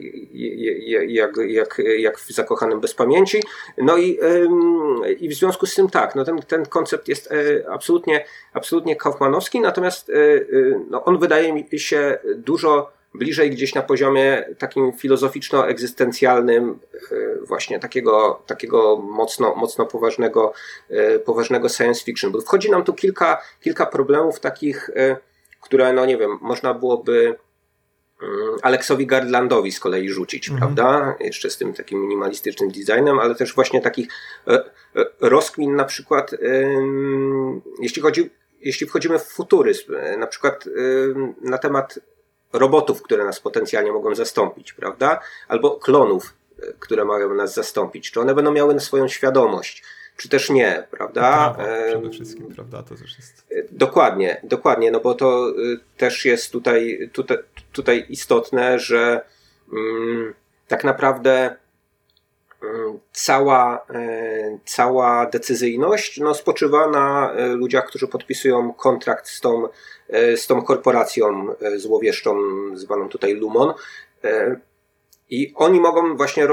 jak, 1.07 1.37
jak, 1.49 1.83
jak 1.99 2.19
w 2.19 2.33
Zakochanym 2.33 2.81
Bez 2.81 2.95
Pamięci. 2.95 3.43
No 3.79 3.97
i, 3.97 4.19
i 5.21 5.29
w 5.29 5.35
związku 5.35 5.67
z 5.67 5.75
tym 5.75 5.91
tak, 5.91 6.15
no 6.15 6.25
ten, 6.25 6.43
ten 6.43 6.67
koncept 6.67 7.09
jest 7.09 7.33
e, 7.33 7.71
absolutnie, 7.71 8.25
absolutnie 8.53 8.97
kaufmanowski, 8.97 9.61
natomiast 9.61 10.11
e, 10.11 10.15
e, 10.15 10.41
no 10.91 11.05
on 11.05 11.19
wydaje 11.19 11.53
mi 11.53 11.69
się 11.79 12.19
dużo 12.37 12.91
bliżej 13.15 13.51
gdzieś 13.51 13.75
na 13.75 13.83
poziomie 13.83 14.45
takim 14.59 14.93
filozoficzno-egzystencjalnym 14.93 16.75
właśnie 17.43 17.81
takiego, 17.81 18.43
takiego 18.47 18.97
mocno, 18.97 19.55
mocno 19.55 19.87
poważnego, 19.87 20.53
poważnego 21.25 21.69
science 21.69 22.05
fiction, 22.05 22.33
bo 22.33 22.41
wchodzi 22.41 22.71
nam 22.71 22.85
tu 22.85 22.93
kilka, 22.93 23.43
kilka 23.61 23.87
problemów 23.87 24.41
takich, 24.41 24.91
które 25.61 25.93
no 25.93 26.07
nie 26.07 26.17
wiem, 26.17 26.39
można 26.41 26.75
byłoby 26.75 27.37
Mm, 28.23 28.57
Aleksowi 28.63 29.07
Gardlandowi 29.07 29.73
z 29.73 29.81
kolei 29.81 30.09
rzucić, 30.09 30.49
mhm. 30.49 30.75
prawda? 30.75 31.17
Jeszcze 31.21 31.51
z 31.51 31.57
tym 31.57 31.75
takim 31.75 32.01
minimalistycznym 32.01 32.71
designem, 32.71 33.19
ale 33.19 33.35
też 33.35 33.55
właśnie 33.55 33.81
takich 33.81 34.09
e, 34.49 34.53
e, 34.53 34.65
rozkmin 35.21 35.77
na 35.77 35.85
przykład, 35.85 36.31
jeśli 37.81 38.03
chodzi, 38.03 38.31
jeśli 38.61 38.87
wchodzimy 38.87 39.19
w 39.19 39.23
futuryzm, 39.23 39.93
na 40.19 40.27
przykład 40.27 40.69
na 41.43 41.59
temat 41.59 41.99
robotów, 42.53 43.03
które 43.03 43.25
nas 43.25 43.41
potencjalnie 43.41 43.93
mogą 43.93 44.15
zastąpić, 44.15 44.73
prawda? 44.73 45.21
Albo 45.49 45.71
klonów, 45.71 46.35
które 46.79 47.05
mają 47.05 47.35
nas 47.35 47.55
zastąpić. 47.55 48.11
Czy 48.11 48.21
one 48.21 48.35
będą 48.35 48.53
miały 48.53 48.81
swoją 48.81 49.09
świadomość? 49.09 49.83
Czy 50.21 50.29
też 50.29 50.51
nie, 50.51 50.87
prawda? 50.91 51.55
Prawo, 51.57 51.63
przede 51.89 52.11
wszystkim, 52.11 52.55
prawda? 52.55 52.83
To 52.83 52.95
też 52.95 53.17
jest. 53.17 53.47
Dokładnie, 53.71 54.41
dokładnie, 54.43 54.91
no 54.91 55.01
bo 55.01 55.15
to 55.15 55.51
y, 55.51 55.79
też 55.97 56.25
jest 56.25 56.53
tutaj, 56.53 57.11
tutaj, 57.13 57.39
tutaj 57.73 58.07
istotne, 58.09 58.79
że 58.79 59.25
mm, 59.73 60.35
tak 60.69 60.85
naprawdę 60.85 61.57
mm, 62.63 62.99
cała, 63.13 63.87
e, 63.95 64.59
cała 64.65 65.27
decyzyjność 65.27 66.21
no, 66.21 66.35
spoczywa 66.35 66.91
na 66.91 67.33
e, 67.33 67.47
ludziach, 67.47 67.87
którzy 67.87 68.09
podpisują 68.09 68.73
kontrakt 68.73 69.29
z 69.29 69.41
tą, 69.41 69.69
e, 70.09 70.37
z 70.37 70.47
tą 70.47 70.63
korporacją 70.63 71.55
złowieszczą, 71.77 72.37
zwaną 72.75 73.09
tutaj 73.09 73.35
Lumon. 73.35 73.75
I 75.31 75.53
oni 75.57 75.81
mogą 75.81 76.17
właśnie 76.17 76.47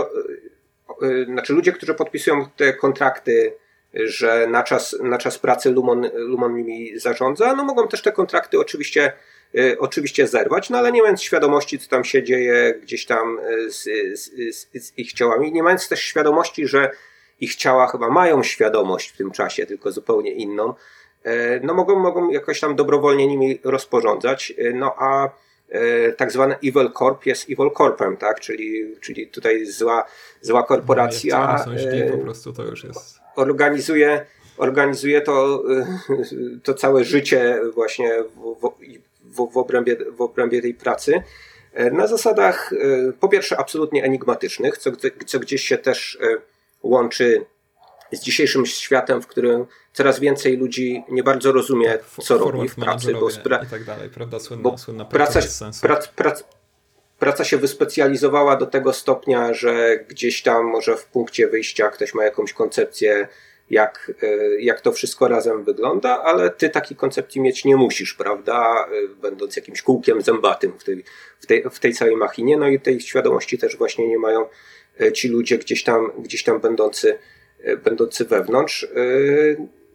znaczy 1.26 1.54
ludzie, 1.54 1.72
którzy 1.72 1.94
podpisują 1.94 2.46
te 2.56 2.74
kontrakty, 2.74 3.54
że 3.94 4.48
na 4.48 4.64
czas, 4.64 4.96
na 5.04 5.18
czas 5.18 5.40
pracy 5.40 5.72
Lumon, 5.72 6.10
Lumon 6.14 6.56
nimi 6.56 7.00
zarządza, 7.00 7.56
no 7.56 7.64
mogą 7.64 7.88
też 7.88 8.02
te 8.02 8.12
kontrakty 8.12 8.60
oczywiście, 8.60 9.14
y, 9.56 9.80
oczywiście 9.80 10.28
zerwać, 10.28 10.70
no 10.70 10.78
ale 10.78 10.92
nie 10.92 11.02
mając 11.02 11.22
świadomości, 11.22 11.80
co 11.80 11.90
tam 11.90 12.04
się 12.04 12.24
dzieje 12.24 12.80
gdzieś 12.82 13.06
tam 13.06 13.40
y, 13.40 13.72
z, 13.72 13.84
z, 14.20 14.56
z, 14.56 14.86
z 14.86 14.98
ich 14.98 15.14
ciałami, 15.14 15.52
nie 15.52 15.64
mając 15.64 15.90
też 15.90 16.02
świadomości, 16.02 16.68
że 16.68 16.92
ich 17.40 17.56
ciała 17.56 17.88
chyba 17.88 18.10
mają 18.10 18.44
świadomość 18.44 19.10
w 19.10 19.18
tym 19.18 19.32
czasie, 19.32 19.66
tylko 19.66 19.92
zupełnie 19.92 20.32
inną, 20.32 20.74
no 21.64 21.74
mogą, 21.74 22.00
mogą 22.00 22.30
jakoś 22.30 22.60
tam 22.60 22.76
dobrowolnie 22.76 23.28
nimi 23.28 23.60
rozporządzać, 23.64 24.54
no 24.74 24.96
a 24.98 25.30
tak 26.18 26.32
zwane 26.32 26.56
Evil 26.56 26.92
Corp 26.92 27.26
jest 27.26 27.50
Evil 27.50 27.72
Corpem, 27.78 28.18
tak? 28.18 28.40
Czyli, 28.40 28.96
czyli 29.02 29.28
tutaj 29.28 29.66
zła, 29.66 30.06
zła 30.42 30.64
korporacja. 30.64 31.66
No, 31.68 31.78
źli, 31.78 32.12
po 32.12 32.18
prostu 32.18 32.54
to 32.54 32.64
już 32.64 32.84
jest. 32.84 33.20
Organizuje, 33.36 34.26
organizuje 34.58 35.22
to, 35.22 35.64
e, 35.72 35.86
to 36.64 36.74
całe 36.74 37.04
życie 37.04 37.60
właśnie 37.74 38.24
w, 38.24 38.70
w, 39.24 39.54
w, 39.54 39.58
obrębie, 39.58 39.98
w 40.12 40.22
obrębie 40.22 40.62
tej 40.62 40.74
pracy. 40.74 41.24
na 41.92 42.08
zasadach 42.08 42.74
po 43.20 43.30
pierwsze 43.30 43.60
absolutnie 43.60 44.04
enigmatycznych, 44.04 44.78
co, 44.78 44.92
co 45.26 45.40
gdzieś 45.40 45.62
się 45.62 45.78
też 45.78 46.20
łączy 46.84 47.46
z 48.12 48.20
dzisiejszym 48.20 48.66
światem, 48.66 49.22
w 49.22 49.28
którym 49.28 49.66
coraz 49.94 50.20
więcej 50.20 50.58
ludzi 50.58 51.04
nie 51.10 51.24
bardzo 51.24 51.52
rozumie, 51.52 51.90
tak, 51.90 52.26
co 52.26 52.38
robi 52.38 52.70
w 52.70 52.76
pracy. 52.76 53.14
Bo, 53.14 53.28
spra- 53.28 53.64
i 53.64 53.70
tak 53.70 53.84
dalej, 53.84 54.10
prawda? 54.10 54.40
Słynna, 54.40 54.78
słynna 54.78 55.06
praca, 55.06 55.40
prac, 55.82 56.08
prac, 56.08 56.44
praca 57.20 57.44
się 57.44 57.58
wyspecjalizowała 57.58 58.56
do 58.56 58.66
tego 58.66 58.94
stopnia, 58.94 59.54
że 59.54 60.00
gdzieś 60.10 60.42
tam 60.42 60.66
może 60.66 60.98
w 60.98 61.06
punkcie 61.06 61.48
wyjścia 61.48 61.90
ktoś 61.90 62.14
ma 62.14 62.24
jakąś 62.24 62.54
koncepcję, 62.54 63.28
jak, 63.70 64.12
e, 64.24 64.62
jak 64.62 64.82
to 64.82 64.92
wszystko 64.92 65.28
razem 65.28 65.64
wygląda, 65.64 66.24
ale 66.24 66.50
ty 66.50 66.70
takiej 66.70 66.98
koncepcji 66.98 67.42
mieć 67.42 67.66
nie 67.66 67.76
musisz, 67.76 68.14
prawda? 68.14 68.88
E, 68.92 69.08
będąc 69.08 69.56
jakimś 69.56 69.82
kółkiem 69.82 70.22
zębatym 70.22 70.80
w 70.80 70.84
tej, 70.84 71.04
w 71.40 71.46
tej, 71.46 71.64
w 71.72 71.80
tej 71.80 71.94
całej 71.94 72.16
machinie. 72.16 72.58
No 72.58 72.68
i 72.68 72.80
tej 72.80 73.02
świadomości 73.02 73.58
też 73.58 73.78
właśnie 73.78 74.08
nie 74.08 74.20
mają 74.20 74.46
e, 75.02 75.12
ci 75.12 75.28
ludzie 75.28 75.58
gdzieś 75.58 75.84
tam, 75.84 76.12
gdzieś 76.20 76.44
tam 76.44 76.60
będący 76.60 77.18
będący 77.84 78.26
wewnątrz. 78.26 78.84
E, 78.84 78.88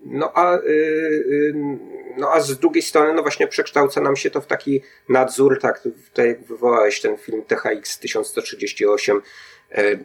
no 0.05 0.33
a, 0.35 0.57
e, 0.57 0.61
no 2.17 2.33
a 2.33 2.41
z 2.41 2.59
drugiej 2.59 2.83
strony, 2.83 3.15
no 3.15 3.23
właśnie 3.23 3.49
przekształca 3.49 4.01
nam 4.01 4.17
się 4.17 4.31
to 4.31 4.41
w 4.41 4.47
taki 4.47 4.83
nadzór, 5.09 5.59
tak, 5.61 5.83
tutaj 6.09 6.29
jak 6.29 6.45
wywołałeś 6.45 7.01
ten 7.01 7.17
film 7.17 7.43
THX 7.43 7.99
1138 7.99 9.23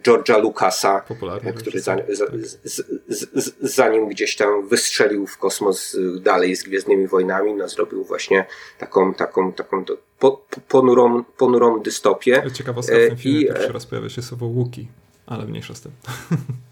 George'a 0.02 0.42
Lucasa, 0.42 1.00
Popularny 1.00 1.52
który 1.52 1.80
za, 1.80 1.96
za, 2.08 2.26
z, 2.64 2.86
z, 3.08 3.54
zanim 3.60 4.08
gdzieś 4.08 4.36
tam 4.36 4.68
wystrzelił 4.68 5.26
w 5.26 5.38
kosmos 5.38 5.96
dalej 6.20 6.56
z 6.56 6.62
Gwiezdnymi 6.62 7.06
Wojnami, 7.06 7.54
no 7.54 7.68
zrobił 7.68 8.04
właśnie 8.04 8.46
taką, 8.78 9.14
taką, 9.14 9.52
taką 9.52 9.84
po, 10.18 10.46
ponurą, 10.68 11.24
ponurą 11.24 11.80
dystopię. 11.80 12.42
Ciekawostka 12.54 12.96
w 12.96 13.08
tym 13.08 13.16
filmie 13.16 13.40
I, 13.40 13.46
pierwszy 13.46 13.72
raz 13.72 13.86
pojawia 13.86 14.08
się 14.08 14.22
słowo 14.22 14.46
Łuki, 14.46 14.88
ale 15.26 15.44
mniejsza 15.44 15.74
z 15.74 15.80
tym. 15.80 15.92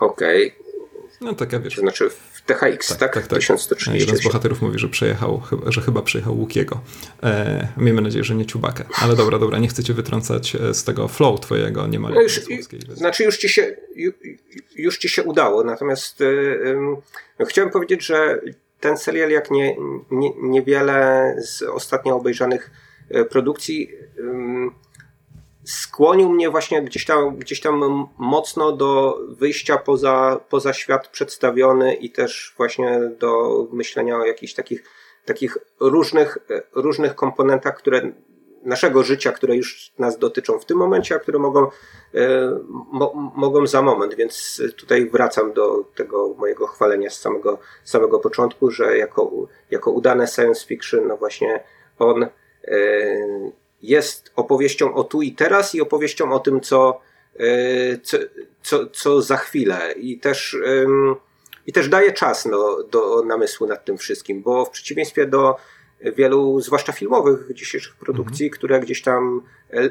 Okej. 0.00 0.46
Okay. 0.46 0.68
No 1.20 1.34
taka 1.34 1.60
wiesz. 1.60 1.74
To 1.74 1.80
znaczy 1.80 2.10
w 2.10 2.42
THX, 2.46 2.88
tak? 2.88 2.98
tak? 2.98 3.14
tak, 3.14 3.26
tak. 3.26 3.38
1130. 3.38 4.00
Jeden 4.00 4.16
z 4.16 4.24
bohaterów 4.24 4.62
mówi, 4.62 4.78
że 4.78 4.88
przejechał, 4.88 5.42
że 5.66 5.80
chyba 5.80 6.02
przejechał 6.02 6.38
Łukiego. 6.38 6.80
E, 7.22 7.68
miejmy 7.76 8.02
nadzieję, 8.02 8.24
że 8.24 8.34
nie 8.34 8.46
Ciubakę. 8.46 8.84
Ale 9.02 9.16
dobra, 9.16 9.38
dobra, 9.38 9.58
nie 9.58 9.68
chcę 9.68 9.84
cię 9.84 9.94
wytrącać 9.94 10.56
e, 10.56 10.74
z 10.74 10.84
tego 10.84 11.08
flow 11.08 11.40
twojego 11.40 11.86
niemal 11.86 12.14
no 12.14 12.22
już, 12.22 12.40
Znaczy 12.94 13.24
już 13.24 13.38
ci, 13.38 13.48
się, 13.48 13.76
już, 14.76 14.98
ci 14.98 15.08
się 15.08 15.22
udało, 15.22 15.64
natomiast 15.64 16.22
no, 17.38 17.46
chciałem 17.46 17.70
powiedzieć, 17.70 18.06
że 18.06 18.40
ten 18.80 18.96
serial 18.96 19.30
jak 19.30 19.50
nie, 19.50 19.76
nie, 20.10 20.30
niewiele 20.42 21.34
z 21.38 21.62
ostatnio 21.62 22.16
obejrzanych 22.16 22.70
e, 23.10 23.24
produkcji 23.24 23.90
skłonił 25.68 26.28
mnie 26.28 26.50
właśnie 26.50 26.82
gdzieś 26.82 27.04
tam, 27.04 27.36
gdzieś 27.36 27.60
tam 27.60 28.06
mocno 28.18 28.72
do 28.72 29.18
wyjścia 29.28 29.78
poza, 29.78 30.40
poza 30.48 30.72
świat 30.72 31.08
przedstawiony 31.08 31.94
i 31.94 32.10
też 32.10 32.54
właśnie 32.56 33.00
do 33.18 33.48
myślenia 33.72 34.16
o 34.16 34.24
jakichś 34.24 34.54
takich, 34.54 34.84
takich 35.24 35.58
różnych, 35.80 36.38
różnych 36.74 37.14
komponentach, 37.14 37.76
które 37.76 38.12
naszego 38.62 39.02
życia, 39.02 39.32
które 39.32 39.56
już 39.56 39.92
nas 39.98 40.18
dotyczą 40.18 40.58
w 40.58 40.64
tym 40.64 40.78
momencie, 40.78 41.14
a 41.14 41.18
które 41.18 41.38
mogą, 41.38 41.66
e, 42.14 42.58
mo, 42.92 43.32
mogą 43.36 43.66
za 43.66 43.82
moment. 43.82 44.14
Więc 44.14 44.62
tutaj 44.76 45.10
wracam 45.10 45.52
do 45.52 45.84
tego 45.94 46.34
mojego 46.38 46.66
chwalenia 46.66 47.10
z 47.10 47.20
samego, 47.20 47.58
samego 47.84 48.18
początku, 48.18 48.70
że 48.70 48.98
jako, 48.98 49.30
jako 49.70 49.90
udane 49.90 50.26
science 50.26 50.66
fiction, 50.66 51.06
no 51.08 51.16
właśnie 51.16 51.64
on 51.98 52.22
e, 52.22 52.28
jest 53.82 54.32
opowieścią 54.36 54.94
o 54.94 55.04
tu 55.04 55.22
i 55.22 55.32
teraz 55.32 55.74
i 55.74 55.80
opowieścią 55.80 56.32
o 56.32 56.40
tym, 56.40 56.60
co, 56.60 57.00
e, 57.36 57.98
co, 57.98 58.18
co, 58.62 58.86
co 58.86 59.22
za 59.22 59.36
chwilę. 59.36 59.92
I 59.92 60.18
też, 60.18 60.56
i 61.66 61.72
też 61.72 61.88
daje 61.88 62.12
czas 62.12 62.46
no, 62.46 62.82
do 62.82 63.22
namysłu 63.22 63.66
nad 63.66 63.84
tym 63.84 63.98
wszystkim, 63.98 64.42
bo 64.42 64.64
w 64.64 64.70
przeciwieństwie 64.70 65.26
do 65.26 65.56
wielu, 66.00 66.60
zwłaszcza 66.60 66.92
filmowych 66.92 67.54
dzisiejszych 67.54 67.96
produkcji, 67.96 68.46
mhm. 68.46 68.58
które 68.58 68.80
gdzieś 68.80 69.02
tam 69.02 69.42
e, 69.70 69.90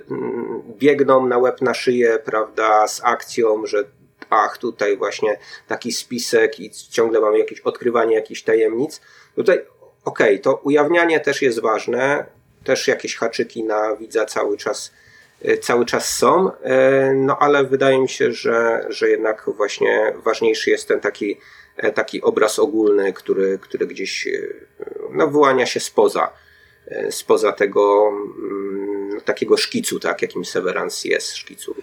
biegną 0.78 1.28
na 1.28 1.38
łeb 1.38 1.62
na 1.62 1.74
szyję, 1.74 2.20
prawda, 2.26 2.88
z 2.88 3.02
akcją, 3.04 3.66
że 3.66 3.84
ach, 4.30 4.58
tutaj 4.58 4.98
właśnie 4.98 5.40
taki 5.68 5.92
spisek 5.92 6.60
i 6.60 6.72
ciągle 6.72 7.22
mamy 7.22 7.40
jakieś 7.40 7.60
odkrywanie 7.60 8.16
jakichś 8.16 8.42
tajemnic. 8.42 9.02
Tutaj, 9.36 9.66
okej, 10.06 10.34
okay, 10.34 10.40
to 10.40 10.56
ujawnianie 10.56 11.20
też 11.20 11.42
jest 11.42 11.62
ważne, 11.62 12.26
też 12.68 12.88
jakieś 12.88 13.16
haczyki 13.16 13.64
na 13.64 13.96
widza 13.96 14.26
cały 14.26 14.58
czas, 14.58 14.94
e, 15.42 15.58
cały 15.58 15.86
czas 15.86 16.16
są, 16.16 16.52
e, 16.62 17.14
no 17.14 17.38
ale 17.40 17.64
wydaje 17.64 18.00
mi 18.00 18.10
się, 18.10 18.34
że, 18.34 18.86
że 18.90 19.10
jednak 19.10 19.50
właśnie 19.58 20.14
ważniejszy 20.26 20.70
jest 20.70 20.88
ten 20.88 21.00
taki, 21.00 21.38
e, 21.78 21.92
taki 21.92 22.22
obraz 22.22 22.60
ogólny, 22.60 23.14
który, 23.14 23.60
który 23.62 23.88
gdzieś 23.88 24.28
no, 25.12 25.28
wyłania 25.28 25.66
się 25.66 25.80
spoza, 25.80 26.34
spoza 27.10 27.52
tego 27.52 28.08
mm, 28.10 28.97
takiego 29.26 29.58
szkicu, 29.58 30.00
tak, 30.00 30.22
jakim 30.22 30.46
Severance 30.46 31.08
jest, 31.08 31.36
szkicu 31.36 31.76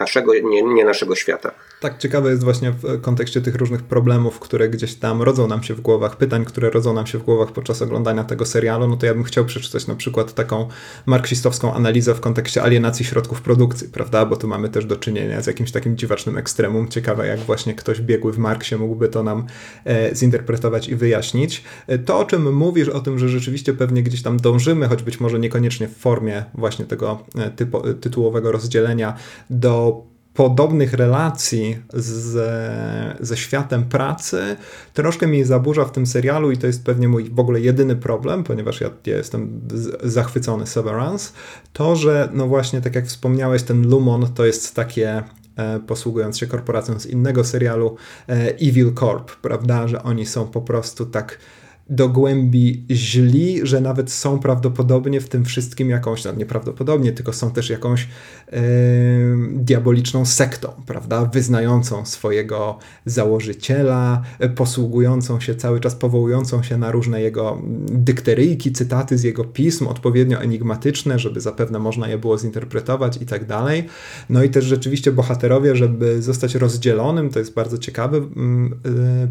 naszego, 0.00 0.34
nie, 0.34 0.62
nie 0.62 0.84
naszego 0.84 1.14
świata. 1.14 1.54
Tak, 1.80 1.98
ciekawe 1.98 2.30
jest 2.30 2.44
właśnie 2.44 2.70
w 2.70 3.00
kontekście 3.00 3.40
tych 3.40 3.54
różnych 3.54 3.82
problemów, 3.82 4.40
które 4.40 4.68
gdzieś 4.68 4.94
tam 4.94 5.22
rodzą 5.22 5.46
nam 5.46 5.62
się 5.62 5.74
w 5.74 5.80
głowach, 5.80 6.16
pytań, 6.16 6.44
które 6.44 6.70
rodzą 6.70 6.94
nam 6.94 7.06
się 7.06 7.18
w 7.18 7.22
głowach 7.22 7.52
podczas 7.52 7.82
oglądania 7.82 8.24
tego 8.24 8.46
serialu, 8.46 8.88
no 8.88 8.96
to 8.96 9.06
ja 9.06 9.14
bym 9.14 9.24
chciał 9.24 9.44
przeczytać 9.44 9.86
na 9.86 9.94
przykład 9.94 10.34
taką 10.34 10.68
marksistowską 11.06 11.74
analizę 11.74 12.14
w 12.14 12.20
kontekście 12.20 12.62
alienacji 12.62 13.04
środków 13.04 13.42
produkcji, 13.42 13.88
prawda? 13.88 14.26
Bo 14.26 14.36
tu 14.36 14.48
mamy 14.48 14.68
też 14.68 14.84
do 14.84 14.96
czynienia 14.96 15.42
z 15.42 15.46
jakimś 15.46 15.72
takim 15.72 15.96
dziwacznym 15.96 16.38
ekstremum. 16.38 16.88
Ciekawe, 16.88 17.26
jak 17.26 17.40
właśnie 17.40 17.74
ktoś 17.74 18.00
biegły 18.00 18.32
w 18.32 18.38
Marksie 18.38 18.76
mógłby 18.76 19.08
to 19.08 19.22
nam 19.22 19.46
e, 19.84 20.14
zinterpretować 20.14 20.88
i 20.88 20.96
wyjaśnić. 20.96 21.64
E, 21.86 21.98
to, 21.98 22.18
o 22.18 22.24
czym 22.24 22.54
mówisz, 22.54 22.88
o 22.88 23.00
tym, 23.00 23.18
że 23.18 23.28
rzeczywiście 23.28 23.72
pewnie 23.72 24.02
gdzieś 24.02 24.22
tam 24.22 24.36
dążymy, 24.36 24.88
choć 24.88 25.02
być 25.02 25.20
może 25.20 25.38
niekoniecznie 25.38 25.88
w 25.88 25.96
formie 25.96 26.44
właśnie 26.54 26.67
tego 26.76 27.18
e, 27.38 27.50
typu, 27.50 27.94
tytułowego 27.94 28.52
rozdzielenia, 28.52 29.16
do 29.50 30.08
podobnych 30.38 30.92
relacji 30.92 31.78
ze, 31.94 33.16
ze 33.20 33.36
światem 33.36 33.84
pracy 33.84 34.56
troszkę 34.94 35.26
mi 35.26 35.44
zaburza 35.44 35.84
w 35.84 35.92
tym 35.92 36.06
serialu 36.06 36.50
i 36.50 36.56
to 36.56 36.66
jest 36.66 36.84
pewnie 36.84 37.08
mój 37.08 37.30
w 37.30 37.40
ogóle 37.40 37.60
jedyny 37.60 37.96
problem, 37.96 38.44
ponieważ 38.44 38.80
ja, 38.80 38.90
ja 39.06 39.16
jestem 39.16 39.60
zachwycony 40.02 40.66
Severance, 40.66 41.32
to, 41.72 41.96
że 41.96 42.28
no 42.32 42.46
właśnie 42.46 42.80
tak 42.80 42.94
jak 42.94 43.06
wspomniałeś, 43.06 43.62
ten 43.62 43.88
Lumon 43.88 44.26
to 44.34 44.46
jest 44.46 44.74
takie 44.74 45.22
e, 45.56 45.80
posługując 45.80 46.38
się 46.38 46.46
korporacją 46.46 47.00
z 47.00 47.06
innego 47.06 47.44
serialu 47.44 47.96
e, 48.28 48.32
Evil 48.54 48.94
Corp, 48.94 49.36
prawda, 49.36 49.88
że 49.88 50.02
oni 50.02 50.26
są 50.26 50.46
po 50.46 50.60
prostu 50.60 51.06
tak 51.06 51.38
do 51.90 52.08
głębi 52.08 52.84
źli, 52.90 53.60
że 53.62 53.80
nawet 53.80 54.12
są 54.12 54.38
prawdopodobnie 54.38 55.20
w 55.20 55.28
tym 55.28 55.44
wszystkim 55.44 55.90
jakąś, 55.90 56.24
no 56.24 56.32
nieprawdopodobnie, 56.32 57.12
tylko 57.12 57.32
są 57.32 57.50
też 57.50 57.70
jakąś 57.70 58.08
yy, 58.52 58.58
diaboliczną 59.52 60.26
sektą, 60.26 60.72
prawda, 60.86 61.24
wyznającą 61.24 62.06
swojego 62.06 62.78
założyciela, 63.06 64.22
posługującą 64.56 65.40
się 65.40 65.54
cały 65.54 65.80
czas, 65.80 65.94
powołującą 65.94 66.62
się 66.62 66.78
na 66.78 66.92
różne 66.92 67.22
jego 67.22 67.62
dykteryjki, 67.86 68.72
cytaty 68.72 69.18
z 69.18 69.22
jego 69.22 69.44
pism, 69.44 69.86
odpowiednio 69.86 70.40
enigmatyczne, 70.40 71.18
żeby 71.18 71.40
zapewne 71.40 71.78
można 71.78 72.08
je 72.08 72.18
było 72.18 72.38
zinterpretować 72.38 73.22
i 73.22 73.26
tak 73.26 73.46
dalej. 73.46 73.86
No 74.30 74.42
i 74.42 74.50
też 74.50 74.64
rzeczywiście 74.64 75.12
bohaterowie, 75.12 75.76
żeby 75.76 76.22
zostać 76.22 76.54
rozdzielonym, 76.54 77.30
to 77.30 77.38
jest 77.38 77.54
bardzo 77.54 77.78
ciekawy 77.78 78.16
yy, 78.18 78.24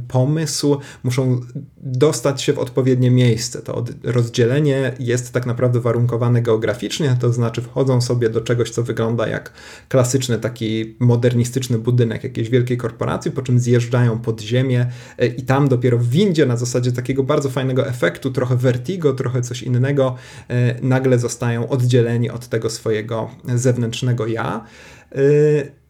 pomysł, 0.07 0.77
muszą 1.03 1.41
dostać 1.77 2.46
się 2.47 2.53
w 2.53 2.59
odpowiednie 2.59 3.11
miejsce. 3.11 3.61
To 3.61 3.85
rozdzielenie 4.03 4.93
jest 4.99 5.33
tak 5.33 5.45
naprawdę 5.45 5.79
warunkowane 5.79 6.41
geograficznie, 6.41 7.17
to 7.19 7.33
znaczy 7.33 7.61
wchodzą 7.61 8.01
sobie 8.01 8.29
do 8.29 8.41
czegoś, 8.41 8.69
co 8.69 8.83
wygląda 8.83 9.27
jak 9.27 9.53
klasyczny 9.89 10.39
taki 10.39 10.95
modernistyczny 10.99 11.77
budynek 11.77 12.23
jakiejś 12.23 12.49
wielkiej 12.49 12.77
korporacji, 12.77 13.31
po 13.31 13.41
czym 13.41 13.59
zjeżdżają 13.59 14.19
pod 14.19 14.41
ziemię 14.41 14.85
e, 15.17 15.27
i 15.27 15.41
tam 15.41 15.67
dopiero 15.67 15.97
w 15.97 16.09
windzie 16.09 16.45
na 16.45 16.57
zasadzie 16.57 16.91
takiego 16.91 17.23
bardzo 17.23 17.49
fajnego 17.49 17.87
efektu, 17.87 18.31
trochę 18.31 18.55
vertigo, 18.55 19.13
trochę 19.13 19.41
coś 19.41 19.63
innego, 19.63 20.15
e, 20.47 20.81
nagle 20.81 21.19
zostają 21.19 21.69
oddzieleni 21.69 22.29
od 22.29 22.47
tego 22.47 22.69
swojego 22.69 23.29
zewnętrznego 23.55 24.27
ja. 24.27 24.65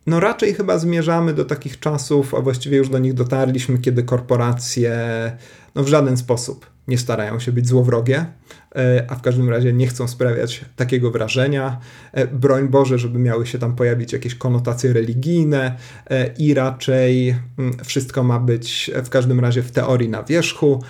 No 0.07 0.19
raczej 0.19 0.53
chyba 0.53 0.77
zmierzamy 0.77 1.33
do 1.33 1.45
takich 1.45 1.79
czasów, 1.79 2.35
a 2.35 2.41
właściwie 2.41 2.77
już 2.77 2.89
do 2.89 2.99
nich 2.99 3.13
dotarliśmy, 3.13 3.77
kiedy 3.77 4.03
korporacje 4.03 4.97
no 5.75 5.83
w 5.83 5.87
żaden 5.87 6.17
sposób 6.17 6.65
nie 6.87 6.97
starają 6.97 7.39
się 7.39 7.51
być 7.51 7.67
złowrogie, 7.67 8.25
e, 8.75 9.05
a 9.09 9.15
w 9.15 9.21
każdym 9.21 9.49
razie 9.49 9.73
nie 9.73 9.87
chcą 9.87 10.07
sprawiać 10.07 10.65
takiego 10.75 11.11
wrażenia. 11.11 11.79
E, 12.11 12.27
broń 12.27 12.67
Boże, 12.67 12.97
żeby 12.97 13.19
miały 13.19 13.47
się 13.47 13.59
tam 13.59 13.75
pojawić 13.75 14.13
jakieś 14.13 14.35
konotacje 14.35 14.93
religijne 14.93 15.77
e, 16.09 16.33
i 16.37 16.53
raczej 16.53 17.35
mm, 17.57 17.77
wszystko 17.85 18.23
ma 18.23 18.39
być 18.39 18.91
w 19.03 19.09
każdym 19.09 19.39
razie 19.39 19.63
w 19.63 19.71
teorii 19.71 20.09
na 20.09 20.23
wierzchu 20.23 20.83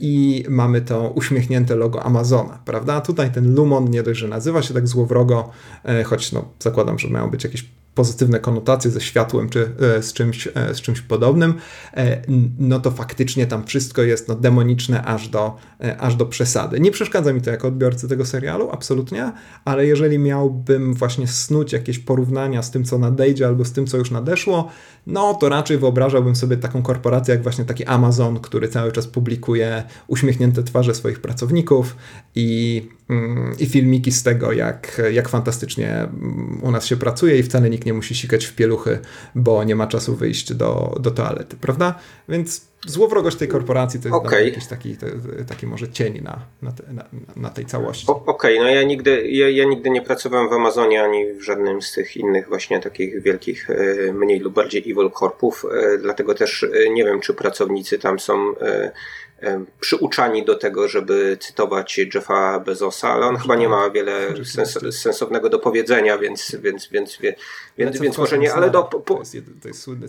i 0.00 0.44
mamy 0.48 0.80
to 0.80 1.10
uśmiechnięte 1.10 1.76
logo 1.76 2.02
Amazona, 2.02 2.62
prawda? 2.64 3.00
Tutaj 3.00 3.30
ten 3.30 3.54
Lumon 3.54 3.90
nie 3.90 4.02
dość, 4.02 4.20
że 4.20 4.28
nazywa 4.28 4.62
się 4.62 4.74
tak 4.74 4.88
złowrogo, 4.88 5.50
choć 6.04 6.32
no, 6.32 6.48
zakładam, 6.60 6.98
że 6.98 7.08
mają 7.08 7.30
być 7.30 7.44
jakieś 7.44 7.64
pozytywne 7.94 8.40
konotacje 8.40 8.90
ze 8.90 9.00
światłem 9.00 9.48
czy 9.48 9.70
e, 9.80 10.02
z 10.02 10.12
czymś, 10.12 10.48
e, 10.54 10.74
z 10.74 10.80
czymś 10.80 11.00
podobnym, 11.00 11.54
e, 11.96 12.22
no 12.58 12.80
to 12.80 12.90
faktycznie 12.90 13.46
tam 13.46 13.64
wszystko 13.64 14.02
jest 14.02 14.28
no, 14.28 14.34
demoniczne 14.34 15.04
aż 15.04 15.28
do, 15.28 15.56
aż 15.98 16.16
do 16.16 16.26
przesady. 16.26 16.80
Nie 16.80 16.90
przeszkadza 16.90 17.32
mi 17.32 17.40
to 17.40 17.50
jako 17.50 17.68
odbiorcy 17.68 18.08
tego 18.08 18.26
serialu, 18.26 18.70
absolutnie, 18.70 19.32
ale 19.64 19.86
jeżeli 19.86 20.18
miałbym 20.18 20.94
właśnie 20.94 21.28
snuć 21.28 21.72
jakieś 21.72 21.98
porównania 21.98 22.62
z 22.62 22.70
tym, 22.70 22.84
co 22.84 22.98
nadejdzie 22.98 23.46
albo 23.46 23.64
z 23.64 23.72
tym, 23.72 23.86
co 23.86 23.96
już 23.96 24.10
nadeszło, 24.10 24.68
no 25.06 25.34
to 25.34 25.48
raczej 25.48 25.78
wyobrażałbym 25.78 26.36
sobie 26.36 26.56
taką 26.56 26.82
korporację 26.82 27.34
jak 27.34 27.42
właśnie 27.42 27.64
taki 27.64 27.84
Amazon, 27.84 28.40
który 28.40 28.68
cały 28.68 28.92
czas 28.92 29.06
publikuje 29.06 29.82
uśmiechnięte 30.06 30.62
twarze 30.62 30.94
swoich 30.94 31.20
pracowników 31.20 31.96
i, 32.34 32.88
i 33.58 33.66
filmiki 33.66 34.12
z 34.12 34.22
tego, 34.22 34.52
jak, 34.52 35.02
jak 35.12 35.28
fantastycznie 35.28 35.88
mm, 35.88 36.60
u 36.62 36.70
nas 36.70 36.86
się 36.86 36.96
pracuje 36.96 37.38
i 37.38 37.42
wcale 37.42 37.70
nikt 37.70 37.86
nie 37.86 37.94
musi 37.94 38.14
sikać 38.14 38.44
w 38.44 38.54
pieluchy, 38.54 38.98
bo 39.34 39.64
nie 39.64 39.76
ma 39.76 39.86
czasu 39.86 40.16
wyjść 40.16 40.54
do, 40.54 40.96
do 41.00 41.10
toalety, 41.10 41.56
prawda? 41.60 41.94
Więc 42.28 42.72
złowrogość 42.86 43.36
tej 43.36 43.48
korporacji 43.48 44.00
to 44.00 44.08
jest 44.08 44.26
okay. 44.26 44.44
jakiś 44.44 44.66
taki, 44.66 44.96
taki 45.48 45.66
może 45.66 45.88
cień 45.88 46.20
na, 46.22 46.38
na, 46.62 46.72
te, 46.72 46.92
na, 46.92 47.04
na 47.36 47.50
tej 47.50 47.66
całości. 47.66 48.06
Okej, 48.08 48.24
okay, 48.26 48.56
no 48.58 48.70
ja 48.70 48.82
nigdy, 48.82 49.28
ja, 49.28 49.50
ja, 49.50 49.64
nigdy 49.64 49.90
nie 49.90 50.02
pracowałem 50.02 50.48
w 50.48 50.52
Amazonie 50.52 51.02
ani 51.02 51.32
w 51.32 51.42
żadnym 51.42 51.82
z 51.82 51.92
tych 51.92 52.16
innych 52.16 52.48
właśnie 52.48 52.80
takich 52.80 53.22
wielkich, 53.22 53.70
e, 53.70 54.12
mniej 54.12 54.40
lub 54.40 54.54
bardziej 54.54 54.90
evil 54.90 55.10
korpów, 55.10 55.64
e, 55.72 55.98
dlatego 55.98 56.34
też 56.34 56.62
e, 56.62 56.90
nie 56.90 57.04
wiem, 57.04 57.20
czy 57.20 57.34
pracownicy 57.34 57.98
tam 57.98 58.18
są 58.18 58.54
przyuczani 59.80 60.44
do 60.44 60.54
tego, 60.54 60.88
żeby 60.88 61.36
cytować 61.40 61.98
Jeffa 62.14 62.60
Bezosa, 62.60 63.10
ale 63.10 63.26
on 63.26 63.36
chyba 63.36 63.56
nie 63.56 63.68
ma 63.68 63.90
wiele 63.90 64.44
sens 64.44 64.78
sensownego 64.90 65.48
do 65.48 65.58
powiedzenia, 65.58 66.18
więc, 66.18 66.56
więc, 66.62 66.88
więc, 66.88 67.18
więc, 67.78 68.00
więc 68.00 68.18
może 68.18 68.38
nie, 68.38 68.54
ale, 68.54 68.70
do, 68.70 68.82
po, 68.82 69.22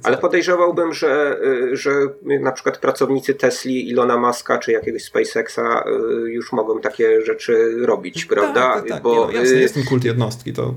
ale 0.04 0.18
podejrzewałbym, 0.18 0.94
że, 0.94 1.40
y, 1.72 1.78
że 1.78 1.92
na 2.24 2.52
przykład 2.52 2.78
pracownicy 2.78 3.34
Tesli, 3.34 3.90
Ilona 3.90 4.18
Maska 4.18 4.58
czy 4.58 4.72
jakiegoś 4.72 5.04
SpaceXa 5.04 5.60
y, 5.60 6.32
już 6.32 6.52
mogą 6.52 6.82
takie 6.82 7.22
rzeczy 7.22 7.76
robić, 7.82 8.20
tak, 8.20 8.38
prawda? 8.38 8.74
Tak, 8.74 8.88
tak, 8.88 9.04
Bo, 9.04 9.14
nie, 9.14 9.20
no, 9.20 9.32
jasne, 9.32 9.56
y, 9.56 9.62
jest 9.62 9.74
ten 9.74 9.84
kult 9.84 10.04
jednostki, 10.04 10.54
to 10.54 10.74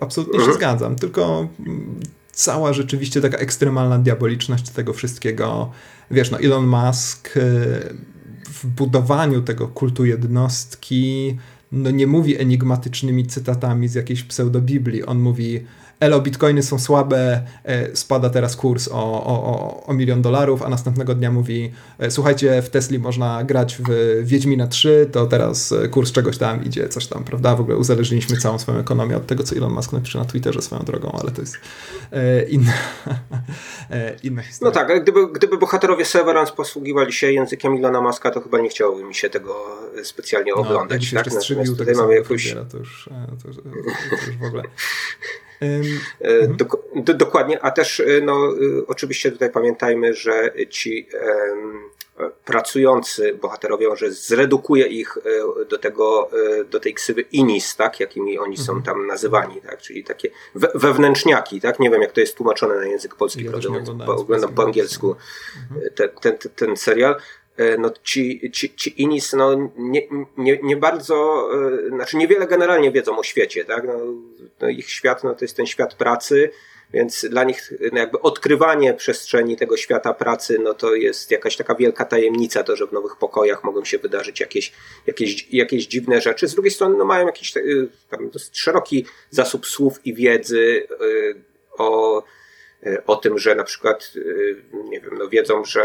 absolutnie 0.00 0.34
się 0.38 0.38
mhm. 0.38 0.58
zgadzam, 0.58 0.96
tylko 0.96 1.48
mm, 1.66 2.00
cała 2.32 2.72
rzeczywiście 2.72 3.20
taka 3.20 3.38
ekstremalna 3.38 3.98
diaboliczność 3.98 4.70
tego 4.70 4.92
wszystkiego. 4.92 5.70
Wiesz, 6.10 6.30
no 6.30 6.40
Elon 6.40 6.66
Musk 6.66 7.36
y, 7.36 7.40
w 8.48 8.66
budowaniu 8.66 9.42
tego 9.42 9.68
kultu 9.68 10.04
jednostki 10.04 11.36
no 11.72 11.90
nie 11.90 12.06
mówi 12.06 12.40
enigmatycznymi 12.40 13.26
cytatami 13.26 13.88
z 13.88 13.94
jakiejś 13.94 14.22
pseudobiblii. 14.22 15.04
On 15.04 15.18
mówi 15.18 15.64
elo, 16.02 16.20
bitcoiny 16.20 16.62
są 16.62 16.78
słabe, 16.78 17.42
e, 17.64 17.96
spada 17.96 18.30
teraz 18.30 18.56
kurs 18.56 18.88
o, 18.88 19.24
o, 19.24 19.86
o 19.86 19.94
milion 19.94 20.22
dolarów, 20.22 20.62
a 20.62 20.68
następnego 20.68 21.14
dnia 21.14 21.30
mówi, 21.30 21.72
e, 21.98 22.10
słuchajcie, 22.10 22.62
w 22.62 22.70
Tesli 22.70 22.98
można 22.98 23.44
grać 23.44 23.76
w 23.76 24.20
Wiedźmina 24.24 24.66
3, 24.66 25.08
to 25.12 25.26
teraz 25.26 25.72
e, 25.72 25.88
kurs 25.88 26.12
czegoś 26.12 26.38
tam 26.38 26.64
idzie, 26.64 26.88
coś 26.88 27.06
tam, 27.06 27.24
prawda? 27.24 27.56
W 27.56 27.60
ogóle 27.60 27.76
uzależniliśmy 27.76 28.36
całą 28.36 28.58
swoją 28.58 28.78
ekonomię 28.78 29.16
od 29.16 29.26
tego, 29.26 29.44
co 29.44 29.56
Elon 29.56 29.72
Musk 29.72 29.92
napisze 29.92 30.18
na 30.18 30.24
Twitterze 30.24 30.62
swoją 30.62 30.82
drogą, 30.82 31.18
ale 31.22 31.30
to 31.30 31.40
jest 31.40 31.56
inna, 32.48 32.72
inna 34.22 34.42
historia. 34.42 34.82
No 34.82 34.88
tak, 34.88 35.02
gdyby, 35.02 35.32
gdyby 35.32 35.58
bohaterowie 35.58 36.04
Severance 36.04 36.52
posługiwali 36.52 37.12
się 37.12 37.32
językiem 37.32 37.76
Ilona 37.76 38.00
Muska, 38.00 38.30
to 38.30 38.40
chyba 38.40 38.58
nie 38.58 38.68
chciałoby 38.68 39.04
mi 39.04 39.14
się 39.14 39.30
tego 39.30 39.54
specjalnie 40.04 40.52
no, 40.56 40.60
oglądać. 40.62 41.12
No, 41.12 41.22
tak? 41.22 41.32
Natomiast 41.34 41.78
tutaj 41.78 41.94
mamy 41.94 42.14
jakąś... 42.14 42.52
To 42.52 42.58
już, 42.58 42.68
to, 42.70 42.78
już, 42.78 43.08
to 43.42 43.48
już 43.48 44.36
w 44.36 44.44
ogóle... 44.44 44.62
E, 45.62 46.28
mhm. 46.28 46.56
Dok 46.56 46.76
dokładnie, 47.16 47.64
a 47.64 47.70
też 47.70 48.00
e, 48.00 48.20
no, 48.20 48.48
e, 48.48 48.86
oczywiście 48.86 49.32
tutaj 49.32 49.50
pamiętajmy, 49.50 50.14
że 50.14 50.52
ci 50.70 51.08
pracujący 52.44 53.34
bohaterowie, 53.42 53.96
że 53.96 54.10
zredukuje 54.10 54.86
ich 54.86 55.18
do 55.68 55.78
tego, 55.78 56.30
do 56.70 56.80
tej 56.80 56.94
ksywy 56.94 57.20
inis, 57.20 57.76
tak, 57.76 58.00
jakimi 58.00 58.38
oni 58.38 58.56
są 58.56 58.72
mhm. 58.72 58.82
tam 58.82 59.06
nazywani, 59.06 59.60
tak, 59.60 59.80
czyli 59.80 60.04
takie 60.04 60.30
we 60.54 60.68
wewnętrzniaki, 60.74 61.60
tak, 61.60 61.80
nie 61.80 61.90
wiem 61.90 62.02
jak 62.02 62.12
to 62.12 62.20
jest 62.20 62.36
tłumaczone 62.36 62.76
na 62.76 62.86
język 62.86 63.14
polski, 63.14 63.44
prawda, 63.44 63.68
oglądam 64.06 64.54
po 64.54 64.62
angielsku 64.62 65.16
mhm. 65.70 65.90
ten, 65.94 66.10
ten, 66.20 66.50
ten 66.56 66.76
serial, 66.76 67.16
no 67.78 67.92
ci, 68.02 68.50
ci, 68.52 68.74
ci 68.74 69.02
Inis 69.02 69.32
no, 69.32 69.70
nie, 69.76 70.08
nie, 70.36 70.58
nie 70.62 70.76
bardzo, 70.76 71.48
e, 71.86 71.88
znaczy 71.88 72.16
niewiele 72.16 72.46
generalnie 72.46 72.92
wiedzą 72.92 73.18
o 73.18 73.22
świecie, 73.22 73.64
tak? 73.64 73.84
No, 73.86 73.98
no 74.60 74.68
ich 74.68 74.90
świat 74.90 75.24
no, 75.24 75.34
to 75.34 75.44
jest 75.44 75.56
ten 75.56 75.66
świat 75.66 75.94
pracy, 75.94 76.50
więc 76.92 77.24
dla 77.30 77.44
nich 77.44 77.72
no 77.92 77.98
jakby 77.98 78.20
odkrywanie 78.20 78.94
przestrzeni 78.94 79.56
tego 79.56 79.76
świata 79.76 80.14
pracy, 80.14 80.58
no 80.58 80.74
to 80.74 80.94
jest 80.94 81.30
jakaś 81.30 81.56
taka 81.56 81.74
wielka 81.74 82.04
tajemnica, 82.04 82.62
to, 82.62 82.76
że 82.76 82.86
w 82.86 82.92
nowych 82.92 83.16
pokojach 83.16 83.64
mogą 83.64 83.84
się 83.84 83.98
wydarzyć 83.98 84.40
jakieś, 84.40 84.72
jakieś, 85.06 85.48
jakieś 85.52 85.86
dziwne 85.86 86.20
rzeczy. 86.20 86.48
Z 86.48 86.54
drugiej 86.54 86.72
strony 86.72 86.96
no 86.98 87.04
mają 87.04 87.26
jakiś 87.26 87.56
e, 87.56 87.60
tam 88.10 88.30
dosyć 88.30 88.60
szeroki 88.60 89.06
zasób 89.30 89.66
słów 89.66 90.06
i 90.06 90.14
wiedzy 90.14 90.86
o, 91.78 92.22
o 93.06 93.16
tym, 93.16 93.38
że 93.38 93.54
na 93.54 93.64
przykład, 93.64 94.12
nie 94.72 95.00
wiem, 95.00 95.18
no 95.18 95.28
wiedzą, 95.28 95.64
że 95.64 95.82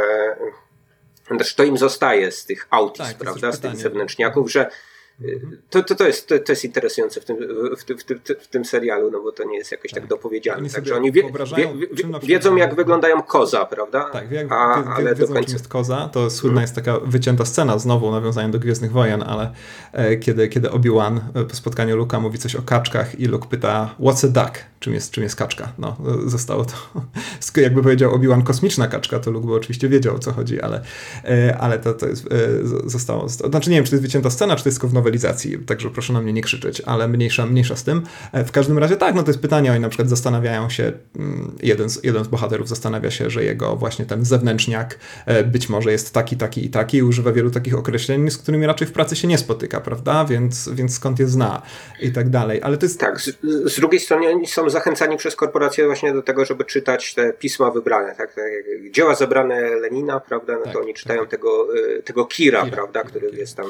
też 1.38 1.56
to 1.56 1.64
im 1.64 1.78
zostaje 1.78 2.32
z 2.32 2.45
tych 2.45 2.68
autis, 2.70 3.08
tak, 3.08 3.18
prawda, 3.18 3.52
z 3.52 3.60
tych 3.60 3.76
zewnętrzniaków, 3.76 4.52
że 4.52 4.70
to, 5.69 5.84
to, 5.84 5.95
to, 5.95 6.07
jest, 6.07 6.27
to, 6.27 6.39
to 6.39 6.52
jest 6.52 6.65
interesujące 6.65 7.22
w 7.22 7.26
tym, 7.26 7.38
w, 7.77 7.84
w, 7.84 8.03
w, 8.03 8.44
w, 8.44 8.48
tym 8.48 8.65
serialu, 8.65 9.11
no 9.11 9.22
bo 9.22 9.31
to 9.31 9.44
nie 9.44 9.57
jest 9.57 9.72
jakoś 9.72 9.91
tak, 9.91 9.99
tak 9.99 10.10
dopowiedziane. 10.10 10.57
Oni 10.57 10.69
Także 10.69 10.95
oni 10.95 11.11
wie, 11.11 11.23
wie, 11.57 11.69
wie, 11.91 12.19
wiedzą, 12.23 12.56
jak 12.56 12.76
wyglądają 12.76 13.22
koza, 13.22 13.65
prawda? 13.65 14.10
Tak, 14.10 14.27
wie, 14.27 14.48
A, 14.49 14.81
wie, 14.81 14.89
ale 14.89 15.15
wiedzą, 15.15 15.27
do 15.27 15.34
końca... 15.34 15.53
jest 15.53 15.68
koza. 15.68 16.10
To 16.14 16.30
słynna 16.30 16.61
jest 16.61 16.76
taka 16.76 16.99
wycięta 16.99 17.45
scena, 17.45 17.80
znowu 17.80 18.11
nawiązaniem 18.11 18.52
do 18.52 18.60
Gwiezdnych 18.60 18.91
Wojen, 18.91 19.23
ale 19.23 19.52
e, 19.91 20.18
kiedy, 20.18 20.48
kiedy 20.48 20.69
Obi-Wan 20.69 21.19
e, 21.34 21.44
po 21.44 21.56
spotkaniu 21.56 21.98
Luka 21.98 22.19
mówi 22.19 22.38
coś 22.38 22.56
o 22.56 22.61
kaczkach 22.61 23.19
i 23.19 23.26
Luke 23.26 23.48
pyta, 23.49 23.95
what's 23.99 24.26
a 24.26 24.30
duck? 24.30 24.60
Czym 24.80 24.94
jest, 24.94 25.11
czym 25.11 25.23
jest 25.23 25.35
kaczka? 25.35 25.73
No, 25.77 25.98
e, 26.26 26.30
zostało 26.30 26.65
to, 26.65 26.73
jakby 27.61 27.84
powiedział 27.84 28.15
Obi-Wan 28.15 28.44
kosmiczna 28.44 28.88
kaczka, 28.88 29.19
to 29.19 29.31
Luke 29.31 29.48
by 29.48 29.53
oczywiście 29.53 29.89
wiedział, 29.89 30.15
o 30.15 30.19
co 30.19 30.31
chodzi, 30.31 30.61
ale, 30.61 30.81
e, 31.23 31.57
ale 31.57 31.80
to, 31.80 31.94
to 31.94 32.07
jest, 32.07 32.26
e, 32.26 32.89
zostało, 32.89 33.30
znaczy 33.30 33.69
nie 33.69 33.76
wiem, 33.76 33.85
czy 33.85 33.89
to 33.89 33.95
jest 33.95 34.03
wycięta 34.03 34.30
scena, 34.30 34.56
czy 34.56 34.64
to 34.64 34.69
jest 34.69 34.77
tylko 34.77 34.88
w 34.88 34.94
nowelizacji, 35.08 35.60
także 35.60 35.90
proszę 35.90 36.14
na 36.14 36.22
mnie 36.22 36.34
nie 36.34 36.42
krzyczeć, 36.42 36.82
ale 36.86 37.08
mniejsza, 37.08 37.46
mniejsza 37.46 37.76
z 37.76 37.84
tym. 37.84 38.02
E, 38.32 38.44
w 38.44 38.52
każdym 38.52 38.78
razie 38.78 38.98
tak, 38.98 39.16
no 39.16 39.24
to 39.24 39.30
jest 39.30 39.42
pytanie, 39.42 39.72
oni 39.72 39.80
na 39.80 39.90
przykład 39.90 40.10
zastanawiają 40.10 40.70
się, 40.70 40.94
mm, 41.16 41.56
jeden 41.64 41.90
z, 41.90 42.04
jeden 42.04 42.24
z 42.24 42.28
bohaterów 42.28 42.68
zastanawia 42.70 43.12
się, 43.12 43.30
że 43.30 43.44
jego 43.44 43.76
właśnie 43.76 44.06
ten 44.06 44.26
zewnętrzniak 44.26 44.98
e, 45.26 45.44
być 45.44 45.70
może 45.70 45.92
jest 45.92 46.14
taki, 46.14 46.38
taki 46.38 46.66
i 46.66 46.70
taki 46.70 46.98
i 46.98 47.04
używa 47.04 47.32
wielu 47.32 47.52
takich 47.52 47.78
określeń, 47.78 48.32
z 48.32 48.38
którymi 48.38 48.66
raczej 48.66 48.88
w 48.88 48.92
pracy 48.92 49.16
się 49.16 49.28
nie 49.28 49.38
spotyka, 49.38 49.82
prawda? 49.82 50.26
Więc, 50.26 50.70
więc 50.70 50.96
skąd 50.96 51.20
je 51.20 51.28
zna 51.28 51.62
i 52.02 52.12
tak 52.12 52.30
dalej. 52.30 52.62
Ale 52.64 52.78
to 52.78 52.86
jest... 52.86 53.00
Tak, 53.00 53.22
z, 53.22 53.38
z 53.66 53.76
drugiej 53.76 54.00
strony 54.00 54.30
oni 54.30 54.48
są 54.48 54.70
zachęcani 54.70 55.18
przez 55.18 55.36
korporacje 55.36 55.86
właśnie 55.86 56.14
do 56.14 56.22
tego, 56.22 56.46
żeby 56.46 56.66
czytać 56.66 57.14
te 57.14 57.34
pisma 57.34 57.72
wybrane, 57.72 58.16
tak? 58.16 58.36
Dzieła 58.92 59.16
zebrane 59.16 59.76
Lenina, 59.76 60.20
prawda? 60.20 60.54
No 60.54 60.60
to 60.60 60.66
tak, 60.66 60.82
oni 60.82 60.94
czytają 60.94 61.22
tak. 61.22 61.30
tego, 61.30 61.68
e, 61.98 62.02
tego 62.02 62.26
Kira, 62.26 62.64
Kira 62.64 62.76
prawda? 62.76 63.02
Kira, 63.04 63.10
który 63.10 63.38
jest 63.38 63.56
tam 63.56 63.66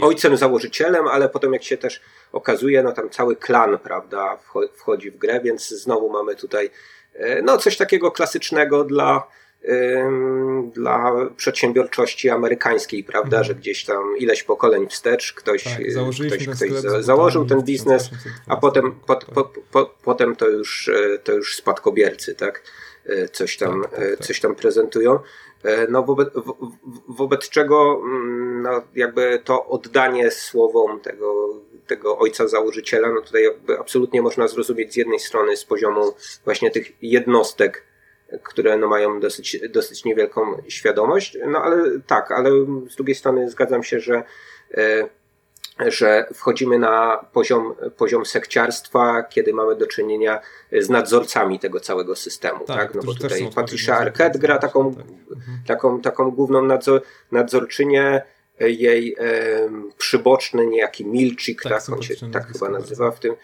ojcem 0.00 0.36
założycielem, 0.36 1.08
ale 1.08 1.28
potem 1.28 1.52
jak 1.52 1.62
się 1.62 1.76
też 1.76 2.00
okazuje, 2.32 2.82
no 2.82 2.92
tam 2.92 3.10
cały 3.10 3.36
klan, 3.36 3.78
prawda, 3.78 4.38
wchodzi 4.74 5.10
w 5.10 5.16
grę, 5.16 5.40
więc 5.44 5.68
znowu 5.68 6.10
mamy 6.10 6.36
tutaj 6.36 6.70
e, 7.14 7.42
no 7.42 7.58
coś 7.58 7.76
takiego 7.76 8.10
klasycznego 8.10 8.84
dla 8.84 9.26
dla 10.72 11.12
przedsiębiorczości 11.36 12.30
amerykańskiej, 12.30 13.04
prawda, 13.04 13.36
mhm. 13.36 13.44
że 13.44 13.54
gdzieś 13.54 13.84
tam 13.84 14.18
ileś 14.18 14.42
pokoleń 14.42 14.88
wstecz 14.88 15.32
ktoś, 15.32 15.64
tak, 15.64 15.74
ktoś, 15.74 16.46
ktoś 16.56 16.70
za, 16.70 17.02
założył 17.02 17.46
ten 17.46 17.62
biznes, 17.62 18.10
a 18.46 18.56
potem, 18.56 18.94
po, 19.06 19.16
po, 19.16 19.44
po, 19.72 19.94
potem 20.04 20.36
to 20.36 20.48
już, 20.48 20.88
e, 20.88 21.18
to 21.18 21.32
już 21.32 21.56
spadkobiercy, 21.56 22.34
tak, 22.34 22.62
e, 23.06 23.28
coś 23.28 23.56
tam, 23.56 23.82
tak, 23.82 23.90
tak, 23.90 24.10
tak. 24.16 24.26
coś 24.26 24.40
tam 24.40 24.54
prezentują. 24.54 25.18
E, 25.64 25.86
no 25.88 26.02
wobec, 26.02 26.28
wobec 27.08 27.48
czego 27.48 28.00
mm, 28.04 28.62
no, 28.62 28.82
jakby 28.94 29.40
to 29.44 29.66
oddanie 29.66 30.30
słowom 30.30 31.00
tego 31.00 31.54
tego 31.86 32.18
ojca 32.18 32.48
założyciela, 32.48 33.12
no 33.12 33.20
tutaj 33.20 33.44
jakby 33.44 33.78
absolutnie 33.78 34.22
można 34.22 34.48
zrozumieć 34.48 34.92
z 34.92 34.96
jednej 34.96 35.18
strony 35.18 35.56
z 35.56 35.64
poziomu 35.64 36.14
właśnie 36.44 36.70
tych 36.70 37.02
jednostek, 37.02 37.84
które 38.42 38.76
no 38.76 38.88
mają 38.88 39.20
dosyć, 39.20 39.60
dosyć 39.70 40.04
niewielką 40.04 40.62
świadomość, 40.68 41.38
no 41.46 41.62
ale 41.62 42.00
tak, 42.06 42.32
ale 42.32 42.50
z 42.90 42.96
drugiej 42.96 43.14
strony 43.14 43.50
zgadzam 43.50 43.82
się, 43.82 44.00
że 44.00 44.22
e, 44.74 45.08
że 45.86 46.26
wchodzimy 46.34 46.78
na 46.78 47.24
poziom, 47.32 47.74
poziom 47.96 48.26
sekciarstwa, 48.26 49.22
kiedy 49.22 49.52
mamy 49.52 49.76
do 49.76 49.86
czynienia 49.86 50.40
z 50.72 50.88
nadzorcami 50.88 51.58
tego 51.58 51.80
całego 51.80 52.16
systemu. 52.16 52.64
Tak, 52.64 52.76
tak? 52.76 52.94
No 52.94 53.02
bo 53.02 53.14
tutaj 53.14 53.50
Patricia 53.54 53.96
Arquette 53.96 54.38
gra 54.38 54.58
taką, 54.58 54.94
tak. 54.94 55.04
mhm. 55.30 55.58
taką, 55.66 56.00
taką 56.00 56.30
główną 56.30 56.62
nadzor, 56.62 57.02
nadzorczynię, 57.32 58.22
jej 58.60 59.16
e, 59.18 59.24
przyboczny 59.98 60.66
niejaki 60.66 61.06
Milczyk, 61.06 61.62
tak, 61.62 61.72
tak 61.72 61.88
on 61.88 62.02
się 62.02 62.14
tak 62.32 62.46
chyba 62.46 62.68
nazywa 62.68 63.10
w 63.10 63.20
tym, 63.20 63.34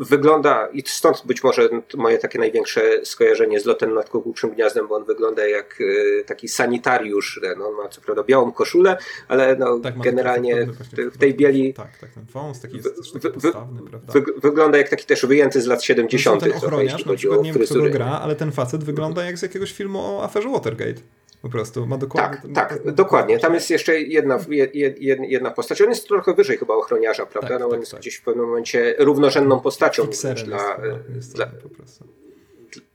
wygląda, 0.00 0.68
i 0.72 0.82
stąd 0.86 1.22
być 1.26 1.44
może 1.44 1.68
moje 1.96 2.18
takie 2.18 2.38
największe 2.38 2.80
skojarzenie 3.04 3.60
z 3.60 3.64
lotem 3.64 3.94
nad 3.94 4.10
kukułczym 4.10 4.50
gniazdem, 4.50 4.88
bo 4.88 4.94
on 4.94 5.04
wygląda 5.04 5.46
jak 5.46 5.78
e, 6.20 6.24
taki 6.24 6.48
sanitariusz. 6.48 7.40
No, 7.58 7.68
on 7.68 7.74
ma 7.74 7.88
co 7.88 8.00
prawda 8.00 8.22
białą 8.22 8.52
koszulę, 8.52 8.96
ale 9.28 9.56
no, 9.56 9.78
tak, 9.78 9.98
generalnie 9.98 10.66
w, 10.66 11.14
w, 11.14 11.18
tej 11.18 11.34
bieli. 11.34 11.74
Tak, 11.74 11.98
tak, 11.98 12.10
ten 12.10 12.24
wąs 12.32 12.60
taki 12.60 12.76
jest 12.76 13.18
wy, 13.18 13.30
postawny, 13.30 13.80
wy, 14.12 14.24
wygląda 14.42 14.78
jak 14.78 14.88
taki 14.88 15.06
też 15.06 15.26
wyjęty 15.26 15.60
z 15.60 15.66
lat 15.66 15.82
70. 15.82 16.40
No, 16.40 16.48
ten 16.48 16.56
ochroniarz, 16.56 17.06
na 17.06 17.14
przykład, 17.14 17.42
nie 17.42 17.52
wiem, 17.52 17.62
kto 17.62 17.74
go 17.74 17.90
gra, 17.90 18.20
ale 18.22 18.36
ten 18.36 18.52
facet 18.52 18.84
wygląda 18.84 19.24
jak 19.24 19.38
z 19.38 19.42
jakiegoś 19.42 19.72
filmu 19.72 19.98
o 20.00 20.24
aferze 20.24 20.48
Watergate. 20.48 21.00
Po 21.46 21.50
prostu 21.50 21.86
ma 21.86 21.98
dokładnie. 21.98 22.54
Tak, 22.54 22.68
tak, 22.68 22.82
ten, 22.82 22.94
dokładnie. 22.94 23.38
Tam 23.38 23.54
jest 23.54 23.70
jeszcze 23.70 24.00
jedna, 24.00 24.38
jed, 24.74 24.98
jedna 25.20 25.50
postać. 25.50 25.82
On 25.82 25.88
jest 25.88 26.08
trochę 26.08 26.34
wyżej 26.34 26.58
chyba 26.58 26.74
ochroniarza, 26.74 27.26
prawda? 27.26 27.48
Tak, 27.48 27.60
no, 27.60 27.64
on 27.64 27.70
tak, 27.70 27.80
jest 27.80 27.92
tak. 27.92 28.00
gdzieś 28.00 28.16
w 28.16 28.22
pewnym 28.22 28.46
momencie 28.46 28.94
równorzędną 28.98 29.60
postacią 29.60 30.04
Fixerem 30.04 30.46
dla, 30.46 30.80
jest, 31.14 31.38
no, 31.38 31.44
dla, 31.44 31.50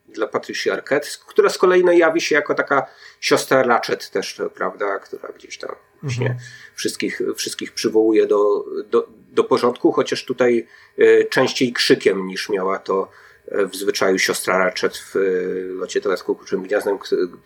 dla 0.07 0.27
Patricia 0.27 0.73
Arquette, 0.73 1.07
która 1.27 1.49
z 1.49 1.57
kolei 1.57 1.83
no, 1.83 1.91
jawi 1.91 2.21
się 2.21 2.35
jako 2.35 2.55
taka 2.55 2.85
siostra 3.19 3.63
Ratchet 3.63 4.09
też, 4.09 4.41
prawda, 4.55 4.99
która 4.99 5.29
gdzieś 5.37 5.57
tam 5.57 5.75
właśnie 6.01 6.25
mhm. 6.25 6.45
wszystkich, 6.75 7.21
wszystkich 7.35 7.71
przywołuje 7.71 8.27
do, 8.27 8.65
do, 8.89 9.07
do 9.31 9.43
porządku, 9.43 9.91
chociaż 9.91 10.25
tutaj 10.25 10.67
y, 10.99 11.27
częściej 11.29 11.73
krzykiem 11.73 12.27
niż 12.27 12.49
miała 12.49 12.79
to 12.79 13.09
e, 13.47 13.65
w 13.65 13.75
zwyczaju 13.75 14.19
siostra 14.19 14.57
Ratchet 14.57 14.97
w 14.97 15.15
y, 15.15 15.67
locie 15.73 16.01
teletku 16.01 16.35
Kurczym 16.35 16.63
Gniazdem, 16.63 16.97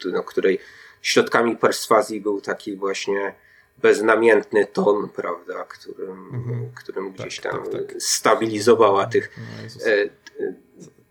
no, 0.06 0.24
której 0.24 0.60
środkami 1.06 1.58
perswazji 1.58 2.22
był 2.22 2.42
taki 2.42 2.76
właśnie 2.76 3.34
beznamiętny 3.78 4.66
ton, 4.66 5.10
prawda, 5.10 5.64
którym, 5.64 6.30
mhm. 6.34 6.72
którym 6.76 7.12
gdzieś 7.12 7.40
tak, 7.40 7.52
tam 7.52 7.64
tak, 7.64 7.86
tak. 7.86 8.02
stabilizowała 8.02 9.06
tych, 9.06 9.38
no, 9.38 9.92
e, 9.92 10.10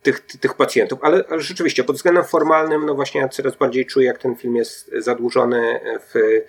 tych, 0.03 0.21
tych 0.21 0.55
pacjentów. 0.55 0.99
Ale, 1.03 1.25
ale, 1.29 1.41
rzeczywiście, 1.41 1.85
pod 1.85 1.97
względem 1.97 2.25
formalnym, 2.25 2.87
no 2.87 2.95
właśnie 2.95 3.21
ja 3.21 3.29
coraz 3.29 3.57
bardziej 3.57 3.87
czuję, 3.87 4.07
jak 4.07 4.19
ten 4.19 4.37
film 4.37 4.57
jest 4.57 4.91
zadłużony 4.99 5.81
w 6.15 6.43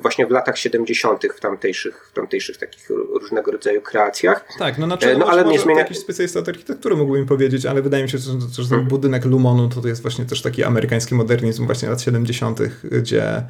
właśnie 0.00 0.26
w 0.26 0.30
latach 0.30 0.58
70. 0.58 1.22
w 1.36 1.40
tamtejszych, 1.40 2.08
w 2.10 2.12
tamtejszych 2.12 2.56
takich 2.56 2.90
różnego 2.90 3.52
rodzaju 3.52 3.82
kreacjach. 3.82 4.44
Tak, 4.58 4.78
no 4.78 4.86
znaczy, 4.86 5.16
no, 5.18 5.26
ale 5.26 5.44
nie 5.44 5.58
zmienia... 5.58 5.80
jakiś 5.80 5.98
specjalista 5.98 6.40
od 6.40 6.48
architektury 6.48 6.96
mógłbym 6.96 7.26
powiedzieć, 7.26 7.66
ale 7.66 7.82
wydaje 7.82 8.02
mi 8.02 8.10
się, 8.10 8.18
że, 8.18 8.32
że 8.32 8.56
ten 8.56 8.66
hmm. 8.66 8.88
budynek 8.88 9.24
Lumonu 9.24 9.68
to 9.68 9.88
jest 9.88 10.02
właśnie 10.02 10.24
też 10.24 10.42
taki 10.42 10.64
amerykański 10.64 11.14
modernizm 11.14 11.66
właśnie 11.66 11.88
lat 11.88 12.02
70., 12.02 12.60
gdzie 12.84 13.42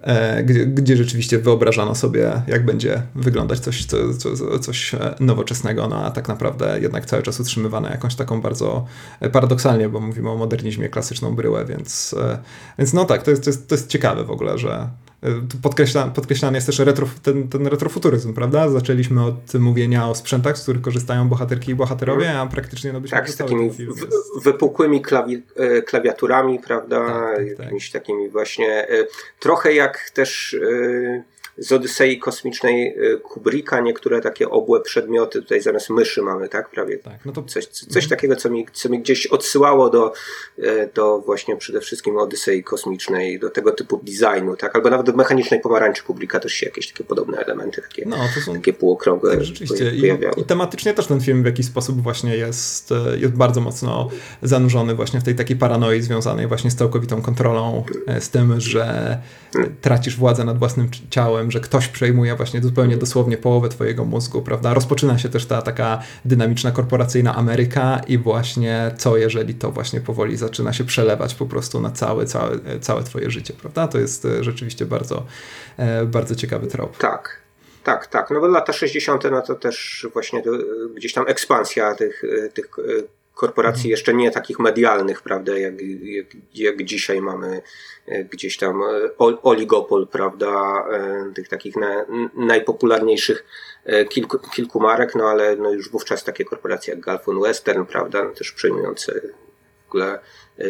e, 0.00 0.42
gdzie, 0.42 0.66
gdzie, 0.66 0.96
rzeczywiście 0.96 1.38
wyobrażano 1.38 1.94
sobie, 1.94 2.32
jak 2.46 2.64
będzie 2.64 3.02
wyglądać 3.14 3.60
coś, 3.60 3.84
co, 3.84 4.14
co, 4.14 4.58
coś 4.58 4.94
nowoczesnego, 5.20 5.88
no 5.88 6.04
a 6.04 6.10
tak 6.10 6.28
naprawdę 6.28 6.80
jednak 6.80 7.06
cały 7.06 7.22
czas 7.22 7.40
utrzymywane 7.40 7.90
jakąś 7.90 8.14
taką 8.14 8.40
bardzo 8.40 8.86
paradoksalnie, 9.32 9.88
bo 9.88 10.00
mówimy 10.00 10.30
o 10.30 10.36
modernizmie 10.36 10.88
klasyczną 10.88 11.34
bryłę, 11.34 11.64
więc, 11.64 12.14
e, 12.18 12.38
więc 12.78 12.92
no 12.92 13.04
tak, 13.04 13.22
to 13.22 13.30
jest, 13.30 13.44
to 13.44 13.50
jest, 13.50 13.68
to 13.68 13.74
jest 13.74 13.88
ciekawe 13.88 14.24
w 14.24 14.30
ogóle, 14.30 14.58
że, 14.58 14.88
Podkreśla, 15.62 16.06
podkreślany 16.06 16.56
jest 16.56 16.66
też 16.66 16.78
retro, 16.78 17.06
ten, 17.22 17.48
ten 17.48 17.66
retrofuturyzm, 17.66 18.34
prawda? 18.34 18.68
Zaczęliśmy 18.68 19.24
od 19.24 19.54
mówienia 19.54 20.08
o 20.08 20.14
sprzętach, 20.14 20.58
z 20.58 20.62
których 20.62 20.82
korzystają 20.82 21.28
bohaterki 21.28 21.72
i 21.72 21.74
bohaterowie, 21.74 22.38
a 22.38 22.46
praktycznie 22.46 22.92
no 22.92 23.00
byśmy 23.00 23.18
Tak, 23.18 23.30
z 23.30 23.36
takimi 23.36 23.70
wypukłymi 24.42 25.02
klawi, 25.02 25.42
e, 25.56 25.82
klawiaturami, 25.82 26.58
prawda? 26.58 27.06
Tak, 27.06 27.36
tak, 27.36 27.48
tak. 27.48 27.58
Jakimiś 27.58 27.90
takimi 27.90 28.28
właśnie, 28.28 28.88
e, 28.88 29.06
trochę 29.40 29.74
jak 29.74 30.10
też 30.10 30.54
e, 30.54 31.35
z 31.58 31.72
Odysei 31.72 32.18
Kosmicznej 32.18 32.98
y, 33.14 33.20
Kubricka 33.20 33.80
niektóre 33.80 34.20
takie 34.20 34.50
obłe 34.50 34.80
przedmioty, 34.80 35.42
tutaj 35.42 35.60
zamiast 35.60 35.90
myszy 35.90 36.22
mamy, 36.22 36.48
tak? 36.48 36.70
Prawie 36.70 36.98
tak, 36.98 37.24
no 37.24 37.32
to... 37.32 37.42
coś, 37.42 37.66
coś 37.66 38.04
mhm. 38.04 38.10
takiego, 38.10 38.36
co 38.36 38.50
mi, 38.50 38.66
co 38.72 38.88
mi 38.88 39.00
gdzieś 39.00 39.26
odsyłało 39.26 39.90
do, 39.90 40.12
y, 40.58 40.90
do 40.94 41.18
właśnie 41.18 41.56
przede 41.56 41.80
wszystkim 41.80 42.16
Odysei 42.16 42.62
Kosmicznej, 42.62 43.38
do 43.38 43.50
tego 43.50 43.72
typu 43.72 44.00
designu, 44.02 44.56
tak? 44.56 44.76
Albo 44.76 44.90
nawet 44.90 45.06
do 45.06 45.12
mechanicznej 45.12 45.60
pomarańczy 45.60 46.02
Kubricka 46.02 46.40
też 46.40 46.52
się 46.52 46.66
jakieś 46.66 46.92
takie 46.92 47.04
podobne 47.04 47.38
elementy, 47.38 47.82
takie, 47.82 48.04
no, 48.06 48.16
to 48.34 48.40
są... 48.40 48.54
takie 48.54 48.72
półokrągłe 48.72 49.30
tak, 49.30 49.44
rzeczywiście. 49.44 49.90
I, 49.90 50.40
I, 50.40 50.44
tematycznie 50.44 50.94
też 50.94 51.06
ten 51.06 51.20
film 51.20 51.42
w 51.42 51.46
jakiś 51.46 51.66
sposób 51.66 52.02
właśnie 52.02 52.36
jest, 52.36 52.92
y, 52.92 53.18
jest 53.18 53.34
bardzo 53.34 53.60
mocno 53.60 54.08
zanurzony 54.42 54.94
właśnie 54.94 55.20
w 55.20 55.24
tej 55.24 55.34
takiej 55.34 55.56
paranoi 55.56 56.00
związanej 56.00 56.46
właśnie 56.46 56.70
z 56.70 56.76
całkowitą 56.76 57.22
kontrolą, 57.22 57.84
z 58.20 58.30
tym, 58.30 58.60
że 58.60 59.18
tracisz 59.80 60.16
władzę 60.16 60.44
nad 60.44 60.58
własnym 60.58 60.88
ciałem, 61.10 61.45
że 61.50 61.60
ktoś 61.60 61.88
przejmuje 61.88 62.36
właśnie 62.36 62.62
zupełnie 62.62 62.96
dosłownie 62.96 63.36
połowę 63.36 63.68
twojego 63.68 64.04
mózgu, 64.04 64.42
prawda? 64.42 64.74
Rozpoczyna 64.74 65.18
się 65.18 65.28
też 65.28 65.46
ta 65.46 65.62
taka 65.62 66.02
dynamiczna 66.24 66.70
korporacyjna 66.70 67.34
Ameryka 67.34 68.00
i 68.08 68.18
właśnie 68.18 68.94
co 68.98 69.16
jeżeli 69.16 69.54
to 69.54 69.72
właśnie 69.72 70.00
powoli 70.00 70.36
zaczyna 70.36 70.72
się 70.72 70.84
przelewać 70.84 71.34
po 71.34 71.46
prostu 71.46 71.80
na 71.80 71.90
całe, 71.90 72.26
całe, 72.26 72.58
całe 72.80 73.02
twoje 73.02 73.30
życie, 73.30 73.54
prawda? 73.60 73.88
To 73.88 73.98
jest 73.98 74.24
e, 74.24 74.44
rzeczywiście 74.44 74.86
bardzo, 74.86 75.26
e, 75.76 76.06
bardzo 76.06 76.34
ciekawy 76.34 76.66
trop. 76.66 76.98
Tak. 76.98 77.46
Tak, 77.84 78.06
tak. 78.06 78.30
No 78.30 78.40
bo 78.40 78.46
lata 78.46 78.72
60. 78.72 79.24
no 79.30 79.42
to 79.42 79.54
też 79.54 80.06
właśnie 80.12 80.42
gdzieś 80.94 81.12
tam 81.12 81.24
ekspansja 81.28 81.94
tych, 81.94 82.22
tych 82.54 82.68
korporacji 83.36 83.80
mhm. 83.80 83.90
jeszcze 83.90 84.14
nie 84.14 84.30
takich 84.30 84.58
medialnych, 84.58 85.22
prawda, 85.22 85.58
jak, 85.58 85.74
jak, 86.02 86.26
jak 86.54 86.84
dzisiaj 86.84 87.20
mamy 87.20 87.46
e, 87.46 87.62
gdzieś 88.30 88.56
tam 88.56 88.82
e, 88.82 88.86
oligopol, 89.42 90.06
prawda, 90.06 90.84
e, 90.92 91.32
tych 91.34 91.48
takich 91.48 91.76
na, 91.76 92.06
najpopularniejszych 92.34 93.44
kilku, 94.08 94.38
kilku 94.38 94.80
marek, 94.80 95.14
no 95.14 95.24
ale 95.24 95.56
no 95.56 95.72
już 95.72 95.90
wówczas 95.90 96.24
takie 96.24 96.44
korporacje 96.44 96.94
jak 96.94 97.04
Gulf 97.04 97.42
Western, 97.42 97.84
prawda, 97.84 98.24
no 98.24 98.30
też 98.30 98.52
przejmujące 98.52 99.20
w 99.84 99.88
ogóle 99.88 100.18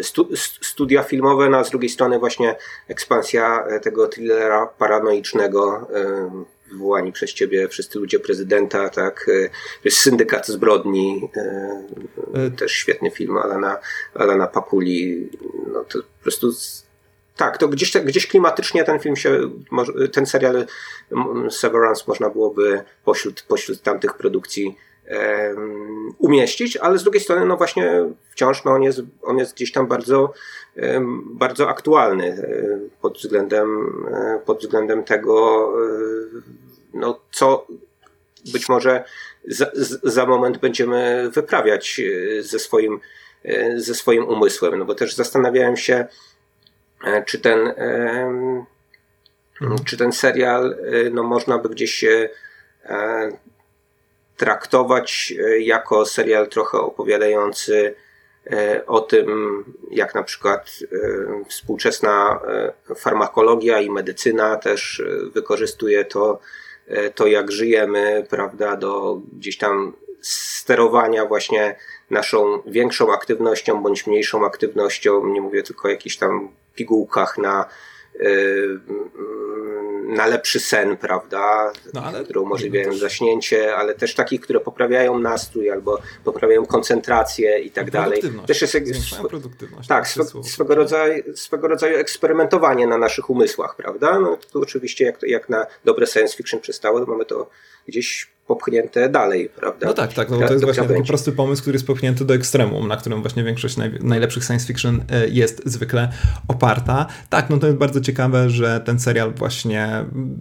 stu, 0.02 0.28
studia 0.62 1.02
filmowe, 1.02 1.48
no 1.48 1.58
a 1.58 1.64
z 1.64 1.70
drugiej 1.70 1.88
strony 1.88 2.18
właśnie 2.18 2.56
ekspansja 2.88 3.66
tego 3.82 4.08
thrillera 4.08 4.66
paranoicznego, 4.66 5.88
wywołani 6.70 7.12
przez 7.12 7.32
ciebie 7.32 7.68
wszyscy 7.68 7.98
ludzie 7.98 8.20
prezydenta, 8.20 8.88
tak, 8.88 9.30
e, 9.84 9.90
Syndykat 9.90 10.46
zbrodni, 10.46 11.30
e, 11.36 11.42
e, 12.34 12.50
też 12.50 12.72
świetny 12.72 13.10
film 13.10 13.36
Alana, 13.36 13.78
Alana 14.14 14.46
Pakuli, 14.46 15.30
no 15.72 15.84
to 15.84 15.98
po 15.98 16.22
prostu 16.22 16.52
tak, 17.36 17.58
to 17.58 17.68
gdzieś, 17.68 17.92
gdzieś 17.92 18.26
klimatycznie 18.26 18.84
ten 18.84 18.98
film 18.98 19.16
się, 19.16 19.50
ten 20.12 20.26
serial 20.26 20.66
Severance 21.50 22.04
można 22.08 22.30
byłoby 22.30 22.82
pośród, 23.04 23.42
pośród 23.42 23.82
tamtych 23.82 24.14
produkcji 24.14 24.76
um, 25.10 26.14
umieścić, 26.18 26.76
ale 26.76 26.98
z 26.98 27.02
drugiej 27.02 27.22
strony, 27.22 27.46
no 27.46 27.56
właśnie 27.56 28.04
wciąż 28.30 28.64
no 28.64 28.72
on, 28.72 28.82
jest, 28.82 29.00
on 29.22 29.38
jest 29.38 29.54
gdzieś 29.54 29.72
tam 29.72 29.86
bardzo, 29.86 30.32
bardzo 31.24 31.68
aktualny 31.68 32.46
pod 33.00 33.18
względem, 33.18 33.96
pod 34.46 34.58
względem 34.58 35.04
tego, 35.04 35.68
no, 36.94 37.20
co 37.32 37.66
być 38.52 38.68
może 38.68 39.04
za, 39.48 39.70
za 40.02 40.26
moment 40.26 40.58
będziemy 40.58 41.30
wyprawiać 41.30 42.00
e, 42.00 42.42
ze 42.42 42.58
swoim, 42.58 43.00
e, 43.44 43.80
ze 43.80 43.94
swoim 43.94 44.24
umysłem. 44.24 44.78
No 44.78 44.84
bo 44.84 44.94
też 44.94 45.14
zastanawiałem 45.14 45.76
się, 45.76 45.94
e, 45.94 46.06
czy 47.26 47.38
ten, 47.38 47.74
czy 49.84 49.96
ten 49.96 50.12
serial 50.12 50.76
no, 51.12 51.22
można 51.22 51.58
by 51.58 51.68
gdzieś 51.68 51.94
się 51.94 52.28
traktować 54.36 55.34
jako 55.58 56.06
serial 56.06 56.48
trochę 56.48 56.78
opowiadający 56.78 57.94
o 58.86 59.00
tym, 59.00 59.64
jak 59.90 60.14
na 60.14 60.22
przykład 60.22 60.70
współczesna 61.48 62.40
farmakologia 62.96 63.80
i 63.80 63.90
medycyna 63.90 64.56
też 64.56 65.02
wykorzystuje 65.34 66.04
to 66.04 66.40
E, 66.86 67.10
to 67.10 67.26
jak 67.26 67.52
żyjemy, 67.52 68.26
prawda, 68.30 68.76
do 68.76 69.20
gdzieś 69.32 69.58
tam 69.58 69.92
sterowania 70.20 71.26
właśnie 71.26 71.76
naszą 72.10 72.62
większą 72.66 73.12
aktywnością 73.12 73.82
bądź 73.82 74.06
mniejszą 74.06 74.46
aktywnością. 74.46 75.26
Nie 75.26 75.40
mówię 75.40 75.62
tylko 75.62 75.88
o 75.88 75.90
jakichś 75.90 76.16
tam 76.16 76.52
pigułkach 76.76 77.38
na, 77.38 77.64
e, 78.20 78.28
na 80.06 80.26
lepszy 80.26 80.60
sen, 80.60 80.96
prawda? 80.96 81.72
No, 81.94 82.02
ale... 82.02 82.24
Które 82.24 82.40
umożliwiają 82.40 82.90
też... 82.90 82.98
zaśnięcie, 82.98 83.76
ale 83.76 83.94
też 83.94 84.14
takich, 84.14 84.40
które 84.40 84.60
poprawiają 84.60 85.18
nastrój 85.18 85.70
albo 85.70 85.98
poprawiają 86.24 86.66
koncentrację 86.66 87.58
i 87.58 87.70
tak 87.70 87.90
dalej. 87.90 88.22
Też 88.46 88.62
jest 88.62 88.74
sw... 88.74 89.28
produktywność. 89.28 89.88
Tak, 89.88 90.08
swe, 90.08 90.24
swego, 90.44 90.74
rodzaju, 90.74 91.36
swego 91.36 91.68
rodzaju 91.68 91.96
eksperymentowanie 91.98 92.86
na 92.86 92.98
naszych 92.98 93.30
umysłach, 93.30 93.76
prawda? 93.76 94.20
No 94.20 94.38
tu 94.52 94.62
oczywiście 94.62 95.04
jak, 95.04 95.22
jak 95.22 95.48
na 95.48 95.66
dobre 95.84 96.06
science 96.06 96.36
fiction 96.36 96.60
przystało, 96.60 97.00
to 97.00 97.06
mamy 97.06 97.24
to 97.24 97.50
gdzieś 97.88 98.30
popchnięte 98.46 99.08
dalej, 99.08 99.48
prawda? 99.48 99.86
No 99.86 99.94
tak, 99.94 100.12
tak, 100.12 100.30
no 100.30 100.38
to 100.38 100.52
jest 100.52 100.64
właśnie 100.64 100.88
taki 100.88 101.02
prosty 101.02 101.32
pomysł, 101.32 101.62
który 101.62 101.74
jest 101.74 101.86
popchnięty 101.86 102.24
do 102.24 102.34
ekstremum, 102.34 102.88
na 102.88 102.96
którym 102.96 103.20
właśnie 103.20 103.44
większość 103.44 103.76
naj, 103.76 103.90
najlepszych 104.00 104.44
science 104.44 104.66
fiction 104.66 105.04
e, 105.10 105.28
jest 105.28 105.62
zwykle 105.64 106.12
oparta. 106.48 107.06
Tak, 107.30 107.50
no 107.50 107.58
to 107.58 107.66
jest 107.66 107.78
bardzo 107.78 108.00
ciekawe, 108.00 108.50
że 108.50 108.80
ten 108.80 109.00
serial 109.00 109.32
właśnie, 109.34 109.95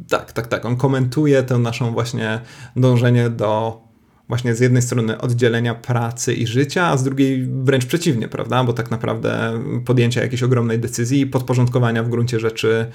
tak, 0.10 0.32
tak, 0.32 0.48
tak, 0.48 0.66
on 0.66 0.76
komentuje 0.76 1.44
tę 1.44 1.58
naszą 1.58 1.92
właśnie 1.92 2.40
dążenie 2.76 3.30
do 3.30 3.82
właśnie 4.28 4.56
z 4.56 4.60
jednej 4.60 4.82
strony 4.82 5.18
oddzielenia 5.18 5.76
pracy 5.76 6.34
i 6.34 6.48
życia, 6.48 6.88
a 6.88 6.98
z 6.98 7.04
drugiej 7.04 7.48
wręcz 7.48 7.86
przeciwnie, 7.86 8.28
prawda? 8.28 8.64
Bo 8.64 8.74
tak 8.74 8.92
naprawdę 8.92 9.62
podjęcia 9.86 10.22
jakiejś 10.22 10.44
ogromnej 10.44 10.80
decyzji 10.80 11.28
podporządkowania 11.28 12.04
w 12.04 12.10
gruncie 12.10 12.40
rzeczy 12.40 12.86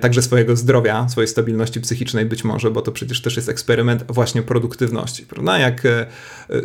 także 0.00 0.22
swojego 0.22 0.56
zdrowia, 0.56 1.08
swojej 1.08 1.28
stabilności 1.28 1.80
psychicznej 1.80 2.26
być 2.26 2.44
może, 2.44 2.70
bo 2.70 2.82
to 2.82 2.92
przecież 2.92 3.22
też 3.22 3.36
jest 3.36 3.48
eksperyment 3.48 4.04
właśnie 4.08 4.42
produktywności, 4.42 5.26
prawda? 5.26 5.58
Jak 5.58 5.86
e, 5.86 6.06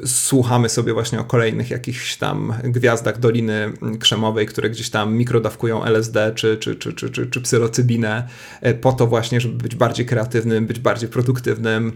słuchamy 0.05 0.69
sobie 0.69 0.93
właśnie 0.93 1.19
o 1.19 1.23
kolejnych 1.23 1.69
jakichś 1.69 2.15
tam 2.15 2.53
gwiazdach 2.63 3.19
Doliny 3.19 3.73
Krzemowej, 3.99 4.45
które 4.45 4.69
gdzieś 4.69 4.89
tam 4.89 5.13
mikrodawkują 5.13 5.83
LSD 5.83 6.31
czy, 6.35 6.57
czy, 6.57 6.75
czy, 6.75 6.93
czy, 6.93 7.09
czy, 7.09 7.27
czy 7.27 7.41
psylocybinę 7.41 8.27
e, 8.61 8.73
po 8.73 8.93
to 8.93 9.07
właśnie, 9.07 9.41
żeby 9.41 9.63
być 9.63 9.75
bardziej 9.75 10.05
kreatywnym, 10.05 10.67
być 10.67 10.79
bardziej 10.79 11.09
produktywnym, 11.09 11.91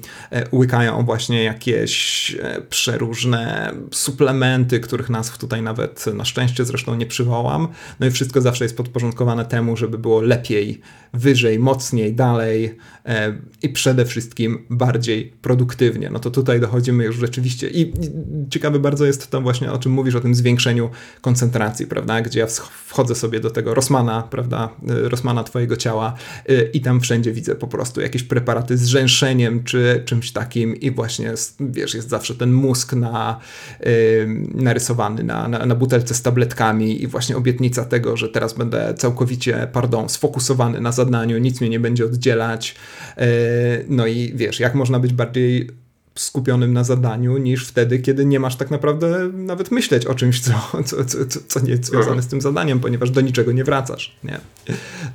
łykają 0.54 1.06
właśnie 1.06 1.44
jakieś 1.44 2.36
przeróżne 2.70 3.74
suplementy, 3.92 4.80
których 4.80 5.10
nazw 5.10 5.38
tutaj 5.38 5.62
nawet 5.62 6.06
na 6.14 6.26
szczęście 6.26 6.66
zresztą 6.66 6.96
nie 6.96 7.06
przywołam, 7.06 7.68
no 8.00 8.08
i 8.08 8.12
wszystko 8.12 8.42
zawsze 8.42 8.66
jest 8.66 8.78
podporządkowane 8.78 9.46
temu, 9.46 9.78
żeby 9.78 9.98
było 9.98 10.22
lepiej 10.22 10.82
wyżej, 11.16 11.60
mocniej, 11.60 12.14
dalej 12.14 12.78
e, 13.06 13.38
i 13.62 13.70
przede 13.70 14.06
wszystkim 14.06 14.66
bardziej 14.70 15.34
produktywnie. 15.42 16.10
No 16.10 16.20
to 16.20 16.32
tutaj 16.32 16.60
dochodzimy 16.60 17.04
już 17.04 17.16
rzeczywiście. 17.16 17.70
I, 17.70 17.82
i 17.82 18.12
ciekawe 18.50 18.80
bardzo 18.80 19.06
jest 19.06 19.30
to 19.30 19.42
właśnie, 19.42 19.72
o 19.72 19.78
czym 19.78 19.92
mówisz, 19.92 20.16
o 20.16 20.20
tym 20.20 20.36
zwiększeniu 20.36 20.90
koncentracji, 21.22 21.88
prawda, 21.88 22.22
gdzie 22.22 22.40
ja 22.40 22.48
wchodzę 22.86 23.16
sobie 23.16 23.40
do 23.40 23.52
tego 23.52 23.74
Rosmana, 23.74 24.24
prawda, 24.24 24.70
e, 24.90 25.10
Rosmana 25.10 25.44
twojego 25.44 25.78
ciała 25.78 26.14
e, 26.50 26.64
i 26.64 26.82
tam 26.82 27.02
wszędzie 27.02 27.32
widzę 27.32 27.56
po 27.56 27.68
prostu 27.68 28.02
jakieś 28.02 28.24
preparaty 28.24 28.78
z 28.78 28.86
rzęszeniem 28.86 29.64
czy 29.64 30.04
czymś 30.06 30.32
takim 30.32 30.76
i 30.76 30.92
właśnie, 30.92 31.34
wiesz, 31.60 31.94
jest 31.94 32.10
zawsze 32.10 32.36
ten 32.36 32.54
mózg 32.54 32.94
na, 32.94 33.40
narysowany 34.54 35.24
na, 35.24 35.48
na, 35.48 35.66
na 35.66 35.76
butelce 35.76 36.14
z 36.14 36.22
tabletkami 36.22 37.04
i 37.04 37.08
właśnie 37.08 37.38
obietnica 37.38 37.86
tego, 37.86 38.18
że 38.18 38.30
teraz 38.30 38.54
będę 38.54 38.94
całkowicie, 38.98 39.68
pardon, 39.74 40.10
sfokusowany 40.10 40.82
na 40.82 40.92
zadaniu, 40.92 41.05
nic 41.40 41.61
mnie 41.61 41.69
nie 41.69 41.80
będzie 41.80 42.06
oddzielać. 42.06 42.76
E, 43.18 43.27
no 43.88 44.07
i 44.07 44.32
wiesz, 44.36 44.60
jak 44.60 44.76
można 44.76 44.99
być 44.99 45.14
bardziej 45.14 45.85
skupionym 46.18 46.74
na 46.74 46.84
zadaniu, 46.84 47.38
niż 47.38 47.68
wtedy, 47.68 48.00
kiedy 48.00 48.26
nie 48.26 48.40
masz 48.40 48.56
tak 48.56 48.72
naprawdę 48.72 49.30
nawet 49.34 49.72
myśleć 49.72 50.06
o 50.06 50.16
czymś, 50.16 50.42
co, 50.42 50.54
co, 50.86 51.06
co, 51.06 51.40
co 51.48 51.60
nie 51.60 51.72
jest 51.72 51.86
związane 51.86 52.22
z 52.22 52.28
tym 52.28 52.42
zadaniem, 52.42 52.80
ponieważ 52.80 53.10
do 53.10 53.22
niczego 53.22 53.52
nie 53.52 53.64
wracasz. 53.64 54.16
Nie? 54.24 54.40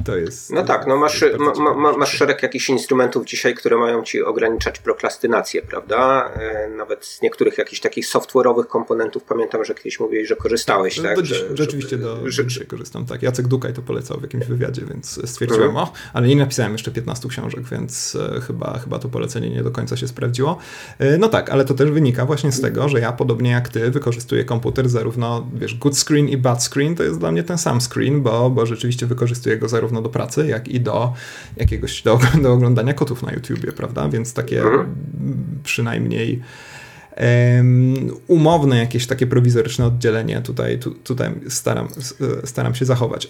To 0.04 0.16
jest. 0.16 0.50
No 0.50 0.64
tak, 0.64 0.86
no 0.86 0.96
masz, 0.96 1.24
ma, 1.38 1.74
ma, 1.74 1.96
masz 1.96 2.16
szereg 2.16 2.42
jakichś 2.42 2.68
instrumentów 2.68 3.26
dzisiaj, 3.26 3.54
które 3.54 3.76
mają 3.76 4.02
ci 4.02 4.22
ograniczać 4.22 4.78
prokrastynację, 4.78 5.62
prawda? 5.62 6.30
E, 6.34 6.68
nawet 6.68 7.06
z 7.06 7.22
niektórych 7.22 7.58
jakichś 7.58 7.80
takich 7.80 8.06
software'owych 8.06 8.66
komponentów 8.66 9.24
pamiętam, 9.24 9.64
że 9.64 9.74
kiedyś 9.74 10.00
mówiłeś, 10.00 10.28
że 10.28 10.36
korzystałeś, 10.36 11.00
tak? 11.00 11.16
Do, 11.16 11.24
że, 11.24 11.56
rzeczywiście 11.56 11.98
do 11.98 12.30
że, 12.30 12.46
dzisiaj 12.46 12.66
korzystam, 12.66 13.06
tak. 13.06 13.22
Jacek 13.22 13.48
Dukaj 13.48 13.72
to 13.72 13.82
polecał 13.82 14.18
w 14.18 14.22
jakimś 14.22 14.46
wywiadzie, 14.46 14.82
więc 14.82 15.30
stwierdziłem, 15.30 15.68
mhm. 15.68 15.86
o, 15.86 15.92
ale 16.12 16.28
nie 16.28 16.36
napisałem 16.36 16.72
jeszcze 16.72 16.90
15 16.90 17.28
książek, 17.28 17.60
więc 17.70 18.16
e, 18.36 18.40
chyba, 18.40 18.78
chyba 18.78 18.98
to 18.98 19.08
polecenie 19.08 19.50
nie 19.50 19.62
do 19.62 19.70
końca 19.70 19.96
się 19.96 20.08
sprawdziło. 20.08 20.58
E, 20.98 21.18
no 21.18 21.28
tak, 21.28 21.50
ale 21.50 21.64
to 21.64 21.74
też 21.74 21.90
wynika 21.90 22.26
właśnie 22.26 22.52
z 22.52 22.60
tego, 22.60 22.88
że 22.88 23.00
ja 23.00 23.12
podobnie 23.12 23.50
jak 23.50 23.68
ty 23.68 23.90
wykorzystuję 23.90 24.44
komputer 24.44 24.88
zarówno, 24.88 25.46
wiesz, 25.54 25.74
good 25.74 25.98
screen 25.98 26.28
i 26.28 26.36
bad 26.36 26.64
screen 26.64 26.94
to 26.94 27.02
jest 27.02 27.18
dla 27.18 27.32
mnie 27.32 27.42
ten 27.42 27.58
sam 27.58 27.80
screen, 27.80 28.22
bo, 28.22 28.50
bo 28.50 28.66
rzeczywiście 28.66 29.06
wykorzystuję 29.06 29.56
go 29.56 29.68
zarówno 29.68 30.02
do 30.02 30.08
pracy, 30.08 30.46
jak 30.46 30.68
i 30.68 30.80
do 30.80 31.12
jakiegoś, 31.56 32.02
do, 32.02 32.18
do 32.42 32.52
oglądania 32.52 32.94
kotów 32.94 33.22
na 33.22 33.32
YouTubie, 33.32 33.72
prawda? 33.72 34.08
Więc 34.08 34.34
takie 34.34 34.62
mhm. 34.62 34.94
przynajmniej 35.64 36.42
um, 37.56 38.16
umowne 38.26 38.78
jakieś 38.78 39.06
takie 39.06 39.26
prowizoryczne 39.26 39.86
oddzielenie 39.86 40.40
tutaj, 40.40 40.78
tu, 40.78 40.90
tutaj 40.90 41.30
staram, 41.48 41.88
staram 42.44 42.74
się 42.74 42.84
zachować. 42.84 43.28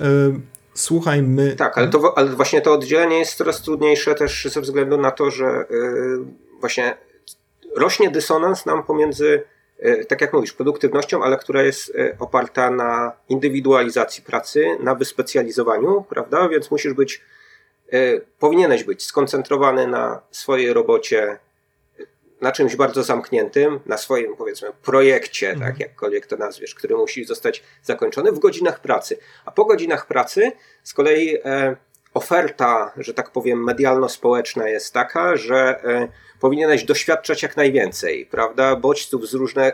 Słuchaj, 0.75 1.23
my. 1.23 1.57
Tak, 1.57 1.79
ale, 1.79 1.89
to, 1.89 2.19
ale 2.19 2.31
właśnie 2.31 2.61
to 2.61 2.73
oddzielenie 2.73 3.19
jest 3.19 3.35
coraz 3.35 3.63
trudniejsze 3.63 4.15
też 4.15 4.49
ze 4.51 4.61
względu 4.61 4.99
na 4.99 5.11
to, 5.11 5.31
że 5.31 5.65
właśnie 6.61 6.95
rośnie 7.77 8.11
dysonans 8.11 8.67
nam 8.67 8.83
pomiędzy, 8.83 9.43
e, 9.79 10.05
tak 10.05 10.21
jak 10.21 10.33
mówisz, 10.33 10.53
produktywnością, 10.53 11.23
ale 11.23 11.37
która 11.37 11.63
jest 11.63 11.93
e, 11.95 12.17
oparta 12.19 12.71
na 12.71 13.13
indywidualizacji 13.29 14.23
pracy, 14.23 14.67
na 14.81 14.95
wyspecjalizowaniu, 14.95 16.05
prawda? 16.09 16.49
Więc 16.49 16.71
musisz 16.71 16.93
być, 16.93 17.23
e, 17.93 18.21
powinieneś 18.39 18.85
być 18.85 19.03
skoncentrowany 19.03 19.87
na 19.87 20.21
swojej 20.31 20.73
robocie, 20.73 21.39
na 22.41 22.53
czymś 22.53 22.77
bardzo 22.77 23.03
zamkniętym, 23.03 23.81
na 23.87 23.97
swoim, 23.97 24.37
powiedzmy, 24.37 24.69
projekcie, 24.83 25.51
mhm. 25.51 25.73
tak 25.73 25.81
jakkolwiek 25.81 26.27
to 26.27 26.37
nazwiesz, 26.37 26.75
który 26.75 26.97
musi 26.97 27.25
zostać 27.25 27.63
zakończony 27.83 28.33
w 28.33 28.39
godzinach 28.39 28.81
pracy. 28.81 29.19
A 29.45 29.51
po 29.51 29.65
godzinach 29.65 30.07
pracy 30.07 30.53
z 30.83 30.95
kolei 30.95 31.39
oferta, 32.15 32.93
że 32.97 33.15
tak 33.15 33.31
powiem, 33.31 33.65
medialno-społeczna 33.65 34.69
jest 34.69 34.95
taka, 34.95 35.37
że 35.37 35.81
powinieneś 36.41 36.85
doświadczać 36.85 37.43
jak 37.43 37.57
najwięcej, 37.57 38.27
prawda? 38.27 38.77
Bodźców 38.77 39.29
z, 39.29 39.35
różne, 39.35 39.73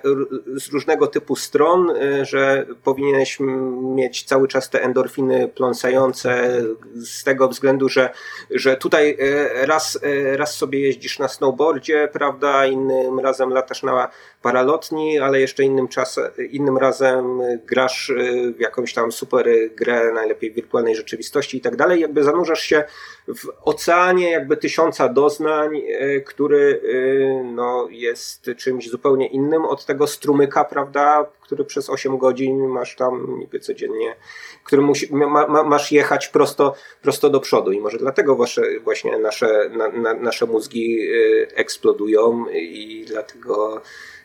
z 0.57 0.69
różnego 0.69 1.07
typu 1.07 1.37
stron, 1.37 1.91
y, 1.91 2.25
że 2.25 2.67
powinieneś 2.85 3.39
mieć 3.81 4.25
cały 4.25 4.49
czas 4.49 4.71
te 4.71 4.83
endorfiny 4.83 5.49
pląsające 5.49 6.61
z 6.95 7.25
tego 7.25 7.49
względu, 7.49 7.89
że, 7.89 8.11
że 8.51 8.77
tutaj 8.77 9.11
y, 9.11 9.67
raz, 9.67 9.99
y, 10.05 10.37
raz 10.37 10.55
sobie 10.55 10.81
jeździsz 10.81 11.19
na 11.19 11.29
snowboardzie, 11.29 12.09
prawda? 12.13 12.67
Innym 12.67 13.21
razem 13.21 13.51
latasz 13.51 13.83
na 13.83 14.09
paralotni, 14.43 15.19
ale 15.19 15.41
jeszcze 15.41 15.63
innym, 15.63 15.89
czas, 15.89 16.21
innym 16.51 16.79
razem 16.79 17.41
grasz 17.67 18.13
w 18.57 18.61
jakąś 18.61 18.95
tam 18.95 19.13
super 19.13 19.49
grę, 19.77 20.13
najlepiej 20.15 20.53
wirtualnej 20.53 20.97
rzeczywistości 20.97 21.57
i 21.57 21.61
tak 21.61 21.77
dalej. 21.77 22.01
Jakby 22.01 22.23
zanurzasz 22.23 22.63
się 22.63 22.85
w 23.29 23.47
oceanie 23.65 24.31
jakby 24.31 24.57
tysiąca 24.57 25.09
doznań, 25.09 25.83
który 26.25 26.47
który 26.47 26.81
y, 26.85 27.45
no, 27.45 27.89
jest 27.91 28.51
czymś 28.57 28.91
zupełnie 28.91 29.27
innym 29.27 29.65
od 29.65 29.87
tego 29.87 30.07
strumyka, 30.07 30.65
prawda, 30.65 31.27
który 31.41 31.65
przez 31.65 31.91
8 31.91 32.19
godzin 32.19 32.67
masz 32.67 32.97
tam 32.97 33.39
niby 33.39 33.61
codziennie, 33.61 34.17
który 34.65 34.83
musi, 34.83 35.15
ma, 35.15 35.47
ma, 35.49 35.63
masz 35.63 35.93
jechać 35.93 36.29
prosto, 36.29 36.75
prosto 37.03 37.31
do 37.31 37.41
przodu. 37.41 37.73
I 37.73 37.81
może 37.81 37.99
dlatego 37.99 38.37
wasze, 38.37 38.63
właśnie 38.85 39.19
nasze, 39.19 39.71
na, 39.71 39.89
na, 39.89 40.15
nasze 40.15 40.47
mózgi 40.47 41.01
y, 41.01 41.49
eksplodują 41.55 42.47
i 42.53 43.05
dlatego 43.09 43.81
E, 43.81 44.16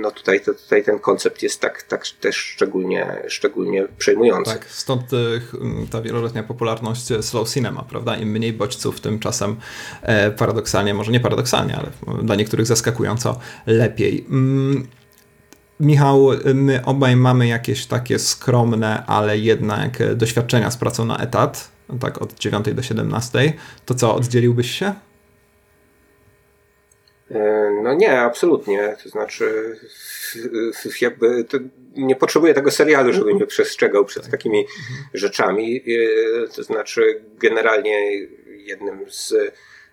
no 0.00 0.10
tutaj, 0.10 0.40
to, 0.40 0.54
tutaj 0.54 0.84
ten 0.84 0.98
koncept 0.98 1.42
jest 1.42 1.60
tak, 1.60 1.82
tak 1.82 2.08
też 2.20 2.36
szczególnie, 2.36 3.22
szczególnie 3.28 3.88
przejmujący. 3.98 4.52
Tak, 4.52 4.64
stąd 4.70 5.02
e, 5.12 5.16
ta 5.90 6.02
wieloletnia 6.02 6.42
popularność 6.42 7.06
slow 7.20 7.48
cinema, 7.48 7.82
prawda? 7.82 8.16
Im 8.16 8.28
mniej 8.28 8.52
bodźców, 8.52 9.00
tymczasem 9.00 9.56
e, 10.02 10.30
paradoksalnie, 10.30 10.94
może 10.94 11.12
nie 11.12 11.20
paradoksalnie, 11.20 11.76
ale 11.76 11.90
dla 12.22 12.34
niektórych 12.34 12.66
zaskakująco 12.66 13.40
lepiej. 13.66 14.26
Mm, 14.30 14.86
Michał, 15.80 16.30
my 16.54 16.84
obaj 16.84 17.16
mamy 17.16 17.46
jakieś 17.46 17.86
takie 17.86 18.18
skromne, 18.18 19.06
ale 19.06 19.38
jednak 19.38 20.16
doświadczenia 20.16 20.70
z 20.70 20.76
pracą 20.76 21.04
na 21.04 21.18
etat, 21.18 21.70
tak 22.00 22.22
od 22.22 22.34
9 22.34 22.74
do 22.74 22.82
17. 22.82 23.52
To 23.86 23.94
co, 23.94 24.14
oddzieliłbyś 24.14 24.70
się? 24.70 24.94
E, 27.30 27.70
no 27.82 27.94
nie, 27.94 28.20
absolutnie. 28.20 28.96
To 29.02 29.08
znaczy, 29.08 29.76
jakby 31.00 31.44
to 31.44 31.58
nie 31.96 32.16
potrzebuję 32.16 32.54
tego 32.54 32.70
serialu, 32.70 33.12
żeby 33.12 33.34
mnie 33.34 33.46
przestrzegał 33.46 34.04
przed 34.04 34.22
tak. 34.22 34.30
takimi 34.30 34.66
rzeczami. 35.14 35.76
E, 35.76 36.48
to 36.48 36.62
znaczy, 36.62 37.22
generalnie 37.38 38.26
jednym 38.46 39.04
z, 39.08 39.32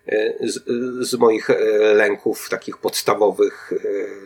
e, 0.08 0.34
z, 0.48 0.64
z 1.10 1.16
moich 1.16 1.48
lęków 1.94 2.50
takich 2.50 2.78
podstawowych, 2.78 3.74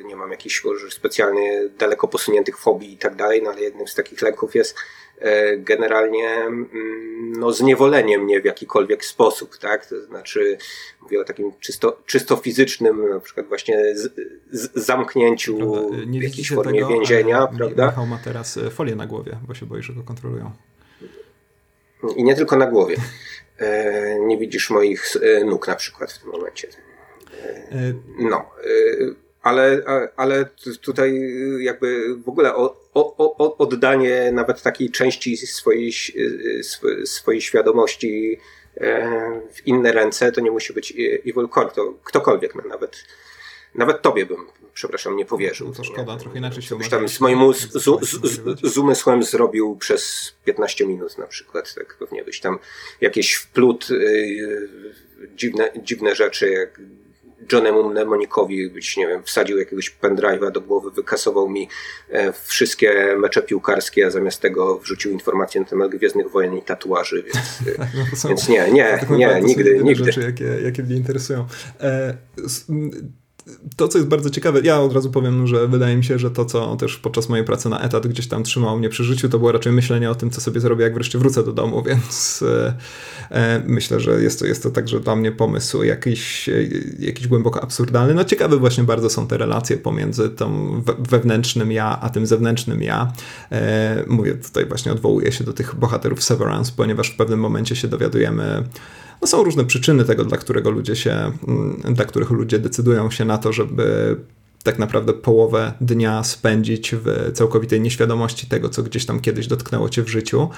nie 0.05 0.15
mam 0.15 0.31
jakichś 0.31 0.63
specjalnie 0.89 1.69
daleko 1.77 2.07
posuniętych 2.07 2.57
fobii 2.57 2.93
i 2.93 2.97
tak 2.97 3.15
dalej, 3.15 3.41
no 3.43 3.51
ale 3.51 3.61
jednym 3.61 3.87
z 3.87 3.95
takich 3.95 4.21
lęków 4.21 4.55
jest 4.55 4.75
generalnie 5.57 6.29
mm, 6.29 6.69
no, 7.39 7.51
zniewolenie 7.51 8.17
mnie 8.17 8.41
w 8.41 8.45
jakikolwiek 8.45 9.05
sposób, 9.05 9.57
tak? 9.57 9.85
To 9.85 10.05
znaczy, 10.05 10.57
mówię 11.01 11.21
o 11.21 11.23
takim 11.23 11.51
czysto, 11.59 12.01
czysto 12.05 12.35
fizycznym, 12.35 13.09
na 13.09 13.19
przykład 13.19 13.47
właśnie 13.47 13.95
z, 13.95 14.13
z 14.51 14.85
zamknięciu 14.85 15.57
w 16.05 16.21
jakiejś 16.21 16.49
formie 16.49 16.79
tego, 16.79 16.93
więzienia, 16.93 17.47
prawda? 17.57 17.85
Michał 17.85 18.07
ma 18.07 18.19
teraz 18.23 18.59
folię 18.71 18.95
na 18.95 19.07
głowie, 19.07 19.37
bo 19.47 19.53
się 19.53 19.65
boi, 19.65 19.81
że 19.81 19.93
go 19.93 20.03
kontrolują. 20.03 20.51
I 22.15 22.23
nie 22.23 22.35
tylko 22.35 22.55
na 22.55 22.65
głowie. 22.65 22.95
Nie 24.19 24.37
widzisz 24.37 24.69
moich 24.69 25.05
nóg 25.45 25.67
na 25.67 25.75
przykład 25.75 26.11
w 26.11 26.19
tym 26.19 26.31
momencie. 26.31 26.67
No, 28.19 28.45
ale, 29.41 29.81
ale 30.15 30.45
tutaj 30.81 31.21
w 32.25 32.29
ogóle 32.29 32.55
o, 32.55 32.75
o, 32.93 33.57
oddanie 33.57 34.31
nawet 34.31 34.61
takiej 34.61 34.91
części 34.91 35.37
swojej, 35.37 35.93
swojej 37.05 37.41
świadomości 37.41 38.37
e, 38.77 39.41
w 39.53 39.67
inne 39.67 39.91
ręce 39.91 40.31
to 40.31 40.41
nie 40.41 40.51
musi 40.51 40.73
być 40.73 40.93
Evil 41.27 41.49
Core, 41.53 41.71
to 41.75 41.93
ktokolwiek, 42.03 42.55
no 42.55 42.61
nawet, 42.69 43.03
nawet 43.75 44.01
tobie 44.01 44.25
bym, 44.25 44.47
przepraszam, 44.73 45.15
nie 45.15 45.25
powierzył. 45.25 45.67
No 45.67 45.73
to 45.73 45.83
szkoda, 45.83 46.17
trochę 46.17 46.37
inaczej 46.37 46.63
się 46.63 46.79
tam 46.89 47.09
z 47.09 47.19
moim 47.19 47.53
z, 47.53 47.71
z, 47.73 48.71
z, 48.71 48.77
umysłem 48.77 49.23
zrobił 49.23 49.75
przez 49.75 50.33
15 50.45 50.85
minut 50.85 51.17
na 51.17 51.27
przykład, 51.27 51.75
tak 51.75 51.97
pewnie 51.99 52.23
byś 52.23 52.39
tam 52.39 52.59
jakieś 53.01 53.33
wplut, 53.33 53.89
yy, 53.89 54.69
dziwne, 55.35 55.71
dziwne 55.83 56.15
rzeczy, 56.15 56.49
jak 56.49 56.79
Johnemu 57.51 57.89
Mnemonikowi 57.89 58.69
być, 58.69 58.97
nie 58.97 59.07
wiem, 59.07 59.23
wsadził 59.23 59.57
jakiegoś 59.57 59.95
pendrive'a 60.01 60.51
do 60.51 60.61
głowy, 60.61 60.91
wykasował 60.91 61.49
mi 61.49 61.67
e, 62.09 62.33
wszystkie 62.43 63.15
mecze 63.19 63.41
piłkarskie, 63.41 64.05
a 64.05 64.09
zamiast 64.09 64.41
tego 64.41 64.79
wrzucił 64.79 65.11
informacje 65.11 65.61
na 65.61 65.67
temat 65.67 65.91
Gwiezdnych 65.91 66.31
Wojen 66.31 66.57
i 66.57 66.61
tatuaży, 66.61 67.23
więc, 67.23 67.77
tak, 67.77 67.87
no 68.11 68.17
są, 68.17 68.29
więc 68.29 68.49
nie, 68.49 68.71
nie, 68.71 68.99
nie, 69.09 69.41
nigdy, 69.41 69.79
nigdy. 69.83 70.03
rzeczy, 70.03 70.21
jakie, 70.21 70.63
jakie 70.63 70.83
mnie 70.83 70.95
interesują. 70.95 71.47
E, 71.79 72.17
to, 73.75 73.87
co 73.87 73.97
jest 73.97 74.09
bardzo 74.09 74.29
ciekawe, 74.29 74.61
ja 74.63 74.81
od 74.81 74.93
razu 74.93 75.11
powiem, 75.11 75.47
że 75.47 75.67
wydaje 75.67 75.97
mi 75.97 76.03
się, 76.03 76.19
że 76.19 76.31
to, 76.31 76.45
co 76.45 76.75
też 76.75 76.97
podczas 76.97 77.29
mojej 77.29 77.45
pracy 77.45 77.69
na 77.69 77.81
etat 77.81 78.07
gdzieś 78.07 78.27
tam 78.27 78.43
trzymało 78.43 78.77
mnie 78.77 78.89
przy 78.89 79.03
życiu, 79.03 79.29
to 79.29 79.39
było 79.39 79.51
raczej 79.51 79.71
myślenie 79.71 80.11
o 80.11 80.15
tym, 80.15 80.29
co 80.29 80.41
sobie 80.41 80.59
zrobię, 80.59 80.83
jak 80.83 80.93
wreszcie 80.93 81.19
wrócę 81.19 81.43
do 81.43 81.53
domu, 81.53 81.83
więc 81.87 82.43
e, 82.47 82.73
e, 83.31 83.63
myślę, 83.67 83.99
że 83.99 84.23
jest 84.23 84.39
to, 84.39 84.45
jest 84.45 84.63
to 84.63 84.69
także 84.71 84.99
dla 84.99 85.15
mnie 85.15 85.31
pomysł 85.31 85.83
jakiś, 85.83 86.49
e, 86.49 86.53
jakiś 86.99 87.27
głęboko 87.27 87.63
absurdalny. 87.63 88.13
No 88.13 88.23
ciekawe 88.23 88.57
właśnie 88.57 88.83
bardzo 88.83 89.09
są 89.09 89.27
te 89.27 89.37
relacje 89.37 89.77
pomiędzy 89.77 90.29
tą 90.29 90.81
wewnętrznym 90.99 91.71
ja, 91.71 91.99
a 92.01 92.09
tym 92.09 92.25
zewnętrznym 92.25 92.81
ja. 92.83 93.13
E, 93.51 94.03
mówię 94.07 94.33
tutaj 94.33 94.65
właśnie, 94.65 94.91
odwołuję 94.91 95.31
się 95.31 95.43
do 95.43 95.53
tych 95.53 95.75
bohaterów 95.75 96.23
Severance, 96.23 96.71
ponieważ 96.75 97.09
w 97.09 97.15
pewnym 97.15 97.39
momencie 97.39 97.75
się 97.75 97.87
dowiadujemy 97.87 98.63
no 99.21 99.27
są 99.27 99.43
różne 99.43 99.65
przyczyny 99.65 100.05
tego, 100.05 100.25
dla 100.25 100.37
którego 100.37 100.71
ludzie 100.71 100.95
się, 100.95 101.31
mm, 101.47 101.81
dla 101.93 102.05
których 102.05 102.29
ludzie 102.29 102.59
decydują 102.59 103.11
się 103.11 103.25
na 103.25 103.37
to, 103.37 103.53
żeby 103.53 104.15
tak 104.63 104.79
naprawdę 104.79 105.13
połowę 105.13 105.73
dnia 105.81 106.23
spędzić 106.23 106.95
w 106.95 107.31
całkowitej 107.33 107.81
nieświadomości 107.81 108.47
tego, 108.47 108.69
co 108.69 108.83
gdzieś 108.83 109.05
tam 109.05 109.19
kiedyś 109.19 109.47
dotknęło 109.47 109.89
cię 109.89 110.03
w 110.03 110.07
życiu, 110.07 110.49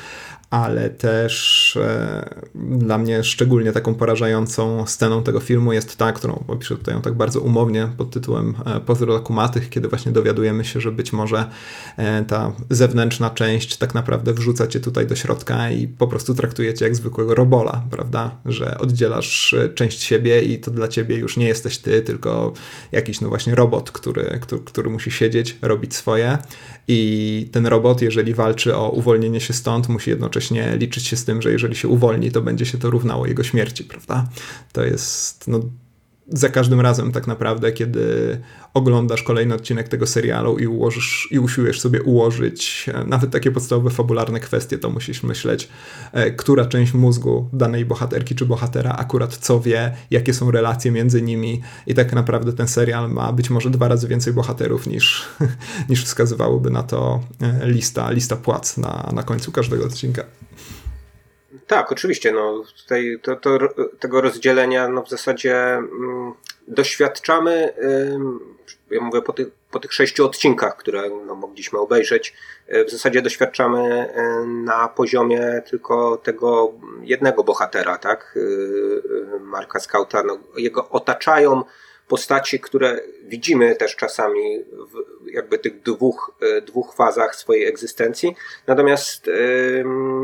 ale 0.53 0.89
też 0.89 1.77
e, 1.77 2.43
dla 2.55 2.97
mnie 2.97 3.23
szczególnie 3.23 3.71
taką 3.71 3.95
porażającą 3.95 4.87
sceną 4.87 5.23
tego 5.23 5.39
filmu 5.39 5.73
jest 5.73 5.97
ta, 5.97 6.11
którą 6.11 6.43
opiszę 6.47 6.77
tutaj 6.77 7.01
tak 7.01 7.13
bardzo 7.13 7.41
umownie 7.41 7.89
pod 7.97 8.11
tytułem 8.11 8.55
e, 8.65 8.79
Pozór 8.79 9.23
Kumatych, 9.23 9.69
kiedy 9.69 9.87
właśnie 9.87 10.11
dowiadujemy 10.11 10.65
się, 10.65 10.81
że 10.81 10.91
być 10.91 11.13
może 11.13 11.49
e, 11.97 12.23
ta 12.23 12.51
zewnętrzna 12.69 13.29
część 13.29 13.77
tak 13.77 13.93
naprawdę 13.93 14.33
wrzuca 14.33 14.67
cię 14.67 14.79
tutaj 14.79 15.07
do 15.07 15.15
środka 15.15 15.71
i 15.71 15.87
po 15.87 16.07
prostu 16.07 16.33
traktujecie 16.33 16.85
jak 16.85 16.95
zwykłego 16.95 17.35
robola, 17.35 17.83
prawda? 17.91 18.37
Że 18.45 18.77
oddzielasz 18.77 19.53
e, 19.53 19.69
część 19.69 20.03
siebie 20.03 20.41
i 20.41 20.59
to 20.59 20.71
dla 20.71 20.87
ciebie 20.87 21.15
już 21.15 21.37
nie 21.37 21.47
jesteś 21.47 21.77
ty, 21.77 22.01
tylko 22.01 22.53
jakiś 22.91 23.21
no 23.21 23.29
właśnie 23.29 23.55
robot, 23.55 23.91
który, 23.91 24.39
który, 24.41 24.61
który 24.61 24.89
musi 24.89 25.11
siedzieć, 25.11 25.57
robić 25.61 25.95
swoje 25.95 26.37
i 26.87 27.49
ten 27.51 27.67
robot, 27.67 28.01
jeżeli 28.01 28.33
walczy 28.33 28.75
o 28.75 28.89
uwolnienie 28.89 29.41
się 29.41 29.53
stąd, 29.53 29.89
musi 29.89 30.09
jednocześnie 30.09 30.42
liczyć 30.51 31.07
się 31.07 31.17
z 31.17 31.25
tym, 31.25 31.41
że 31.41 31.51
jeżeli 31.51 31.75
się 31.75 31.87
uwolni, 31.87 32.31
to 32.31 32.41
będzie 32.41 32.65
się 32.65 32.77
to 32.77 32.89
równało 32.89 33.27
jego 33.27 33.43
śmierci, 33.43 33.83
prawda? 33.83 34.27
To 34.71 34.83
jest 34.83 35.47
no, 35.47 35.59
za 36.27 36.49
każdym 36.49 36.81
razem 36.81 37.11
tak 37.11 37.27
naprawdę, 37.27 37.71
kiedy 37.71 38.37
oglądasz 38.73 39.23
kolejny 39.23 39.55
odcinek 39.55 39.87
tego 39.87 40.07
serialu 40.07 40.57
i 40.57 40.67
ułożysz, 40.67 41.27
i 41.31 41.39
usiłujesz 41.39 41.81
sobie 41.81 42.03
ułożyć 42.03 42.89
e, 42.93 43.03
nawet 43.03 43.31
takie 43.31 43.51
podstawowe 43.51 43.89
fabularne 43.89 44.39
kwestie, 44.39 44.77
to 44.77 44.89
musisz 44.89 45.23
myśleć, 45.23 45.69
e, 46.11 46.31
która 46.31 46.65
część 46.65 46.93
mózgu 46.93 47.49
danej 47.53 47.85
bohaterki 47.85 48.35
czy 48.35 48.45
bohatera 48.45 48.91
akurat 48.91 49.37
co 49.37 49.59
wie, 49.59 49.95
jakie 50.11 50.33
są 50.33 50.51
relacje 50.51 50.91
między 50.91 51.21
nimi 51.21 51.61
i 51.87 51.93
tak 51.93 52.13
naprawdę 52.13 52.53
ten 52.53 52.67
serial 52.67 53.11
ma 53.11 53.33
być 53.33 53.49
może 53.49 53.69
dwa 53.69 53.87
razy 53.87 54.07
więcej 54.07 54.33
bohaterów 54.33 54.87
niż, 54.87 55.25
niż 55.89 56.05
wskazywałoby 56.05 56.69
na 56.69 56.83
to 56.83 57.19
e, 57.41 57.67
lista, 57.67 58.11
lista 58.11 58.35
płac 58.35 58.77
na, 58.77 59.09
na 59.13 59.23
końcu 59.23 59.51
każdego 59.51 59.85
odcinka. 59.85 60.23
Tak, 61.67 61.91
oczywiście. 61.91 62.31
No, 62.31 62.63
tutaj 62.81 63.19
to, 63.21 63.35
to, 63.35 63.57
tego 63.99 64.21
rozdzielenia 64.21 64.87
no, 64.87 65.03
w 65.03 65.09
zasadzie 65.09 65.55
mm, 65.55 66.33
doświadczamy, 66.67 67.73
ja 68.91 69.01
mówię 69.01 69.21
po 69.21 69.33
tych, 69.33 69.47
po 69.71 69.79
tych 69.79 69.93
sześciu 69.93 70.25
odcinkach, 70.25 70.77
które 70.77 71.09
no, 71.25 71.35
mogliśmy 71.35 71.79
obejrzeć, 71.79 72.33
y, 72.73 72.85
w 72.85 72.91
zasadzie 72.91 73.21
doświadczamy 73.21 74.09
y, 74.09 74.47
na 74.47 74.87
poziomie 74.87 75.61
tylko 75.69 76.17
tego 76.17 76.73
jednego 77.01 77.43
bohatera, 77.43 77.97
tak? 77.97 78.33
Y, 78.35 79.39
Marka 79.39 79.79
Skauta. 79.79 80.23
No, 80.23 80.39
jego 80.57 80.89
otaczają 80.89 81.63
postaci, 82.07 82.59
które 82.59 82.99
widzimy 83.23 83.75
też 83.75 83.95
czasami 83.95 84.63
w 84.63 85.27
jakby 85.31 85.59
tych 85.59 85.81
dwóch, 85.81 86.31
dwóch 86.65 86.95
fazach 86.95 87.35
swojej 87.35 87.65
egzystencji. 87.67 88.35
Natomiast 88.67 89.29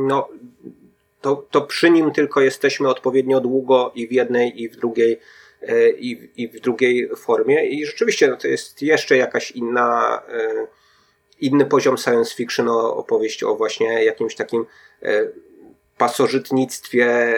no, 0.02 0.30
to, 1.22 1.36
to 1.52 1.62
przy 1.62 1.90
nim 1.90 2.12
tylko 2.12 2.42
jesteśmy 2.42 2.90
odpowiednio 2.90 3.42
długo 3.42 3.92
i 3.96 4.08
w 4.08 4.12
jednej, 4.12 4.62
i 4.62 4.70
w 4.70 4.76
drugiej, 4.76 5.20
e, 5.62 5.90
i, 5.90 6.32
i 6.44 6.48
w 6.48 6.60
drugiej 6.60 7.10
formie. 7.18 7.66
I 7.66 7.86
rzeczywiście 7.86 8.28
no 8.28 8.38
to 8.38 8.48
jest 8.48 8.82
jeszcze 8.82 9.18
jakaś 9.18 9.52
inna, 9.52 10.22
e, 10.30 10.68
inny 11.40 11.66
poziom 11.66 11.98
science 11.98 12.36
fiction, 12.36 12.70
o, 12.70 12.96
opowieść 12.96 13.44
o 13.44 13.56
właśnie 13.56 14.04
jakimś 14.04 14.36
takim 14.36 14.66
e, 15.04 15.28
pasożytnictwie 15.98 17.36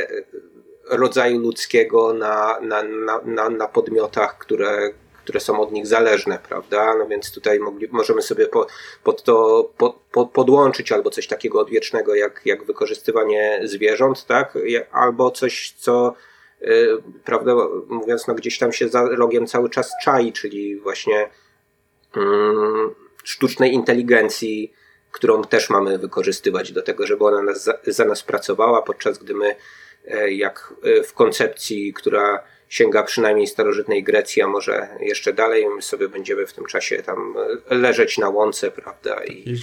rodzaju 0.89 1.39
ludzkiego 1.39 2.13
na, 2.13 2.59
na, 2.61 2.83
na, 2.83 3.21
na, 3.25 3.49
na 3.49 3.67
podmiotach, 3.67 4.37
które, 4.37 4.93
które 5.23 5.39
są 5.39 5.61
od 5.61 5.71
nich 5.71 5.87
zależne, 5.87 6.39
prawda? 6.49 6.95
No 6.95 7.07
więc 7.07 7.31
tutaj 7.31 7.59
mogli, 7.59 7.87
możemy 7.91 8.21
sobie 8.21 8.47
po, 8.47 8.67
pod 9.03 9.23
to 9.23 9.63
po, 9.77 9.99
po, 10.11 10.25
podłączyć 10.25 10.91
albo 10.91 11.09
coś 11.09 11.27
takiego 11.27 11.59
odwiecznego 11.59 12.15
jak, 12.15 12.41
jak 12.45 12.63
wykorzystywanie 12.63 13.61
zwierząt, 13.63 14.25
tak? 14.25 14.57
Albo 14.91 15.31
coś, 15.31 15.73
co 15.77 16.15
yy, 16.61 17.03
prawda 17.25 17.55
mówiąc, 17.87 18.27
no 18.27 18.33
gdzieś 18.33 18.57
tam 18.57 18.73
się 18.73 18.89
za 18.89 19.03
rogiem 19.09 19.47
cały 19.47 19.69
czas 19.69 19.91
czai, 20.03 20.33
czyli 20.33 20.79
właśnie 20.79 21.29
yy, 22.15 22.21
sztucznej 23.23 23.73
inteligencji, 23.73 24.73
którą 25.11 25.43
też 25.43 25.69
mamy 25.69 25.97
wykorzystywać 25.97 26.71
do 26.71 26.81
tego, 26.81 27.07
żeby 27.07 27.25
ona 27.25 27.41
nas, 27.41 27.63
za, 27.63 27.73
za 27.87 28.05
nas 28.05 28.23
pracowała, 28.23 28.81
podczas 28.81 29.17
gdy 29.17 29.33
my, 29.33 29.55
yy, 30.05 30.33
jak 30.33 30.73
y, 30.85 31.03
w 31.03 31.13
koncepcji, 31.13 31.93
która 31.93 32.43
sięga 32.71 33.03
przynajmniej 33.03 33.47
starożytnej 33.47 34.03
Grecji, 34.03 34.41
a 34.41 34.47
może 34.47 34.87
jeszcze 34.99 35.33
dalej. 35.33 35.65
My 35.75 35.81
sobie 35.81 36.09
będziemy 36.09 36.45
w 36.45 36.53
tym 36.53 36.65
czasie 36.65 37.03
tam 37.03 37.35
leżeć 37.69 38.17
na 38.17 38.29
łące, 38.29 38.71
prawda, 38.71 39.23
i, 39.23 39.55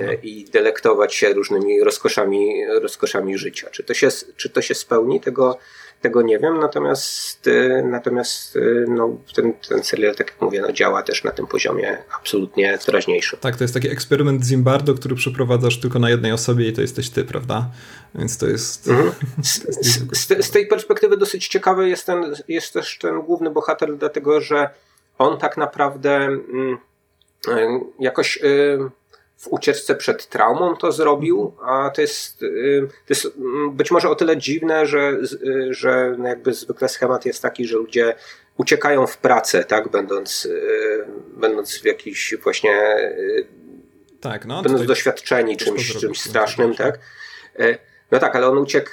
e, 0.00 0.14
i 0.14 0.44
delektować 0.44 1.14
się 1.14 1.32
różnymi 1.32 1.80
rozkoszami, 1.80 2.66
rozkoszami 2.66 3.38
życia. 3.38 3.70
Czy 3.70 3.82
to 3.82 3.94
się, 3.94 4.08
czy 4.36 4.50
to 4.50 4.62
się 4.62 4.74
spełni? 4.74 5.20
Tego, 5.20 5.58
tego 6.04 6.22
nie 6.22 6.38
wiem, 6.38 6.58
natomiast, 6.58 7.46
e, 7.46 7.82
natomiast 7.82 8.56
e, 8.56 8.60
no, 8.88 9.16
ten, 9.34 9.52
ten 9.68 9.84
serial, 9.84 10.14
tak 10.14 10.30
jak 10.30 10.40
mówię, 10.40 10.60
no, 10.60 10.72
działa 10.72 11.02
też 11.02 11.24
na 11.24 11.30
tym 11.30 11.46
poziomie 11.46 11.98
absolutnie 12.20 12.78
teraźniejszym. 12.78 13.38
Tak, 13.42 13.56
to 13.56 13.64
jest 13.64 13.74
taki 13.74 13.88
eksperyment 13.88 14.44
Zimbardo, 14.44 14.94
który 14.94 15.14
przeprowadzasz 15.14 15.80
tylko 15.80 15.98
na 15.98 16.10
jednej 16.10 16.32
osobie 16.32 16.68
i 16.68 16.72
to 16.72 16.80
jesteś 16.80 17.10
ty, 17.10 17.24
prawda? 17.24 17.70
Więc 18.14 18.38
to 18.38 18.46
jest. 18.46 18.88
Mhm. 18.88 19.12
Z, 19.42 19.86
z, 19.86 20.46
z, 20.46 20.50
tej 20.50 20.66
perspektywy 20.66 21.16
dosyć 21.16 21.48
ciekawy 21.48 21.88
jest, 21.88 22.06
ten, 22.06 22.34
jest 22.48 22.72
też 22.72 22.98
ten 22.98 23.22
główny 23.22 23.50
bohater, 23.50 23.96
dlatego 23.96 24.40
że 24.40 24.70
on 25.18 25.38
tak 25.38 25.56
naprawdę 25.56 26.16
mm, 26.16 26.78
e, 27.48 27.80
jakoś 28.00 28.38
w 29.36 29.48
ucieczce 29.48 29.94
przed 29.94 30.28
traumą 30.28 30.76
to 30.76 30.92
zrobił, 30.92 31.54
a 31.62 31.90
to 31.90 32.00
jest, 32.00 32.42
y, 32.42 32.88
to 33.06 33.14
jest 33.14 33.26
mm, 33.36 33.70
być 33.70 33.90
może 33.90 34.08
o 34.08 34.14
tyle 34.14 34.36
dziwne, 34.36 34.86
że, 34.86 35.18
y, 35.42 35.74
że 35.74 36.14
no 36.18 36.28
jakby 36.28 36.52
zwykle 36.52 36.88
schemat 36.88 37.26
jest 37.26 37.42
taki, 37.42 37.66
że 37.66 37.76
ludzie 37.76 38.14
uciekają 38.56 39.06
w 39.06 39.18
pracę, 39.18 39.64
tak, 39.64 39.88
będąc, 39.88 40.44
y, 40.44 41.04
będąc 41.36 41.78
w 41.78 41.84
jakiś 41.84 42.34
właśnie 42.42 42.96
tak, 44.20 44.46
no, 44.46 44.62
będąc 44.62 44.86
doświadczeni 44.86 45.56
czymś, 45.56 45.96
czymś 45.96 46.20
strasznym, 46.20 46.74
tak? 46.74 46.98
No 48.10 48.18
tak, 48.18 48.36
ale 48.36 48.48
on 48.48 48.58
uciekł 48.58 48.90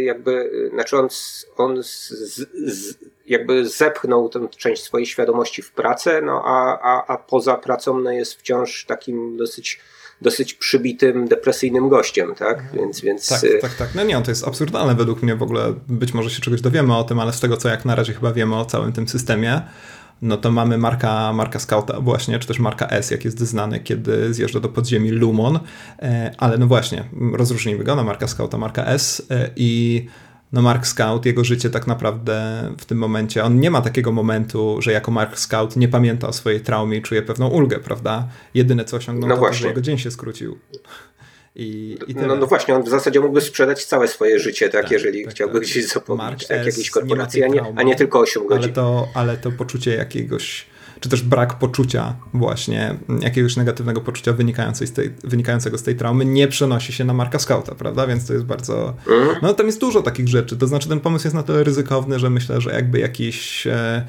jakby, 0.00 0.50
znaczy 0.72 0.98
on, 0.98 1.08
on 1.56 1.82
z, 1.82 2.08
z, 2.08 2.94
jakby 3.26 3.68
zepchnął 3.68 4.28
tę 4.28 4.48
część 4.58 4.82
swojej 4.82 5.06
świadomości 5.06 5.62
w 5.62 5.72
pracę, 5.72 6.22
no 6.22 6.42
a, 6.44 6.78
a, 6.82 7.06
a 7.06 7.16
poza 7.16 7.54
pracą 7.54 8.00
no 8.00 8.10
jest 8.10 8.34
wciąż 8.34 8.84
takim 8.84 9.36
dosyć 9.36 9.80
dosyć 10.22 10.54
przybitym, 10.54 11.28
depresyjnym 11.28 11.88
gościem, 11.88 12.34
tak? 12.34 12.58
Mhm. 12.58 12.78
Więc, 12.78 13.00
więc... 13.00 13.28
Tak, 13.28 13.44
y, 13.44 13.58
tak, 13.62 13.74
tak. 13.74 13.94
No 13.94 14.04
nie, 14.04 14.22
to 14.22 14.30
jest 14.30 14.48
absurdalne 14.48 14.94
według 14.94 15.22
mnie 15.22 15.36
w 15.36 15.42
ogóle. 15.42 15.74
Być 15.88 16.14
może 16.14 16.30
się 16.30 16.40
czegoś 16.40 16.60
dowiemy 16.60 16.96
o 16.96 17.04
tym, 17.04 17.20
ale 17.20 17.32
z 17.32 17.40
tego, 17.40 17.56
co 17.56 17.68
jak 17.68 17.84
na 17.84 17.94
razie 17.94 18.12
chyba 18.12 18.32
wiemy 18.32 18.56
o 18.56 18.64
całym 18.64 18.92
tym 18.92 19.08
systemie, 19.08 19.62
no 20.22 20.36
to 20.36 20.50
mamy 20.50 20.78
marka, 20.78 21.32
marka 21.32 21.58
Scouta 21.58 22.00
właśnie, 22.00 22.38
czy 22.38 22.48
też 22.48 22.58
marka 22.58 22.86
S, 22.86 23.10
jak 23.10 23.24
jest 23.24 23.40
znany, 23.40 23.80
kiedy 23.80 24.34
zjeżdża 24.34 24.60
do 24.60 24.68
podziemi 24.68 25.10
Lumon, 25.10 25.58
e, 25.98 26.34
ale 26.38 26.58
no 26.58 26.66
właśnie, 26.66 27.04
rozróżnijmy 27.32 27.84
go 27.84 27.96
na 27.96 28.04
marka 28.04 28.28
Scouta, 28.28 28.58
marka 28.58 28.84
S 28.84 29.26
e, 29.30 29.50
i 29.56 30.06
no 30.52 30.62
Mark 30.62 30.86
Scout, 30.86 31.26
jego 31.26 31.44
życie 31.44 31.70
tak 31.70 31.86
naprawdę 31.86 32.62
w 32.78 32.84
tym 32.84 32.98
momencie, 32.98 33.44
on 33.44 33.60
nie 33.60 33.70
ma 33.70 33.80
takiego 33.80 34.12
momentu, 34.12 34.76
że 34.82 34.92
jako 34.92 35.10
Mark 35.10 35.38
Scout 35.38 35.76
nie 35.76 35.88
pamięta 35.88 36.28
o 36.28 36.32
swojej 36.32 36.60
traumie 36.60 36.98
i 36.98 37.02
czuje 37.02 37.22
pewną 37.22 37.48
ulgę, 37.48 37.78
prawda? 37.78 38.28
Jedyne 38.54 38.84
co 38.84 38.96
osiągnął 38.96 39.28
no 39.28 39.36
to, 39.36 39.42
to, 39.42 39.52
że 39.52 39.68
jego 39.68 39.80
dzień 39.80 39.98
się 39.98 40.10
skrócił. 40.10 40.58
I, 41.56 41.98
i 42.06 42.14
no, 42.14 42.36
no, 42.36 42.46
właśnie, 42.46 42.74
on 42.74 42.82
w 42.82 42.88
zasadzie 42.88 43.20
mógłby 43.20 43.40
sprzedać 43.40 43.84
całe 43.84 44.08
swoje 44.08 44.38
życie, 44.38 44.68
tak, 44.68 44.82
tak 44.82 44.90
jeżeli 44.90 45.24
tak, 45.24 45.34
chciałby 45.34 45.54
tak. 45.54 45.62
gdzieś 45.62 45.88
zapomnieć 45.88 46.46
tak, 46.46 46.66
jakiejś 46.66 46.90
korporacji, 46.90 47.44
a 47.44 47.48
nie, 47.48 47.62
a 47.76 47.82
nie 47.82 47.96
tylko 47.96 48.20
8 48.20 48.46
godzin. 48.46 48.64
Ale 48.64 48.72
to, 48.72 49.08
ale 49.14 49.36
to 49.36 49.52
poczucie 49.52 49.94
jakiegoś 49.94 50.66
czy 51.02 51.08
też 51.08 51.22
brak 51.22 51.58
poczucia 51.58 52.16
właśnie, 52.34 52.94
jakiegoś 53.20 53.56
negatywnego 53.56 54.00
poczucia 54.00 54.34
z 54.72 54.92
tej, 54.92 55.12
wynikającego 55.24 55.78
z 55.78 55.82
tej 55.82 55.96
traumy 55.96 56.24
nie 56.24 56.48
przenosi 56.48 56.92
się 56.92 57.04
na 57.04 57.12
Marka 57.12 57.38
Scouta, 57.38 57.74
prawda? 57.74 58.06
Więc 58.06 58.26
to 58.26 58.32
jest 58.32 58.44
bardzo... 58.44 58.94
Mhm. 59.08 59.36
No 59.42 59.54
tam 59.54 59.66
jest 59.66 59.80
dużo 59.80 60.02
takich 60.02 60.28
rzeczy, 60.28 60.56
to 60.56 60.66
znaczy 60.66 60.88
ten 60.88 61.00
pomysł 61.00 61.26
jest 61.26 61.34
na 61.34 61.42
tyle 61.42 61.64
ryzykowny, 61.64 62.18
że 62.18 62.30
myślę, 62.30 62.60
że 62.60 62.72
jakby 62.72 62.98
jakiś... 62.98 63.66
E, 63.66 64.06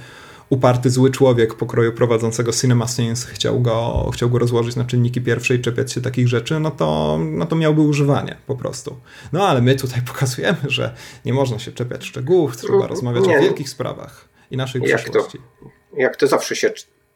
uparty 0.53 0.89
zły 0.89 1.11
człowiek 1.11 1.53
pokroju 1.53 1.93
prowadzącego 1.93 2.51
Cinema 2.51 2.87
Scenes 2.87 3.25
chciał 3.25 3.61
go, 3.61 4.09
chciał 4.13 4.29
go 4.29 4.39
rozłożyć 4.39 4.75
na 4.75 4.85
czynniki 4.85 5.21
pierwsze 5.21 5.55
i 5.55 5.59
czepiać 5.59 5.91
się 5.91 6.01
takich 6.01 6.27
rzeczy, 6.27 6.59
no 6.59 6.71
to, 6.71 7.19
no 7.21 7.45
to 7.45 7.55
miałby 7.55 7.81
używanie 7.81 8.35
po 8.47 8.55
prostu. 8.55 8.99
No 9.31 9.47
ale 9.47 9.61
my 9.61 9.75
tutaj 9.75 10.01
pokazujemy, 10.13 10.57
że 10.67 10.95
nie 11.25 11.33
można 11.33 11.59
się 11.59 11.71
czepiać 11.71 12.05
szczegółów, 12.05 12.57
trzeba 12.57 12.75
mm, 12.75 12.89
rozmawiać 12.89 13.27
nie. 13.27 13.37
o 13.37 13.41
wielkich 13.41 13.69
sprawach 13.69 14.29
i 14.51 14.57
naszej 14.57 14.81
jak 14.81 15.01
przyszłości. 15.01 15.37
To, 15.37 15.69
jak 15.97 16.15
to 16.15 16.27
zawsze 16.27 16.55
się 16.55 16.71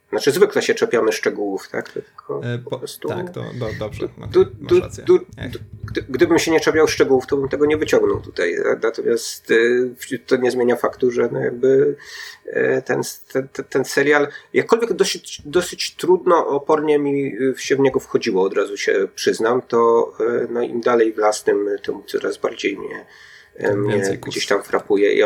znaczy, 0.10 0.32
zwykle 0.32 0.62
się 0.62 0.74
czepiamy 0.74 1.12
szczegółów, 1.12 1.70
tak? 1.70 1.92
Tylko 1.92 2.42
e, 2.44 2.58
po, 2.58 2.80
prostu... 2.80 3.08
Tak, 3.08 3.30
to 3.30 3.42
do, 3.42 3.68
dobrze. 3.80 4.10
No, 4.18 4.28
du, 4.28 4.46
du, 4.46 4.82
du, 5.06 5.20
gdybym 6.10 6.40
się 6.40 6.52
nie 6.52 6.60
czepiał 6.60 6.88
szczegółów, 6.88 7.28
to 7.28 7.38
bym 7.38 7.50
tego 7.50 7.66
nie 7.66 7.78
wyciągnął 7.78 8.22
tutaj. 8.22 8.58
Natomiast 8.84 9.52
e, 10.12 10.18
to 10.18 10.36
nie 10.36 10.52
zmienia 10.52 10.76
faktu, 10.76 11.12
że 11.12 11.30
no 11.32 11.40
jakby 11.40 11.96
e, 12.46 12.82
ten, 12.82 13.02
ten, 13.32 13.48
ten 13.70 13.86
serial, 13.86 14.28
jakkolwiek 14.54 14.94
dosyć, 14.94 15.42
dosyć 15.46 15.96
trudno, 15.96 16.48
opornie 16.48 17.00
mi 17.00 17.38
się 17.58 17.76
w 17.76 17.80
niego 17.80 18.00
wchodziło, 18.00 18.44
od 18.44 18.54
razu 18.54 18.78
się 18.78 19.08
przyznam, 19.16 19.62
to 19.62 20.14
no, 20.50 20.62
im 20.62 20.82
dalej 20.82 21.14
w 21.14 21.18
las, 21.18 21.44
tym, 21.44 21.70
tym 21.84 22.04
coraz 22.06 22.38
bardziej 22.38 22.78
mnie 22.78 23.06
mnie 23.76 24.18
gdzieś 24.28 24.48
tam 24.48 24.64
frapuje 24.64 25.14
i 25.14 25.24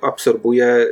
absorbuje. 0.00 0.86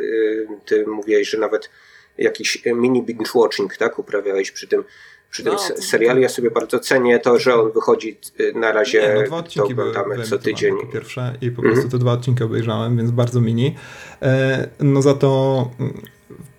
Ty 0.65 0.87
mówiłeś, 0.87 1.29
że 1.29 1.39
nawet 1.39 1.71
jakiś 2.19 2.63
mini 2.75 3.03
binge 3.03 3.31
watching, 3.35 3.77
tak? 3.77 3.99
Uprawiałeś 3.99 4.51
przy 4.51 4.69
tym, 4.69 4.85
przy 5.31 5.43
tym 5.43 5.53
no, 5.53 5.59
serialu. 5.83 6.21
Ja 6.21 6.29
sobie 6.29 6.51
bardzo 6.51 6.79
cenię 6.79 7.19
to, 7.19 7.39
że 7.39 7.55
on 7.55 7.73
wychodzi 7.73 8.19
y, 8.41 8.53
na 8.55 8.73
razie, 8.73 9.03
nie, 9.03 9.15
no, 9.15 9.27
dwa 9.27 9.37
odcinki 9.37 9.73
oglądamy 9.73 10.23
co 10.23 10.39
tydzień. 10.39 10.75
Pierwsze 10.93 11.37
i 11.41 11.51
po 11.51 11.63
prostu 11.63 11.79
mm 11.79 11.89
-hmm. 11.89 11.93
te 11.93 11.99
dwa 11.99 12.13
odcinki 12.13 12.45
obejrzałem, 12.45 12.97
więc 12.97 13.11
bardzo 13.11 13.41
mini. 13.41 13.75
E, 14.23 14.69
no 14.81 15.03
za 15.03 15.15
to 15.15 15.71
mm, 15.81 16.01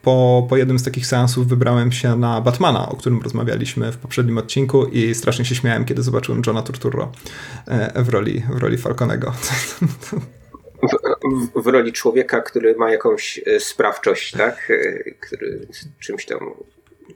po, 0.01 0.45
po 0.49 0.57
jednym 0.57 0.79
z 0.79 0.83
takich 0.83 1.07
seansów 1.07 1.47
wybrałem 1.47 1.91
się 1.91 2.15
na 2.15 2.41
Batmana, 2.41 2.89
o 2.89 2.95
którym 2.95 3.21
rozmawialiśmy 3.21 3.91
w 3.91 3.97
poprzednim 3.97 4.37
odcinku 4.37 4.85
i 4.85 5.15
strasznie 5.15 5.45
się 5.45 5.55
śmiałem, 5.55 5.85
kiedy 5.85 6.03
zobaczyłem 6.03 6.41
Johna 6.47 6.61
Turturro 6.61 7.11
e, 7.67 8.03
w 8.03 8.09
roli, 8.09 8.43
w 8.49 8.57
roli 8.57 8.77
Falconego. 8.77 9.33
w, 10.87 11.61
w, 11.63 11.67
roli 11.67 11.93
człowieka, 11.93 12.41
który 12.41 12.75
ma 12.75 12.91
jakąś 12.91 13.41
e, 13.45 13.59
sprawczość, 13.59 14.31
tak? 14.31 14.71
E, 14.71 15.11
który 15.11 15.67
czymś 15.99 16.25
tam 16.25 16.39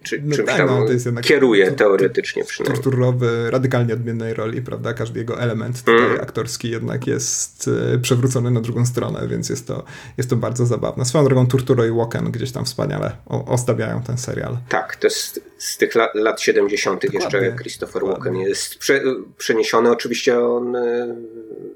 czy, 0.04 0.22
no 0.24 0.36
czymś 0.36 0.48
tak, 0.48 0.58
tam 0.58 0.70
no, 1.14 1.22
kieruje 1.22 1.72
teoretycznie 1.72 2.44
przynajmniej. 2.44 2.84
Torturowy, 2.84 3.52
radykalnie 3.52 3.94
odmiennej 3.94 4.34
roli, 4.34 4.62
prawda? 4.62 4.94
Każdy 4.94 5.20
jego 5.20 5.42
element 5.42 5.84
mm. 5.88 6.22
aktorski 6.22 6.72
jednak 6.72 7.08
jest 7.08 7.70
y, 7.96 8.00
przewrócony 8.00 8.52
na 8.52 8.62
drugą 8.62 8.86
stronę, 8.86 9.28
więc 9.28 9.50
jest 9.50 9.68
to, 9.68 9.84
jest 10.18 10.30
to 10.30 10.36
bardzo 10.36 10.66
zabawne. 10.66 11.06
Swoją 11.06 11.26
drogą 11.26 11.48
Turturo 11.48 11.86
i 11.86 11.92
Walken 11.92 12.32
gdzieś 12.32 12.52
tam 12.52 12.66
wspaniale 12.66 13.12
ostawiają 13.26 14.04
ten 14.04 14.18
serial. 14.18 14.58
Tak, 14.70 14.96
to 14.96 15.08
jest 15.08 15.42
z 15.58 15.78
tych 15.78 15.96
lat, 15.96 16.16
lat 16.16 16.42
70. 16.42 17.06
Dokładnie. 17.06 17.40
jeszcze 17.40 17.58
Christopher 17.62 18.04
Walken 18.06 18.36
jest 18.36 18.78
prze, 18.78 19.02
przeniesiony. 19.38 19.92
Oczywiście 19.92 20.40
on 20.40 20.76
y, 20.76 21.16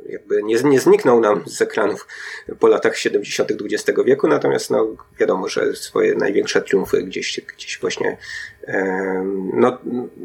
jakby 0.09 0.43
nie, 0.43 0.55
nie 0.63 0.79
zniknął 0.79 1.19
nam 1.19 1.43
z 1.45 1.61
ekranów 1.61 2.07
po 2.59 2.67
latach 2.67 2.97
70. 2.97 3.51
XX 3.51 3.99
wieku, 4.05 4.27
natomiast 4.27 4.69
no, 4.69 4.87
wiadomo, 5.19 5.49
że 5.49 5.75
swoje 5.75 6.15
największe 6.15 6.61
triumfy 6.61 7.03
gdzieś, 7.03 7.41
gdzieś 7.57 7.79
właśnie 7.79 8.02
no, 9.53 9.77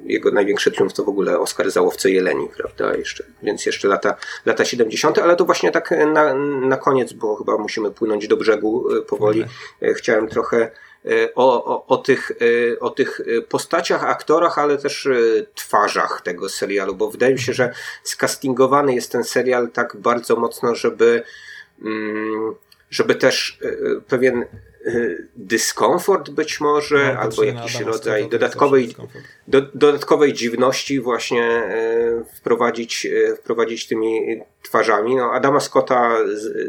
jego 0.04 0.30
największy 0.30 0.70
triumf 0.70 0.92
to 0.92 1.04
w 1.04 1.08
ogóle 1.08 1.38
Oskar 1.38 1.70
za 1.70 1.82
łowcę 1.82 2.10
jeleni, 2.10 2.48
prawda? 2.56 2.96
Jeszcze, 2.96 3.24
więc 3.42 3.66
jeszcze 3.66 3.88
lata, 3.88 4.16
lata 4.46 4.64
70., 4.64 5.18
ale 5.18 5.36
to 5.36 5.44
właśnie 5.44 5.70
tak 5.70 5.94
na, 6.12 6.34
na 6.60 6.76
koniec, 6.76 7.12
bo 7.12 7.36
chyba 7.36 7.58
musimy 7.58 7.90
płynąć 7.90 8.28
do 8.28 8.36
brzegu 8.36 8.88
e, 8.98 9.02
powoli. 9.02 9.44
Okay. 9.78 9.94
Chciałem 9.94 10.28
trochę 10.28 10.70
e, 11.04 11.34
o, 11.34 11.64
o, 11.64 11.86
o, 11.86 11.96
tych, 11.96 12.30
e, 12.30 12.80
o 12.80 12.90
tych 12.90 13.20
postaciach, 13.48 14.04
aktorach, 14.04 14.58
ale 14.58 14.78
też 14.78 15.08
twarzach 15.54 16.20
tego 16.24 16.48
serialu, 16.48 16.94
bo 16.94 17.10
wydaje 17.10 17.32
mi 17.32 17.40
się, 17.40 17.52
że 17.52 17.72
skastingowany 18.02 18.94
jest 18.94 19.12
ten 19.12 19.24
serial 19.24 19.70
tak 19.70 19.96
bardzo 19.96 20.36
mocno, 20.36 20.74
żeby, 20.74 21.22
mm, 21.84 22.54
żeby 22.90 23.14
też 23.14 23.58
pewien 24.08 24.44
dyskomfort 25.36 26.30
być 26.30 26.60
może, 26.60 27.14
no, 27.14 27.20
albo 27.20 27.44
jakiś 27.44 27.80
rodzaj 27.80 28.28
dodatkowej, 28.28 28.94
do, 29.48 29.62
dodatkowej 29.62 30.32
dziwności 30.32 31.00
właśnie 31.00 31.62
y, 32.22 32.34
wprowadzić, 32.34 33.06
y, 33.06 33.36
wprowadzić 33.36 33.86
tymi 33.86 34.40
twarzami. 34.62 35.16
No, 35.16 35.32
Adama 35.32 35.60
Scotta 35.60 36.16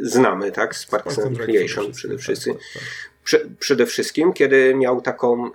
znamy, 0.01 0.51
tak, 0.51 0.75
z 0.75 0.85
Parks 0.85 1.19
and 1.19 1.37
Recreation 1.37 1.91
przede 1.91 2.17
wszystkim. 2.17 2.53
Tak, 2.53 2.63
tak, 2.73 2.81
tak. 2.81 3.49
Przede 3.59 3.85
wszystkim, 3.85 4.33
kiedy 4.33 4.75
miał 4.75 5.01
taką 5.01 5.51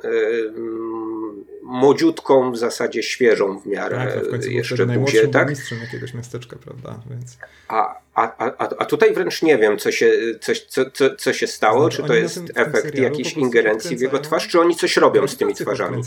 młodziutką, 1.74 2.52
w 2.52 2.58
zasadzie 2.58 3.02
świeżą 3.02 3.58
w 3.58 3.66
miarę 3.66 4.22
tak, 4.30 4.40
w 4.40 4.50
jeszcze 4.50 4.86
buzię, 4.86 5.28
tak? 5.28 5.50
mistrzem 5.50 5.78
jakiegoś 5.80 6.14
miasteczka, 6.14 6.56
prawda? 6.64 7.00
Więc... 7.10 7.38
A, 7.68 8.00
a, 8.14 8.46
a, 8.46 8.68
a 8.78 8.84
tutaj 8.84 9.14
wręcz 9.14 9.42
nie 9.42 9.58
wiem, 9.58 9.78
co 9.78 9.92
się, 9.92 10.10
coś, 10.40 10.60
co, 10.60 10.90
co, 10.90 11.16
co 11.16 11.32
się 11.32 11.46
stało, 11.46 11.80
znaczy, 11.80 11.96
czy 11.96 12.08
to 12.08 12.14
jest 12.14 12.42
efekt 12.54 12.98
jakiejś 12.98 13.32
ingerencji 13.32 13.96
w 13.96 14.00
jego 14.00 14.18
twarz, 14.18 14.48
czy 14.48 14.60
oni 14.60 14.76
coś 14.76 14.96
robią 14.96 15.28
z 15.28 15.36
tymi 15.36 15.54
twarzami. 15.54 16.02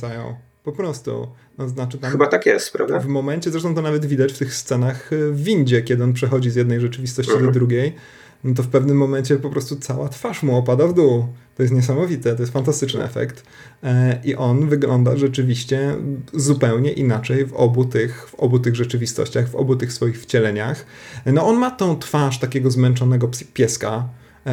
Po 0.64 0.72
prostu. 0.72 1.28
No, 1.58 1.68
znaczy 1.68 1.98
tam 1.98 2.12
Chyba 2.12 2.28
tak 2.28 2.46
jest, 2.46 2.74
prawda? 2.74 3.00
W 3.00 3.08
momencie, 3.08 3.52
zresztą 3.52 3.76
to 3.76 3.82
nawet 3.82 4.06
widać 4.06 4.34
w 4.34 4.38
tych 4.38 4.54
scenach 4.54 5.10
w 5.12 5.44
windzie, 5.44 5.82
kiedy 5.82 6.04
on 6.04 6.14
przechodzi 6.14 6.50
z 6.50 6.56
jednej 6.56 6.80
rzeczywistości 6.80 7.32
mhm. 7.32 7.52
do 7.52 7.60
drugiej, 7.60 7.96
no 8.44 8.54
to 8.54 8.64
w 8.64 8.68
pewnym 8.68 8.98
momencie 8.98 9.36
po 9.36 9.50
prostu 9.50 9.76
cała 9.76 10.10
twarz 10.10 10.44
mu 10.44 10.58
opada 10.58 10.88
w 10.88 10.94
dół. 10.94 11.28
To 11.56 11.64
jest 11.64 11.74
niesamowite, 11.74 12.36
to 12.36 12.42
jest 12.42 12.54
fantastyczny 12.54 13.04
efekt. 13.04 13.44
E, 13.84 14.22
I 14.24 14.36
on 14.36 14.70
wygląda 14.70 15.18
rzeczywiście 15.18 15.96
zupełnie 16.34 16.92
inaczej 16.92 17.46
w 17.46 17.54
obu 17.54 17.86
tych, 17.86 18.30
w 18.30 18.36
obu 18.36 18.60
tych 18.60 18.76
rzeczywistościach, 18.76 19.50
w 19.50 19.56
obu 19.56 19.76
tych 19.76 19.94
swoich 19.94 20.22
wcieleniach. 20.22 20.86
No 21.26 21.48
on 21.48 21.58
ma 21.58 21.72
tą 21.72 22.00
twarz 22.00 22.40
takiego 22.40 22.72
zmęczonego 22.72 23.30
pieska, 23.54 24.10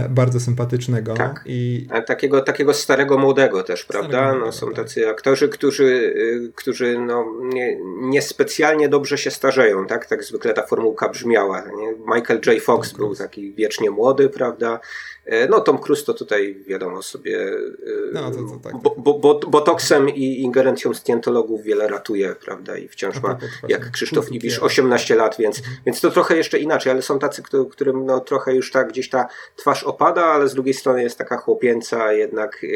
bardzo 0.09 0.41
sympatycznego. 0.41 1.15
Tak. 1.15 1.43
I... 1.47 1.89
takiego, 2.07 2.41
takiego 2.41 2.75
starego, 2.75 3.19
młodego 3.19 3.63
też, 3.63 3.85
prawda? 3.85 4.35
no, 4.35 4.53
są 4.53 4.67
tak. 4.67 4.77
tacy 4.77 5.09
aktorzy, 5.09 5.49
którzy, 5.49 5.85
y, 5.85 6.53
którzy 6.55 6.99
no, 6.99 7.27
nie, 7.43 7.79
niespecjalnie 8.01 8.89
dobrze 8.89 9.19
się 9.19 9.31
starzeją, 9.31 9.87
tak? 9.87 10.07
Tak 10.07 10.25
zwykle 10.25 10.55
ta 10.55 10.67
formułka 10.67 11.09
brzmiała. 11.09 11.61
Nie? 11.61 11.95
Michael 12.15 12.41
J. 12.47 12.63
Fox 12.63 12.93
był 12.93 13.15
taki 13.15 13.53
wiecznie 13.53 13.91
młody, 13.91 14.29
prawda? 14.29 14.81
E, 15.27 15.49
no 15.49 15.61
Tom 15.61 15.79
Cruise 15.79 16.05
to 16.05 16.15
tutaj 16.15 16.65
wiadomo 16.67 17.03
sobie 17.03 17.39
e, 17.39 18.13
no, 18.13 18.31
to, 18.31 18.37
to 18.37 18.61
tak, 18.63 18.77
bo, 18.77 18.95
bo, 18.99 19.19
bo, 19.19 19.35
botoksem 19.35 20.09
i 20.09 20.41
ingerencją 20.41 20.95
scjentologów 20.95 21.63
wiele 21.63 21.89
ratuje, 21.89 22.35
prawda? 22.45 22.77
I 22.77 22.89
wciąż 22.89 23.23
ma, 23.23 23.39
jak 23.69 23.91
Krzysztof 23.91 24.33
Ibisz, 24.33 24.59
18 24.59 25.15
lat, 25.15 25.37
więc, 25.39 25.59
mhm. 25.59 25.77
więc 25.87 26.01
to 26.01 26.11
trochę 26.11 26.37
jeszcze 26.37 26.59
inaczej, 26.59 26.93
ale 26.93 27.03
są 27.03 27.19
tacy, 27.19 27.43
którym 27.71 28.07
no, 28.07 28.21
trochę 28.21 28.55
już 28.55 28.71
tak 28.71 28.89
gdzieś 28.89 29.09
ta 29.09 29.29
twarz 29.57 29.85
opada, 29.85 30.25
ale 30.25 30.49
z 30.49 30.55
drugiej 30.55 30.75
strony 30.75 31.03
jest 31.03 31.19
taka 31.19 31.37
chłopięca, 31.37 32.13
jednak 32.13 32.67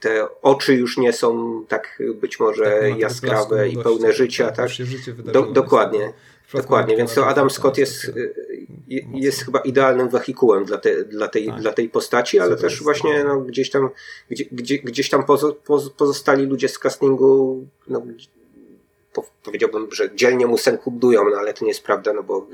te 0.00 0.26
oczy 0.42 0.74
już 0.74 0.98
nie 0.98 1.12
są 1.12 1.64
tak 1.68 2.02
być 2.14 2.40
może 2.40 2.80
tak, 2.80 2.98
jaskrawe 2.98 3.68
i 3.68 3.76
pełne 3.76 4.12
życia, 4.12 4.50
tak? 4.50 4.70
tak? 5.16 5.32
Do, 5.32 5.42
dokładnie. 5.42 6.12
Dokładnie, 6.54 6.96
więc 6.96 7.14
to 7.14 7.26
Adam 7.26 7.50
Scott 7.50 7.78
jest, 7.78 8.04
y, 8.04 8.34
jest 9.14 9.44
chyba 9.44 9.60
idealnym 9.60 10.08
wehikułem 10.08 10.64
dla, 10.64 10.78
te, 10.78 11.04
dla, 11.04 11.28
tej, 11.28 11.46
tak. 11.46 11.60
dla 11.60 11.72
tej 11.72 11.88
postaci, 11.88 12.40
ale 12.40 12.56
też 12.56 12.82
właśnie 12.82 13.24
no, 13.24 13.40
gdzieś 13.40 13.70
tam, 13.70 13.90
gdzie, 14.30 14.44
gdzie, 14.52 14.78
gdzieś 14.78 15.10
tam 15.10 15.24
pozo, 15.24 15.56
pozostali 15.96 16.46
ludzie 16.46 16.68
z 16.68 16.78
castingu 16.78 17.64
no, 17.88 18.02
powiedziałbym, 19.42 19.88
że 19.92 20.14
dzielnie 20.14 20.46
mu 20.46 20.58
sen 20.58 20.78
budują, 20.84 21.30
no 21.30 21.36
ale 21.36 21.54
to 21.54 21.64
nie 21.64 21.70
jest 21.70 21.82
prawda, 21.82 22.12
no 22.12 22.22
bo 22.22 22.46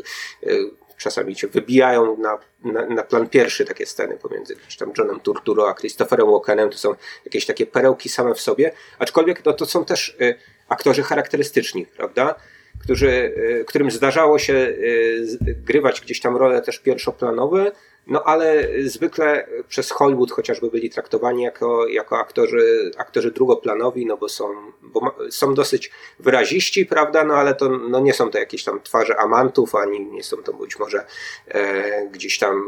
y, 0.42 0.70
czasami 0.98 1.36
cię 1.36 1.48
wybijają 1.48 2.16
na, 2.16 2.38
na, 2.64 2.86
na, 2.86 3.02
plan 3.02 3.28
pierwszy 3.28 3.64
takie 3.64 3.86
sceny 3.86 4.16
pomiędzy 4.16 4.56
tam 4.78 4.92
Johnem 4.98 5.20
Turturro 5.20 5.68
a 5.68 5.74
Christopherem 5.74 6.30
Walkenem, 6.30 6.70
to 6.70 6.78
są 6.78 6.94
jakieś 7.24 7.46
takie 7.46 7.66
perełki 7.66 8.08
same 8.08 8.34
w 8.34 8.40
sobie, 8.40 8.72
aczkolwiek 8.98 9.44
no, 9.44 9.52
to 9.52 9.66
są 9.66 9.84
też 9.84 10.16
y, 10.20 10.34
aktorzy 10.68 11.02
charakterystyczni, 11.02 11.86
prawda? 11.86 12.34
Którzy, 12.82 13.10
y, 13.10 13.64
którym 13.68 13.90
zdarzało 13.90 14.38
się 14.38 14.54
y, 14.54 15.38
grywać 15.66 16.00
gdzieś 16.00 16.20
tam 16.20 16.36
role 16.36 16.62
też 16.62 16.78
pierwszoplanowe, 16.78 17.72
no 18.06 18.22
ale 18.24 18.68
zwykle 18.84 19.46
przez 19.68 19.90
Hollywood 19.90 20.30
chociażby 20.30 20.70
byli 20.70 20.90
traktowani 20.90 21.42
jako, 21.42 21.86
jako 21.86 22.18
aktorzy, 22.18 22.90
aktorzy 22.96 23.30
drugoplanowi, 23.30 24.06
no 24.06 24.16
bo 24.16 24.28
są, 24.28 24.44
bo 24.82 25.14
są 25.30 25.54
dosyć 25.54 25.90
wyraziści, 26.18 26.86
prawda, 26.86 27.24
no 27.24 27.34
ale 27.34 27.54
to 27.54 27.68
no 27.68 28.00
nie 28.00 28.12
są 28.12 28.30
to 28.30 28.38
jakieś 28.38 28.64
tam 28.64 28.80
twarze 28.80 29.16
amantów, 29.16 29.74
ani 29.74 30.06
nie 30.06 30.22
są 30.22 30.36
to 30.36 30.52
być 30.52 30.78
może 30.78 31.04
e, 31.48 32.06
gdzieś 32.06 32.38
tam 32.38 32.64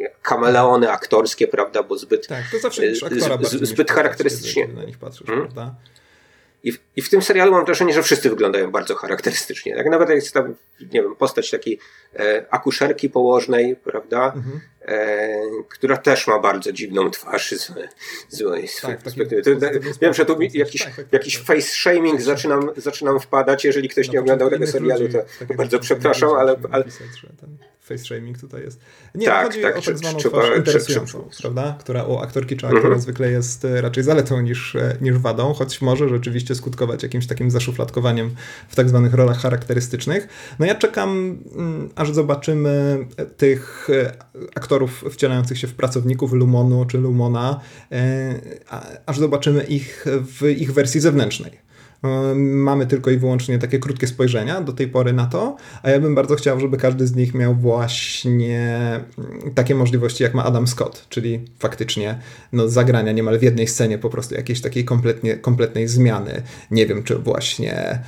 e, 0.00 0.10
kameleony 0.22 0.90
aktorskie, 0.90 1.48
prawda, 1.48 1.82
bo 1.82 1.98
zbyt, 1.98 2.26
tak, 2.26 2.44
to 2.52 2.58
zawsze 2.58 2.94
z, 2.94 3.68
zbyt 3.68 3.90
charakterystycznie. 3.90 4.68
Na 4.68 4.84
nich 4.84 4.98
patrzysz, 4.98 5.26
hmm? 5.26 5.44
prawda? 5.44 5.74
I 6.62 6.72
w, 6.72 6.78
I 6.96 7.02
w 7.02 7.10
tym 7.10 7.22
serialu 7.22 7.52
mam 7.52 7.64
wrażenie, 7.64 7.92
że 7.92 8.02
wszyscy 8.02 8.30
wyglądają 8.30 8.70
bardzo 8.70 8.94
charakterystycznie. 8.94 9.76
Tak 9.76 9.86
nawet 9.90 10.10
jest 10.10 10.34
tam, 10.34 10.54
nie 10.80 11.02
wiem, 11.02 11.16
postać 11.16 11.50
takiej 11.50 11.78
e, 12.18 12.46
akuszerki 12.50 13.10
położnej, 13.10 13.76
prawda? 13.76 14.32
Mhm. 14.36 14.60
E, 14.82 15.28
która 15.68 15.96
też 15.96 16.26
ma 16.26 16.38
bardzo 16.38 16.72
dziwną 16.72 17.10
twarz 17.10 17.50
z, 17.50 17.72
z 18.28 18.42
mojej 18.42 18.68
tak, 18.82 18.98
perspektywy. 18.98 19.42
To, 19.42 19.50
wiem, 20.00 20.14
że 20.14 20.26
tu 20.26 20.42
jakiś, 20.42 20.84
tak, 20.84 20.94
tak, 20.94 21.12
jakiś 21.12 21.36
tak. 21.36 21.46
face 21.46 21.68
shaming 21.68 22.20
zaczynam, 22.20 22.70
zaczynam 22.76 23.20
wpadać. 23.20 23.64
Jeżeli 23.64 23.88
ktoś 23.88 24.06
no, 24.06 24.12
nie 24.12 24.20
oglądał 24.20 24.50
tego 24.50 24.66
serialu, 24.66 25.08
to 25.08 25.54
bardzo 25.54 25.78
przepraszam, 25.78 26.30
ale, 26.30 26.56
ale, 26.70 26.84
face 27.90 28.04
shaming 28.04 28.38
tutaj 28.38 28.62
jest. 28.62 28.80
Nie, 29.14 29.26
tak, 29.26 29.46
chodzi 29.46 29.62
tak, 29.62 29.76
o 29.76 29.82
tak 29.82 29.98
zwaną 29.98 30.18
trzeba, 30.18 30.42
twarz 30.42 30.56
interesującą, 30.56 31.28
prawda? 31.40 31.76
Która 31.80 32.04
u 32.04 32.18
aktorki 32.18 32.56
czy 32.56 32.66
aktora 32.66 32.84
mhm. 32.84 33.00
zwykle 33.00 33.30
jest 33.30 33.64
e, 33.64 33.80
raczej 33.80 34.04
zaletą 34.04 34.40
niż, 34.40 34.76
e, 34.76 34.96
niż 35.00 35.18
wadą, 35.18 35.52
choć 35.52 35.82
może 35.82 36.08
rzeczywiście 36.08 36.54
skutkować 36.54 37.02
jakimś 37.02 37.26
takim 37.26 37.50
zaszufladkowaniem 37.50 38.34
w 38.68 38.76
tak 38.76 38.88
zwanych 38.88 39.14
rolach 39.14 39.38
charakterystycznych. 39.38 40.28
No 40.58 40.66
ja 40.66 40.74
czekam, 40.74 41.38
mm, 41.56 41.90
aż 41.94 42.12
zobaczymy 42.12 43.06
tych 43.36 43.88
e, 43.90 44.12
aktorów 44.54 45.04
wcielających 45.10 45.58
się 45.58 45.66
w 45.66 45.74
pracowników 45.74 46.32
Lumonu 46.32 46.84
czy 46.84 46.98
Lumona, 46.98 47.60
aż 49.06 49.18
zobaczymy 49.18 49.62
ich 49.62 50.04
w 50.06 50.46
ich 50.46 50.72
wersji 50.72 51.00
zewnętrznej. 51.00 51.69
Mamy 52.36 52.86
tylko 52.86 53.10
i 53.10 53.18
wyłącznie 53.18 53.58
takie 53.58 53.78
krótkie 53.78 54.06
spojrzenia 54.06 54.60
do 54.60 54.72
tej 54.72 54.88
pory 54.88 55.12
na 55.12 55.26
to, 55.26 55.56
a 55.82 55.90
ja 55.90 56.00
bym 56.00 56.14
bardzo 56.14 56.36
chciał, 56.36 56.60
żeby 56.60 56.76
każdy 56.76 57.06
z 57.06 57.14
nich 57.14 57.34
miał 57.34 57.54
właśnie 57.54 59.00
mm, 59.18 59.54
takie 59.54 59.74
możliwości, 59.74 60.22
jak 60.22 60.34
ma 60.34 60.44
Adam 60.44 60.66
Scott, 60.66 61.06
czyli 61.08 61.40
faktycznie 61.58 62.18
no, 62.52 62.68
zagrania 62.68 63.12
niemal 63.12 63.38
w 63.38 63.42
jednej 63.42 63.66
scenie 63.66 63.98
po 63.98 64.10
prostu 64.10 64.34
jakiejś 64.34 64.60
takiej 64.60 64.84
kompletnie, 64.84 65.36
kompletnej 65.36 65.88
zmiany. 65.88 66.42
Nie 66.70 66.86
wiem, 66.86 67.02
czy 67.02 67.16
właśnie 67.18 67.98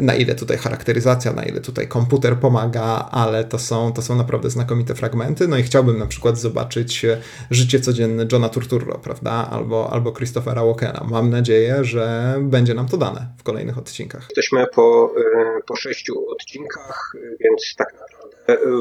na 0.00 0.14
ile 0.14 0.34
tutaj 0.34 0.56
charakteryzacja, 0.56 1.32
na 1.32 1.42
ile 1.42 1.60
tutaj 1.60 1.88
komputer 1.88 2.36
pomaga, 2.36 3.08
ale 3.10 3.44
to 3.44 3.58
są, 3.58 3.92
to 3.92 4.02
są 4.02 4.16
naprawdę 4.16 4.50
znakomite 4.50 4.94
fragmenty. 4.94 5.48
No 5.48 5.58
i 5.58 5.62
chciałbym 5.62 5.98
na 5.98 6.06
przykład 6.06 6.38
zobaczyć 6.38 7.04
e, 7.04 7.20
życie 7.50 7.80
codzienne 7.80 8.26
Johna 8.32 8.48
Turturro, 8.48 8.98
prawda? 8.98 9.48
Albo, 9.50 9.92
albo 9.92 10.12
Christophera 10.12 10.64
Walkena. 10.64 11.06
Mam 11.10 11.30
nadzieję, 11.30 11.84
że 11.84 12.36
będzie 12.40 12.74
nam 12.74 12.88
to 12.88 12.96
dane 12.96 13.26
w 13.38 13.42
kolejnych 13.42 13.78
odcinkach. 13.78 14.22
Jesteśmy 14.22 14.66
po, 14.74 15.14
e, 15.16 15.60
po 15.66 15.76
sześciu 15.76 16.30
odcinkach, 16.30 17.12
więc 17.40 17.74
tak 17.76 17.94
naprawdę 18.00 18.30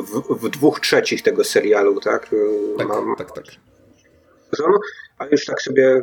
w, 0.03 0.45
w 0.45 0.49
dwóch 0.49 0.79
trzecich 0.79 1.21
tego 1.21 1.43
serialu, 1.43 1.99
tak? 1.99 2.35
Tak, 2.77 2.87
mam, 2.87 3.15
tak, 3.15 3.31
tak. 3.31 3.45
A 5.17 5.25
już 5.25 5.45
tak 5.45 5.61
sobie 5.61 6.01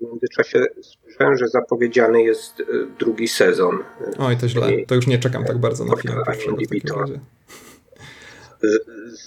w 0.00 0.02
międzyczasie 0.10 0.64
słyszałem, 0.82 1.36
że 1.36 1.48
zapowiedziany 1.48 2.22
jest 2.22 2.60
e, 2.60 2.64
drugi 2.98 3.28
sezon. 3.28 3.78
Oj, 4.18 4.36
to 4.36 4.48
źle. 4.48 4.68
To 4.86 4.94
już 4.94 5.06
nie 5.06 5.18
czekam 5.18 5.44
tak 5.44 5.58
bardzo 5.58 5.84
na 5.84 5.96
film. 5.96 6.14
To 6.86 7.04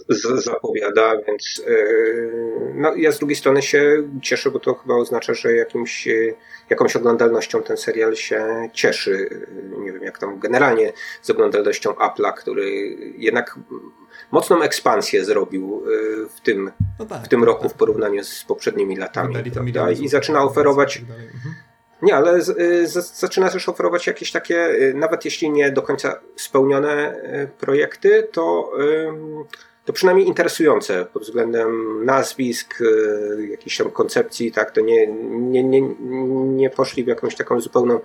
z, 0.10 0.44
zapowiada, 0.44 1.14
więc 1.28 1.62
no, 2.76 2.96
ja 2.96 3.12
z 3.12 3.20
drugiej 3.20 3.36
strony 3.36 3.62
się 3.62 4.10
cieszę, 4.22 4.52
bo 4.52 4.60
to 4.60 4.74
chyba 4.74 4.96
oznacza, 4.96 5.34
że 5.34 5.54
jakimś, 5.56 6.08
jakąś 6.70 6.96
oglądalnością 6.96 7.64
ten 7.64 7.78
serial 7.78 8.16
się 8.16 8.70
cieszy. 8.74 9.30
Nie 9.80 9.92
wiem, 9.92 10.04
jak 10.04 10.18
tam 10.18 10.40
generalnie 10.40 10.94
z 11.22 11.30
oglądalnością 11.30 11.92
Apple'a, 11.92 12.34
który 12.34 12.70
jednak 13.18 13.60
mocną 14.32 14.62
ekspansję 14.62 15.26
zrobił 15.26 15.84
w 16.36 16.42
tym, 16.42 16.72
no 17.00 17.06
tak, 17.06 17.26
w 17.26 17.28
tym 17.28 17.44
roku 17.44 17.64
tak. 17.64 17.72
w 17.72 17.76
porównaniu 17.76 18.24
z 18.24 18.44
poprzednimi 18.44 18.96
latami. 18.96 19.36
I 20.02 20.08
zaczyna 20.08 20.44
oferować. 20.44 20.98
Mhm. 20.98 21.56
Nie, 22.02 22.16
ale 22.16 22.42
z, 22.42 22.50
y, 22.50 22.88
z, 22.88 23.20
zaczyna 23.20 23.50
też 23.50 23.70
oferować 23.70 24.08
jakieś 24.08 24.32
takie, 24.32 24.70
y, 24.70 24.94
nawet 24.94 25.26
jeśli 25.26 25.50
nie 25.50 25.72
do 25.72 25.82
końca 25.82 26.20
spełnione 26.36 27.16
y, 27.16 27.48
projekty, 27.60 28.28
to, 28.32 28.72
to 29.86 29.94
przynajmniej 29.94 30.28
interesujące 30.28 31.06
pod 31.06 31.24
względem 31.24 32.02
nazwisk, 32.06 32.80
jakiejś 33.50 33.78
tam 33.78 33.92
koncepcji, 33.92 34.52
tak, 34.52 34.72
to 34.72 34.82
nie, 34.82 35.08
nie, 35.32 35.64
nie, 35.64 35.82
nie 36.46 36.70
poszli 36.70 37.04
w 37.04 37.08
jakąś 37.08 37.36
taką 37.36 37.62
zupełną 37.62 38.00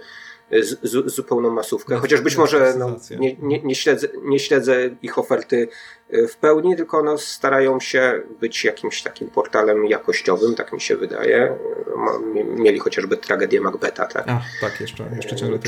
z, 0.51 0.79
z, 0.83 1.15
zupełną 1.15 1.51
masówkę. 1.51 1.97
Chociaż 1.97 2.21
być 2.21 2.37
może 2.37 2.75
no, 2.79 2.97
nie, 3.19 3.37
nie, 3.37 3.63
nie, 3.63 3.75
śledzę, 3.75 4.09
nie 4.23 4.39
śledzę 4.39 4.91
ich 5.03 5.19
oferty 5.19 5.57
y, 5.57 6.06
w 6.11 6.37
pełni, 6.37 6.77
tylko 6.77 7.03
no, 7.03 7.19
starają 7.19 7.81
się 7.81 8.23
być 8.41 8.65
jakimś 8.65 9.03
takim 9.03 9.29
portalem 9.29 9.87
jakościowym, 9.87 10.55
tak 10.55 10.73
mi 10.73 10.81
się 10.81 10.97
wydaje. 10.97 11.57
Mieli 12.57 12.79
chociażby 12.79 13.17
tragedię 13.17 13.61
Macbeta, 13.61 14.07
tak? 14.07 14.29
A, 14.29 14.43
tak, 14.61 14.81
jeszcze, 14.81 15.05
jeszcze 15.17 15.37
ciągle 15.37 15.59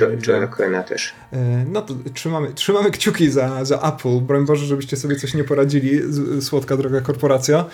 Joela 0.59 0.83
też. 0.83 1.15
E, 1.33 1.65
no 1.73 1.83
to 1.83 1.95
trzymamy, 2.15 2.53
trzymamy 2.55 2.91
kciuki 2.91 3.31
za, 3.31 3.65
za 3.65 3.95
Apple. 3.95 4.21
Broń 4.21 4.47
Boże, 4.47 4.67
żebyście 4.67 4.97
sobie 4.97 5.17
coś 5.17 5.35
nie 5.35 5.45
poradzili, 5.45 6.01
słodka 6.41 6.77
droga 6.77 7.01
korporacja. 7.01 7.65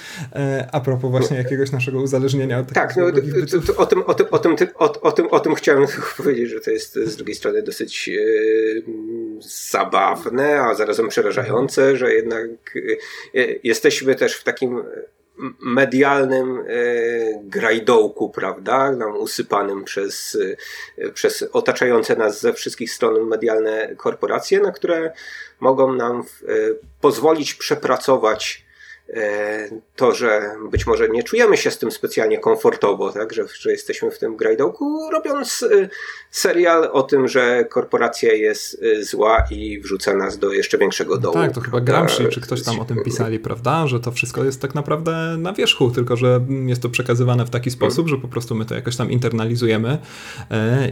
A 0.73 0.81
propos 0.81 1.11
właśnie 1.11 1.36
jakiegoś 1.36 1.73
naszego 1.73 2.01
uzależnienia 2.01 2.59
od 2.59 2.73
Tak, 2.73 2.97
no, 2.97 3.12
to, 3.12 3.73
to, 3.73 3.77
o, 3.77 3.86
tym, 3.86 4.03
o, 4.07 4.15
tym, 4.15 4.27
o, 4.31 4.39
tym, 4.39 4.69
o, 4.74 5.01
o, 5.01 5.12
tym, 5.12 5.27
o 5.31 5.41
tym 5.41 5.55
chciałem 5.55 5.86
powiedzieć, 6.16 6.51
że 6.51 6.61
to 6.61 6.70
jest 6.70 6.95
z 6.95 7.16
drugiej 7.16 7.35
strony 7.35 7.62
dosyć 7.62 8.09
e, 8.09 9.34
zabawne, 9.40 10.61
a 10.61 10.74
zarazem 10.74 11.09
przerażające, 11.09 11.97
że 11.97 12.15
jednak 12.15 12.48
e, 12.77 13.40
jesteśmy 13.62 14.15
też 14.15 14.35
w 14.35 14.44
takim 14.44 14.82
medialnym 15.61 16.59
e, 16.59 16.65
grajdołku, 17.43 18.31
prawda, 18.31 18.93
nam 18.93 19.16
usypanym 19.16 19.85
przez, 19.85 20.39
przez 21.15 21.44
otaczające 21.52 22.16
nas 22.16 22.40
ze 22.40 22.52
wszystkich 22.52 22.93
stron 22.93 23.28
medialne 23.28 23.94
korporacje, 23.97 24.61
na 24.61 24.73
które 24.73 25.12
mogą 25.61 25.93
nam 25.93 26.24
pozwolić 27.01 27.55
przepracować 27.55 28.64
E, 28.64 28.64
to, 29.97 30.12
że 30.12 30.43
być 30.70 30.86
może 30.86 31.09
nie 31.09 31.22
czujemy 31.22 31.56
się 31.56 31.70
z 31.70 31.78
tym 31.78 31.90
specjalnie 31.90 32.39
komfortowo, 32.39 33.12
tak, 33.12 33.32
że, 33.32 33.44
że 33.60 33.70
jesteśmy 33.70 34.10
w 34.10 34.18
tym 34.18 34.36
grajdołku, 34.36 35.10
robiąc 35.12 35.62
e, 35.62 35.89
serial 36.31 36.89
o 36.93 37.02
tym, 37.02 37.28
że 37.28 37.64
korporacja 37.64 38.32
jest 38.32 38.82
e, 38.82 39.02
zła 39.02 39.44
i 39.51 39.81
wrzuca 39.81 40.14
nas 40.14 40.39
do 40.39 40.52
jeszcze 40.52 40.78
większego 40.78 41.18
dołu. 41.18 41.35
tak, 41.35 41.52
to 41.52 41.60
chyba 41.60 41.81
Gramsci 41.81 42.28
czy 42.28 42.40
ktoś 42.40 42.62
tam 42.62 42.81
o 42.81 42.85
tym 42.85 43.02
pisali, 43.05 43.39
prawda, 43.39 43.86
że 43.86 44.01
to 44.01 44.12
wszystko 44.12 44.44
jest 44.44 44.60
tak 44.60 44.74
naprawdę 44.74 45.36
na 45.39 45.52
wierzchu, 45.52 45.90
tylko 45.90 46.16
że 46.16 46.40
jest 46.66 46.82
to 46.82 46.89
przekazywane 46.89 47.44
w 47.44 47.51
taki 47.51 47.70
sposób, 47.70 48.09
że 48.09 48.16
po 48.16 48.28
prostu 48.28 48.55
my 48.55 48.64
to 48.64 48.74
jakoś 48.74 48.97
tam 48.97 49.10
internalizujemy 49.10 49.98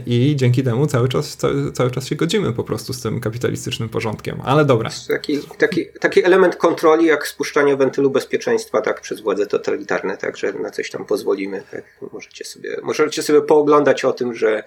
i 0.05 0.33
dzięki 0.35 0.63
temu 0.63 0.87
cały 0.87 1.09
czas, 1.09 1.37
cały, 1.37 1.71
cały 1.71 1.91
czas 1.91 2.07
się 2.07 2.15
godzimy 2.15 2.53
po 2.53 2.63
prostu 2.63 2.93
z 2.93 3.01
tym 3.01 3.19
kapitalistycznym 3.19 3.89
porządkiem, 3.89 4.41
ale 4.43 4.65
dobra. 4.65 4.89
Taki, 5.07 5.39
taki, 5.57 5.85
taki 5.99 6.23
element 6.23 6.55
kontroli 6.55 7.05
jak 7.05 7.27
spuszczanie 7.27 7.77
wentylacji 7.77 8.02
stylu 8.03 8.11
bezpieczeństwa, 8.11 8.81
tak, 8.81 9.01
przez 9.01 9.21
władze 9.21 9.47
totalitarne, 9.47 10.17
tak, 10.17 10.37
że 10.37 10.53
na 10.53 10.69
coś 10.69 10.89
tam 10.89 11.05
pozwolimy, 11.05 11.63
tak, 11.71 11.83
możecie 12.13 12.45
sobie, 12.45 12.77
możecie 12.81 13.23
sobie 13.23 13.41
pooglądać 13.41 14.05
o 14.05 14.13
tym, 14.13 14.35
że, 14.35 14.63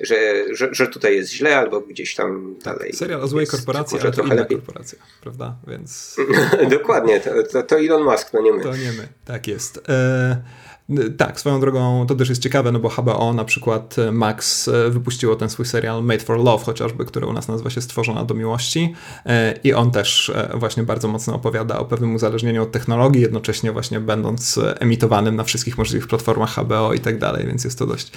że, 0.00 0.44
że, 0.54 0.68
że 0.72 0.86
tutaj 0.86 1.16
jest 1.16 1.32
źle, 1.32 1.56
albo 1.56 1.80
gdzieś 1.80 2.14
tam 2.14 2.54
tak, 2.64 2.74
dalej. 2.74 2.92
Serial 2.92 3.22
o 3.22 3.28
złej 3.28 3.46
korporacji, 3.46 3.98
ale 4.00 4.12
to 4.12 4.22
inna 4.22 4.34
lepiej. 4.34 4.56
korporacja, 4.56 4.98
prawda, 5.20 5.56
więc... 5.66 6.16
Dokładnie, 6.78 7.20
to, 7.20 7.42
to, 7.42 7.62
to 7.62 7.78
Elon 7.78 8.04
Musk, 8.04 8.30
to 8.30 8.42
nie 8.42 8.52
my. 8.52 8.62
To 8.62 8.76
nie 8.76 8.92
my, 8.92 9.08
tak 9.24 9.48
jest. 9.48 9.80
E 9.88 10.67
tak, 11.16 11.40
swoją 11.40 11.60
drogą 11.60 12.06
to 12.06 12.14
też 12.14 12.28
jest 12.28 12.42
ciekawe, 12.42 12.72
no 12.72 12.78
bo 12.78 12.88
HBO 12.88 13.32
na 13.32 13.44
przykład 13.44 13.98
e, 13.98 14.12
Max 14.12 14.68
e, 14.68 14.90
wypuściło 14.90 15.36
ten 15.36 15.50
swój 15.50 15.66
serial 15.66 16.04
Made 16.04 16.20
for 16.20 16.38
Love 16.38 16.64
chociażby, 16.64 17.04
który 17.04 17.26
u 17.26 17.32
nas 17.32 17.48
nazywa 17.48 17.70
się 17.70 17.80
Stworzona 17.80 18.24
do 18.24 18.34
miłości 18.34 18.94
e, 19.26 19.54
i 19.64 19.74
on 19.74 19.90
też 19.90 20.32
właśnie 20.54 20.82
bardzo 20.82 21.08
mocno 21.08 21.34
opowiada 21.34 21.78
o 21.78 21.84
pewnym 21.84 22.14
uzależnieniu 22.14 22.62
od 22.62 22.72
technologii, 22.72 23.22
jednocześnie 23.22 23.72
właśnie 23.72 24.00
będąc 24.00 24.60
emitowanym 24.80 25.36
na 25.36 25.44
wszystkich 25.44 25.78
możliwych 25.78 26.08
platformach 26.08 26.54
HBO 26.54 26.94
i 26.94 27.00
tak 27.00 27.18
dalej, 27.18 27.46
więc 27.46 27.64
jest 27.64 27.78
to 27.78 27.86
dość, 27.86 28.12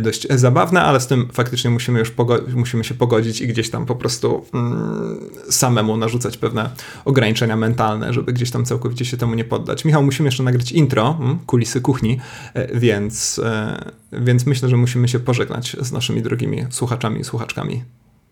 dość 0.00 0.26
zabawne, 0.30 0.82
ale 0.82 1.00
z 1.00 1.06
tym 1.06 1.28
faktycznie 1.32 1.70
musimy 1.70 1.98
już 1.98 2.12
musimy 2.54 2.84
się 2.84 2.94
pogodzić 2.94 3.40
i 3.40 3.46
gdzieś 3.46 3.70
tam 3.70 3.86
po 3.86 3.96
prostu 3.96 4.44
mm, 4.54 5.20
samemu 5.50 5.96
narzucać 5.96 6.36
pewne 6.36 6.70
ograniczenia 7.04 7.56
mentalne, 7.56 8.12
żeby 8.12 8.32
gdzieś 8.32 8.50
tam 8.50 8.64
całkowicie 8.64 9.04
się 9.04 9.16
temu 9.16 9.34
nie 9.34 9.44
poddać. 9.44 9.84
Michał, 9.84 10.02
musimy 10.02 10.26
jeszcze 10.26 10.42
nagrać 10.42 10.72
intro, 10.72 11.16
mm, 11.20 11.38
kulisy 11.46 11.80
kuchni, 11.80 12.05
kuchni, 12.06 12.20
e, 12.54 12.78
więc, 12.78 13.40
e, 13.44 13.92
więc 14.12 14.46
myślę, 14.46 14.68
że 14.68 14.76
musimy 14.76 15.08
się 15.08 15.18
pożegnać 15.18 15.76
z 15.80 15.92
naszymi 15.92 16.22
drogimi 16.22 16.66
słuchaczami 16.70 17.20
i 17.20 17.24
słuchaczkami. 17.24 17.84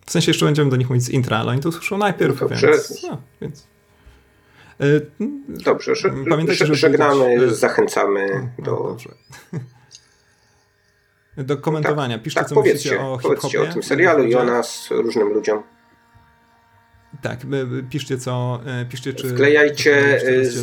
W 0.07 0.11
sensie 0.11 0.31
jeszcze 0.31 0.47
będziemy 0.47 0.71
do 0.71 0.77
nich 0.77 0.89
mówić 0.89 1.05
z 1.05 1.09
intra, 1.09 1.39
ale 1.39 1.51
oni 1.51 1.61
to 1.61 1.69
usłyszą 1.69 1.99
najpierw, 1.99 2.41
no 2.41 2.49
więc, 2.49 3.03
no, 3.03 3.19
więc... 3.41 3.67
E, 4.81 4.85
dobrze, 5.49 5.93
Pamiętajcie, 6.31 6.67
że 6.67 6.75
żegnamy, 6.75 7.55
zachęcamy 7.55 8.51
no, 8.59 8.65
do... 8.65 8.71
Dobrze. 8.71 9.09
Do 11.37 11.57
komentowania. 11.57 12.19
Piszcie, 12.19 12.41
tak, 12.41 12.49
co 12.49 12.63
myślicie 12.63 13.01
o 13.01 13.19
hip-hopie. 13.19 13.63
o 13.63 13.73
tym 13.73 13.83
serialu 13.83 14.25
i 14.25 14.35
o 14.35 14.45
nas 14.45 14.89
różnym 14.91 15.29
ludziom. 15.29 15.63
Tak, 17.23 17.41
piszcie 17.91 18.19
co, 18.19 18.61
e, 18.67 18.85
piszcie 18.85 19.15
czy... 19.15 19.29
Wklejajcie, 19.29 20.19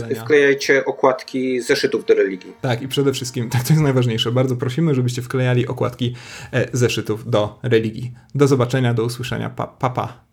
e, 0.09 0.15
wklejajcie 0.15 0.85
okładki 0.85 1.61
zeszytów 1.61 2.05
do 2.05 2.13
religii. 2.13 2.53
Tak 2.61 2.81
i 2.81 2.87
przede 2.87 3.13
wszystkim, 3.13 3.49
tak 3.49 3.63
to 3.63 3.73
jest 3.73 3.83
najważniejsze, 3.83 4.31
bardzo 4.31 4.55
prosimy, 4.55 4.95
żebyście 4.95 5.21
wklejali 5.21 5.67
okładki 5.67 6.15
e, 6.53 6.67
zeszytów 6.73 7.29
do 7.29 7.59
religii. 7.63 8.13
Do 8.35 8.47
zobaczenia, 8.47 8.93
do 8.93 9.03
usłyszenia, 9.03 9.49
pa 9.49 9.67
pa. 9.67 9.89
pa. 9.89 10.23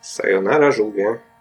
Sayonara 0.00 0.72
żółwie. 0.72 1.31